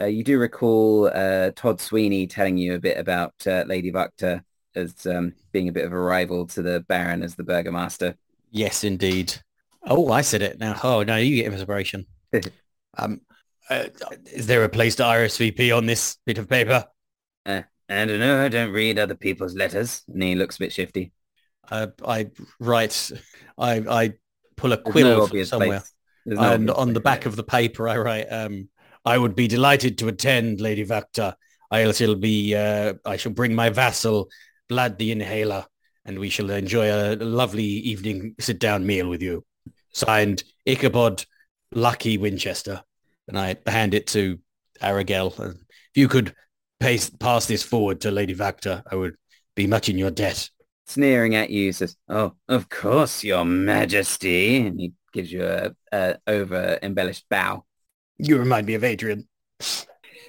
Uh, 0.00 0.06
you 0.06 0.24
do 0.24 0.38
recall 0.38 1.10
uh, 1.12 1.50
Todd 1.54 1.80
Sweeney 1.80 2.26
telling 2.26 2.56
you 2.56 2.74
a 2.74 2.78
bit 2.78 2.96
about 2.96 3.34
uh, 3.46 3.64
Lady 3.66 3.92
Wachter 3.92 4.42
as 4.74 5.06
um, 5.06 5.34
being 5.52 5.68
a 5.68 5.72
bit 5.72 5.84
of 5.84 5.92
a 5.92 5.98
rival 5.98 6.46
to 6.46 6.62
the 6.62 6.80
Baron 6.88 7.22
as 7.22 7.34
the 7.34 7.42
Burgomaster. 7.42 8.14
Yes, 8.50 8.84
indeed. 8.84 9.34
Oh, 9.82 10.10
I 10.10 10.22
said 10.22 10.42
it 10.42 10.58
now. 10.58 10.78
Oh, 10.82 11.02
no, 11.02 11.16
you 11.16 11.42
get 11.42 11.52
inspiration. 11.52 12.06
um, 12.96 13.20
uh, 13.70 13.84
is 14.32 14.46
there 14.46 14.64
a 14.64 14.68
place 14.68 14.96
to 14.96 15.02
RSVP 15.02 15.76
on 15.76 15.86
this 15.86 16.16
bit 16.26 16.38
of 16.38 16.48
paper? 16.48 16.86
I 17.88 18.04
don't 18.04 18.20
know, 18.20 18.44
I 18.44 18.48
don't 18.48 18.72
read 18.72 18.98
other 18.98 19.14
people's 19.14 19.54
letters. 19.54 20.02
And 20.12 20.22
he 20.22 20.34
looks 20.34 20.56
a 20.56 20.60
bit 20.60 20.72
shifty. 20.72 21.12
Uh, 21.70 21.88
I 22.06 22.30
write, 22.60 23.10
I, 23.56 23.76
I 23.88 24.12
pull 24.56 24.72
a 24.72 24.76
quill 24.76 25.18
no 25.18 25.26
from 25.26 25.44
somewhere. 25.44 25.82
no 26.26 26.40
and 26.40 26.70
on 26.70 26.92
the 26.92 27.00
back 27.00 27.26
of 27.26 27.36
the 27.36 27.42
paper, 27.42 27.88
I 27.88 27.96
write, 27.98 28.26
um, 28.26 28.68
I 29.04 29.16
would 29.16 29.34
be 29.34 29.48
delighted 29.48 29.98
to 29.98 30.08
attend, 30.08 30.60
Lady 30.60 30.84
Wachter. 30.84 31.34
I 31.70 31.90
shall 31.92 32.14
be, 32.14 32.54
uh, 32.54 32.94
I 33.04 33.16
shall 33.16 33.32
bring 33.32 33.54
my 33.54 33.70
vassal, 33.70 34.28
Vlad 34.70 34.98
the 34.98 35.12
Inhaler, 35.12 35.66
and 36.04 36.18
we 36.18 36.28
shall 36.28 36.50
enjoy 36.50 36.90
a 36.90 37.16
lovely 37.16 37.64
evening 37.64 38.34
sit-down 38.38 38.86
meal 38.86 39.08
with 39.08 39.22
you. 39.22 39.44
Signed, 39.92 40.44
Ichabod 40.66 41.24
Lucky 41.72 42.18
Winchester. 42.18 42.82
And 43.28 43.38
I 43.38 43.56
hand 43.66 43.94
it 43.94 44.06
to 44.08 44.38
Arrigal. 44.80 45.38
And 45.38 45.54
if 45.54 45.96
you 45.96 46.08
could 46.08 46.34
pace, 46.80 47.10
pass 47.10 47.46
this 47.46 47.62
forward 47.62 48.00
to 48.02 48.10
Lady 48.10 48.34
Wachter, 48.34 48.82
I 48.90 48.96
would 48.96 49.16
be 49.54 49.66
much 49.66 49.88
in 49.88 49.98
your 49.98 50.10
debt. 50.10 50.50
sneering 50.86 51.34
at 51.34 51.50
you, 51.50 51.72
says, 51.72 51.96
"Oh, 52.08 52.34
of 52.48 52.68
course, 52.68 53.22
Your 53.22 53.44
Majesty," 53.44 54.66
and 54.66 54.80
he 54.80 54.92
gives 55.12 55.32
you 55.32 55.44
a, 55.44 55.70
a 55.92 56.16
over 56.26 56.78
embellished 56.82 57.26
bow, 57.28 57.64
You 58.18 58.38
remind 58.38 58.66
me 58.66 58.74
of 58.74 58.84
Adrian. 58.84 59.28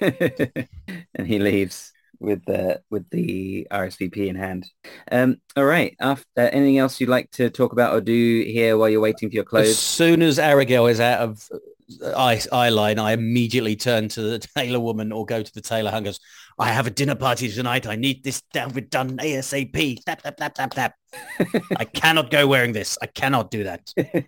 and 0.00 1.26
he 1.26 1.38
leaves 1.38 1.92
with 2.18 2.44
the 2.44 2.82
with 2.90 3.08
the 3.10 3.66
RSVP 3.70 4.28
in 4.28 4.36
hand. 4.36 4.66
Um, 5.10 5.40
all 5.56 5.64
right. 5.64 5.96
After 6.00 6.26
uh, 6.36 6.48
anything 6.52 6.78
else 6.78 7.00
you'd 7.00 7.08
like 7.08 7.30
to 7.32 7.50
talk 7.50 7.72
about 7.72 7.94
or 7.94 8.00
do 8.00 8.12
here 8.46 8.76
while 8.76 8.88
you're 8.88 9.00
waiting 9.00 9.28
for 9.30 9.34
your 9.34 9.44
clothes? 9.44 9.68
As 9.68 9.78
soon 9.78 10.22
as 10.22 10.38
Arrigal 10.38 10.90
is 10.90 11.00
out 11.00 11.20
of 11.20 11.48
eye, 12.16 12.40
eye 12.52 12.68
line, 12.68 12.98
I 12.98 13.12
immediately 13.12 13.76
turn 13.76 14.08
to 14.10 14.22
the 14.22 14.38
tailor 14.56 14.80
woman 14.80 15.12
or 15.12 15.24
go 15.26 15.42
to 15.42 15.52
the 15.52 15.60
tailor 15.60 15.90
and 15.90 16.04
goes, 16.04 16.20
I 16.58 16.68
have 16.70 16.86
a 16.86 16.90
dinner 16.90 17.14
party 17.14 17.50
tonight. 17.50 17.86
I 17.86 17.96
need 17.96 18.22
this 18.22 18.42
with 18.74 18.90
done 18.90 19.16
ASAP. 19.18 20.04
Tap, 20.04 20.22
tap, 20.22 20.36
tap, 20.36 20.54
tap, 20.54 20.70
tap. 20.74 20.94
I 21.76 21.84
cannot 21.92 22.30
go 22.30 22.46
wearing 22.46 22.72
this. 22.72 22.98
I 23.00 23.06
cannot 23.06 23.50
do 23.50 23.64
that. 23.64 23.92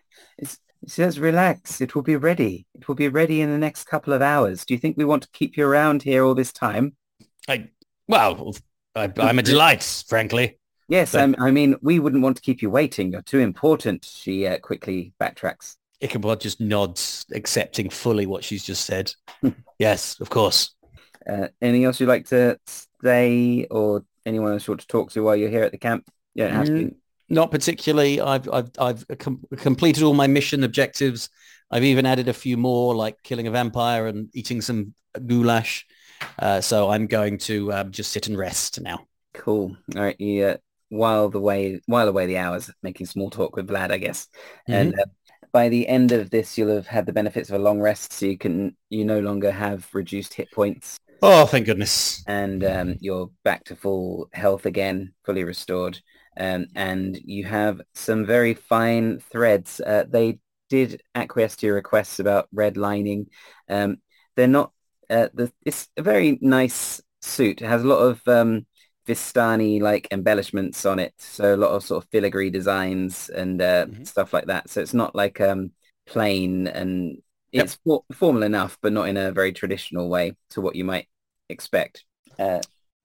It 0.84 0.90
says, 0.90 1.20
"Relax. 1.20 1.80
It 1.80 1.94
will 1.94 2.02
be 2.02 2.16
ready. 2.16 2.66
It 2.74 2.88
will 2.88 2.96
be 2.96 3.06
ready 3.06 3.40
in 3.40 3.50
the 3.52 3.56
next 3.58 3.84
couple 3.84 4.12
of 4.12 4.20
hours." 4.20 4.64
Do 4.64 4.74
you 4.74 4.78
think 4.78 4.96
we 4.96 5.04
want 5.04 5.22
to 5.22 5.28
keep 5.32 5.56
you 5.56 5.64
around 5.64 6.02
here 6.02 6.24
all 6.24 6.34
this 6.34 6.52
time? 6.52 6.96
I, 7.48 7.68
well, 8.08 8.52
I, 8.96 9.08
I'm 9.18 9.38
a 9.38 9.42
delight, 9.42 9.84
frankly. 10.08 10.58
Yes, 10.88 11.12
But- 11.12 11.20
I'm- 11.20 11.36
I 11.38 11.52
mean, 11.52 11.76
we 11.82 12.00
wouldn't 12.00 12.24
want 12.24 12.34
to 12.38 12.42
keep 12.42 12.62
you 12.62 12.68
waiting. 12.70 13.12
You're 13.12 13.22
too 13.22 13.38
important. 13.38 14.04
She 14.04 14.44
uh, 14.44 14.58
quickly 14.58 15.12
backtracks. 15.20 15.76
Ichabod 16.02 16.40
just 16.40 16.60
nods, 16.60 17.24
accepting 17.32 17.88
fully 17.88 18.26
what 18.26 18.44
she's 18.44 18.64
just 18.64 18.84
said. 18.84 19.14
yes, 19.78 20.20
of 20.20 20.30
course. 20.30 20.74
Uh, 21.28 21.48
anything 21.60 21.84
else 21.84 22.00
you'd 22.00 22.08
like 22.08 22.28
to 22.28 22.58
say 23.02 23.66
or 23.70 24.04
anyone 24.26 24.52
else 24.52 24.66
you 24.66 24.72
want 24.72 24.80
to 24.80 24.86
talk 24.86 25.12
to 25.12 25.22
while 25.22 25.36
you're 25.36 25.48
here 25.48 25.62
at 25.62 25.72
the 25.72 25.78
camp? 25.78 26.10
Don't 26.36 26.52
have 26.52 26.66
to. 26.66 26.72
Mm, 26.72 26.94
Not 27.28 27.50
particularly. 27.50 28.20
I've 28.20 28.48
I've 28.52 28.70
I've 28.78 29.06
com- 29.18 29.44
completed 29.56 30.02
all 30.02 30.14
my 30.14 30.26
mission 30.26 30.64
objectives. 30.64 31.30
I've 31.70 31.84
even 31.84 32.04
added 32.04 32.28
a 32.28 32.34
few 32.34 32.56
more, 32.56 32.94
like 32.94 33.22
killing 33.22 33.46
a 33.46 33.50
vampire 33.50 34.06
and 34.06 34.28
eating 34.34 34.60
some 34.60 34.94
goulash. 35.26 35.86
Uh, 36.38 36.60
so 36.60 36.90
I'm 36.90 37.06
going 37.06 37.38
to 37.38 37.72
um, 37.72 37.90
just 37.90 38.12
sit 38.12 38.26
and 38.26 38.36
rest 38.36 38.80
now. 38.80 39.06
Cool. 39.34 39.76
All 39.96 40.02
right. 40.02 40.20
You 40.20 40.44
uh, 40.46 40.56
while 40.88 41.30
the 41.30 41.40
way 41.40 41.80
while 41.86 42.06
away 42.06 42.26
the 42.26 42.36
hours 42.36 42.70
making 42.82 43.06
small 43.06 43.30
talk 43.30 43.56
with 43.56 43.68
Vlad, 43.68 43.90
I 43.90 43.98
guess. 43.98 44.28
And 44.66 44.94
uh, 44.98 45.06
by 45.52 45.68
the 45.68 45.86
end 45.88 46.12
of 46.12 46.30
this, 46.30 46.56
you'll 46.58 46.74
have 46.74 46.86
had 46.86 47.06
the 47.06 47.12
benefits 47.12 47.50
of 47.50 47.56
a 47.56 47.62
long 47.64 47.80
rest, 47.80 48.12
so 48.12 48.26
you 48.26 48.38
can 48.38 48.76
you 48.90 49.04
no 49.04 49.20
longer 49.20 49.50
have 49.50 49.88
reduced 49.92 50.34
hit 50.34 50.50
points, 50.50 50.96
Oh, 51.22 51.46
thank 51.46 51.66
goodness. 51.66 52.24
and 52.26 52.64
um, 52.64 52.96
you're 53.00 53.30
back 53.44 53.64
to 53.64 53.76
full 53.76 54.28
health 54.32 54.66
again, 54.66 55.14
fully 55.24 55.44
restored. 55.44 56.00
Um, 56.36 56.66
and 56.74 57.18
you 57.24 57.44
have 57.44 57.82
some 57.94 58.24
very 58.24 58.54
fine 58.54 59.20
threads. 59.30 59.80
Uh, 59.80 60.04
they 60.08 60.38
did 60.70 61.02
acquiesce 61.14 61.56
to 61.56 61.66
your 61.66 61.74
requests 61.76 62.18
about 62.20 62.48
red 62.52 62.76
lining. 62.76 63.26
Um, 63.68 63.98
they're 64.36 64.48
not. 64.48 64.72
Uh, 65.10 65.28
the, 65.34 65.52
it's 65.66 65.88
a 65.98 66.02
very 66.02 66.38
nice 66.40 67.02
suit. 67.20 67.60
It 67.60 67.66
has 67.68 67.82
a 67.84 67.86
lot 67.86 67.98
of 67.98 68.26
um, 68.26 68.66
Vistani 69.06 69.80
like 69.80 70.08
embellishments 70.12 70.84
on 70.86 70.98
it, 70.98 71.14
so 71.18 71.54
a 71.54 71.56
lot 71.56 71.70
of 71.72 71.84
sort 71.84 72.04
of 72.04 72.10
filigree 72.10 72.50
designs 72.50 73.28
and 73.30 73.60
uh, 73.62 73.86
Mhm. 73.86 74.04
stuff 74.04 74.32
like 74.32 74.46
that. 74.46 74.70
So 74.70 74.80
it's 74.80 74.94
not 74.94 75.14
like 75.14 75.40
um, 75.40 75.72
plain 76.06 76.68
and 76.68 77.18
Yep. 77.52 77.70
it's 77.70 77.74
for- 77.84 78.04
formal 78.12 78.42
enough, 78.44 78.78
but 78.82 78.92
not 78.92 79.08
in 79.08 79.16
a 79.16 79.32
very 79.32 79.52
traditional 79.52 80.08
way 80.08 80.36
to 80.50 80.60
what 80.60 80.76
you 80.76 80.84
might 80.84 81.08
expect. 81.48 82.04
Uh, 82.38 82.62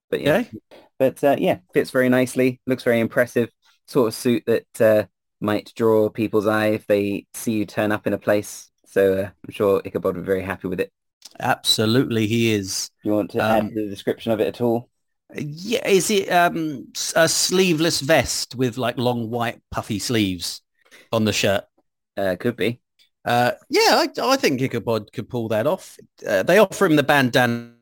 but 0.10 0.22
yeah, 0.22 0.38
Okay. 0.38 0.52
but 1.00 1.24
uh, 1.24 1.36
yeah, 1.40 1.60
fits 1.74 1.92
very 1.92 2.10
nicely. 2.10 2.60
Looks 2.68 2.84
very 2.84 3.00
impressive. 3.00 3.50
Sort 3.88 4.08
of 4.10 4.14
suit 4.14 4.44
that 4.48 4.82
uh, 4.82 5.06
might 5.42 5.74
draw 5.76 6.10
people's 6.10 6.48
eye 6.48 6.68
if 6.68 6.88
they 6.88 7.26
see 7.34 7.54
you 7.54 7.66
turn 7.66 7.92
up 7.92 8.08
in 8.08 8.14
a 8.14 8.18
place. 8.18 8.72
So 8.86 9.14
uh, 9.16 9.30
I'm 9.48 9.52
sure 9.52 9.82
Ichabod 9.86 10.16
would 10.16 10.22
be 10.24 10.26
very 10.26 10.44
happy 10.44 10.68
with 10.68 10.80
it. 10.80 10.92
Absolutely, 11.40 12.28
he 12.28 12.52
is. 12.54 12.92
Do 13.04 13.10
you 13.10 13.16
want 13.16 13.32
to 13.32 13.40
Um, 13.40 13.50
add 13.52 13.74
to 13.74 13.84
the 13.84 13.90
description 13.90 14.32
of 14.32 14.40
it 14.40 14.48
at 14.48 14.62
all? 14.62 14.90
Yeah, 15.36 15.86
is 15.88 16.10
it 16.10 16.30
um, 16.32 16.88
a 17.16 17.28
sleeveless 17.28 18.00
vest 18.00 18.56
with 18.56 18.78
like 18.78 18.98
long 18.98 19.30
white 19.30 19.62
puffy 19.72 20.00
sleeves 20.00 20.62
on 21.12 21.26
the 21.26 21.34
shirt? 21.34 21.66
Uh, 22.16 22.36
could 22.40 22.56
be. 22.56 22.80
Uh, 23.26 23.52
yeah, 23.70 24.06
I, 24.06 24.08
I 24.24 24.38
think 24.38 24.62
Ichabod 24.62 25.12
could 25.12 25.30
pull 25.30 25.50
that 25.50 25.68
off. 25.68 25.98
Uh, 26.26 26.44
they 26.44 26.60
offer 26.60 26.86
him 26.86 26.96
the 26.96 27.04
bandana, 27.04 27.74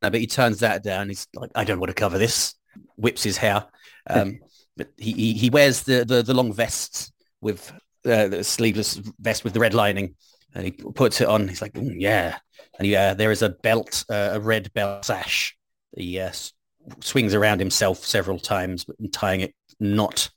but 0.00 0.14
he 0.14 0.26
turns 0.26 0.60
that 0.60 0.82
down. 0.82 1.08
He's 1.08 1.26
like, 1.34 1.50
I 1.54 1.64
don't 1.64 1.78
want 1.78 1.90
to 1.90 1.94
cover 1.94 2.16
this. 2.18 2.54
Whips 2.96 3.22
his 3.22 3.36
hair. 3.36 3.66
Um, 4.08 4.40
but 4.76 4.88
he, 4.96 5.12
he, 5.12 5.32
he 5.34 5.50
wears 5.50 5.82
the, 5.82 6.04
the, 6.06 6.22
the 6.22 6.34
long 6.34 6.54
vest 6.54 7.12
with 7.42 7.70
uh, 8.06 8.28
the 8.28 8.42
sleeveless 8.42 8.94
vest 9.20 9.44
with 9.44 9.52
the 9.52 9.60
red 9.60 9.74
lining. 9.74 10.14
And 10.54 10.64
he 10.64 10.70
puts 10.70 11.20
it 11.20 11.28
on. 11.28 11.48
He's 11.48 11.60
like, 11.60 11.74
"Mm, 11.74 11.96
yeah. 11.98 12.38
And 12.78 12.86
he, 12.86 12.96
uh, 12.96 13.12
there 13.14 13.30
is 13.30 13.42
a 13.42 13.50
belt, 13.50 14.04
uh, 14.08 14.30
a 14.32 14.40
red 14.40 14.72
belt 14.72 15.04
sash. 15.04 15.56
He 15.96 16.18
uh, 16.18 16.28
s- 16.28 16.52
swings 17.00 17.34
around 17.34 17.60
himself 17.60 17.98
several 17.98 18.38
times, 18.38 18.84
but 18.84 18.96
tying 19.12 19.40
it 19.40 19.54
not. 19.80 20.30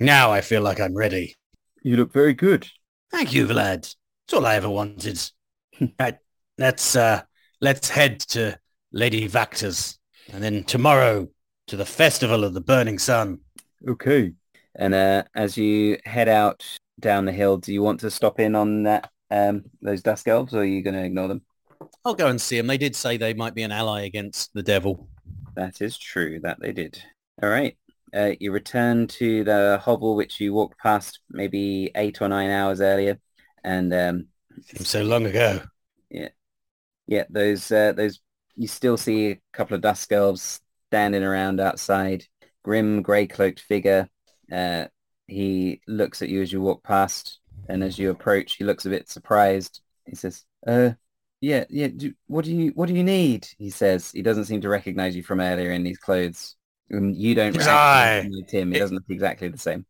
Now 0.00 0.30
I 0.30 0.40
feel 0.40 0.62
like 0.62 0.80
I'm 0.80 0.96
ready. 0.96 1.36
You 1.82 1.96
look 1.96 2.12
very 2.12 2.34
good. 2.34 2.68
Thank 3.10 3.32
you, 3.32 3.46
Vlad. 3.46 3.94
It's 4.24 4.34
all 4.34 4.46
I 4.46 4.56
ever 4.56 4.68
wanted. 4.68 5.20
right, 6.00 6.18
let's 6.58 6.96
uh, 6.96 7.22
let's 7.60 7.88
head 7.88 8.20
to 8.20 8.58
Lady 8.92 9.28
Wachter's, 9.28 9.98
and 10.32 10.42
then 10.42 10.64
tomorrow 10.64 11.28
to 11.68 11.76
the 11.76 11.86
Festival 11.86 12.44
of 12.44 12.54
the 12.54 12.60
Burning 12.60 12.98
Sun. 12.98 13.40
Okay. 13.86 14.32
And 14.74 14.94
uh, 14.94 15.24
as 15.34 15.56
you 15.56 15.98
head 16.04 16.28
out 16.28 16.64
down 17.00 17.24
the 17.24 17.32
hill, 17.32 17.58
do 17.58 17.72
you 17.72 17.82
want 17.82 18.00
to 18.00 18.10
stop 18.10 18.40
in 18.40 18.54
on 18.54 18.84
that 18.84 19.10
um, 19.30 19.64
those 19.82 20.02
dusk 20.02 20.28
elves, 20.28 20.54
or 20.54 20.60
are 20.60 20.64
you 20.64 20.82
going 20.82 20.94
to 20.94 21.04
ignore 21.04 21.28
them? 21.28 21.42
I'll 22.04 22.14
go 22.14 22.28
and 22.28 22.40
see 22.40 22.56
them. 22.56 22.66
They 22.66 22.78
did 22.78 22.96
say 22.96 23.16
they 23.16 23.34
might 23.34 23.54
be 23.54 23.62
an 23.62 23.72
ally 23.72 24.02
against 24.02 24.52
the 24.54 24.62
devil. 24.62 25.08
That 25.58 25.82
is 25.82 25.98
true. 25.98 26.38
That 26.40 26.60
they 26.60 26.70
did. 26.70 27.02
All 27.42 27.48
right. 27.48 27.76
Uh, 28.14 28.30
you 28.38 28.52
return 28.52 29.08
to 29.08 29.42
the 29.42 29.80
hovel 29.82 30.14
which 30.14 30.38
you 30.38 30.54
walked 30.54 30.78
past 30.78 31.18
maybe 31.28 31.90
eight 31.96 32.22
or 32.22 32.28
nine 32.28 32.50
hours 32.50 32.80
earlier, 32.80 33.18
and 33.64 33.92
um, 33.92 34.28
Seems 34.64 34.88
so 34.88 35.02
long 35.02 35.26
ago. 35.26 35.60
yeah, 36.10 36.28
yeah. 37.08 37.24
those 37.28 37.72
uh, 37.72 37.92
those 37.92 38.20
you 38.54 38.68
still 38.68 38.96
see 38.96 39.30
a 39.32 39.40
couple 39.52 39.74
of 39.74 39.80
dust 39.80 40.12
elves 40.12 40.60
standing 40.90 41.24
around 41.24 41.58
outside. 41.58 42.24
Grim, 42.62 43.02
grey-cloaked 43.02 43.60
figure. 43.60 44.08
Uh, 44.52 44.86
he 45.26 45.80
looks 45.88 46.22
at 46.22 46.28
you 46.28 46.40
as 46.40 46.52
you 46.52 46.60
walk 46.60 46.84
past, 46.84 47.40
and 47.68 47.82
as 47.82 47.98
you 47.98 48.10
approach, 48.10 48.54
he 48.54 48.64
looks 48.64 48.86
a 48.86 48.90
bit 48.90 49.10
surprised. 49.10 49.80
He 50.06 50.14
says, 50.14 50.44
"Uh, 50.64 50.92
Yeah, 51.40 51.64
yeah. 51.68 51.88
Do, 51.88 52.12
what 52.26 52.44
do 52.44 52.54
you 52.54 52.72
What 52.74 52.88
do 52.88 52.94
you 52.94 53.04
need? 53.04 53.46
He 53.58 53.70
says. 53.70 54.10
He 54.10 54.22
doesn't 54.22 54.46
seem 54.46 54.60
to 54.62 54.68
recognize 54.68 55.14
you 55.14 55.22
from 55.22 55.40
earlier 55.40 55.72
in 55.72 55.84
these 55.84 55.98
clothes. 55.98 56.56
Um, 56.92 57.10
you 57.10 57.34
don't 57.34 57.56
recognize 57.56 58.50
him. 58.50 58.72
He 58.72 58.76
It- 58.76 58.80
doesn't 58.80 58.96
look 58.96 59.04
exactly 59.08 59.48
the 59.48 59.58
same. 59.58 59.86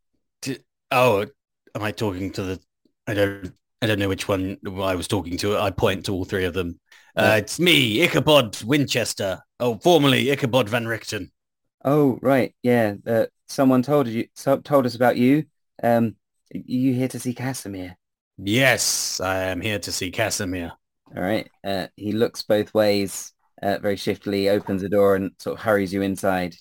Oh, 0.90 1.26
am 1.74 1.82
I 1.82 1.92
talking 1.92 2.32
to 2.32 2.42
the? 2.42 2.60
I 3.06 3.14
don't. 3.14 3.52
I 3.80 3.86
don't 3.86 4.00
know 4.00 4.08
which 4.08 4.26
one 4.26 4.58
I 4.66 4.96
was 4.96 5.06
talking 5.06 5.36
to. 5.38 5.56
I 5.56 5.70
point 5.70 6.06
to 6.06 6.12
all 6.12 6.24
three 6.24 6.44
of 6.44 6.52
them. 6.54 6.80
Uh, 7.16 7.36
It's 7.38 7.60
me, 7.60 8.02
Ichabod 8.02 8.60
Winchester. 8.64 9.40
Oh, 9.60 9.78
formerly 9.78 10.30
Ichabod 10.30 10.68
Van 10.68 10.84
Richten. 10.86 11.30
Oh, 11.84 12.18
right. 12.20 12.54
Yeah. 12.62 12.94
Uh, 13.06 13.26
someone 13.46 13.82
told 13.82 14.08
you 14.08 14.26
so, 14.34 14.58
told 14.58 14.84
us 14.84 14.96
about 14.96 15.16
you. 15.16 15.44
Um, 15.82 16.16
you 16.50 16.92
here 16.94 17.08
to 17.08 17.20
see 17.20 17.34
Kasimir? 17.34 17.94
Yes, 18.38 19.20
I 19.20 19.44
am 19.44 19.60
here 19.60 19.78
to 19.78 19.92
see 19.92 20.10
Kasimir. 20.10 20.72
All 21.16 21.22
right. 21.22 21.48
Uh, 21.64 21.86
he 21.96 22.12
looks 22.12 22.42
both 22.42 22.74
ways, 22.74 23.32
uh, 23.62 23.78
very 23.78 23.96
shiftily, 23.96 24.48
opens 24.48 24.82
the 24.82 24.88
door 24.88 25.16
and 25.16 25.32
sort 25.38 25.58
of 25.58 25.64
hurries 25.64 25.92
you 25.92 26.02
inside. 26.02 26.54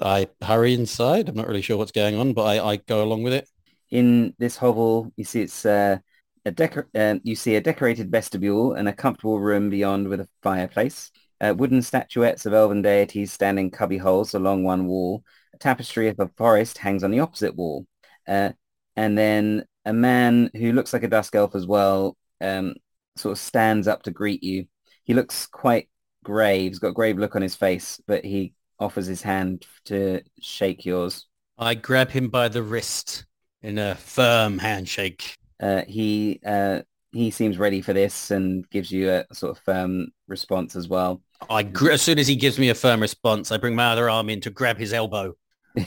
I 0.00 0.28
hurry 0.42 0.74
inside. 0.74 1.28
I'm 1.28 1.36
not 1.36 1.46
really 1.46 1.62
sure 1.62 1.76
what's 1.76 1.92
going 1.92 2.16
on, 2.16 2.32
but 2.32 2.44
I, 2.44 2.72
I 2.72 2.76
go 2.76 3.02
along 3.02 3.22
with 3.22 3.32
it. 3.32 3.48
In 3.90 4.34
this 4.38 4.56
hovel, 4.56 5.12
you 5.16 5.24
see 5.24 5.42
it's 5.42 5.66
uh, 5.66 5.98
a 6.44 6.50
decor 6.50 6.88
uh, 6.94 7.16
you 7.22 7.36
see 7.36 7.56
a 7.56 7.60
decorated 7.60 8.10
vestibule 8.10 8.72
and 8.72 8.88
a 8.88 8.92
comfortable 8.92 9.38
room 9.38 9.70
beyond 9.70 10.08
with 10.08 10.20
a 10.20 10.28
fireplace. 10.42 11.10
Uh, 11.40 11.54
wooden 11.56 11.82
statuettes 11.82 12.46
of 12.46 12.54
elven 12.54 12.82
deities 12.82 13.32
stand 13.32 13.58
in 13.58 13.70
cubby 13.70 13.98
holes 13.98 14.34
along 14.34 14.64
one 14.64 14.86
wall. 14.86 15.22
A 15.54 15.58
tapestry 15.58 16.08
of 16.08 16.18
a 16.20 16.30
forest 16.36 16.78
hangs 16.78 17.04
on 17.04 17.10
the 17.10 17.20
opposite 17.20 17.54
wall. 17.54 17.86
Uh, 18.26 18.50
and 18.96 19.16
then 19.18 19.64
a 19.84 19.92
man 19.92 20.50
who 20.54 20.72
looks 20.72 20.92
like 20.92 21.02
a 21.02 21.08
dusk 21.08 21.34
elf 21.34 21.54
as 21.54 21.66
well 21.66 22.16
um, 22.40 22.74
sort 23.16 23.32
of 23.32 23.38
stands 23.38 23.88
up 23.88 24.02
to 24.04 24.10
greet 24.10 24.42
you. 24.42 24.66
He 25.04 25.14
looks 25.14 25.46
quite 25.46 25.88
grave. 26.24 26.70
He's 26.70 26.78
got 26.78 26.88
a 26.88 26.92
grave 26.92 27.18
look 27.18 27.36
on 27.36 27.42
his 27.42 27.54
face, 27.54 28.00
but 28.06 28.24
he 28.24 28.54
offers 28.78 29.06
his 29.06 29.22
hand 29.22 29.66
to 29.86 30.22
shake 30.40 30.84
yours. 30.84 31.26
I 31.58 31.74
grab 31.74 32.10
him 32.10 32.28
by 32.28 32.48
the 32.48 32.62
wrist 32.62 33.24
in 33.62 33.78
a 33.78 33.94
firm 33.94 34.58
handshake. 34.58 35.36
Uh, 35.60 35.82
he 35.86 36.40
uh, 36.44 36.82
he 37.12 37.30
seems 37.30 37.58
ready 37.58 37.80
for 37.82 37.92
this 37.92 38.30
and 38.30 38.68
gives 38.70 38.90
you 38.90 39.10
a 39.10 39.26
sort 39.32 39.56
of 39.56 39.62
firm 39.62 40.08
response 40.26 40.74
as 40.74 40.88
well. 40.88 41.22
I 41.48 41.62
gr- 41.62 41.92
as 41.92 42.02
soon 42.02 42.18
as 42.18 42.26
he 42.26 42.36
gives 42.36 42.58
me 42.58 42.70
a 42.70 42.74
firm 42.74 43.00
response, 43.00 43.52
I 43.52 43.58
bring 43.58 43.74
my 43.74 43.92
other 43.92 44.08
arm 44.08 44.28
in 44.30 44.40
to 44.42 44.50
grab 44.50 44.78
his 44.78 44.92
elbow. 44.92 45.34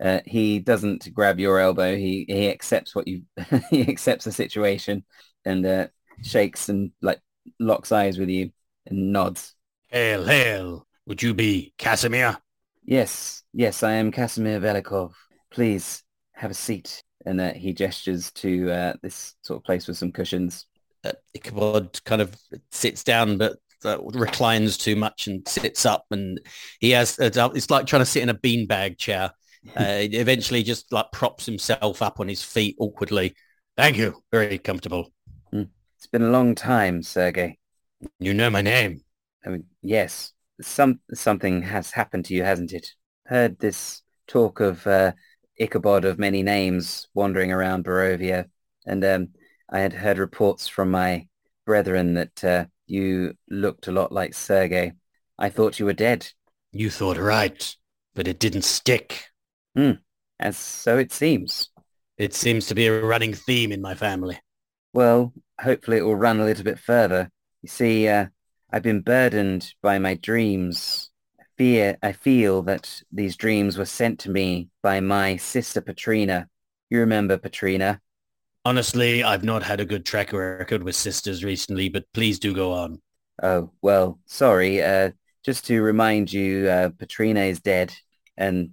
Uh, 0.00 0.20
he 0.26 0.60
doesn't 0.60 1.12
grab 1.12 1.40
your 1.40 1.58
elbow. 1.58 1.96
He 1.96 2.24
he 2.28 2.48
accepts 2.50 2.94
what 2.94 3.08
you 3.08 3.22
he 3.70 3.80
accepts 3.88 4.26
the 4.26 4.30
situation 4.30 5.04
and 5.44 5.66
uh, 5.66 5.88
shakes 6.22 6.68
and 6.68 6.92
like 7.02 7.20
locks 7.58 7.92
eyes 7.92 8.18
with 8.18 8.28
you 8.28 8.50
and 8.86 9.12
nods. 9.12 9.54
Hail, 9.88 10.26
hail! 10.26 10.86
Would 11.06 11.22
you 11.22 11.34
be 11.34 11.72
Kasimir? 11.78 12.38
Yes, 12.84 13.42
yes, 13.52 13.82
I 13.82 13.92
am 13.92 14.12
Kasimir 14.12 14.60
Velikov. 14.60 15.12
Please 15.50 16.02
have 16.32 16.50
a 16.50 16.54
seat. 16.54 17.02
And 17.26 17.40
uh, 17.40 17.52
he 17.52 17.72
gestures 17.72 18.30
to 18.32 18.70
uh, 18.70 18.92
this 19.02 19.34
sort 19.42 19.58
of 19.58 19.64
place 19.64 19.88
with 19.88 19.98
some 19.98 20.12
cushions. 20.12 20.66
Uh, 21.04 21.12
Ichabod 21.34 22.02
kind 22.04 22.22
of 22.22 22.34
sits 22.70 23.04
down, 23.04 23.38
but 23.38 23.58
uh, 23.84 23.98
reclines 24.02 24.76
too 24.78 24.96
much 24.96 25.26
and 25.26 25.46
sits 25.46 25.84
up, 25.84 26.06
and 26.10 26.40
he 26.80 26.90
has. 26.90 27.18
Uh, 27.18 27.50
it's 27.54 27.70
like 27.70 27.86
trying 27.86 28.02
to 28.02 28.06
sit 28.06 28.22
in 28.22 28.28
a 28.28 28.34
beanbag 28.34 28.98
chair. 28.98 29.32
Uh, 29.76 30.06
eventually, 30.12 30.62
just 30.62 30.90
like 30.92 31.10
props 31.12 31.44
himself 31.44 32.00
up 32.00 32.20
on 32.20 32.28
his 32.28 32.42
feet 32.42 32.76
awkwardly. 32.78 33.34
Thank 33.76 33.96
you. 33.96 34.22
Very 34.30 34.56
comfortable. 34.56 35.12
It's 35.98 36.06
been 36.06 36.22
a 36.22 36.30
long 36.30 36.54
time, 36.54 37.02
Sergei. 37.02 37.58
You 38.20 38.32
know 38.32 38.50
my 38.50 38.62
name. 38.62 39.02
I 39.44 39.48
mean, 39.48 39.64
yes, 39.82 40.32
some 40.60 41.00
something 41.12 41.62
has 41.62 41.90
happened 41.90 42.26
to 42.26 42.34
you, 42.34 42.44
hasn't 42.44 42.72
it? 42.72 42.92
Heard 43.26 43.58
this 43.58 44.02
talk 44.28 44.60
of 44.60 44.86
uh, 44.86 45.12
Ichabod 45.58 46.04
of 46.04 46.16
many 46.16 46.44
names 46.44 47.08
wandering 47.14 47.50
around 47.50 47.84
Barovia, 47.84 48.44
and 48.86 49.04
um, 49.04 49.28
I 49.68 49.80
had 49.80 49.92
heard 49.92 50.18
reports 50.18 50.68
from 50.68 50.92
my 50.92 51.26
brethren 51.66 52.14
that 52.14 52.44
uh, 52.44 52.66
you 52.86 53.34
looked 53.50 53.88
a 53.88 53.92
lot 53.92 54.12
like 54.12 54.34
Sergei. 54.34 54.92
I 55.36 55.48
thought 55.48 55.80
you 55.80 55.86
were 55.86 55.94
dead, 55.94 56.28
You 56.70 56.90
thought 56.90 57.16
right, 57.16 57.74
but 58.14 58.28
it 58.28 58.38
didn't 58.38 58.62
stick. 58.62 59.24
as 60.38 60.56
so 60.56 60.96
it 60.96 61.10
seems. 61.10 61.70
It 62.18 62.34
seems 62.34 62.66
to 62.66 62.76
be 62.76 62.86
a 62.86 63.02
running 63.04 63.34
theme 63.34 63.72
in 63.72 63.80
my 63.80 63.96
family. 63.96 64.38
Well, 64.92 65.32
hopefully 65.60 65.98
it 65.98 66.02
will 66.04 66.16
run 66.16 66.40
a 66.40 66.44
little 66.44 66.64
bit 66.64 66.78
further. 66.78 67.30
You 67.62 67.68
see, 67.68 68.08
uh, 68.08 68.26
I've 68.72 68.82
been 68.82 69.00
burdened 69.00 69.74
by 69.82 69.98
my 69.98 70.14
dreams. 70.14 71.10
I 71.40 71.44
fear, 71.56 71.98
I 72.02 72.12
feel 72.12 72.62
that 72.62 73.02
these 73.12 73.36
dreams 73.36 73.78
were 73.78 73.84
sent 73.84 74.20
to 74.20 74.30
me 74.30 74.68
by 74.82 75.00
my 75.00 75.36
sister 75.36 75.80
Patrina. 75.80 76.48
You 76.90 77.00
remember 77.00 77.38
Patrina? 77.38 78.00
Honestly, 78.64 79.22
I've 79.22 79.44
not 79.44 79.62
had 79.62 79.80
a 79.80 79.84
good 79.84 80.04
track 80.04 80.32
record 80.32 80.82
with 80.82 80.94
sisters 80.94 81.44
recently, 81.44 81.88
but 81.88 82.04
please 82.12 82.38
do 82.38 82.54
go 82.54 82.72
on. 82.72 83.00
Oh, 83.42 83.70
well, 83.80 84.18
sorry. 84.26 84.82
Uh, 84.82 85.12
just 85.44 85.66
to 85.66 85.80
remind 85.80 86.32
you, 86.32 86.68
uh, 86.68 86.90
Patrina 86.98 87.40
is 87.40 87.60
dead, 87.60 87.94
and 88.36 88.70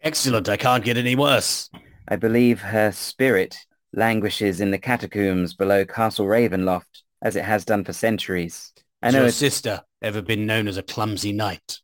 Excellent. 0.00 0.48
I 0.48 0.56
can't 0.56 0.84
get 0.84 0.96
any 0.96 1.16
worse. 1.16 1.68
I 2.06 2.16
believe 2.16 2.60
her 2.60 2.92
spirit 2.92 3.58
languishes 3.98 4.60
in 4.60 4.70
the 4.70 4.78
catacombs 4.78 5.54
below 5.54 5.84
Castle 5.84 6.26
Ravenloft, 6.26 7.02
as 7.20 7.36
it 7.36 7.44
has 7.44 7.64
done 7.64 7.84
for 7.84 7.92
centuries. 7.92 8.72
I 9.02 9.06
Has 9.06 9.14
know 9.14 9.22
your 9.22 9.30
sister 9.30 9.82
ever 10.00 10.22
been 10.22 10.46
known 10.46 10.68
as 10.68 10.76
a 10.76 10.82
clumsy 10.82 11.32
knight? 11.32 11.80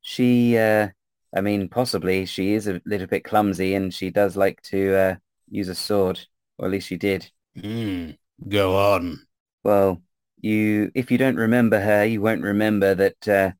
She, 0.00 0.56
uh, 0.56 0.88
I 1.34 1.40
mean, 1.42 1.68
possibly 1.68 2.24
she 2.26 2.54
is 2.54 2.66
a 2.66 2.80
little 2.86 3.06
bit 3.06 3.24
clumsy 3.24 3.74
and 3.74 3.92
she 3.92 4.10
does 4.10 4.36
like 4.36 4.62
to 4.62 4.96
uh, 4.96 5.16
use 5.50 5.68
a 5.68 5.74
sword, 5.74 6.20
or 6.56 6.66
at 6.66 6.72
least 6.72 6.88
she 6.88 6.96
did. 6.96 7.30
Hmm. 7.60 8.10
Go 8.48 8.76
on. 8.76 9.26
Well, 9.62 10.02
you, 10.40 10.90
if 10.94 11.10
you 11.10 11.18
don't 11.18 11.36
remember 11.36 11.80
her, 11.80 12.04
you 12.04 12.22
won't 12.22 12.42
remember 12.42 12.94
that, 12.94 13.28
uh, 13.28 13.50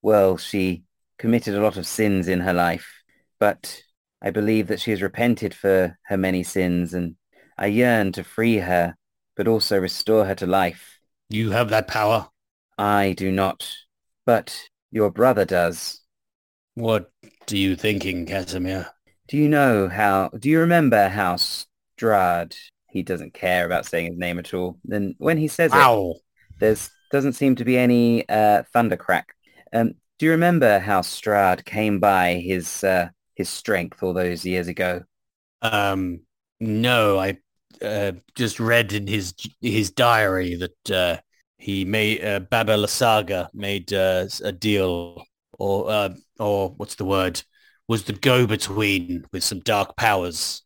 well, 0.00 0.36
she 0.36 0.84
committed 1.18 1.54
a 1.54 1.60
lot 1.60 1.76
of 1.76 1.86
sins 1.86 2.28
in 2.28 2.40
her 2.40 2.54
life, 2.54 3.02
but 3.38 3.82
I 4.22 4.30
believe 4.30 4.68
that 4.68 4.80
she 4.80 4.90
has 4.92 5.02
repented 5.02 5.52
for 5.52 5.98
her 6.06 6.16
many 6.16 6.42
sins 6.42 6.94
and 6.94 7.16
I 7.58 7.66
yearn 7.66 8.12
to 8.12 8.24
free 8.24 8.58
her, 8.58 8.94
but 9.36 9.48
also 9.48 9.78
restore 9.78 10.24
her 10.24 10.34
to 10.36 10.46
life. 10.46 11.00
You 11.28 11.50
have 11.50 11.70
that 11.70 11.88
power. 11.88 12.28
I 12.78 13.14
do 13.16 13.32
not, 13.32 13.70
but 14.24 14.58
your 14.90 15.10
brother 15.10 15.44
does. 15.44 16.00
What 16.74 17.10
are 17.50 17.56
you 17.56 17.76
thinking, 17.76 18.26
Kasimir? 18.26 18.88
Do 19.26 19.36
you 19.36 19.48
know 19.48 19.88
how, 19.88 20.30
do 20.38 20.48
you 20.48 20.60
remember 20.60 21.08
how 21.08 21.36
Strahd, 21.98 22.56
he 22.90 23.02
doesn't 23.02 23.34
care 23.34 23.66
about 23.66 23.86
saying 23.86 24.06
his 24.06 24.18
name 24.18 24.38
at 24.38 24.54
all. 24.54 24.78
Then 24.84 25.14
when 25.18 25.36
he 25.36 25.48
says 25.48 25.72
it, 25.72 25.78
Ow! 25.78 26.14
there's 26.58 26.90
doesn't 27.10 27.34
seem 27.34 27.56
to 27.56 27.64
be 27.64 27.78
any 27.78 28.28
uh, 28.28 28.62
thunder 28.72 28.96
crack. 28.96 29.34
Um, 29.72 29.94
do 30.18 30.26
you 30.26 30.32
remember 30.32 30.78
how 30.78 31.00
Strahd 31.00 31.64
came 31.64 32.00
by 32.00 32.34
his 32.34 32.84
uh, 32.84 33.08
his 33.34 33.48
strength 33.48 34.02
all 34.02 34.12
those 34.12 34.44
years 34.44 34.68
ago? 34.68 35.02
Um, 35.62 36.20
no, 36.60 37.18
I 37.18 37.38
uh, 37.82 38.12
just 38.34 38.60
read 38.60 38.92
in 38.92 39.06
his 39.06 39.34
his 39.60 39.90
diary 39.90 40.56
that 40.56 40.90
uh, 40.90 41.20
he 41.58 41.84
made 41.84 42.24
uh, 42.24 42.40
Baba 42.40 42.76
Lysaga 42.76 43.48
made 43.54 43.92
uh, 43.92 44.26
a 44.44 44.52
deal, 44.52 45.22
or 45.52 45.90
uh, 45.90 46.10
or 46.38 46.70
what's 46.70 46.94
the 46.94 47.04
word? 47.04 47.42
Was 47.88 48.04
the 48.04 48.12
go-between 48.12 49.24
with 49.32 49.42
some 49.42 49.60
dark 49.60 49.96
powers. 49.96 50.62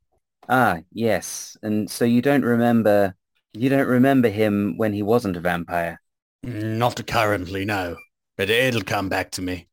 Ah, 0.48 0.80
yes. 0.92 1.56
And 1.62 1.88
so 1.88 2.04
you 2.04 2.20
don't 2.20 2.44
remember 2.44 3.14
you 3.52 3.68
don't 3.68 3.86
remember 3.86 4.28
him 4.28 4.74
when 4.76 4.92
he 4.92 5.02
wasn't 5.02 5.36
a 5.36 5.40
vampire. 5.40 6.00
Not 6.42 7.06
currently, 7.06 7.64
no, 7.64 7.96
but 8.36 8.50
it'll 8.50 8.82
come 8.82 9.08
back 9.08 9.30
to 9.32 9.42
me. 9.42 9.68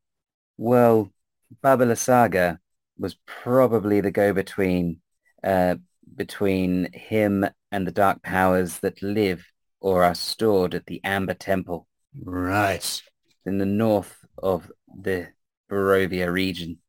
Well, 0.57 1.11
Baba 1.61 1.85
Lysaga 1.85 2.59
was 2.97 3.15
probably 3.25 4.01
the 4.01 4.11
go-between 4.11 4.99
uh, 5.43 5.75
between 6.19 6.91
him 6.93 7.45
and 7.71 7.87
the 7.87 7.91
dark 7.91 8.21
powers 8.21 8.79
that 8.79 9.01
live 9.01 9.43
or 9.79 10.03
are 10.03 10.13
stored 10.13 10.75
at 10.75 10.85
the 10.85 11.01
Amber 11.03 11.33
Temple 11.33 11.87
Right. 12.23 13.01
in 13.45 13.57
the 13.57 13.65
north 13.65 14.15
of 14.37 14.69
the 14.93 15.29
Barovia 15.71 16.31
region. 16.31 16.79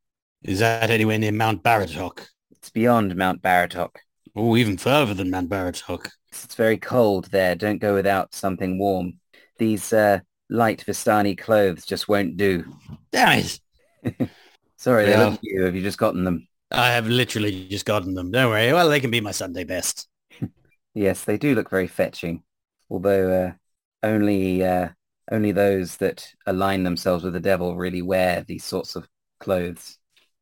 Is 0.43 0.59
that 0.59 0.91
anywhere 0.91 1.19
near 1.19 1.31
Mount 1.33 1.63
Baratok? 1.63 2.27
It's 2.51 2.71
beyond 2.71 3.15
Mount 3.15 3.41
Baratok. 3.41 3.91
Oh, 4.35 4.57
even 4.57 4.77
further 4.77 5.15
than 5.15 5.31
Mount 5.31 5.49
Baratok. 5.49 6.11
It's 6.33 6.55
very 6.57 6.77
cold 6.79 7.27
there. 7.27 7.55
Don't 7.55 7.79
go 7.81 7.95
without 7.95 8.35
something 8.35 8.79
warm. 8.79 9.21
These 9.59 9.93
uh, 9.93 10.21
light 10.49 10.85
Vistani 10.87 11.39
clothes 11.39 11.87
just 11.87 12.09
won't 12.09 12.37
do. 12.37 12.65
Damn 13.13 13.45
it! 13.45 13.61
Sorry, 14.77 15.05
they 15.05 15.11
Yeah. 15.13 15.25
look 15.27 15.35
at 15.35 15.41
you. 15.45 15.63
Have 15.63 15.77
you 15.77 15.83
just 15.83 15.99
gotten 15.99 16.25
them? 16.25 16.49
I 16.71 16.91
have 16.93 17.07
literally 17.09 17.67
just 17.69 17.85
gotten 17.85 18.15
them. 18.15 18.31
Don't 18.31 18.51
worry. 18.51 18.73
Well, 18.73 18.89
they 18.89 19.01
can 19.01 19.11
be 19.11 19.21
my 19.21 19.33
Sunday 19.33 19.65
best. 19.65 20.09
Yes, 20.93 21.25
they 21.25 21.39
do 21.39 21.55
look 21.55 21.71
very 21.71 21.87
fetching. 21.87 22.43
Although 22.91 23.31
uh, 23.31 23.53
only 24.03 24.65
uh, 24.65 24.89
only 25.31 25.53
those 25.53 25.97
that 25.99 26.27
align 26.47 26.83
themselves 26.83 27.23
with 27.23 27.33
the 27.33 27.39
devil 27.39 27.77
really 27.77 28.03
wear 28.03 28.43
these 28.43 28.65
sorts 28.65 28.97
of 28.97 29.07
clothes. 29.39 29.99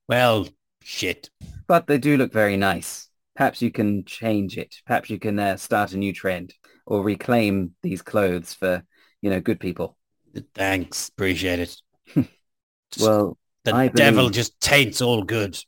Well, 0.09 0.49
shit. 0.83 1.29
But 1.66 1.87
they 1.87 1.99
do 1.99 2.16
look 2.16 2.33
very 2.33 2.57
nice. 2.57 3.11
Perhaps 3.37 3.61
you 3.61 3.70
can 3.70 4.07
change 4.07 4.57
it. 4.57 4.76
Perhaps 4.87 5.11
you 5.11 5.18
can 5.18 5.39
uh, 5.39 5.59
start 5.59 5.93
a 5.93 5.99
new 5.99 6.14
trend 6.14 6.55
or 6.87 7.03
reclaim 7.03 7.74
these 7.83 8.01
clothes 8.01 8.55
for, 8.55 8.83
you 9.20 9.29
know, 9.29 9.41
good 9.41 9.61
people. 9.61 9.99
Thanks. 10.55 11.09
Appreciate 11.11 11.61
it. 11.61 11.76
Well, 12.99 13.37
the 13.64 13.74
I 13.74 13.89
devil 13.89 14.22
believe- 14.22 14.33
just 14.35 14.59
taints 14.62 15.03
all 15.03 15.22
good. 15.22 15.59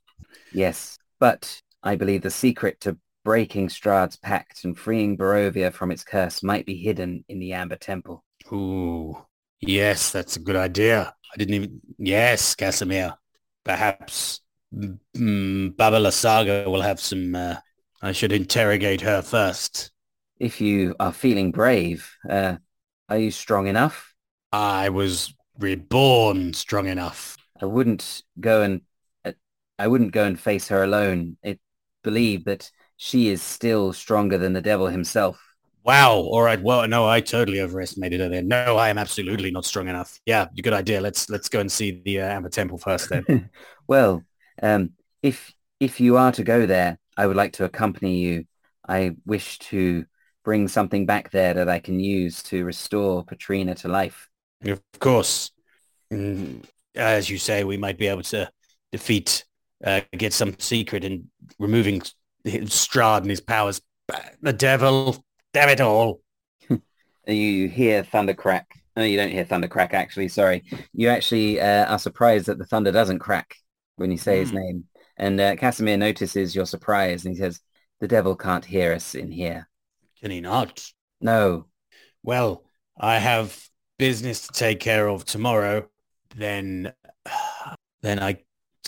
Yes, 0.52 0.98
but 1.18 1.60
I 1.82 1.96
believe 1.96 2.22
the 2.22 2.30
secret 2.30 2.80
to 2.80 2.98
breaking 3.24 3.68
Strahd's 3.68 4.16
pact 4.16 4.64
and 4.64 4.78
freeing 4.78 5.16
Barovia 5.16 5.72
from 5.72 5.90
its 5.90 6.04
curse 6.04 6.42
might 6.42 6.66
be 6.66 6.76
hidden 6.76 7.24
in 7.28 7.38
the 7.38 7.52
Amber 7.52 7.76
Temple. 7.76 8.24
Ooh. 8.52 9.16
Yes, 9.60 10.10
that's 10.10 10.36
a 10.36 10.40
good 10.40 10.56
idea. 10.56 11.14
I 11.32 11.36
didn't 11.36 11.54
even... 11.54 11.80
Yes, 11.98 12.54
Kasimir. 12.54 13.14
Perhaps 13.64 14.40
mm, 14.74 15.76
Baba 15.76 15.98
Lysaga 15.98 16.66
will 16.66 16.80
have 16.82 16.98
some... 16.98 17.34
Uh, 17.34 17.56
I 18.02 18.12
should 18.12 18.32
interrogate 18.32 19.02
her 19.02 19.20
first. 19.20 19.90
If 20.38 20.60
you 20.60 20.96
are 20.98 21.12
feeling 21.12 21.50
brave, 21.50 22.10
uh, 22.28 22.56
are 23.10 23.18
you 23.18 23.30
strong 23.30 23.66
enough? 23.66 24.14
I 24.50 24.88
was 24.88 25.34
reborn 25.58 26.54
strong 26.54 26.86
enough. 26.86 27.36
I 27.60 27.66
wouldn't 27.66 28.22
go 28.40 28.62
and 28.62 28.80
I 29.80 29.88
wouldn't 29.88 30.12
go 30.12 30.24
and 30.24 30.38
face 30.38 30.68
her 30.68 30.82
alone. 30.82 31.38
It 31.42 31.58
believe 32.02 32.44
that 32.44 32.70
she 32.98 33.28
is 33.28 33.40
still 33.40 33.94
stronger 33.94 34.36
than 34.36 34.52
the 34.52 34.60
devil 34.60 34.88
himself. 34.88 35.40
Wow. 35.84 36.16
All 36.16 36.42
right. 36.42 36.60
Well, 36.60 36.86
no, 36.86 37.08
I 37.08 37.22
totally 37.22 37.60
overestimated 37.60 38.20
her 38.20 38.28
there. 38.28 38.42
No, 38.42 38.76
I 38.76 38.90
am 38.90 38.98
absolutely 38.98 39.50
not 39.50 39.64
strong 39.64 39.88
enough. 39.88 40.20
Yeah, 40.26 40.48
good 40.62 40.74
idea. 40.74 41.00
Let's 41.00 41.30
let's 41.30 41.48
go 41.48 41.60
and 41.60 41.72
see 41.72 42.02
the 42.04 42.20
uh, 42.20 42.26
Amber 42.26 42.50
Temple 42.50 42.78
first 42.78 43.08
then. 43.08 43.48
Well, 43.88 44.22
um, 44.62 44.90
if 45.22 45.52
if 45.80 45.98
you 45.98 46.16
are 46.16 46.30
to 46.32 46.44
go 46.44 46.66
there, 46.66 46.98
I 47.16 47.26
would 47.26 47.36
like 47.36 47.54
to 47.54 47.64
accompany 47.64 48.18
you. 48.18 48.44
I 48.86 49.16
wish 49.24 49.58
to 49.70 50.04
bring 50.44 50.68
something 50.68 51.06
back 51.06 51.30
there 51.30 51.54
that 51.54 51.68
I 51.68 51.80
can 51.80 51.98
use 51.98 52.42
to 52.44 52.64
restore 52.64 53.24
Patrina 53.24 53.74
to 53.76 53.88
life. 53.88 54.28
of 54.64 54.80
course. 54.98 55.50
Mm, 56.12 56.64
as 56.94 57.30
you 57.30 57.38
say, 57.38 57.64
we 57.64 57.76
might 57.76 57.98
be 57.98 58.08
able 58.08 58.22
to 58.22 58.50
defeat, 58.92 59.44
uh, 59.84 60.00
get 60.16 60.32
some 60.32 60.58
secret 60.58 61.04
in 61.04 61.28
removing 61.58 62.02
Strahd 62.46 63.18
and 63.22 63.30
his 63.30 63.40
powers. 63.40 63.80
The 64.42 64.52
devil, 64.52 65.24
damn 65.52 65.68
it 65.68 65.80
all. 65.80 66.20
You 67.26 67.68
hear 67.68 68.02
thunder 68.02 68.34
crack. 68.34 68.66
No, 68.96 69.04
you 69.04 69.16
don't 69.16 69.30
hear 69.30 69.44
thunder 69.44 69.68
crack, 69.68 69.94
actually. 69.94 70.28
Sorry. 70.28 70.64
You 70.92 71.08
actually 71.08 71.60
uh, 71.60 71.84
are 71.86 71.98
surprised 71.98 72.46
that 72.46 72.58
the 72.58 72.64
thunder 72.64 72.90
doesn't 72.90 73.20
crack 73.20 73.54
when 73.96 74.10
you 74.10 74.16
say 74.16 74.40
his 74.40 74.50
Hmm. 74.50 74.56
name. 74.56 74.84
And 75.16 75.40
uh, 75.40 75.54
Kasimir 75.56 75.98
notices 75.98 76.54
your 76.56 76.66
surprise 76.66 77.24
and 77.24 77.34
he 77.34 77.40
says, 77.40 77.60
the 78.00 78.08
devil 78.08 78.34
can't 78.34 78.64
hear 78.64 78.92
us 78.94 79.14
in 79.14 79.30
here. 79.30 79.68
Can 80.20 80.30
he 80.30 80.40
not? 80.40 80.82
No. 81.20 81.66
Well, 82.22 82.64
I 82.98 83.18
have 83.18 83.56
business 83.98 84.46
to 84.46 84.52
take 84.52 84.80
care 84.80 85.06
of 85.08 85.24
tomorrow. 85.24 85.88
Then, 86.34 86.92
then 88.02 88.18
I 88.18 88.38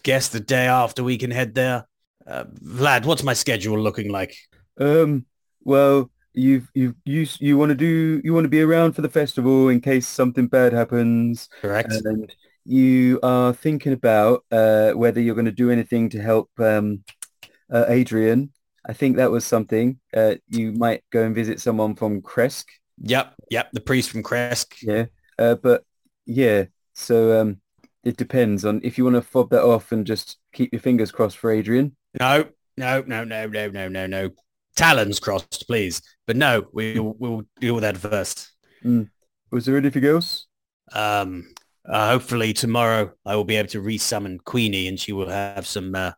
guess 0.03 0.29
the 0.29 0.41
day 0.41 0.67
after 0.67 1.05
we 1.05 1.19
can 1.19 1.31
head 1.31 1.55
there. 1.55 1.87
Uh, 2.27 2.45
Vlad, 2.63 3.05
what's 3.05 3.23
my 3.23 3.35
schedule 3.35 3.79
looking 3.79 4.11
like? 4.11 4.37
Um, 4.79 5.27
well, 5.65 6.11
you've 6.35 6.71
you've 6.75 6.95
you 7.05 7.27
you 7.41 7.59
want 7.59 7.71
to 7.71 7.75
do 7.75 8.21
you 8.25 8.33
want 8.33 8.45
to 8.45 8.49
be 8.49 8.63
around 8.63 8.93
for 8.93 9.03
the 9.03 9.09
festival 9.09 9.69
in 9.69 9.81
case 9.81 10.07
something 10.07 10.47
bad 10.47 10.73
happens, 10.73 11.49
Correct. 11.61 11.93
and 12.05 12.33
you 12.65 13.19
are 13.23 13.53
thinking 13.53 13.93
about 13.93 14.45
uh 14.53 14.93
whether 14.93 15.21
you're 15.21 15.35
going 15.35 15.47
to 15.47 15.53
do 15.53 15.71
anything 15.71 16.09
to 16.11 16.23
help 16.23 16.49
um 16.59 17.03
uh, 17.73 17.87
Adrian. 17.89 18.53
I 18.87 18.93
think 18.93 19.17
that 19.17 19.31
was 19.31 19.45
something. 19.45 19.99
Uh, 20.15 20.35
you 20.49 20.73
might 20.73 21.05
go 21.11 21.23
and 21.23 21.35
visit 21.35 21.61
someone 21.61 21.95
from 21.95 22.21
Krezk. 22.21 22.65
Yep, 22.99 23.35
yep. 23.51 23.71
The 23.73 23.81
priest 23.81 24.11
from 24.11 24.23
Krezk. 24.23 24.75
Yeah. 24.83 25.07
Uh, 25.39 25.55
but 25.55 25.85
yeah, 26.27 26.65
so 26.93 27.41
um, 27.41 27.61
it 28.05 28.17
depends 28.17 28.65
on 28.65 28.81
if 28.83 28.99
you 28.99 29.05
want 29.05 29.17
to 29.17 29.23
fob 29.23 29.51
that 29.51 29.63
off 29.63 29.93
and 29.93 30.07
just 30.07 30.39
keep 30.53 30.73
your 30.73 30.81
fingers 30.81 31.13
crossed 31.13 31.39
for 31.39 31.51
Adrian. 31.51 31.97
No, 32.19 32.47
no, 32.77 33.03
no, 33.07 33.25
no, 33.25 33.47
no, 33.47 33.69
no, 33.69 33.89
no, 33.89 34.07
no. 34.07 34.31
Talons 34.77 35.21
crossed, 35.21 35.67
please. 35.67 36.03
But 36.27 36.37
no, 36.37 36.67
we 36.73 36.99
we'll 36.99 37.43
deal 37.61 37.75
with 37.75 37.83
that 37.83 37.97
first. 37.97 38.53
Was 39.51 39.67
there 39.67 39.77
anything 39.77 40.05
else? 40.05 40.47
Um, 40.93 41.53
uh, 41.85 42.11
hopefully 42.11 42.53
tomorrow 42.53 43.13
I 43.25 43.37
will 43.37 43.45
be 43.45 43.57
able 43.57 43.69
to 43.71 43.83
resummon 43.83 44.43
Queenie 44.43 44.89
and 44.89 44.99
she 44.99 45.13
will 45.13 45.29
have 45.29 45.67
some 45.67 45.95
uh, 45.95 46.13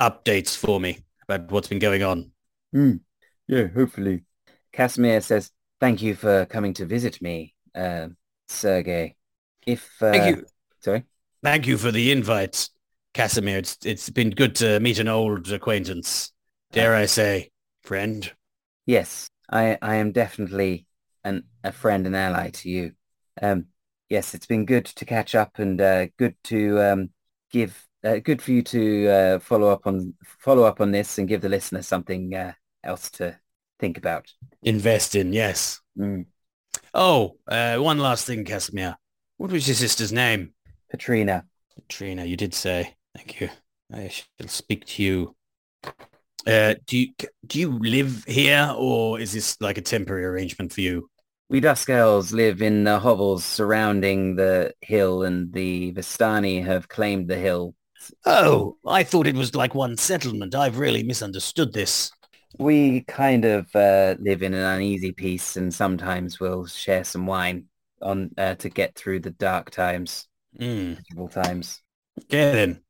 updates 0.00 0.56
for 0.56 0.80
me 0.80 0.98
about 1.28 1.50
what's 1.52 1.68
been 1.68 1.78
going 1.78 2.02
on. 2.02 2.32
Hmm. 2.72 2.96
Yeah, 3.46 3.68
hopefully. 3.68 4.24
Kasimir 4.72 5.22
says, 5.22 5.50
thank 5.80 6.02
you 6.02 6.14
for 6.14 6.46
coming 6.46 6.74
to 6.74 6.86
visit 6.86 7.20
me, 7.20 7.54
uh, 7.74 8.08
Sergei. 8.48 9.16
If, 9.66 9.90
uh, 10.00 10.12
Thank 10.12 10.36
you. 10.36 10.46
sorry. 10.80 11.04
Thank 11.42 11.66
you 11.66 11.78
for 11.78 11.90
the 11.90 12.12
invite, 12.12 12.68
Kasimir. 13.14 13.56
It's 13.56 13.78
it's 13.84 14.10
been 14.10 14.30
good 14.30 14.54
to 14.56 14.78
meet 14.78 14.98
an 14.98 15.08
old 15.08 15.50
acquaintance. 15.50 16.32
Dare 16.70 16.94
I 16.94 17.06
say, 17.06 17.50
friend? 17.82 18.30
Yes, 18.84 19.30
I, 19.50 19.78
I 19.80 19.96
am 19.96 20.12
definitely 20.12 20.86
an, 21.24 21.44
a 21.64 21.72
friend 21.72 22.06
and 22.06 22.14
ally 22.14 22.50
to 22.50 22.68
you. 22.68 22.92
Um, 23.40 23.66
yes, 24.10 24.34
it's 24.34 24.46
been 24.46 24.66
good 24.66 24.84
to 24.84 25.04
catch 25.06 25.34
up 25.34 25.58
and 25.58 25.80
uh, 25.80 26.06
good 26.18 26.34
to 26.44 26.80
um, 26.80 27.10
give, 27.50 27.88
uh, 28.04 28.18
good 28.18 28.42
for 28.42 28.52
you 28.52 28.62
to 28.62 29.08
uh, 29.08 29.38
follow 29.38 29.68
up 29.68 29.86
on 29.86 30.14
follow 30.22 30.64
up 30.64 30.80
on 30.80 30.92
this 30.92 31.18
and 31.18 31.26
give 31.26 31.40
the 31.40 31.48
listener 31.48 31.82
something 31.82 32.34
uh, 32.34 32.52
else 32.84 33.10
to 33.12 33.38
think 33.78 33.96
about. 33.96 34.30
Invest 34.62 35.14
in, 35.14 35.32
yes. 35.32 35.80
Mm. 35.98 36.26
Oh, 36.92 37.36
uh, 37.48 37.78
one 37.78 37.98
last 37.98 38.26
thing, 38.26 38.44
Kasimir. 38.44 38.96
What 39.38 39.52
was 39.52 39.66
your 39.66 39.74
sister's 39.74 40.12
name? 40.12 40.52
Katrina, 40.90 41.44
Trina, 41.88 42.24
you 42.24 42.36
did 42.36 42.54
say. 42.54 42.94
Thank 43.14 43.40
you. 43.40 43.48
I 43.92 44.08
shall 44.08 44.48
speak 44.48 44.84
to 44.86 45.02
you. 45.02 45.36
Uh, 46.46 46.74
do 46.86 46.98
you 46.98 47.08
do 47.46 47.58
you 47.58 47.78
live 47.78 48.24
here, 48.24 48.72
or 48.76 49.20
is 49.20 49.32
this 49.32 49.60
like 49.60 49.78
a 49.78 49.82
temporary 49.82 50.24
arrangement 50.24 50.72
for 50.72 50.80
you? 50.80 51.10
we 51.50 51.58
Dusk 51.58 51.90
Elves 51.90 52.32
live 52.32 52.62
in 52.62 52.84
the 52.84 53.00
hovels 53.00 53.44
surrounding 53.44 54.36
the 54.36 54.72
hill 54.82 55.24
and 55.24 55.52
the 55.52 55.92
Vistani 55.92 56.64
have 56.64 56.88
claimed 56.88 57.26
the 57.26 57.36
hill. 57.36 57.74
Oh, 58.24 58.76
I 58.86 59.02
thought 59.02 59.26
it 59.26 59.34
was 59.34 59.56
like 59.56 59.74
one 59.74 59.96
settlement. 59.96 60.54
I've 60.54 60.78
really 60.78 61.02
misunderstood 61.02 61.72
this. 61.72 62.12
We 62.58 63.00
kind 63.02 63.44
of 63.44 63.66
uh, 63.74 64.14
live 64.20 64.44
in 64.44 64.54
an 64.54 64.64
uneasy 64.64 65.10
peace 65.10 65.56
and 65.56 65.74
sometimes 65.74 66.38
we'll 66.38 66.66
share 66.66 67.02
some 67.02 67.26
wine 67.26 67.64
on 68.00 68.30
uh, 68.38 68.54
to 68.54 68.68
get 68.68 68.94
through 68.94 69.18
the 69.20 69.30
dark 69.30 69.70
times, 69.70 70.28
Miserable 70.58 71.28
times. 71.28 71.80
Okay 72.24 72.52
then. 72.52 72.80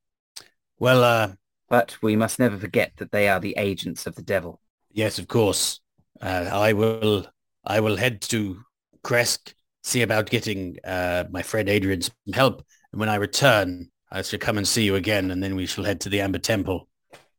Well, 0.79 1.05
uh, 1.05 1.33
But 1.69 1.97
we 2.03 2.17
must 2.17 2.39
never 2.39 2.59
forget 2.59 2.93
that 2.97 3.13
they 3.13 3.29
are 3.29 3.41
the 3.41 3.55
agents 3.59 4.07
of 4.07 4.15
the 4.15 4.23
devil. 4.23 4.61
yes, 4.91 5.19
of 5.19 5.29
course. 5.29 5.81
Uh, 6.21 6.49
I 6.53 6.73
will. 6.73 7.27
I 7.65 7.81
will 7.81 7.97
head 7.97 8.23
to 8.23 8.63
Krezk, 9.05 9.53
see 9.83 10.03
about 10.03 10.31
getting 10.31 10.77
uh, 10.85 11.25
my 11.31 11.43
friend 11.43 11.69
Adrian 11.69 12.01
some 12.03 12.15
help, 12.33 12.65
and 12.93 12.99
when 13.01 13.09
I 13.11 13.17
return, 13.17 13.91
I 14.11 14.23
shall 14.23 14.39
come 14.39 14.57
and 14.59 14.67
see 14.67 14.85
you 14.85 14.97
again, 14.97 15.31
and 15.31 15.43
then 15.43 15.55
we 15.57 15.67
shall 15.67 15.85
head 15.85 16.01
to 16.03 16.09
the 16.09 16.21
Amber 16.23 16.39
Temple. 16.39 16.89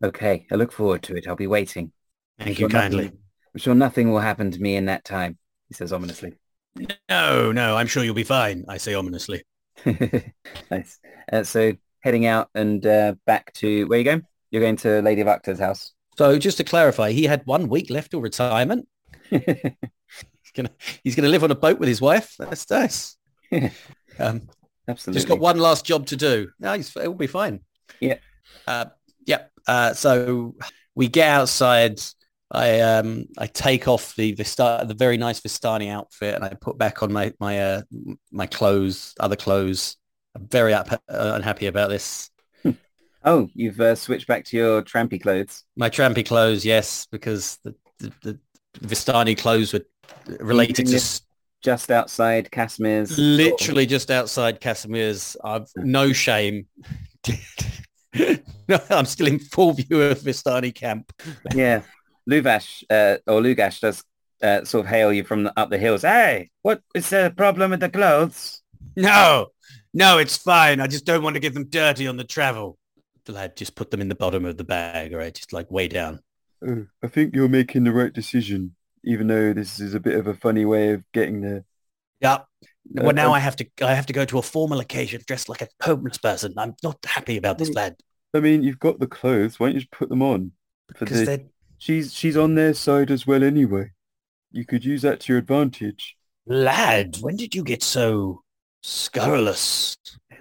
Okay, 0.04 0.46
I 0.52 0.56
look 0.56 0.72
forward 0.72 1.04
to 1.04 1.16
it. 1.16 1.28
I'll 1.28 1.36
be 1.36 1.48
waiting. 1.48 1.92
Thank 2.38 2.48
I'm 2.48 2.52
you 2.52 2.56
sure 2.56 2.70
kindly. 2.70 3.04
nothing- 3.06 3.18
I'm 3.54 3.60
sure 3.60 3.76
nothing 3.76 4.12
will 4.12 4.20
happen 4.20 4.50
to 4.52 4.60
me 4.60 4.76
in 4.78 4.86
that 4.86 5.04
time, 5.04 5.38
he 5.68 5.74
says 5.74 5.92
ominously. 5.92 6.34
No, 7.10 7.52
no, 7.52 7.76
I'm 7.76 7.88
sure 7.88 8.04
you'll 8.04 8.14
be 8.16 8.24
fine. 8.24 8.64
I 8.70 8.78
say 8.78 8.94
ominously. 8.94 9.44
nice. 10.72 11.00
Uh, 11.32 11.44
so 11.44 11.74
heading 12.02 12.26
out 12.26 12.50
and 12.56 12.86
uh, 12.86 13.16
back 13.26 13.54
to, 13.54 13.86
where 13.86 14.00
you 14.00 14.06
going? 14.06 14.24
You're 14.50 14.62
going 14.62 14.78
to 14.78 15.02
Lady 15.02 15.24
Wachter's 15.24 15.60
house. 15.60 15.94
So 16.18 16.38
just 16.38 16.58
to 16.58 16.64
clarify, 16.64 17.12
he 17.12 17.24
had 17.24 17.42
one 17.46 17.68
week 17.70 17.90
left 17.90 18.12
till 18.12 18.22
retirement. 18.22 18.88
He's 19.30 20.64
gonna 20.64 20.72
he's 21.04 21.16
gonna 21.16 21.30
live 21.30 21.46
on 21.46 21.52
a 21.52 21.56
boat 21.56 21.80
with 21.80 21.88
his 21.88 22.02
wife. 22.02 22.36
That's 22.38 22.70
nice. 22.70 23.16
um, 24.20 24.50
Absolutely. 24.88 25.18
just 25.18 25.28
got 25.28 25.40
one 25.40 25.58
last 25.60 25.86
job 25.86 26.08
to 26.08 26.18
do. 26.18 26.50
No, 26.60 26.74
he's, 26.74 26.94
it'll 26.98 27.14
be 27.14 27.28
fine. 27.28 27.62
Yeah. 28.02 28.18
Uh, 28.68 28.86
yep. 29.26 29.50
Uh, 29.66 29.94
so 29.94 30.56
we 30.94 31.08
get 31.08 31.30
outside. 31.30 32.02
I 32.52 32.82
um 32.82 33.26
I 33.38 33.48
take 33.48 33.88
off 33.88 34.16
the 34.16 34.34
Vista 34.34 34.84
the 34.86 34.94
very 34.94 35.18
nice 35.18 35.40
Vistani 35.40 35.90
outfit 35.90 36.36
and 36.36 36.44
I 36.44 36.50
put 36.50 36.78
back 36.78 37.02
on 37.02 37.12
my 37.14 37.34
my 37.40 37.60
uh, 37.60 37.82
my 38.32 38.46
clothes, 38.46 39.14
other 39.20 39.36
clothes. 39.38 39.98
I'm 40.36 40.48
very 40.48 40.74
up, 40.74 40.92
uh, 40.92 40.98
unhappy 41.10 41.68
about 41.68 41.90
this. 41.90 42.30
Oh, 43.24 43.50
you've 43.54 43.80
uh, 43.80 43.94
switched 43.94 44.26
back 44.26 44.46
to 44.46 44.58
your 44.58 44.82
trampy 44.82 45.22
clothes. 45.22 45.64
My 45.76 45.92
trampy 45.92 46.26
clothes, 46.26 46.66
yes, 46.66 47.06
because 47.12 47.60
the 47.64 47.76
the, 48.00 48.12
the 48.24 48.40
Vistani 48.80 49.38
clothes 49.38 49.74
were 49.74 49.86
related 50.40 50.88
to 50.88 50.96
s- 50.96 51.22
just 51.62 51.92
outside 51.92 52.50
Kasimir's. 52.50 53.16
Literally 53.20 53.86
just 53.86 54.10
outside 54.10 54.60
Kasimir's. 54.60 55.38
I've 55.44 55.68
no 55.78 56.14
shame. 56.14 56.66
no, 58.18 58.80
I'm 58.90 59.06
still 59.06 59.28
in 59.28 59.38
full 59.38 59.74
view 59.74 60.02
of 60.02 60.20
Vistani 60.20 60.74
camp. 60.74 61.14
Yeah. 61.54 61.82
Luvash 62.30 62.84
uh, 62.90 63.18
or 63.28 63.42
Lugash 63.42 63.80
does 63.80 64.04
uh, 64.42 64.64
sort 64.64 64.86
of 64.86 64.90
hail 64.90 65.12
you 65.14 65.24
from 65.24 65.44
the, 65.44 65.54
up 65.60 65.70
the 65.70 65.78
hills. 65.78 66.02
Hey, 66.02 66.50
what 66.62 66.82
is 66.96 67.10
the 67.10 67.34
problem 67.36 67.72
with 67.72 67.80
the 67.80 67.90
clothes? 67.90 68.62
No, 68.96 69.48
no, 69.94 70.18
it's 70.18 70.38
fine. 70.38 70.80
I 70.80 70.88
just 70.88 71.06
don't 71.06 71.24
want 71.24 71.36
to 71.36 71.40
get 71.40 71.54
them 71.54 71.66
dirty 71.66 72.08
on 72.08 72.18
the 72.18 72.24
travel. 72.24 72.78
Vlad, 73.26 73.56
just 73.56 73.76
put 73.76 73.92
them 73.92 74.02
in 74.02 74.10
the 74.10 74.16
bottom 74.16 74.46
of 74.46 74.58
the 74.58 74.64
bag, 74.64 75.14
all 75.14 75.20
right? 75.20 75.34
Just 75.34 75.54
like 75.54 75.70
way 75.70 75.88
down. 75.88 76.20
Uh, 76.66 76.84
I 77.04 77.08
think 77.08 77.36
you're 77.36 77.50
making 77.50 77.84
the 77.84 77.92
right 77.92 78.12
decision, 78.12 78.76
even 79.04 79.28
though 79.28 79.54
this 79.54 79.80
is 79.80 79.94
a 79.94 80.00
bit 80.00 80.16
of 80.16 80.28
a 80.28 80.34
funny 80.34 80.66
way 80.66 80.92
of 80.92 81.04
getting 81.12 81.42
there. 81.42 81.64
Yeah. 82.20 82.40
Well, 82.90 83.10
Uh, 83.10 83.12
now 83.12 83.34
I 83.34 83.40
have 83.40 83.56
to. 83.58 83.66
I 83.82 83.94
have 83.94 84.08
to 84.08 84.14
go 84.14 84.26
to 84.26 84.40
a 84.40 84.42
formal 84.42 84.80
occasion 84.80 85.22
dressed 85.28 85.50
like 85.50 85.62
a 85.62 85.68
homeless 85.84 86.18
person. 86.18 86.54
I'm 86.58 86.76
not 86.84 86.98
happy 87.06 87.38
about 87.38 87.58
this, 87.60 87.70
lad. 87.70 87.96
I 88.34 88.40
mean, 88.40 88.64
you've 88.64 88.80
got 88.80 89.00
the 89.00 89.08
clothes. 89.08 89.60
Why 89.60 89.68
don't 89.68 89.76
you 89.76 89.82
just 89.82 89.92
put 89.92 90.10
them 90.10 90.22
on? 90.22 90.52
Because 91.00 91.20
the, 91.20 91.26
they're 91.26 91.46
she's 91.82 92.14
she's 92.14 92.38
on 92.38 92.56
their 92.56 92.74
side 92.74 93.12
as 93.12 93.26
well 93.26 93.44
anyway. 93.44 93.92
You 94.52 94.66
could 94.66 94.86
use 94.86 95.02
that 95.02 95.20
to 95.22 95.34
your 95.34 95.40
advantage. 95.40 96.16
Lad, 96.46 97.18
when 97.22 97.36
did 97.36 97.56
you 97.56 97.64
get 97.64 97.84
so 97.84 98.44
scurrilous? 98.82 99.98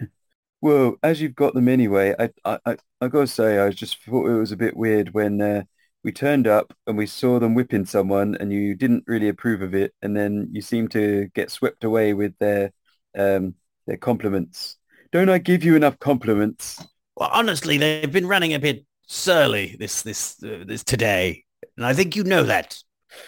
Well, 0.63 0.97
as 1.03 1.23
you've 1.23 1.37
got 1.37 1.55
them 1.55 1.69
anyway, 1.69 2.15
I 2.19 2.29
I 2.45 2.59
I, 2.67 2.77
I 3.01 3.09
gotta 3.09 3.27
say, 3.27 3.59
I 3.59 3.71
just 3.71 4.05
thought 4.05 4.27
it 4.29 4.39
was 4.39 4.53
a 4.53 4.59
bit 4.59 4.77
weird 4.77 5.15
when 5.15 5.41
uh, 5.41 5.63
we 6.05 6.13
turned 6.13 6.47
up 6.47 6.75
and 6.87 6.99
we 6.99 7.07
saw 7.07 7.39
them 7.39 7.55
whipping 7.55 7.87
someone, 7.87 8.35
and 8.39 8.53
you 8.53 8.75
didn't 8.75 9.05
really 9.07 9.29
approve 9.29 9.63
of 9.63 9.75
it, 9.75 9.95
and 10.03 10.15
then 10.15 10.51
you 10.53 10.61
seemed 10.61 10.91
to 10.91 11.31
get 11.35 11.51
swept 11.51 11.83
away 11.83 12.13
with 12.13 12.37
their 12.41 12.73
um 13.17 13.55
their 13.87 13.97
compliments. 13.97 14.77
Don't 15.13 15.31
I 15.31 15.39
give 15.39 15.65
you 15.65 15.77
enough 15.77 15.99
compliments? 15.99 16.85
Well, 17.17 17.31
honestly, 17.33 17.79
they've 17.79 18.13
been 18.13 18.27
running 18.27 18.53
a 18.53 18.59
bit 18.59 18.85
surly 19.11 19.77
this 19.79 20.03
this 20.03 20.43
uh, 20.43 20.65
this 20.67 20.85
today, 20.85 21.45
and 21.77 21.85
I 21.85 21.93
think 21.93 22.17
you 22.17 22.25
know 22.25 22.45
that. 22.45 22.79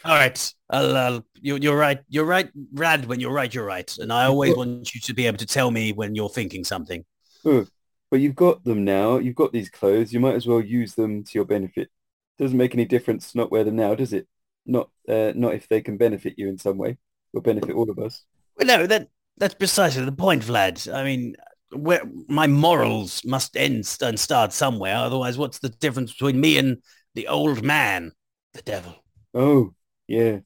All 0.04 0.14
right, 0.14 0.54
I'll, 0.70 0.96
I'll, 0.96 1.26
you, 1.40 1.56
you're 1.56 1.76
right. 1.76 2.00
You're 2.08 2.24
right, 2.24 2.48
Rad. 2.72 3.06
When 3.06 3.18
you're 3.18 3.32
right, 3.32 3.52
you're 3.52 3.66
right, 3.66 3.92
and 3.98 4.12
I 4.12 4.26
always 4.26 4.56
want 4.56 4.94
you 4.94 5.00
to 5.00 5.14
be 5.14 5.26
able 5.26 5.38
to 5.38 5.46
tell 5.46 5.70
me 5.70 5.92
when 5.92 6.14
you're 6.14 6.28
thinking 6.28 6.64
something. 6.64 7.04
But 7.44 8.20
you've 8.20 8.36
got 8.36 8.62
them 8.62 8.84
now. 8.84 9.18
You've 9.18 9.34
got 9.34 9.52
these 9.52 9.70
clothes. 9.70 10.12
You 10.12 10.20
might 10.20 10.36
as 10.36 10.46
well 10.46 10.60
use 10.60 10.94
them 10.94 11.24
to 11.24 11.30
your 11.34 11.46
benefit. 11.46 11.90
Doesn't 12.38 12.58
make 12.58 12.74
any 12.74 12.84
difference 12.84 13.34
not 13.34 13.50
wear 13.50 13.64
them 13.64 13.76
now, 13.76 13.94
does 13.94 14.12
it? 14.12 14.28
Not 14.64 14.90
uh, 15.08 15.32
not 15.34 15.54
if 15.54 15.66
they 15.68 15.80
can 15.80 15.96
benefit 15.96 16.34
you 16.36 16.48
in 16.48 16.58
some 16.58 16.78
way 16.78 16.98
or 17.34 17.42
benefit 17.42 17.74
all 17.74 17.90
of 17.90 17.98
us. 17.98 18.24
Well, 18.56 18.66
no, 18.66 18.86
that 18.86 19.08
that's 19.36 19.54
precisely 19.54 20.04
the 20.04 20.12
point, 20.12 20.44
Vlad. 20.44 20.92
I 20.92 21.02
mean, 21.02 21.34
where 21.74 22.02
my 22.28 22.46
morals 22.46 23.24
must 23.24 23.56
end 23.56 23.96
and 24.00 24.18
start 24.18 24.52
somewhere. 24.52 24.96
Otherwise, 24.96 25.38
what's 25.38 25.58
the 25.58 25.68
difference 25.68 26.12
between 26.12 26.40
me 26.40 26.58
and 26.58 26.82
the 27.14 27.28
old 27.28 27.62
man, 27.62 28.12
the 28.54 28.62
devil? 28.62 28.94
Oh, 29.34 29.74
yeah. 30.06 30.38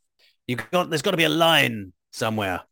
You 0.47 0.57
got 0.57 0.91
there's 0.91 1.03
got 1.03 1.11
to 1.13 1.17
be 1.17 1.25
a 1.25 1.29
line 1.29 1.93
somewhere. 2.13 2.63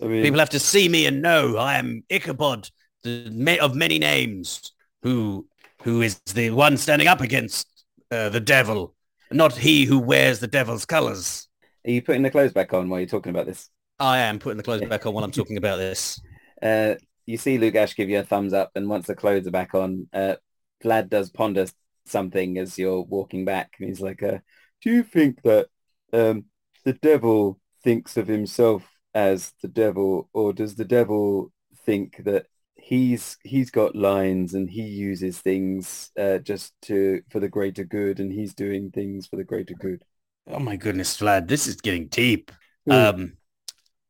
I 0.00 0.06
mean, 0.06 0.22
People 0.22 0.38
have 0.38 0.50
to 0.50 0.60
see 0.60 0.88
me 0.88 1.06
and 1.06 1.22
know 1.22 1.56
I 1.56 1.78
am 1.78 2.04
Ichabod, 2.08 2.70
the 3.02 3.58
of 3.60 3.74
many 3.74 3.98
names, 3.98 4.72
who 5.02 5.46
who 5.82 6.02
is 6.02 6.20
the 6.32 6.50
one 6.50 6.76
standing 6.76 7.08
up 7.08 7.20
against 7.20 7.66
uh, 8.10 8.28
the 8.28 8.40
devil, 8.40 8.94
not 9.30 9.56
he 9.56 9.84
who 9.84 9.98
wears 9.98 10.40
the 10.40 10.46
devil's 10.46 10.86
colors. 10.86 11.48
Are 11.86 11.90
you 11.90 12.02
putting 12.02 12.22
the 12.22 12.30
clothes 12.30 12.52
back 12.52 12.72
on 12.72 12.88
while 12.88 13.00
you're 13.00 13.08
talking 13.08 13.30
about 13.30 13.46
this? 13.46 13.68
I 13.98 14.18
am 14.18 14.38
putting 14.38 14.56
the 14.56 14.62
clothes 14.62 14.88
back 14.88 15.06
on 15.06 15.14
while 15.14 15.24
I'm 15.24 15.30
talking 15.30 15.56
about 15.56 15.78
this. 15.78 16.20
Uh, 16.62 16.94
you 17.26 17.36
see 17.36 17.58
Luvash 17.58 17.96
give 17.96 18.08
you 18.08 18.18
a 18.18 18.24
thumbs 18.24 18.52
up, 18.52 18.70
and 18.74 18.88
once 18.88 19.06
the 19.06 19.14
clothes 19.14 19.46
are 19.46 19.52
back 19.52 19.74
on, 19.74 20.08
uh, 20.12 20.36
Vlad 20.82 21.08
does 21.08 21.30
ponder 21.30 21.66
something 22.06 22.58
as 22.58 22.78
you're 22.78 23.02
walking 23.02 23.44
back, 23.44 23.74
and 23.78 23.88
he's 23.88 24.00
like, 24.00 24.22
uh, 24.22 24.38
do 24.82 24.90
you 24.90 25.02
think 25.02 25.42
that 25.42 25.68
um, 26.12 26.44
the 26.84 26.92
devil 26.92 27.58
thinks 27.82 28.16
of 28.16 28.28
himself 28.28 28.88
as 29.14 29.52
the 29.62 29.68
devil, 29.68 30.28
or 30.32 30.52
does 30.52 30.74
the 30.74 30.84
devil 30.84 31.52
think 31.86 32.22
that 32.24 32.46
he's 32.76 33.38
he's 33.42 33.70
got 33.70 33.96
lines 33.96 34.52
and 34.52 34.68
he 34.68 34.82
uses 34.82 35.38
things 35.38 36.10
uh, 36.18 36.38
just 36.38 36.74
to 36.82 37.22
for 37.30 37.40
the 37.40 37.48
greater 37.48 37.84
good, 37.84 38.20
and 38.20 38.32
he's 38.32 38.54
doing 38.54 38.90
things 38.90 39.26
for 39.26 39.36
the 39.36 39.44
greater 39.44 39.74
good? 39.74 40.04
Oh 40.46 40.58
my 40.58 40.76
goodness, 40.76 41.16
Vlad, 41.18 41.48
this 41.48 41.66
is 41.66 41.76
getting 41.76 42.08
deep. 42.08 42.52
Hmm. 42.86 42.92
Um, 42.92 43.32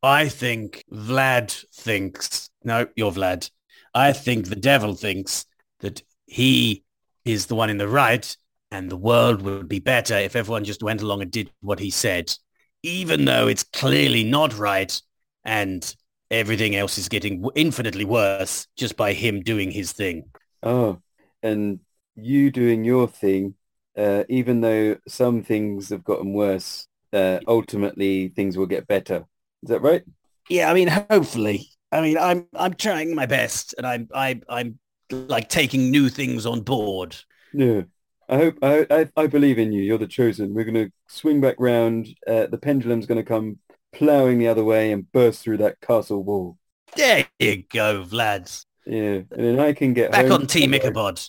I 0.03 0.29
think 0.29 0.85
Vlad 0.93 1.65
thinks, 1.73 2.51
no, 2.65 2.87
you're 2.97 3.13
Vlad. 3.13 3.51
I 3.95 4.13
think 4.13 4.49
the 4.49 4.57
devil 4.57 4.95
thinks 4.95 5.47
that 5.81 6.03
he 6.27 6.85
is 7.25 7.47
the 7.47 7.55
one 7.55 7.71
in 7.71 7.79
the 7.79 7.89
right 7.89 8.37
and 8.71 8.91
the 8.91 8.97
world 8.97 9.43
would 9.43 9.69
be 9.69 9.79
better 9.79 10.17
if 10.17 10.35
everyone 10.35 10.65
just 10.65 10.83
went 10.83 11.01
along 11.01 11.23
and 11.23 11.31
did 11.31 11.51
what 11.61 11.79
he 11.79 11.91
said, 11.91 12.35
even 12.83 13.25
though 13.25 13.47
it's 13.47 13.63
clearly 13.63 14.25
not 14.25 14.59
right 14.59 15.01
and 15.45 15.95
everything 16.31 16.75
else 16.75 16.99
is 16.99 17.09
getting 17.09 17.45
infinitely 17.55 18.05
worse 18.05 18.67
just 18.77 18.97
by 18.97 19.13
him 19.13 19.41
doing 19.43 19.71
his 19.71 19.93
thing. 19.93 20.25
Oh, 20.63 21.01
and 21.43 21.81
you 22.17 22.51
doing 22.51 22.85
your 22.85 23.07
thing, 23.07 23.55
uh, 23.97 24.25
even 24.29 24.61
though 24.61 24.97
some 25.07 25.43
things 25.43 25.91
have 25.91 26.03
gotten 26.03 26.33
worse, 26.33 26.89
uh, 27.13 27.41
ultimately 27.47 28.29
things 28.29 28.57
will 28.57 28.67
get 28.67 28.89
better. 28.89 29.25
Is 29.63 29.69
that 29.69 29.83
right? 29.83 30.03
Yeah, 30.49 30.71
I 30.71 30.75
mean, 30.75 30.89
hopefully. 30.89 31.69
I 31.95 32.01
mean, 32.01 32.19
I'm 32.19 32.47
I'm 32.55 32.75
trying 32.75 33.15
my 33.15 33.27
best, 33.27 33.75
and 33.79 33.87
I'm 33.87 34.09
I 34.13 34.41
I'm 34.49 34.79
like 35.11 35.49
taking 35.49 35.91
new 35.91 36.09
things 36.09 36.45
on 36.45 36.63
board. 36.63 37.17
No. 37.53 37.85
I 38.29 38.37
hope 38.37 38.59
I, 38.63 38.87
I 38.91 39.09
I 39.17 39.27
believe 39.27 39.59
in 39.59 39.71
you. 39.71 39.83
You're 39.83 39.99
the 39.99 40.07
chosen. 40.07 40.55
We're 40.55 40.65
gonna 40.65 40.91
swing 41.09 41.41
back 41.41 41.57
round. 41.59 42.09
Uh, 42.27 42.47
the 42.47 42.59
pendulum's 42.59 43.07
gonna 43.07 43.23
come 43.23 43.59
plowing 43.93 44.39
the 44.39 44.49
other 44.49 44.65
way 44.65 44.91
and 44.93 45.11
burst 45.13 45.43
through 45.43 45.59
that 45.59 45.81
castle 45.81 46.25
wall. 46.25 46.59
There 46.97 47.27
you 47.39 47.65
go, 47.71 48.03
Vlad. 48.03 48.65
Yeah, 48.87 49.21
and 49.31 49.45
then 49.45 49.61
I 49.61 49.73
can 49.73 49.95
get 49.95 50.11
Back 50.11 50.31
on 50.31 50.47
Team 50.47 50.75
Ichabod. 50.75 51.21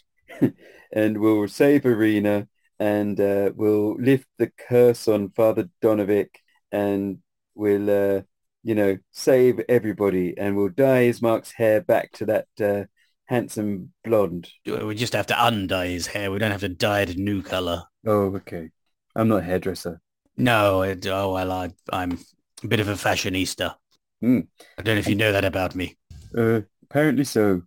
and 0.91 1.19
we'll 1.19 1.47
save 1.47 1.83
Ireena 1.83 2.47
and 2.79 3.19
uh, 3.19 3.51
we'll 3.55 3.95
lift 3.95 4.27
the 4.37 4.51
curse 4.67 5.07
on 5.07 5.29
Father 5.29 5.69
Donavich 5.81 6.35
and 6.71 7.19
we'll 7.53 7.89
uh, 7.89 8.21
you 8.65 8.73
know 8.73 8.97
save 9.11 9.61
everybody 9.69 10.35
and 10.37 10.57
we'll 10.57 10.69
dye 10.69 11.03
his 11.03 11.21
Mark's 11.21 11.51
hair 11.51 11.81
back 11.81 12.11
to 12.13 12.25
that 12.25 12.47
uh, 12.59 12.85
handsome 13.25 13.93
blonde. 14.03 14.49
We 14.65 14.95
just 14.95 15.13
have 15.13 15.27
to 15.27 15.35
undye 15.35 15.91
his 15.91 16.07
hair. 16.07 16.31
We 16.31 16.39
don't 16.39 16.51
have 16.51 16.61
to 16.61 16.69
dye 16.69 17.01
it 17.01 17.11
a 17.11 17.21
new 17.21 17.43
color. 17.43 17.83
Oh, 18.07 18.35
okay. 18.37 18.71
I'm 19.15 19.27
not 19.27 19.37
a 19.37 19.43
hairdresser. 19.43 20.01
No, 20.35 20.81
it, 20.81 21.05
oh 21.05 21.33
well, 21.33 21.51
I, 21.51 21.69
I'm 21.93 22.17
a 22.63 22.67
bit 22.67 22.79
of 22.79 22.89
a 22.89 22.93
fashionista. 22.93 23.75
Hmm. 24.19 24.39
I 24.79 24.81
don't 24.81 24.95
know 24.95 24.99
if 24.99 25.07
you 25.07 25.15
know 25.15 25.31
that 25.31 25.45
about 25.45 25.75
me. 25.75 25.95
Uh, 26.35 26.61
apparently 26.83 27.23
so. 27.23 27.61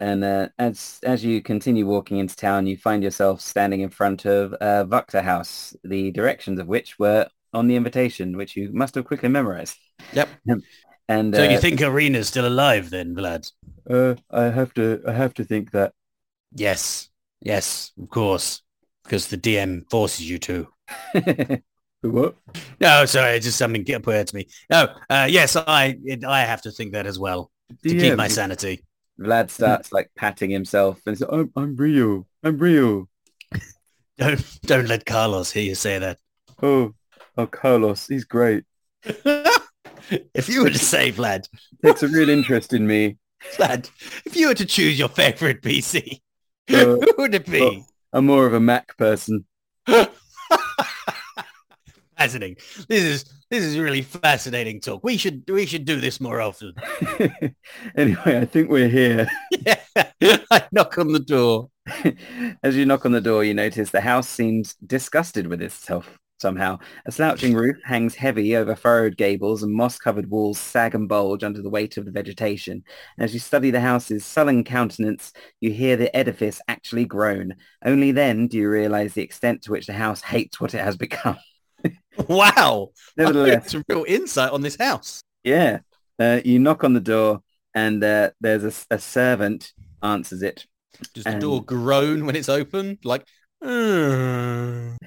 And 0.00 0.22
uh, 0.22 0.48
as 0.58 0.98
as 1.02 1.24
you 1.24 1.40
continue 1.40 1.86
walking 1.86 2.18
into 2.18 2.36
town, 2.36 2.66
you 2.66 2.76
find 2.76 3.02
yourself 3.02 3.40
standing 3.40 3.80
in 3.80 3.88
front 3.88 4.26
of 4.26 4.52
uh, 4.60 4.84
Wachter 4.84 5.22
House, 5.22 5.74
the 5.82 6.10
directions 6.10 6.60
of 6.60 6.66
which 6.66 6.98
were 6.98 7.28
on 7.52 7.66
the 7.68 7.76
invitation, 7.76 8.36
which 8.36 8.56
you 8.56 8.72
must 8.72 8.94
have 8.94 9.04
quickly 9.04 9.28
memorized. 9.28 9.76
Yep. 10.12 10.28
And 11.08 11.34
So 11.34 11.44
uh, 11.44 11.48
you 11.48 11.58
think 11.58 11.80
Ireena's 11.80 12.28
still 12.28 12.46
alive 12.46 12.88
then, 12.88 13.14
Vlad? 13.14 13.50
Uh, 13.90 14.14
I 14.30 14.44
have 14.44 14.72
to 14.74 15.02
I 15.06 15.12
have 15.12 15.34
to 15.34 15.44
think 15.44 15.72
that. 15.72 15.92
Yes. 16.54 17.10
Yes, 17.40 17.90
of 18.00 18.08
course. 18.08 18.62
Because 19.02 19.26
the 19.26 19.36
DM 19.36 19.90
forces 19.90 20.30
you 20.30 20.38
to. 20.38 20.68
What? 22.02 22.34
No, 22.80 23.04
sorry, 23.06 23.36
it's 23.36 23.46
just 23.46 23.58
something 23.58 23.84
get 23.84 24.02
put 24.02 24.26
to 24.26 24.34
me. 24.34 24.48
No, 24.68 24.92
uh, 25.08 25.28
yes, 25.30 25.54
I 25.54 25.96
it, 26.04 26.24
I 26.24 26.40
have 26.44 26.62
to 26.62 26.72
think 26.72 26.92
that 26.92 27.06
as 27.06 27.16
well 27.16 27.52
to 27.84 27.88
keep 27.88 28.16
my 28.16 28.26
sanity. 28.26 28.84
Vlad 29.20 29.50
starts 29.50 29.92
like 29.92 30.10
patting 30.16 30.50
himself 30.50 31.00
and 31.06 31.16
So 31.16 31.28
I'm 31.30 31.52
I'm 31.54 31.76
real. 31.76 32.26
I'm 32.42 32.58
real. 32.58 33.08
Don't 34.18 34.60
don't 34.62 34.88
let 34.88 35.06
Carlos 35.06 35.52
hear 35.52 35.62
you 35.62 35.74
say 35.74 35.98
that. 35.98 36.18
Oh, 36.62 36.92
oh, 37.36 37.46
Carlos, 37.46 38.06
he's 38.06 38.24
great. 38.24 38.64
if 39.04 40.48
you 40.48 40.62
were 40.62 40.70
to 40.70 40.78
say, 40.78 41.12
Vlad, 41.12 41.48
Takes 41.84 42.02
a 42.02 42.08
real 42.08 42.28
interest 42.28 42.72
in 42.72 42.86
me. 42.86 43.16
Vlad, 43.56 43.90
if 44.24 44.36
you 44.36 44.48
were 44.48 44.54
to 44.54 44.66
choose 44.66 44.98
your 44.98 45.08
favorite 45.08 45.62
PC, 45.62 46.20
Uh, 46.70 46.74
who 46.74 47.14
would 47.18 47.34
it 47.34 47.46
be? 47.46 47.84
I'm 48.12 48.26
more 48.26 48.46
of 48.46 48.54
a 48.54 48.60
Mac 48.60 48.96
person. 48.96 49.44
fascinating. 52.16 52.56
This 52.88 53.02
is 53.02 53.24
this 53.50 53.64
is 53.64 53.78
really 53.78 54.02
fascinating 54.02 54.80
talk. 54.80 55.02
We 55.02 55.16
should 55.16 55.42
we 55.48 55.66
should 55.66 55.84
do 55.84 56.00
this 56.00 56.20
more 56.20 56.40
often. 56.40 56.74
anyway, 57.96 58.38
I 58.38 58.44
think 58.44 58.70
we're 58.70 58.88
here. 58.88 59.28
yeah. 59.50 59.80
I 60.50 60.64
knock 60.70 60.98
on 60.98 61.12
the 61.12 61.18
door. 61.18 61.68
As 62.62 62.76
you 62.76 62.86
knock 62.86 63.04
on 63.04 63.12
the 63.12 63.20
door, 63.20 63.42
you 63.42 63.54
notice 63.54 63.90
the 63.90 64.00
house 64.00 64.28
seems 64.28 64.74
disgusted 64.74 65.48
with 65.48 65.60
itself. 65.60 66.18
Somehow. 66.42 66.78
A 67.06 67.12
slouching 67.12 67.54
roof 67.54 67.76
hangs 67.84 68.14
heavy 68.14 68.54
over 68.56 68.76
furrowed 68.76 69.16
gables 69.16 69.62
and 69.62 69.72
moss-covered 69.72 70.28
walls 70.28 70.58
sag 70.58 70.94
and 70.94 71.08
bulge 71.08 71.42
under 71.42 71.62
the 71.62 71.70
weight 71.70 71.96
of 71.96 72.04
the 72.04 72.10
vegetation. 72.10 72.84
And 73.16 73.24
as 73.24 73.32
you 73.32 73.40
study 73.40 73.70
the 73.70 73.80
house's 73.80 74.26
sullen 74.26 74.62
countenance, 74.64 75.32
you 75.60 75.70
hear 75.70 75.96
the 75.96 76.14
edifice 76.14 76.60
actually 76.68 77.06
groan. 77.06 77.54
Only 77.82 78.12
then 78.12 78.48
do 78.48 78.58
you 78.58 78.68
realize 78.68 79.14
the 79.14 79.22
extent 79.22 79.62
to 79.62 79.70
which 79.70 79.86
the 79.86 79.94
house 79.94 80.20
hates 80.20 80.60
what 80.60 80.74
it 80.74 80.80
has 80.84 80.98
become. 80.98 81.38
Wow. 82.28 82.90
Nevertheless, 83.16 83.70
Some 83.72 83.84
real 83.88 84.04
insight 84.06 84.50
on 84.52 84.60
this 84.60 84.76
house. 84.76 85.22
yeah. 85.42 85.78
Uh, 86.18 86.40
you 86.44 86.58
knock 86.58 86.84
on 86.84 86.92
the 86.92 87.00
door 87.00 87.40
and 87.74 88.04
uh, 88.04 88.30
there's 88.40 88.84
a 88.90 88.98
servant 88.98 89.72
answers 90.02 90.42
it. 90.42 90.66
Does 91.14 91.24
the 91.24 91.30
And- 91.30 91.40
door 91.40 91.64
groan 91.64 92.26
when 92.26 92.36
it's 92.36 92.50
open? 92.50 92.98
Like. 93.02 93.26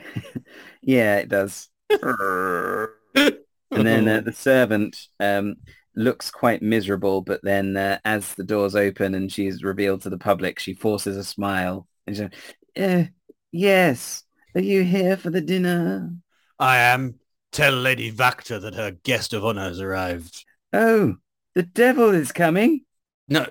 Yeah, 0.86 1.18
it 1.18 1.30
does. 1.30 1.70
And 1.90 2.90
then 3.72 4.08
uh, 4.08 4.22
the 4.26 4.34
servant 4.34 5.08
um, 5.20 5.56
looks 5.96 6.30
quite 6.30 6.62
miserable, 6.62 7.22
but 7.22 7.42
then 7.44 7.76
uh, 7.76 8.00
as 8.06 8.36
the 8.36 8.44
doors 8.44 8.76
open 8.76 9.16
and 9.16 9.32
she's 9.32 9.64
revealed 9.64 10.04
to 10.04 10.10
the 10.12 10.18
public, 10.18 10.60
she 10.60 10.74
forces 10.74 11.18
a 11.18 11.24
smile. 11.24 11.88
And 12.06 12.16
she's 12.16 12.30
uh, 12.82 13.06
yes, 13.52 14.24
are 14.54 14.62
you 14.62 14.84
here 14.84 15.18
for 15.18 15.32
the 15.32 15.42
dinner? 15.42 16.12
I 16.60 16.78
am. 16.78 17.16
Tell 17.52 17.74
Lady 17.74 18.12
Wachter 18.12 18.62
that 18.62 18.76
her 18.76 18.92
guest 18.92 19.34
of 19.34 19.44
honor 19.44 19.70
has 19.70 19.80
arrived. 19.80 20.46
Oh, 20.72 21.16
the 21.56 21.64
devil 21.64 22.10
is 22.14 22.32
coming. 22.32 22.82
No, 23.28 23.48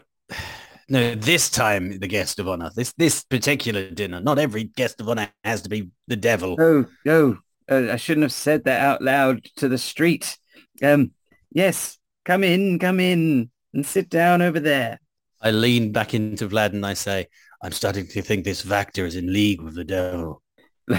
no, 0.89 1.15
this 1.15 1.51
time 1.51 1.99
the 1.99 2.07
guest 2.07 2.39
of 2.39 2.49
honor. 2.49 2.71
This 2.75 2.93
this 2.95 3.25
particular 3.25 3.91
dinner. 3.91 4.21
Not 4.21 4.39
every 4.39 4.65
guest 4.65 5.01
of 5.01 5.09
honor 5.09 5.29
has 5.43 5.63
to 5.63 5.69
be 5.69 5.91
the 6.07 6.17
devil. 6.17 6.57
Oh, 6.59 6.87
oh, 7.07 7.37
uh, 7.71 7.93
I 7.93 7.97
shouldn't 7.97 8.23
have 8.23 8.33
said 8.33 8.65
that 8.65 8.81
out 8.81 9.03
loud 9.03 9.45
to 9.57 9.69
the 9.69 9.79
street. 9.79 10.37
Um, 10.83 11.13
yes, 11.51 11.99
come 12.25 12.45
in, 12.45 12.79
come 12.79 13.01
in 13.01 13.51
and 13.73 13.87
sit 13.87 14.09
down 14.09 14.43
over 14.43 14.61
there. 14.61 14.99
I 15.41 15.51
lean 15.51 15.93
back 15.93 16.15
into 16.15 16.49
Vlad 16.49 16.73
and 16.73 16.87
I 16.87 16.95
say, 16.95 17.27
I'm 17.63 17.73
starting 17.73 18.07
to 18.09 18.23
think 18.23 18.45
this 18.45 18.65
Wachter 18.65 19.07
is 19.07 19.17
in 19.17 19.33
league 19.33 19.61
with 19.61 19.75
the 19.75 19.85
devil. 19.85 20.43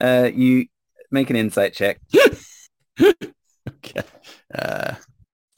uh, 0.00 0.30
you 0.34 0.66
make 1.10 1.30
an 1.30 1.36
insight 1.36 1.74
check. 1.74 2.00
Okay. 3.68 4.02
Uh, 4.54 4.94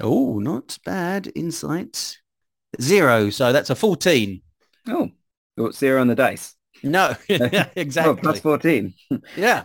oh, 0.00 0.38
not 0.38 0.78
bad. 0.84 1.30
Insight. 1.34 2.18
Zero. 2.80 3.30
So 3.30 3.52
that's 3.52 3.70
a 3.70 3.74
14. 3.74 4.42
Oh, 4.88 5.10
got 5.58 5.74
zero 5.74 6.00
on 6.00 6.08
the 6.08 6.14
dice. 6.14 6.54
No, 6.82 7.14
Oh, 7.30 7.64
exactly. 7.74 8.16
plus 8.22 8.40
14. 8.40 8.94
Yeah. 9.36 9.64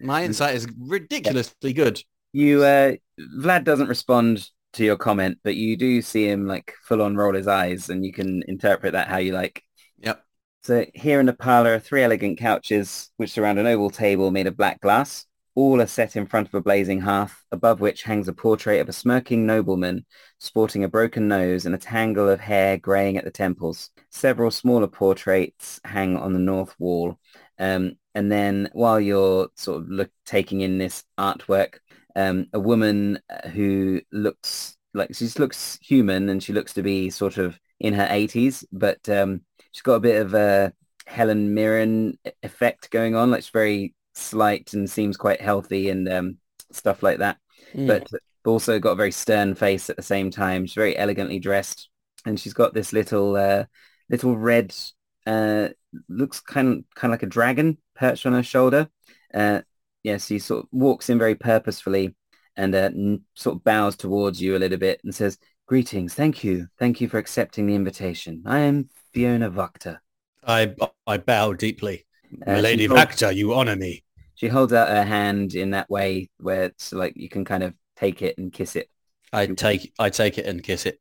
My 0.00 0.24
insight 0.24 0.54
is 0.54 0.66
ridiculously 0.78 1.72
good. 1.72 2.02
You, 2.32 2.62
uh, 2.62 2.92
Vlad 3.38 3.64
doesn't 3.64 3.88
respond 3.88 4.48
to 4.74 4.84
your 4.84 4.96
comment, 4.96 5.38
but 5.42 5.56
you 5.56 5.76
do 5.76 6.00
see 6.00 6.28
him 6.28 6.46
like 6.46 6.74
full 6.84 7.02
on 7.02 7.16
roll 7.16 7.34
his 7.34 7.48
eyes 7.48 7.90
and 7.90 8.04
you 8.04 8.12
can 8.12 8.42
interpret 8.46 8.92
that 8.92 9.08
how 9.08 9.18
you 9.18 9.32
like. 9.32 9.62
Yep. 9.98 10.24
So 10.62 10.86
here 10.94 11.20
in 11.20 11.26
the 11.26 11.32
parlor 11.32 11.74
are 11.74 11.78
three 11.80 12.02
elegant 12.02 12.38
couches 12.38 13.10
which 13.16 13.32
surround 13.32 13.58
an 13.58 13.66
oval 13.66 13.90
table 13.90 14.30
made 14.30 14.46
of 14.46 14.56
black 14.56 14.80
glass. 14.80 15.26
All 15.60 15.82
are 15.82 15.86
set 15.86 16.16
in 16.16 16.24
front 16.24 16.48
of 16.48 16.54
a 16.54 16.62
blazing 16.62 17.02
hearth, 17.02 17.44
above 17.52 17.80
which 17.80 18.04
hangs 18.04 18.28
a 18.28 18.32
portrait 18.32 18.80
of 18.80 18.88
a 18.88 18.94
smirking 18.94 19.44
nobleman 19.44 20.06
sporting 20.38 20.84
a 20.84 20.88
broken 20.88 21.28
nose 21.28 21.66
and 21.66 21.74
a 21.74 21.78
tangle 21.78 22.30
of 22.30 22.40
hair 22.40 22.78
greying 22.78 23.18
at 23.18 23.24
the 23.24 23.30
temples. 23.30 23.90
Several 24.08 24.50
smaller 24.50 24.86
portraits 24.86 25.78
hang 25.84 26.16
on 26.16 26.32
the 26.32 26.38
north 26.38 26.74
wall. 26.78 27.18
Um, 27.58 27.98
and 28.14 28.32
then 28.32 28.70
while 28.72 28.98
you're 28.98 29.50
sort 29.54 29.82
of 29.82 29.90
look, 29.90 30.10
taking 30.24 30.62
in 30.62 30.78
this 30.78 31.04
artwork, 31.18 31.74
um, 32.16 32.46
a 32.54 32.58
woman 32.58 33.20
uh, 33.28 33.46
who 33.50 34.00
looks 34.12 34.78
like 34.94 35.14
she 35.14 35.26
just 35.26 35.38
looks 35.38 35.78
human 35.82 36.30
and 36.30 36.42
she 36.42 36.54
looks 36.54 36.72
to 36.72 36.82
be 36.82 37.10
sort 37.10 37.36
of 37.36 37.60
in 37.78 37.92
her 37.92 38.06
80s, 38.06 38.64
but 38.72 39.06
um, 39.10 39.42
she's 39.72 39.82
got 39.82 39.96
a 39.96 40.00
bit 40.00 40.22
of 40.22 40.32
a 40.32 40.72
Helen 41.06 41.52
Mirren 41.52 42.18
effect 42.42 42.90
going 42.90 43.14
on. 43.14 43.30
Like 43.30 43.42
she's 43.42 43.50
very 43.50 43.94
slight 44.20 44.72
and 44.72 44.88
seems 44.88 45.16
quite 45.16 45.40
healthy 45.40 45.90
and 45.90 46.08
um, 46.08 46.38
stuff 46.72 47.02
like 47.02 47.18
that. 47.18 47.38
Hmm. 47.72 47.86
But 47.86 48.08
also 48.44 48.78
got 48.78 48.92
a 48.92 48.96
very 48.96 49.12
stern 49.12 49.54
face 49.54 49.90
at 49.90 49.96
the 49.96 50.02
same 50.02 50.30
time. 50.30 50.66
She's 50.66 50.74
very 50.74 50.96
elegantly 50.96 51.38
dressed, 51.38 51.88
and 52.24 52.38
she's 52.38 52.54
got 52.54 52.74
this 52.74 52.92
little 52.92 53.36
uh, 53.36 53.64
little 54.08 54.36
red 54.36 54.74
uh, 55.26 55.68
looks 56.08 56.40
kind 56.40 56.68
of 56.68 56.84
kind 56.94 57.12
of 57.12 57.14
like 57.14 57.22
a 57.22 57.26
dragon 57.26 57.78
perched 57.94 58.26
on 58.26 58.32
her 58.32 58.42
shoulder. 58.42 58.88
Uh, 59.32 59.60
yes, 60.02 60.26
she 60.26 60.38
sort 60.38 60.64
of 60.64 60.68
walks 60.72 61.10
in 61.10 61.18
very 61.18 61.34
purposefully 61.34 62.14
and 62.56 62.74
uh, 62.74 62.90
n- 62.94 63.22
sort 63.34 63.56
of 63.56 63.64
bows 63.64 63.96
towards 63.96 64.40
you 64.40 64.56
a 64.56 64.58
little 64.58 64.78
bit 64.78 65.00
and 65.04 65.14
says, 65.14 65.38
"Greetings, 65.66 66.14
thank 66.14 66.42
you, 66.42 66.68
thank 66.78 67.00
you 67.00 67.08
for 67.08 67.18
accepting 67.18 67.66
the 67.66 67.74
invitation. 67.74 68.42
I 68.46 68.60
am 68.60 68.88
Fiona 69.12 69.50
Wachter." 69.50 69.98
I 70.46 70.74
I 71.06 71.18
bow 71.18 71.52
deeply. 71.52 72.06
Uh, 72.46 72.58
Lady 72.60 72.86
holds- 72.86 73.02
Wachter, 73.02 73.34
you 73.34 73.54
honor 73.54 73.76
me. 73.76 74.04
She 74.40 74.48
holds 74.48 74.72
out 74.72 74.88
her 74.88 75.04
hand 75.04 75.54
in 75.54 75.72
that 75.72 75.90
way 75.90 76.30
where 76.38 76.64
it's 76.64 76.94
like 76.94 77.12
you 77.14 77.28
can 77.28 77.44
kind 77.44 77.62
of 77.62 77.74
take 77.94 78.22
it 78.22 78.38
and 78.38 78.50
kiss 78.50 78.74
it, 78.74 78.88
I 79.34 79.44
take 79.48 79.92
I 79.98 80.08
take 80.08 80.38
it 80.38 80.46
and 80.46 80.62
kiss 80.62 80.86
it. 80.86 80.98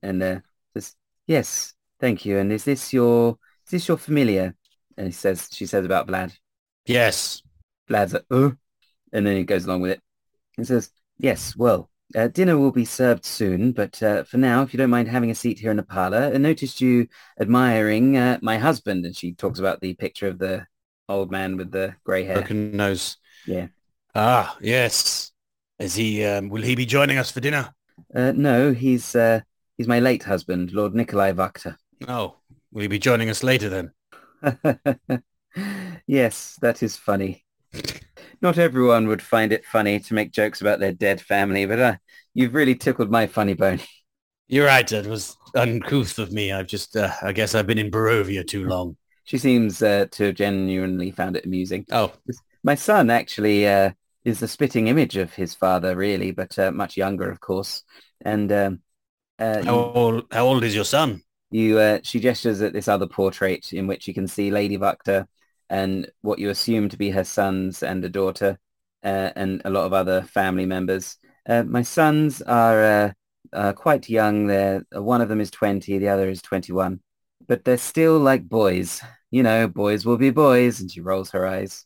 and 0.00 0.22
uh, 0.22 0.38
says, 0.72 0.94
"Yes, 1.26 1.74
thank 1.98 2.24
you. 2.24 2.38
And 2.38 2.52
is 2.52 2.62
this 2.62 2.92
your 2.92 3.36
is 3.66 3.72
this 3.72 3.88
your 3.88 3.96
familiar?" 3.96 4.54
And 4.96 5.08
he 5.08 5.12
says, 5.12 5.48
she 5.50 5.66
says 5.66 5.84
about 5.84 6.06
Vlad. 6.06 6.36
Yes. 6.86 7.42
Vlad's 7.90 8.12
like, 8.12 8.26
"Oh," 8.30 8.54
and 9.12 9.26
then 9.26 9.38
he 9.38 9.42
goes 9.42 9.64
along 9.64 9.80
with 9.80 9.90
it. 9.90 10.00
He 10.56 10.62
says, 10.62 10.92
"Yes, 11.18 11.56
well, 11.56 11.90
uh, 12.14 12.28
dinner 12.28 12.56
will 12.56 12.70
be 12.70 12.84
served 12.84 13.24
soon, 13.24 13.72
but 13.72 14.00
uh, 14.04 14.22
for 14.22 14.36
now, 14.36 14.62
if 14.62 14.72
you 14.72 14.78
don't 14.78 14.88
mind 14.88 15.08
having 15.08 15.32
a 15.32 15.34
seat 15.34 15.58
here 15.58 15.72
in 15.72 15.78
the 15.78 15.82
parlor, 15.82 16.30
I 16.32 16.38
noticed 16.38 16.80
you 16.80 17.08
admiring 17.40 18.16
uh, 18.16 18.38
my 18.40 18.58
husband." 18.58 19.04
And 19.04 19.16
she 19.16 19.34
talks 19.34 19.58
about 19.58 19.80
the 19.80 19.94
picture 19.94 20.28
of 20.28 20.38
the 20.38 20.68
old 21.08 21.30
man 21.30 21.56
with 21.56 21.70
the 21.70 21.94
grey 22.04 22.24
hair. 22.24 22.36
Broken 22.36 22.76
nose. 22.76 23.16
Yeah. 23.46 23.68
Ah, 24.14 24.56
yes. 24.60 25.32
Is 25.78 25.94
he 25.94 26.24
um, 26.24 26.48
will 26.48 26.62
he 26.62 26.74
be 26.74 26.86
joining 26.86 27.18
us 27.18 27.30
for 27.30 27.40
dinner? 27.40 27.74
Uh, 28.14 28.32
no, 28.34 28.72
he's 28.72 29.16
uh, 29.16 29.40
he's 29.76 29.88
my 29.88 30.00
late 30.00 30.22
husband, 30.22 30.72
Lord 30.72 30.94
Nikolai 30.94 31.32
Wachter. 31.32 31.76
Oh, 32.08 32.36
will 32.70 32.82
he 32.82 32.88
be 32.88 32.98
joining 32.98 33.30
us 33.30 33.42
later 33.42 33.68
then? 33.68 33.92
yes, 36.06 36.58
that 36.62 36.82
is 36.82 36.96
funny. 36.96 37.44
Not 38.40 38.58
everyone 38.58 39.08
would 39.08 39.22
find 39.22 39.52
it 39.52 39.64
funny 39.64 40.00
to 40.00 40.14
make 40.14 40.32
jokes 40.32 40.60
about 40.60 40.80
their 40.80 40.92
dead 40.92 41.20
family, 41.20 41.64
but 41.64 41.78
uh, 41.78 41.96
you've 42.34 42.54
really 42.54 42.74
tickled 42.74 43.10
my 43.10 43.26
funny 43.26 43.54
bone. 43.54 43.80
You're 44.48 44.66
right. 44.66 44.90
It 44.90 45.06
was 45.06 45.36
uncouth 45.54 46.18
of 46.18 46.32
me. 46.32 46.52
I've 46.52 46.66
just, 46.66 46.96
uh, 46.96 47.12
I 47.22 47.32
guess 47.32 47.54
I've 47.54 47.66
been 47.66 47.78
in 47.78 47.90
Barovia 47.90 48.46
too 48.46 48.66
long. 48.66 48.96
She 49.24 49.38
seems 49.38 49.82
uh, 49.82 50.06
to 50.12 50.26
have 50.26 50.34
genuinely 50.34 51.10
found 51.10 51.36
it 51.36 51.46
amusing. 51.46 51.86
Oh, 51.92 52.12
My 52.62 52.74
son 52.74 53.10
actually 53.10 53.66
uh, 53.66 53.92
is 54.24 54.40
the 54.40 54.48
spitting 54.48 54.88
image 54.88 55.16
of 55.16 55.32
his 55.32 55.54
father, 55.54 55.96
really, 55.96 56.32
but 56.32 56.58
uh, 56.58 56.72
much 56.72 56.96
younger, 56.96 57.30
of 57.30 57.40
course. 57.40 57.82
And 58.24 58.50
um, 58.52 58.80
uh, 59.38 59.62
how 59.64 59.76
old, 59.76 60.26
how 60.30 60.46
old 60.46 60.64
is 60.64 60.74
your 60.74 60.84
son? 60.84 61.22
you, 61.52 61.78
uh, 61.78 61.98
she 62.02 62.18
gestures 62.18 62.62
at 62.62 62.72
this 62.72 62.88
other 62.88 63.06
portrait 63.06 63.72
in 63.72 63.86
which 63.86 64.08
you 64.08 64.14
can 64.14 64.26
see 64.26 64.50
Lady 64.50 64.78
Wachter 64.78 65.26
and 65.68 66.10
what 66.22 66.38
you 66.38 66.50
assume 66.50 66.88
to 66.88 66.96
be 66.96 67.10
her 67.10 67.24
sons 67.24 67.82
and 67.82 68.04
a 68.04 68.08
daughter 68.08 68.58
uh, 69.04 69.30
and 69.36 69.62
a 69.64 69.70
lot 69.70 69.84
of 69.84 69.92
other 69.92 70.22
family 70.22 70.66
members. 70.66 71.16
Uh, 71.46 71.62
my 71.62 71.82
sons 71.82 72.40
are 72.42 72.82
uh, 72.82 73.12
uh, 73.52 73.72
quite 73.72 74.08
young. 74.08 74.46
They're, 74.46 74.82
uh, 74.96 75.02
one 75.02 75.20
of 75.20 75.28
them 75.28 75.40
is 75.40 75.50
20, 75.50 75.98
the 75.98 76.08
other 76.08 76.28
is 76.28 76.42
21. 76.42 77.00
But 77.52 77.66
they're 77.66 77.76
still 77.76 78.18
like 78.18 78.48
boys. 78.48 79.02
You 79.30 79.42
know, 79.42 79.68
boys 79.68 80.06
will 80.06 80.16
be 80.16 80.30
boys. 80.30 80.80
And 80.80 80.90
she 80.90 81.02
rolls 81.02 81.32
her 81.32 81.46
eyes. 81.46 81.84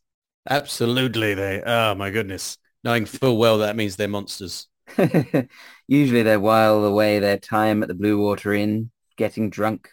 Absolutely. 0.48 1.34
They, 1.34 1.60
oh 1.60 1.96
my 1.96 2.10
goodness. 2.10 2.56
Knowing 2.84 3.04
full 3.04 3.36
well 3.36 3.58
that 3.58 3.74
means 3.74 3.96
they're 3.96 4.06
monsters. 4.06 4.68
Usually 5.88 6.22
they 6.22 6.36
while 6.36 6.84
away 6.84 7.18
their 7.18 7.36
time 7.36 7.82
at 7.82 7.88
the 7.88 7.96
Blue 7.96 8.16
Water 8.16 8.52
Inn, 8.52 8.92
getting 9.16 9.50
drunk. 9.50 9.88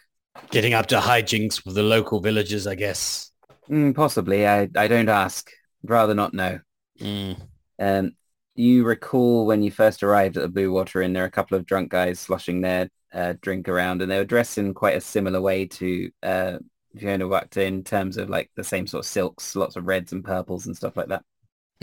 Getting 0.52 0.74
up 0.74 0.86
to 0.86 1.00
hijinks 1.00 1.64
with 1.64 1.74
the 1.74 1.82
local 1.82 2.20
villagers, 2.20 2.68
I 2.68 2.76
guess. 2.76 3.32
Mm, 3.68 3.96
possibly. 3.96 4.46
I, 4.46 4.68
I 4.76 4.86
don't 4.86 5.08
ask. 5.08 5.50
I'd 5.82 5.90
rather 5.90 6.14
not 6.14 6.34
know. 6.34 6.60
Mm. 7.00 7.36
Um, 7.80 8.12
you 8.54 8.84
recall 8.84 9.46
when 9.46 9.62
you 9.62 9.70
first 9.70 10.02
arrived 10.02 10.36
at 10.36 10.42
the 10.42 10.48
Blue 10.48 10.72
Water 10.72 11.02
Inn, 11.02 11.12
there 11.12 11.22
were 11.22 11.28
a 11.28 11.30
couple 11.30 11.56
of 11.56 11.66
drunk 11.66 11.90
guys 11.90 12.20
sloshing 12.20 12.60
their 12.60 12.88
uh, 13.12 13.34
drink 13.40 13.68
around, 13.68 14.02
and 14.02 14.10
they 14.10 14.18
were 14.18 14.24
dressed 14.24 14.58
in 14.58 14.74
quite 14.74 14.96
a 14.96 15.00
similar 15.00 15.40
way 15.40 15.66
to 15.66 16.10
uh, 16.22 16.58
Fiona 16.96 17.26
Wachter 17.26 17.66
in 17.66 17.84
terms 17.84 18.16
of 18.16 18.28
like 18.28 18.50
the 18.56 18.64
same 18.64 18.86
sort 18.86 19.04
of 19.04 19.10
silks, 19.10 19.56
lots 19.56 19.76
of 19.76 19.86
reds 19.86 20.12
and 20.12 20.24
purples 20.24 20.66
and 20.66 20.76
stuff 20.76 20.96
like 20.96 21.08
that. 21.08 21.22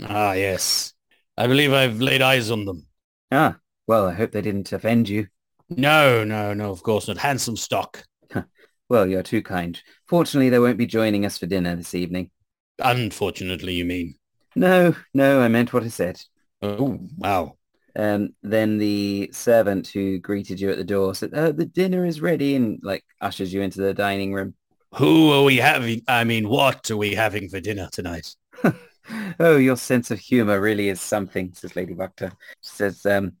Ah, 0.02 0.32
yes. 0.32 0.94
I 1.36 1.46
believe 1.46 1.72
I've 1.72 2.00
laid 2.00 2.22
eyes 2.22 2.50
on 2.50 2.64
them. 2.64 2.86
Ah, 3.30 3.56
well, 3.86 4.06
I 4.06 4.14
hope 4.14 4.32
they 4.32 4.42
didn't 4.42 4.72
offend 4.72 5.08
you. 5.08 5.28
No, 5.70 6.24
no, 6.24 6.52
no, 6.52 6.70
of 6.70 6.82
course 6.82 7.08
not. 7.08 7.18
Handsome 7.18 7.56
stock. 7.56 8.04
Well, 8.88 9.06
you're 9.06 9.22
too 9.22 9.42
kind. 9.42 9.80
Fortunately, 10.06 10.50
they 10.50 10.58
won't 10.58 10.76
be 10.76 10.84
joining 10.84 11.24
us 11.24 11.38
for 11.38 11.46
dinner 11.46 11.74
this 11.74 11.94
evening. 11.94 12.30
Unfortunately, 12.78 13.72
you 13.72 13.86
mean. 13.86 14.16
No, 14.54 14.94
no, 15.14 15.40
I 15.40 15.48
meant 15.48 15.72
what 15.72 15.82
I 15.84 15.88
said. 15.88 16.20
Oh, 16.62 16.98
wow. 17.16 17.56
Um, 17.94 18.30
then 18.42 18.78
the 18.78 19.30
servant 19.32 19.88
who 19.88 20.18
greeted 20.18 20.60
you 20.60 20.70
at 20.70 20.78
the 20.78 20.84
door 20.84 21.14
said, 21.14 21.30
oh, 21.34 21.52
the 21.52 21.66
dinner 21.66 22.06
is 22.06 22.20
ready 22.20 22.56
and 22.56 22.80
like 22.82 23.04
ushers 23.20 23.52
you 23.52 23.60
into 23.60 23.80
the 23.80 23.92
dining 23.92 24.32
room. 24.32 24.54
Who 24.94 25.32
are 25.32 25.42
we 25.42 25.56
having? 25.56 26.02
I 26.08 26.24
mean, 26.24 26.48
what 26.48 26.90
are 26.90 26.96
we 26.96 27.14
having 27.14 27.48
for 27.48 27.60
dinner 27.60 27.88
tonight? 27.92 28.34
oh, 29.40 29.56
your 29.56 29.76
sense 29.76 30.10
of 30.10 30.18
humor 30.18 30.60
really 30.60 30.88
is 30.88 31.00
something, 31.00 31.52
says 31.54 31.76
Lady 31.76 31.94
Wachter. 31.94 32.30
She 32.62 32.70
says, 32.70 33.04
um, 33.06 33.32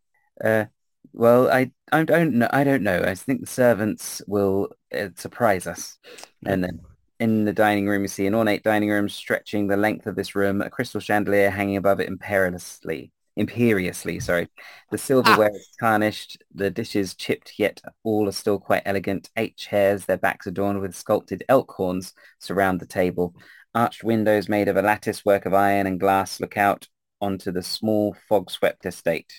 uh, 0.42 0.66
well, 1.12 1.50
I, 1.50 1.72
I 1.90 2.04
don't 2.04 2.34
know. 2.34 2.48
I 2.50 2.64
don't 2.64 2.82
know. 2.82 3.02
I 3.02 3.14
think 3.14 3.40
the 3.40 3.46
servants 3.46 4.22
will 4.26 4.70
uh, 4.96 5.08
surprise 5.16 5.66
us. 5.66 5.98
And 6.46 6.64
then 6.64 6.80
in 7.22 7.44
the 7.44 7.52
dining 7.52 7.86
room, 7.86 8.02
you 8.02 8.08
see 8.08 8.26
an 8.26 8.34
ornate 8.34 8.64
dining 8.64 8.90
room 8.90 9.08
stretching 9.08 9.68
the 9.68 9.76
length 9.76 10.08
of 10.08 10.16
this 10.16 10.34
room, 10.34 10.60
a 10.60 10.68
crystal 10.68 11.00
chandelier 11.00 11.50
hanging 11.50 11.76
above 11.76 12.00
it 12.00 12.08
imperiously. 12.08 13.12
Imperiously, 13.36 14.18
sorry. 14.18 14.48
The 14.90 14.98
silverware 14.98 15.54
is 15.54 15.68
tarnished, 15.78 16.42
the 16.52 16.68
dishes 16.68 17.14
chipped, 17.14 17.52
yet 17.58 17.80
all 18.02 18.26
are 18.28 18.32
still 18.32 18.58
quite 18.58 18.82
elegant. 18.86 19.30
Eight 19.36 19.56
chairs, 19.56 20.04
their 20.04 20.18
backs 20.18 20.48
adorned 20.48 20.80
with 20.80 20.96
sculpted 20.96 21.44
elk 21.48 21.70
horns, 21.70 22.12
surround 22.40 22.80
the 22.80 22.86
table. 22.86 23.36
Arched 23.72 24.02
windows 24.02 24.48
made 24.48 24.66
of 24.66 24.76
a 24.76 24.82
lattice 24.82 25.24
work 25.24 25.46
of 25.46 25.54
iron 25.54 25.86
and 25.86 26.00
glass 26.00 26.40
look 26.40 26.56
out 26.56 26.88
onto 27.20 27.52
the 27.52 27.62
small 27.62 28.16
fog-swept 28.28 28.84
estate. 28.84 29.32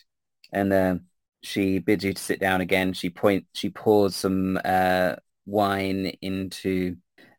And 0.53 0.71
uh, 0.71 0.95
she 1.41 1.79
bids 1.79 2.05
you 2.05 2.13
to 2.13 2.21
sit 2.21 2.39
down 2.39 2.61
again. 2.61 2.93
She 2.93 3.09
point, 3.09 3.45
she 3.53 3.69
pours 3.69 4.15
some 4.15 4.57
uh, 4.63 5.15
wine 5.45 6.13
into 6.21 6.95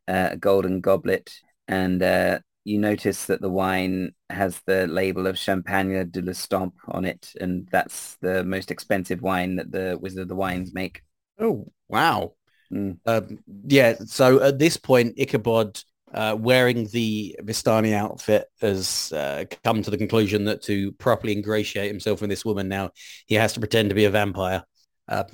uh, 0.09 0.31
a 0.33 0.37
golden 0.37 0.81
goblet, 0.81 1.33
and 1.69 2.03
uh, 2.03 2.39
you 2.65 2.79
notice 2.79 3.27
that 3.27 3.41
the 3.41 3.51
wine 3.51 4.13
has 4.31 4.61
the 4.67 4.87
label 4.87 5.27
of 5.27 5.39
Champagne 5.39 6.09
de 6.11 6.23
l'Estampe 6.23 6.75
on 6.89 7.05
it, 7.05 7.33
and 7.41 7.69
that's 7.71 8.17
the 8.23 8.43
most 8.45 8.71
expensive 8.71 9.21
wine 9.21 9.57
that 9.57 9.71
the 9.71 9.99
Wizard 10.01 10.23
of 10.23 10.29
the 10.29 10.35
Wines 10.35 10.73
make. 10.73 11.03
Oh, 11.39 11.71
wow. 11.89 12.33
Mm. 12.73 12.99
Um, 13.07 13.39
yeah, 13.67 13.95
so 14.07 14.43
at 14.43 14.59
this 14.59 14.79
point, 14.79 15.19
Ichabod, 15.19 15.81
uh, 16.13 16.37
wearing 16.39 16.87
the 16.89 17.37
Vistani 17.43 17.93
outfit, 17.93 18.47
has 18.61 19.13
uh, 19.13 19.45
come 19.63 19.83
to 19.83 19.91
the 19.91 19.99
conclusion 19.99 20.45
that 20.47 20.63
to 20.63 20.93
properly 20.93 21.35
ingratiate 21.35 21.89
himself 21.89 22.23
with 22.23 22.31
this 22.31 22.45
woman 22.45 22.69
now, 22.69 22.91
he 23.27 23.35
has 23.35 23.53
to 23.53 23.61
pretend 23.61 23.91
to 23.91 23.95
be 23.95 24.07
a 24.07 24.11
vampire. 24.11 24.65
Uh, 25.07 25.25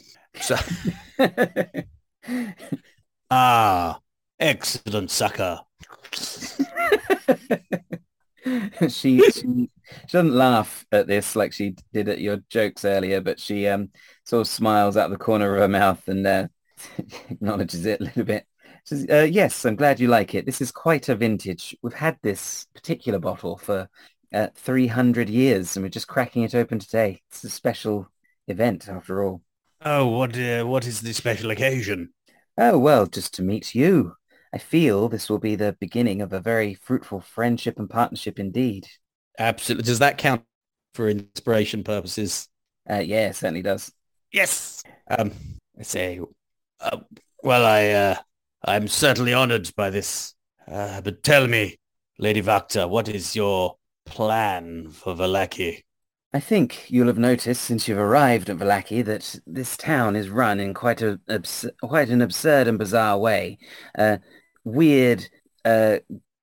so, 0.40 0.56
ah, 3.30 4.00
excellent 4.40 5.10
sucker. 5.10 5.60
she, 8.88 9.20
she 9.30 9.70
doesn't 10.10 10.34
laugh 10.34 10.84
at 10.92 11.06
this 11.06 11.36
like 11.36 11.52
she 11.52 11.74
did 11.92 12.08
at 12.08 12.20
your 12.20 12.38
jokes 12.48 12.84
earlier, 12.84 13.20
but 13.20 13.38
she 13.38 13.66
um 13.66 13.90
sort 14.24 14.42
of 14.42 14.48
smiles 14.48 14.96
out 14.96 15.06
of 15.06 15.10
the 15.10 15.24
corner 15.24 15.54
of 15.54 15.60
her 15.60 15.68
mouth 15.68 16.06
and 16.08 16.26
uh, 16.26 16.48
acknowledges 17.30 17.86
it 17.86 18.00
a 18.00 18.04
little 18.04 18.24
bit. 18.24 18.46
She 18.84 18.96
says, 18.96 19.06
uh, 19.10 19.28
yes, 19.30 19.64
I'm 19.64 19.76
glad 19.76 20.00
you 20.00 20.08
like 20.08 20.34
it. 20.34 20.46
This 20.46 20.60
is 20.60 20.72
quite 20.72 21.08
a 21.08 21.14
vintage. 21.14 21.76
We've 21.82 21.92
had 21.92 22.18
this 22.22 22.66
particular 22.74 23.18
bottle 23.18 23.58
for 23.58 23.88
uh, 24.32 24.48
300 24.54 25.28
years 25.28 25.76
and 25.76 25.84
we're 25.84 25.90
just 25.90 26.08
cracking 26.08 26.44
it 26.44 26.54
open 26.54 26.78
today. 26.78 27.20
It's 27.28 27.44
a 27.44 27.50
special 27.50 28.08
event 28.48 28.88
after 28.88 29.22
all. 29.22 29.42
Oh, 29.82 30.08
what 30.08 30.38
uh, 30.38 30.64
what 30.64 30.86
is 30.86 31.00
the 31.00 31.12
special 31.12 31.50
occasion? 31.50 32.12
Oh, 32.58 32.78
well, 32.78 33.06
just 33.06 33.34
to 33.34 33.42
meet 33.42 33.74
you. 33.74 34.14
I 34.52 34.58
feel 34.58 35.08
this 35.08 35.28
will 35.30 35.38
be 35.38 35.54
the 35.54 35.76
beginning 35.78 36.20
of 36.20 36.32
a 36.32 36.40
very 36.40 36.74
fruitful 36.74 37.20
friendship 37.20 37.78
and 37.78 37.88
partnership 37.88 38.38
indeed. 38.38 38.86
Absolutely. 39.38 39.84
Does 39.84 40.00
that 40.00 40.18
count 40.18 40.42
for 40.94 41.08
inspiration 41.08 41.84
purposes? 41.84 42.48
Uh, 42.88 42.96
yeah, 42.96 43.28
it 43.28 43.36
certainly 43.36 43.62
does. 43.62 43.92
Yes. 44.32 44.82
Um, 45.08 45.32
I 45.78 45.82
say, 45.82 46.20
uh, 46.80 46.98
well, 47.42 47.64
I, 47.64 47.88
uh, 47.90 48.16
I'm 48.64 48.88
certainly 48.88 49.32
honored 49.32 49.70
by 49.76 49.90
this. 49.90 50.34
Uh, 50.70 51.00
but 51.00 51.22
tell 51.22 51.46
me, 51.46 51.78
Lady 52.18 52.42
Wachter, 52.42 52.88
what 52.88 53.08
is 53.08 53.34
your 53.34 53.76
plan 54.04 54.90
for 54.90 55.14
Vallaki? 55.14 55.82
I 56.32 56.38
think 56.38 56.88
you'll 56.88 57.08
have 57.08 57.18
noticed 57.18 57.62
since 57.62 57.88
you've 57.88 57.98
arrived 57.98 58.50
at 58.50 58.58
Vallaki 58.58 59.04
that 59.04 59.40
this 59.46 59.76
town 59.76 60.14
is 60.14 60.28
run 60.28 60.60
in 60.60 60.74
quite 60.74 61.02
a 61.02 61.18
abs- 61.28 61.66
quite 61.82 62.08
an 62.08 62.22
absurd 62.22 62.68
and 62.68 62.78
bizarre 62.78 63.18
way. 63.18 63.58
Uh, 63.98 64.18
weird, 64.64 65.28
uh, 65.64 65.98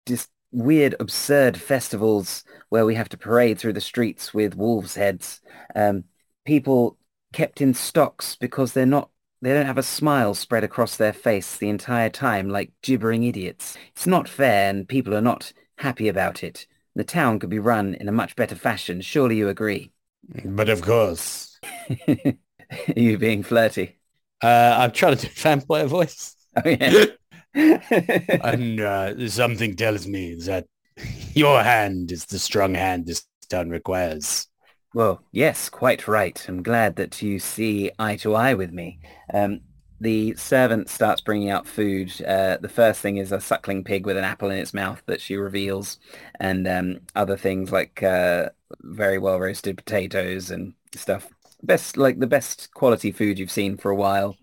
just 0.06 0.30
weird, 0.52 0.95
absurd 0.99 1.57
festivals 1.60 2.44
where 2.69 2.85
we 2.85 2.95
have 2.95 3.10
to 3.10 3.18
parade 3.18 3.60
through 3.60 3.73
the 3.73 3.81
streets 3.81 4.34
with 4.34 4.56
wolves' 4.56 4.95
heads. 4.95 5.41
Um, 5.76 6.06
people 6.45 6.98
kept 7.34 7.61
in 7.61 7.73
stocks 7.73 8.35
because 8.35 8.73
they're 8.73 8.85
not 8.85 9.10
they 9.41 9.53
don't 9.53 9.68
have 9.68 9.77
a 9.77 9.84
smile 9.84 10.34
spread 10.34 10.64
across 10.64 10.98
their 10.98 11.14
face 11.14 11.57
the 11.57 11.69
entire 11.69 12.10
time 12.10 12.49
like 12.49 12.72
gibbering 12.81 13.23
idiots. 13.23 13.77
It's 13.91 14.07
not 14.07 14.27
fair 14.27 14.69
and 14.69 14.88
people 14.88 15.14
are 15.14 15.22
not 15.22 15.53
happy 15.77 16.07
about 16.07 16.44
it. 16.44 16.65
The 16.95 17.03
town 17.03 17.38
could 17.38 17.52
be 17.52 17.60
run 17.60 17.94
in 17.94 18.10
a 18.10 18.11
much 18.11 18.35
better 18.35 18.56
fashion. 18.56 18.99
Surely 19.02 19.38
you 19.38 19.48
agree. 19.48 19.91
But 20.45 20.69
of 20.69 20.81
course. 20.81 21.60
Are 22.07 22.34
you 22.95 23.18
being 23.18 23.44
flirty? 23.44 23.98
Uh, 24.41 24.76
I'm 24.80 24.91
trying 24.91 25.18
to 25.18 25.27
do 25.27 25.34
vampire 25.34 25.88
voice. 25.88 26.35
Oh, 26.56 26.69
yeah. 26.69 27.06
And 27.57 28.79
uh, 28.79 29.29
something 29.29 29.75
tells 29.75 30.07
me 30.07 30.35
that 30.35 30.65
your 31.34 31.63
hand 31.63 32.11
is 32.11 32.25
the 32.25 32.39
strong 32.39 32.75
hand 32.75 33.05
this 33.05 33.25
town 33.49 33.69
requires. 33.69 34.47
Well, 34.93 35.21
yes, 35.31 35.69
quite 35.69 36.07
right. 36.07 36.43
I'm 36.47 36.63
glad 36.63 36.95
that 36.95 37.21
you 37.21 37.39
see 37.39 37.91
eye 37.99 38.15
to 38.17 38.35
eye 38.35 38.53
with 38.53 38.71
me. 38.71 38.99
Um, 39.34 39.61
the 39.99 40.35
servant 40.35 40.89
starts 40.89 41.21
bringing 41.21 41.49
out 41.49 41.67
food. 41.67 42.13
Uh, 42.21 42.57
the 42.57 42.69
first 42.69 43.01
thing 43.01 43.17
is 43.17 43.31
a 43.31 43.41
suckling 43.41 43.84
pig 43.84 44.05
with 44.05 44.17
an 44.17 44.23
apple 44.23 44.51
in 44.51 44.57
its 44.57 44.73
mouth 44.73 45.01
that 45.07 45.21
she 45.21 45.35
reveals, 45.35 45.99
and 46.39 46.67
um, 46.67 46.99
other 47.15 47.38
things 47.38 47.71
like 47.71 48.03
uh, 48.03 48.49
very 48.81 49.17
well 49.17 49.39
roasted 49.39 49.77
potatoes 49.77 50.51
and 50.51 50.73
stuff. 50.95 51.27
Best, 51.63 51.97
like 51.97 52.19
the 52.19 52.27
best 52.27 52.71
quality 52.73 53.11
food 53.11 53.39
you've 53.39 53.51
seen 53.51 53.77
for 53.77 53.89
a 53.89 53.95
while. 53.95 54.35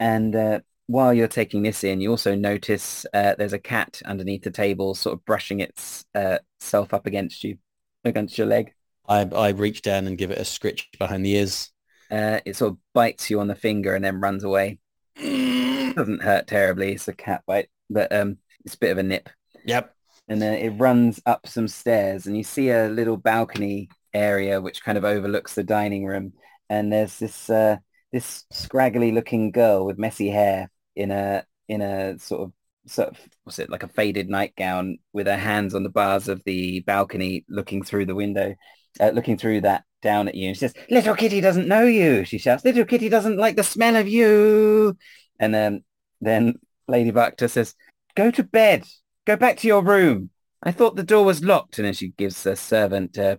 And 0.00 0.34
uh, 0.34 0.60
while 0.92 1.14
you're 1.14 1.26
taking 1.26 1.62
this 1.62 1.84
in, 1.84 2.02
you 2.02 2.10
also 2.10 2.34
notice 2.34 3.06
uh, 3.14 3.34
there's 3.38 3.54
a 3.54 3.58
cat 3.58 4.02
underneath 4.04 4.42
the 4.42 4.50
table, 4.50 4.94
sort 4.94 5.14
of 5.14 5.24
brushing 5.24 5.60
its 5.60 6.04
uh, 6.14 6.38
self 6.60 6.92
up 6.92 7.06
against 7.06 7.42
you, 7.42 7.56
against 8.04 8.36
your 8.36 8.46
leg. 8.46 8.74
I, 9.08 9.22
I 9.22 9.48
reach 9.50 9.80
down 9.80 10.06
and 10.06 10.18
give 10.18 10.30
it 10.30 10.38
a 10.38 10.44
scritch 10.44 10.88
behind 10.98 11.24
the 11.24 11.32
ears. 11.32 11.70
Uh, 12.10 12.40
it 12.44 12.56
sort 12.56 12.72
of 12.72 12.78
bites 12.92 13.30
you 13.30 13.40
on 13.40 13.48
the 13.48 13.54
finger 13.54 13.94
and 13.94 14.04
then 14.04 14.20
runs 14.20 14.44
away. 14.44 14.80
Doesn't 15.16 16.22
hurt 16.22 16.46
terribly. 16.46 16.92
It's 16.92 17.08
a 17.08 17.14
cat 17.14 17.42
bite, 17.46 17.70
but 17.88 18.12
um, 18.14 18.36
it's 18.66 18.74
a 18.74 18.78
bit 18.78 18.92
of 18.92 18.98
a 18.98 19.02
nip. 19.02 19.30
Yep. 19.64 19.94
And 20.28 20.42
then 20.42 20.54
it 20.54 20.78
runs 20.78 21.20
up 21.24 21.46
some 21.46 21.68
stairs 21.68 22.26
and 22.26 22.36
you 22.36 22.44
see 22.44 22.68
a 22.68 22.88
little 22.88 23.16
balcony 23.16 23.88
area 24.12 24.60
which 24.60 24.84
kind 24.84 24.98
of 24.98 25.06
overlooks 25.06 25.54
the 25.54 25.64
dining 25.64 26.04
room. 26.04 26.34
And 26.68 26.92
there's 26.92 27.18
this 27.18 27.48
uh, 27.48 27.78
this 28.12 28.44
scraggly 28.50 29.10
looking 29.10 29.52
girl 29.52 29.86
with 29.86 29.98
messy 29.98 30.28
hair 30.28 30.70
in 30.96 31.10
a 31.10 31.44
in 31.68 31.80
a 31.80 32.18
sort 32.18 32.42
of 32.42 32.52
sort 32.86 33.08
of 33.08 33.18
what's 33.44 33.58
it 33.58 33.70
like 33.70 33.82
a 33.82 33.88
faded 33.88 34.28
nightgown 34.28 34.98
with 35.12 35.26
her 35.26 35.36
hands 35.36 35.74
on 35.74 35.82
the 35.82 35.88
bars 35.88 36.28
of 36.28 36.42
the 36.44 36.80
balcony 36.80 37.44
looking 37.48 37.82
through 37.82 38.04
the 38.06 38.14
window 38.14 38.54
uh, 39.00 39.10
looking 39.10 39.38
through 39.38 39.62
that 39.62 39.84
down 40.02 40.28
at 40.28 40.34
you. 40.34 40.48
And 40.48 40.56
she 40.56 40.60
says 40.60 40.74
little 40.90 41.14
kitty 41.14 41.40
doesn't 41.40 41.68
know 41.68 41.84
you 41.84 42.24
she 42.24 42.38
shouts. 42.38 42.64
Little 42.64 42.84
kitty 42.84 43.08
doesn't 43.08 43.38
like 43.38 43.56
the 43.56 43.62
smell 43.62 43.96
of 43.96 44.08
you. 44.08 44.96
And 45.38 45.54
then 45.54 45.84
then 46.20 46.54
lady 46.88 47.12
Wachter 47.12 47.48
says 47.48 47.74
go 48.14 48.30
to 48.30 48.42
bed. 48.42 48.84
Go 49.24 49.36
back 49.36 49.56
to 49.58 49.68
your 49.68 49.82
room. 49.82 50.30
I 50.62 50.72
thought 50.72 50.96
the 50.96 51.02
door 51.02 51.24
was 51.24 51.42
locked. 51.42 51.78
And 51.78 51.86
then 51.86 51.94
she 51.94 52.08
gives 52.08 52.42
the 52.42 52.56
servant 52.56 53.16
uh, 53.16 53.36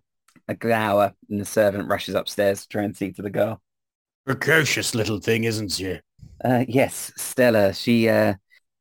a 0.47 0.55
glower. 0.55 1.13
And 1.29 1.41
the 1.41 1.45
servant 1.45 1.89
rushes 1.89 2.15
upstairs 2.15 2.61
to 2.61 2.67
try 2.69 2.83
and 2.83 2.95
see 2.95 3.11
to 3.11 3.21
the 3.21 3.29
girl. 3.29 3.61
Precocious 4.25 4.95
little 4.95 5.19
thing, 5.19 5.43
isn't 5.43 5.73
she? 5.73 5.99
Uh, 6.43 6.65
yes, 6.67 7.11
Stella. 7.15 7.73
She, 7.73 8.09
uh, 8.09 8.33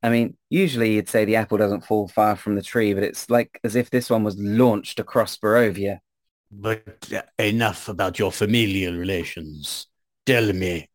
I 0.02 0.08
mean, 0.08 0.36
usually 0.50 0.94
you'd 0.94 1.08
say 1.08 1.24
the 1.24 1.36
apple 1.36 1.58
doesn't 1.58 1.84
fall 1.84 2.08
far 2.08 2.36
from 2.36 2.56
the 2.56 2.62
tree, 2.62 2.92
but 2.92 3.02
it's 3.02 3.30
like 3.30 3.60
as 3.62 3.76
if 3.76 3.90
this 3.90 4.10
one 4.10 4.24
was 4.24 4.36
launched 4.38 4.98
across 4.98 5.36
Barovia. 5.36 6.00
But 6.50 7.08
uh, 7.14 7.22
enough 7.38 7.88
about 7.88 8.18
your 8.18 8.32
familial 8.32 8.94
relations. 8.94 9.86
Tell 10.26 10.52
me, 10.52 10.88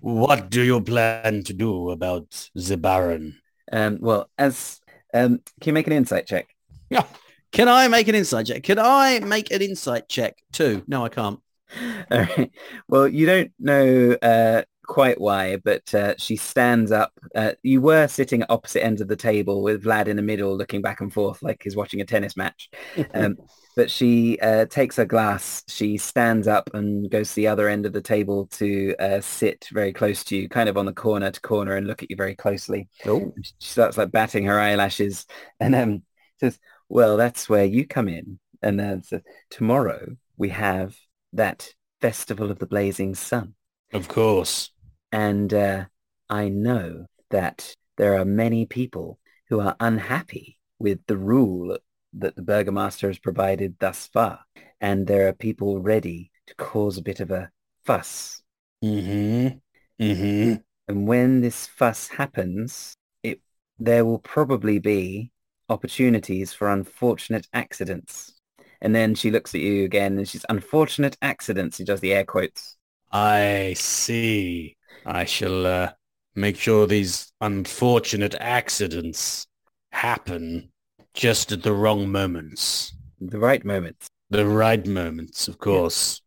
what 0.00 0.48
do 0.50 0.62
you 0.62 0.80
plan 0.80 1.42
to 1.44 1.52
do 1.52 1.90
about 1.90 2.48
the 2.54 2.76
Baron? 2.76 3.38
Um, 3.70 3.98
well, 4.00 4.30
as 4.38 4.80
um, 5.12 5.40
can 5.60 5.70
you 5.70 5.72
make 5.72 5.86
an 5.86 5.92
insight 5.92 6.26
check? 6.26 6.48
Yeah. 6.88 7.04
Can 7.52 7.68
I 7.68 7.88
make 7.88 8.08
an 8.08 8.14
insight 8.14 8.46
check? 8.46 8.62
Can 8.62 8.78
I 8.78 9.20
make 9.20 9.50
an 9.50 9.62
insight 9.62 10.08
check 10.08 10.36
too? 10.52 10.84
No, 10.86 11.04
I 11.04 11.08
can't. 11.08 11.40
All 12.10 12.20
right. 12.20 12.50
Well, 12.88 13.08
you 13.08 13.26
don't 13.26 13.52
know 13.58 14.16
uh, 14.22 14.62
quite 14.86 15.20
why, 15.20 15.56
but 15.56 15.92
uh, 15.94 16.14
she 16.18 16.36
stands 16.36 16.92
up. 16.92 17.12
Uh, 17.34 17.52
you 17.62 17.80
were 17.80 18.08
sitting 18.08 18.42
at 18.42 18.50
opposite 18.50 18.84
ends 18.84 19.00
of 19.00 19.08
the 19.08 19.16
table 19.16 19.62
with 19.62 19.84
Vlad 19.84 20.08
in 20.08 20.16
the 20.16 20.22
middle, 20.22 20.56
looking 20.56 20.82
back 20.82 21.00
and 21.00 21.12
forth 21.12 21.42
like 21.42 21.62
he's 21.62 21.76
watching 21.76 22.00
a 22.00 22.04
tennis 22.04 22.36
match. 22.36 22.70
Um, 23.14 23.36
but 23.76 23.90
she 23.90 24.38
uh, 24.40 24.64
takes 24.66 24.96
her 24.96 25.04
glass. 25.04 25.62
She 25.68 25.98
stands 25.98 26.48
up 26.48 26.70
and 26.72 27.10
goes 27.10 27.28
to 27.30 27.34
the 27.36 27.48
other 27.48 27.68
end 27.68 27.84
of 27.84 27.92
the 27.92 28.00
table 28.00 28.46
to 28.52 28.96
uh, 28.98 29.20
sit 29.20 29.68
very 29.72 29.92
close 29.92 30.24
to 30.24 30.36
you, 30.36 30.48
kind 30.48 30.68
of 30.68 30.78
on 30.78 30.86
the 30.86 30.92
corner 30.92 31.30
to 31.30 31.40
corner, 31.40 31.76
and 31.76 31.86
look 31.86 32.02
at 32.02 32.10
you 32.10 32.16
very 32.16 32.34
closely. 32.34 32.88
Oh, 33.04 33.32
She 33.42 33.52
starts 33.58 33.98
like 33.98 34.10
batting 34.10 34.44
her 34.46 34.58
eyelashes, 34.58 35.26
and 35.60 35.74
um, 35.74 36.02
says, 36.40 36.58
"Well, 36.88 37.16
that's 37.16 37.48
where 37.48 37.64
you 37.66 37.86
come 37.86 38.08
in." 38.08 38.38
And 38.62 38.80
then 38.80 39.02
says, 39.02 39.20
"Tomorrow 39.50 40.16
we 40.38 40.48
have 40.48 40.96
that 41.34 41.68
festival 42.00 42.50
of 42.50 42.58
the 42.58 42.66
blazing 42.66 43.14
sun." 43.14 43.54
of 43.92 44.08
course. 44.08 44.70
And 45.12 45.52
uh, 45.52 45.84
I 46.28 46.48
know 46.48 47.06
that 47.30 47.74
there 47.96 48.18
are 48.18 48.24
many 48.24 48.66
people 48.66 49.18
who 49.48 49.60
are 49.60 49.76
unhappy 49.80 50.58
with 50.78 50.98
the 51.06 51.16
rule 51.16 51.78
that 52.14 52.36
the 52.36 52.42
Burgomaster 52.42 53.08
has 53.08 53.18
provided 53.18 53.76
thus 53.78 54.08
far. 54.12 54.40
And 54.80 55.06
there 55.06 55.28
are 55.28 55.32
people 55.32 55.80
ready 55.80 56.30
to 56.46 56.54
cause 56.56 56.98
a 56.98 57.02
bit 57.02 57.20
of 57.20 57.30
a 57.30 57.50
fuss. 57.84 58.42
Mm-hmm. 58.84 59.58
Mm-hmm. 60.02 60.54
And 60.88 61.06
when 61.06 61.40
this 61.40 61.66
fuss 61.66 62.08
happens, 62.08 62.94
it 63.22 63.40
there 63.78 64.04
will 64.04 64.18
probably 64.18 64.78
be 64.78 65.32
opportunities 65.68 66.52
for 66.52 66.68
unfortunate 66.68 67.46
accidents. 67.52 68.32
And 68.80 68.94
then 68.94 69.14
she 69.14 69.30
looks 69.30 69.54
at 69.54 69.60
you 69.60 69.84
again 69.84 70.18
and 70.18 70.28
she's 70.28 70.44
unfortunate 70.48 71.16
accidents. 71.22 71.78
She 71.78 71.84
does 71.84 72.00
the 72.00 72.12
air 72.12 72.24
quotes. 72.24 72.76
I 73.10 73.74
see. 73.76 74.75
I 75.04 75.24
shall 75.24 75.66
uh, 75.66 75.92
make 76.34 76.56
sure 76.56 76.86
these 76.86 77.32
unfortunate 77.40 78.34
accidents 78.40 79.46
happen 79.92 80.70
just 81.14 81.52
at 81.52 81.62
the 81.62 81.72
wrong 81.72 82.08
moments. 82.08 82.94
The 83.20 83.38
right 83.38 83.64
moments. 83.64 84.08
The 84.30 84.46
right 84.46 84.86
moments, 84.86 85.48
of 85.48 85.58
course. 85.58 86.20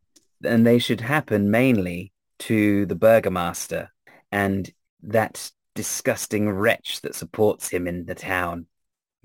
and 0.44 0.66
they 0.66 0.80
should 0.80 1.02
happen 1.02 1.52
mainly 1.52 2.14
to 2.40 2.86
the 2.86 2.96
Burgomaster 2.96 3.90
and 4.32 4.70
that 5.04 5.52
disgusting 5.76 6.50
wretch 6.50 7.02
that 7.02 7.16
supports 7.16 7.70
him 7.70 7.88
in 7.88 8.06
the 8.06 8.16
town. 8.16 8.68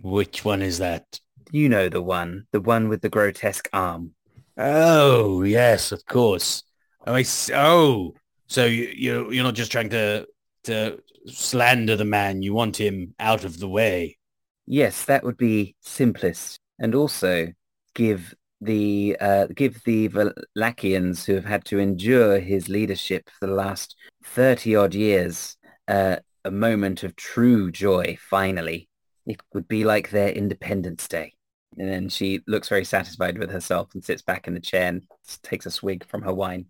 Which 0.01 0.45
one 0.45 0.61
is 0.61 0.79
that? 0.79 1.21
You 1.53 1.69
know 1.69 1.89
the 1.89 2.03
one, 2.03 2.47
the 2.51 2.61
one 2.61 2.89
with 2.89 3.01
the 3.01 3.09
grotesque 3.09 3.69
arm. 3.73 4.13
Oh, 4.57 5.43
yes, 5.43 5.93
of 5.93 6.05
course. 6.07 6.63
Oh, 7.07 7.15
I 7.15 7.25
oh, 7.53 8.15
so 8.55 8.67
you, 8.67 8.93
you 8.95 9.33
you're 9.33 9.45
not 9.45 9.57
just 9.57 9.73
trying 9.73 9.91
to 9.91 10.27
to 10.63 11.03
slander 11.27 11.97
the 11.97 12.05
man. 12.05 12.41
You 12.41 12.55
want 12.55 12.77
him 12.81 13.15
out 13.19 13.45
of 13.45 13.59
the 13.59 13.69
way. 13.69 14.17
Yes, 14.65 15.05
that 15.07 15.25
would 15.25 15.37
be 15.37 15.75
simplest, 15.81 16.61
and 16.79 16.95
also 16.95 17.49
give 17.95 18.33
the 18.61 19.17
uh, 19.21 19.47
give 19.47 19.83
the 19.83 20.09
Vallakians 20.09 21.25
who 21.25 21.35
have 21.35 21.45
had 21.45 21.65
to 21.67 21.81
endure 21.81 22.39
his 22.39 22.69
leadership 22.69 23.29
for 23.41 23.49
the 23.49 23.55
last 23.55 23.97
thirty 24.25 24.77
odd 24.77 24.95
years 24.95 25.57
uh, 25.89 26.17
a 26.45 26.53
moment 26.53 27.03
of 27.03 27.17
true 27.17 27.73
joy. 27.73 28.17
Finally, 28.31 28.89
it 29.27 29.41
would 29.53 29.67
be 29.67 29.85
like 29.85 30.11
their 30.11 30.31
Independence 30.31 31.09
Day. 31.09 31.35
And 31.77 31.89
then 31.89 32.09
she 32.09 32.41
looks 32.47 32.69
very 32.69 32.85
satisfied 32.85 33.37
with 33.37 33.51
herself 33.51 33.89
and 33.95 34.05
sits 34.05 34.23
back 34.23 34.47
in 34.47 34.55
the 34.55 34.61
chair 34.61 34.87
and 34.87 35.03
takes 35.43 35.67
a 35.67 35.73
swig 35.73 36.07
from 36.07 36.23
her 36.23 36.33
wine. 36.33 36.67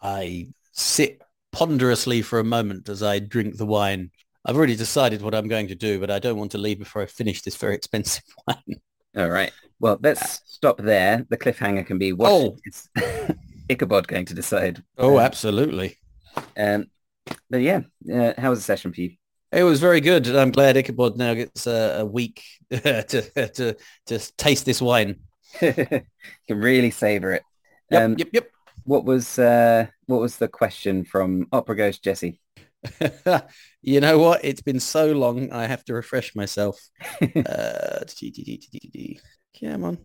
I 0.00 0.48
sit 0.78 1.20
ponderously 1.52 2.22
for 2.22 2.38
a 2.38 2.44
moment 2.44 2.88
as 2.88 3.02
I 3.02 3.18
drink 3.18 3.56
the 3.56 3.66
wine. 3.66 4.10
I've 4.44 4.56
already 4.56 4.76
decided 4.76 5.20
what 5.22 5.34
I'm 5.34 5.48
going 5.48 5.68
to 5.68 5.74
do, 5.74 5.98
but 6.00 6.10
I 6.10 6.18
don't 6.18 6.38
want 6.38 6.52
to 6.52 6.58
leave 6.58 6.78
before 6.78 7.02
I 7.02 7.06
finish 7.06 7.42
this 7.42 7.56
very 7.56 7.74
expensive 7.74 8.22
wine. 8.46 8.80
All 9.16 9.28
right. 9.28 9.52
Well, 9.80 9.98
let's 10.02 10.40
stop 10.46 10.78
there. 10.78 11.26
The 11.28 11.36
cliffhanger 11.36 11.86
can 11.86 11.98
be 11.98 12.12
what 12.12 12.30
Oh. 12.32 12.56
is 12.64 12.88
Ichabod 13.68 14.08
going 14.08 14.24
to 14.26 14.34
decide. 14.34 14.82
Oh, 14.96 15.18
Uh, 15.18 15.20
absolutely. 15.20 15.96
Um, 16.56 16.86
but 17.50 17.58
yeah, 17.60 17.80
uh, 18.12 18.32
how 18.38 18.50
was 18.50 18.60
the 18.60 18.64
session 18.64 18.92
for 18.92 19.00
you? 19.00 19.10
It 19.52 19.62
was 19.64 19.80
very 19.80 20.00
good. 20.00 20.26
I'm 20.28 20.50
glad 20.50 20.76
Ichabod 20.76 21.16
now 21.16 21.34
gets 21.34 21.66
a, 21.66 21.98
a 22.00 22.04
week 22.04 22.42
to, 22.70 23.02
to 23.54 23.76
to 24.06 24.18
taste 24.36 24.64
this 24.66 24.80
wine. 24.80 25.16
you 25.60 25.72
can 25.74 26.58
really 26.60 26.90
savor 26.90 27.32
it. 27.32 27.42
Yep, 27.90 28.02
Um, 28.02 28.14
yep, 28.18 28.28
yep. 28.32 28.50
What 28.88 29.04
was 29.04 29.38
uh, 29.38 29.88
what 30.06 30.22
was 30.22 30.38
the 30.38 30.48
question 30.48 31.04
from 31.04 31.46
Opera 31.52 31.76
Ghost 31.76 32.02
Jesse? 32.02 32.40
you 33.82 34.00
know 34.00 34.18
what? 34.18 34.42
It's 34.42 34.62
been 34.62 34.80
so 34.80 35.12
long. 35.12 35.52
I 35.52 35.66
have 35.66 35.84
to 35.84 35.92
refresh 35.92 36.34
myself. 36.34 36.80
uh, 37.20 38.00
come 39.60 39.84
on. 39.84 39.98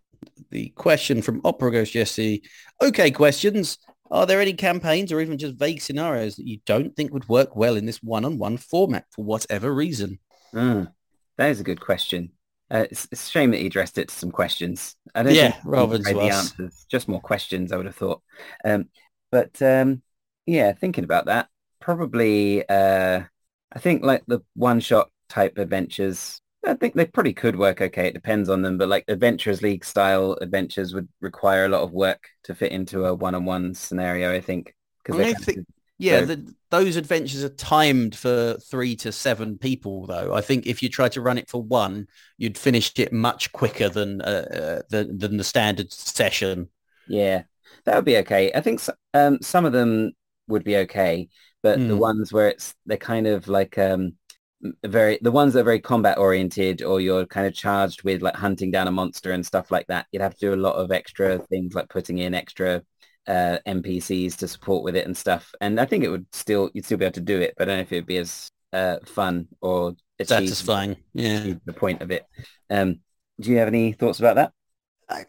The 0.52 0.68
question 0.76 1.22
from 1.22 1.40
Opera 1.46 1.72
Ghost 1.72 1.94
Jesse. 1.94 2.44
Okay, 2.82 3.10
questions. 3.10 3.78
Are 4.12 4.26
there 4.26 4.42
any 4.42 4.52
campaigns 4.52 5.14
or 5.14 5.22
even 5.22 5.38
just 5.38 5.56
vague 5.56 5.82
scenarios 5.82 6.36
that 6.36 6.46
you 6.46 6.60
don't 6.66 6.94
think 6.94 7.14
would 7.14 7.30
work 7.30 7.56
well 7.56 7.78
in 7.78 7.86
this 7.86 8.04
one-on-one 8.04 8.58
format 8.58 9.06
for 9.12 9.24
whatever 9.24 9.74
reason? 9.74 10.20
Mm, 10.54 10.92
that 11.38 11.52
is 11.52 11.62
a 11.62 11.64
good 11.64 11.80
question. 11.80 12.34
Uh, 12.74 12.88
it's, 12.90 13.08
it's 13.12 13.28
a 13.28 13.30
shame 13.30 13.52
that 13.52 13.60
he 13.60 13.68
addressed 13.68 14.00
it 14.00 14.10
to 14.10 14.16
some 14.16 14.32
questions. 14.32 14.95
I 15.14 15.22
don't 15.22 15.36
Yeah, 15.36 15.56
rather 15.64 16.00
than 16.00 16.16
the 16.16 16.22
answers, 16.22 16.86
just 16.90 17.08
more 17.08 17.22
questions. 17.22 17.72
I 17.72 17.78
would 17.78 17.86
have 17.86 17.95
thought. 17.95 18.22
Um, 18.66 18.90
but 19.32 19.62
um, 19.62 20.02
yeah, 20.48 20.74
thinking 20.74 21.04
about 21.04 21.26
that, 21.26 21.50
probably 21.80 22.68
uh, 22.68 23.22
I 23.72 23.80
think 23.80 24.04
like 24.04 24.24
the 24.26 24.40
one-shot 24.56 25.10
type 25.30 25.60
adventures. 25.60 26.40
I 26.66 26.74
think 26.74 26.95
they 26.95 27.06
probably 27.06 27.34
could 27.34 27.58
work 27.58 27.82
okay. 27.82 28.08
It 28.08 28.14
depends 28.14 28.50
on 28.50 28.62
them, 28.62 28.78
but 28.78 28.90
like 28.90 29.04
Adventurers 29.08 29.62
League 29.62 29.86
style 29.86 30.38
adventures 30.41 30.94
would 30.94 31.10
require 31.22 31.66
a 31.66 31.70
lot 31.70 31.82
of 31.82 31.91
work 31.91 32.28
to 32.45 32.56
fit 32.56 32.72
into 32.72 33.06
a 33.06 33.14
one-on-one 33.14 33.76
scenario. 33.76 34.34
I 34.34 34.41
think 34.41 34.74
because 35.04 35.20
I 35.20 35.34
think- 35.34 35.68
Yeah, 35.99 36.22
So- 36.22 36.26
the, 36.26 36.56
those 36.72 36.95
adventures 36.95 37.44
are 37.44 37.49
timed 37.49 38.15
for 38.15 38.57
three 38.70 38.95
to 38.98 39.11
seven 39.11 39.57
people, 39.57 40.07
though. 40.07 40.34
I 40.34 40.41
think 40.41 40.65
if 40.65 40.82
you 40.82 40.90
try 40.90 41.07
to 41.10 41.22
run 41.22 41.38
it 41.38 41.49
for 41.49 41.61
one, 41.61 42.07
you'd 42.38 42.57
finish 42.57 42.91
it 42.98 43.14
much 43.14 43.52
quicker 43.52 43.90
than 43.90 44.22
uh, 44.22 44.26
uh, 44.26 44.82
than, 44.90 45.18
than 45.20 45.38
the 45.38 45.44
standard 45.44 45.91
session. 45.94 46.70
Yeah, 47.07 47.44
that 47.86 47.95
would 47.95 48.06
be 48.06 48.18
okay. 48.18 48.52
I 48.53 48.61
think 48.61 48.80
s 48.80 48.90
um, 49.14 49.40
some 49.41 49.65
of 49.65 49.74
them 49.74 50.14
would 50.48 50.64
be 50.64 50.78
okay, 50.78 51.30
but 51.61 51.86
the 51.88 51.95
Hmm. 51.95 51.98
ones 51.98 52.32
where 52.34 52.49
it's 52.49 52.76
they're 52.86 52.98
kind 52.98 53.28
of 53.28 53.48
like 53.48 53.78
um, 53.78 54.14
very 54.86 55.20
the 55.22 55.32
ones 55.32 55.53
that 55.53 55.61
are 55.61 55.64
very 55.64 55.82
combat 55.82 56.18
oriented, 56.18 56.82
or 56.84 57.02
you're 57.02 57.26
kind 57.26 57.48
of 57.48 57.53
charged 57.53 58.03
with 58.03 58.22
like 58.22 58.36
hunting 58.36 58.72
down 58.72 58.88
a 58.88 58.91
monster 58.91 59.32
and 59.32 59.45
stuff 59.45 59.72
like 59.72 59.88
that. 59.88 60.07
You'd 60.11 60.22
have 60.22 60.36
to 60.36 60.40
do 60.48 60.53
a 60.53 60.56
lot 60.68 60.76
of 60.76 60.91
extra 60.91 61.40
things 61.40 61.74
like 61.76 61.90
putting 61.90 62.20
in 62.20 62.34
extra 62.34 62.84
uh, 63.28 63.58
NPCs 63.68 64.38
to 64.38 64.48
support 64.48 64.84
with 64.84 64.95
it 64.95 65.06
and 65.06 65.16
stuff. 65.16 65.54
And 65.62 65.80
I 65.80 65.86
think 65.86 66.04
it 66.04 66.10
would 66.10 66.26
still 66.34 66.70
you'd 66.74 66.86
still 66.86 66.98
be 66.98 67.06
able 67.06 67.14
to 67.14 67.22
do 67.22 67.40
it, 67.40 67.54
but 67.58 67.68
I 67.68 67.72
don't 67.72 67.78
know 67.78 67.82
if 67.84 67.91
it'd 67.91 68.06
be 68.06 68.18
as 68.18 68.50
uh, 68.72 68.98
fun 69.06 69.48
or 69.62 69.95
Satisfying. 70.22 70.98
Yeah. 71.14 71.54
the 71.66 71.74
point 71.74 72.02
of 72.02 72.12
it. 72.12 72.26
Um, 72.70 73.00
do 73.40 73.52
you 73.52 73.58
have 73.58 73.68
any 73.68 73.94
thoughts 73.94 74.20
about 74.20 74.36
that? 74.36 74.52
I, 75.10 75.26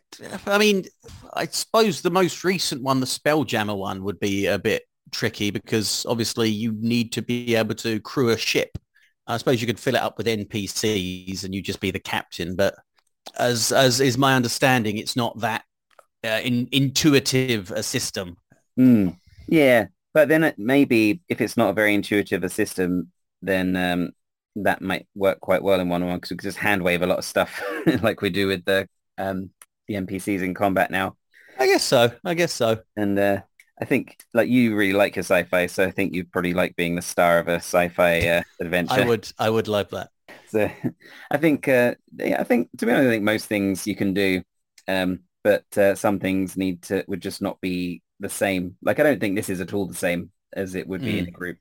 I 0.46 0.58
mean, 0.58 0.84
I 1.32 1.46
suppose 1.46 2.00
the 2.00 2.10
most 2.10 2.44
recent 2.44 2.82
one, 2.82 3.00
the 3.00 3.06
Spelljammer 3.06 3.76
one, 3.76 4.04
would 4.04 4.20
be 4.20 4.46
a 4.46 4.58
bit 4.58 4.84
tricky 5.10 5.50
because 5.50 6.06
obviously 6.08 6.48
you 6.48 6.72
need 6.78 7.12
to 7.12 7.22
be 7.22 7.56
able 7.56 7.74
to 7.76 8.00
crew 8.00 8.30
a 8.30 8.38
ship. 8.38 8.78
I 9.26 9.36
suppose 9.36 9.60
you 9.60 9.66
could 9.66 9.80
fill 9.80 9.94
it 9.96 10.02
up 10.02 10.18
with 10.18 10.26
NPCs 10.26 11.44
and 11.44 11.54
you'd 11.54 11.64
just 11.64 11.80
be 11.80 11.90
the 11.90 11.98
captain, 11.98 12.56
but 12.56 12.74
as 13.38 13.72
as 13.72 14.00
is 14.00 14.18
my 14.18 14.34
understanding, 14.34 14.98
it's 14.98 15.16
not 15.16 15.38
that 15.40 15.64
uh, 16.24 16.40
in, 16.42 16.68
intuitive 16.72 17.70
a 17.70 17.82
system. 17.82 18.36
Hmm. 18.76 19.10
Yeah, 19.46 19.86
but 20.12 20.28
then 20.28 20.44
it 20.44 20.58
maybe 20.58 21.20
if 21.28 21.40
it's 21.40 21.56
not 21.56 21.70
a 21.70 21.74
very 21.74 21.94
intuitive 21.94 22.42
a 22.44 22.48
system, 22.48 23.12
then 23.42 23.76
um, 23.76 24.12
that 24.56 24.80
might 24.80 25.06
work 25.14 25.40
quite 25.40 25.62
well 25.62 25.80
in 25.80 25.88
one-on-one 25.88 26.18
because 26.18 26.30
we 26.30 26.36
could 26.36 26.48
just 26.48 26.58
hand 26.58 26.82
wave 26.82 27.02
a 27.02 27.06
lot 27.06 27.18
of 27.18 27.24
stuff 27.24 27.62
like 28.02 28.22
we 28.22 28.30
do 28.30 28.46
with 28.46 28.64
the 28.64 28.88
um, 29.18 29.50
the 29.86 29.94
NPCs 29.94 30.42
in 30.42 30.54
combat 30.54 30.90
now. 30.90 31.16
I 31.58 31.66
guess 31.66 31.84
so. 31.84 32.10
I 32.24 32.34
guess 32.34 32.52
so. 32.52 32.80
And 32.96 33.18
uh, 33.18 33.42
I 33.80 33.84
think 33.84 34.16
like 34.32 34.48
you 34.48 34.74
really 34.74 34.92
like 34.92 35.16
your 35.16 35.22
sci-fi, 35.22 35.66
so 35.66 35.84
I 35.84 35.90
think 35.90 36.14
you'd 36.14 36.32
probably 36.32 36.54
like 36.54 36.76
being 36.76 36.94
the 36.96 37.02
star 37.02 37.38
of 37.38 37.48
a 37.48 37.56
sci-fi 37.56 38.20
uh, 38.26 38.42
adventure. 38.60 38.94
I 38.94 39.04
would. 39.04 39.32
I 39.38 39.50
would 39.50 39.68
love 39.68 39.90
that. 39.90 40.10
So 40.48 40.70
I 41.30 41.36
think, 41.36 41.68
uh, 41.68 41.94
yeah, 42.16 42.40
I 42.40 42.44
think 42.44 42.70
to 42.78 42.86
be 42.86 42.92
honest, 42.92 43.08
I 43.08 43.10
think 43.10 43.24
most 43.24 43.46
things 43.46 43.86
you 43.86 43.96
can 43.96 44.14
do, 44.14 44.42
um, 44.88 45.20
but 45.44 45.78
uh, 45.78 45.94
some 45.94 46.18
things 46.18 46.56
need 46.56 46.82
to 46.82 47.04
would 47.06 47.20
just 47.20 47.40
not 47.42 47.60
be 47.60 48.02
the 48.18 48.28
same. 48.28 48.76
Like 48.82 48.98
I 48.98 49.04
don't 49.04 49.20
think 49.20 49.36
this 49.36 49.50
is 49.50 49.60
at 49.60 49.72
all 49.72 49.86
the 49.86 49.94
same 49.94 50.32
as 50.52 50.74
it 50.74 50.88
would 50.88 51.02
be 51.02 51.18
in 51.18 51.28
a 51.28 51.30
group. 51.30 51.58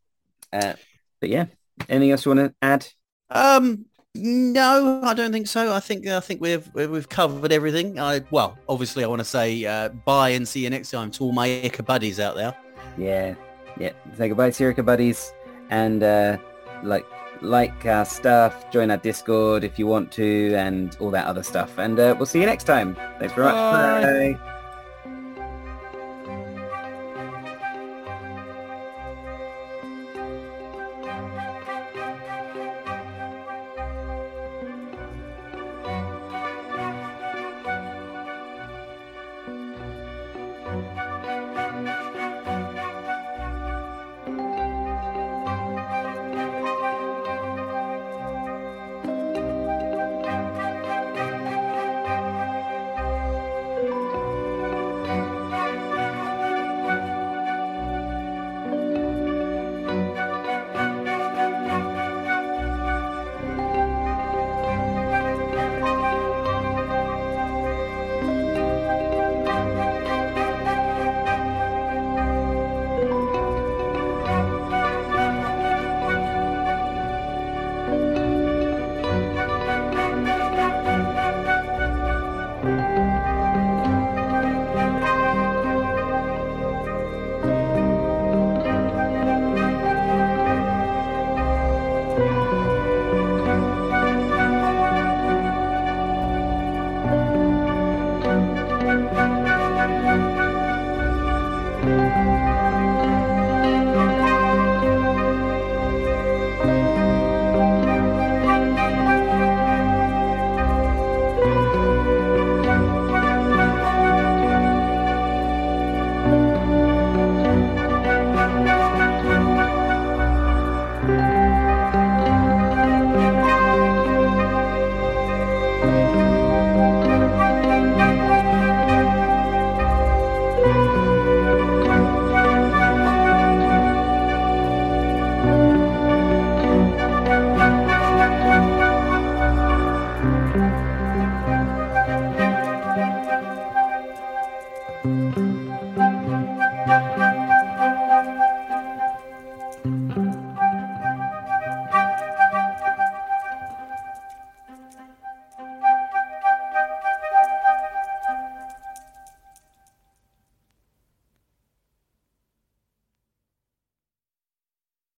Uh, 0.51 0.73
but 1.19 1.29
yeah, 1.29 1.45
anything 1.89 2.11
else 2.11 2.25
you 2.25 2.33
want 2.33 2.49
to 2.49 2.55
add? 2.61 2.87
Um, 3.29 3.85
no, 4.15 5.01
I 5.03 5.13
don't 5.13 5.31
think 5.31 5.47
so. 5.47 5.73
I 5.73 5.79
think 5.79 6.07
I 6.07 6.19
think 6.19 6.39
we've 6.41 6.69
we've 6.73 7.09
covered 7.09 7.51
everything. 7.51 7.99
I 7.99 8.21
well, 8.31 8.57
obviously, 8.69 9.03
I 9.03 9.07
want 9.07 9.19
to 9.19 9.25
say 9.25 9.65
uh, 9.65 9.89
bye 9.89 10.29
and 10.29 10.47
see 10.47 10.63
you 10.63 10.69
next 10.69 10.91
time 10.91 11.11
to 11.11 11.23
all 11.25 11.31
my 11.31 11.47
Ichabuddies 11.47 12.19
out 12.19 12.35
there. 12.35 12.55
Yeah, 12.97 13.35
Yeah, 13.79 13.93
say 14.17 14.27
goodbye, 14.27 14.51
Sirica 14.51 14.85
buddies, 14.85 15.33
and 15.69 16.03
uh, 16.03 16.37
like 16.83 17.05
like 17.43 17.85
our 17.85 18.05
stuff, 18.05 18.69
join 18.71 18.89
our 18.89 18.97
Discord 18.97 19.63
if 19.63 19.77
you 19.77 19.85
want 19.87 20.11
to, 20.13 20.53
and 20.55 20.95
all 20.99 21.11
that 21.11 21.27
other 21.27 21.43
stuff. 21.43 21.77
And 21.77 21.99
uh, 21.99 22.15
we'll 22.17 22.25
see 22.25 22.39
you 22.39 22.45
next 22.45 22.63
time. 22.63 22.95
Thanks 23.19 23.33
very 23.33 23.47
much. 23.47 23.55
Bye. 23.55 24.33
Bye. 24.33 24.59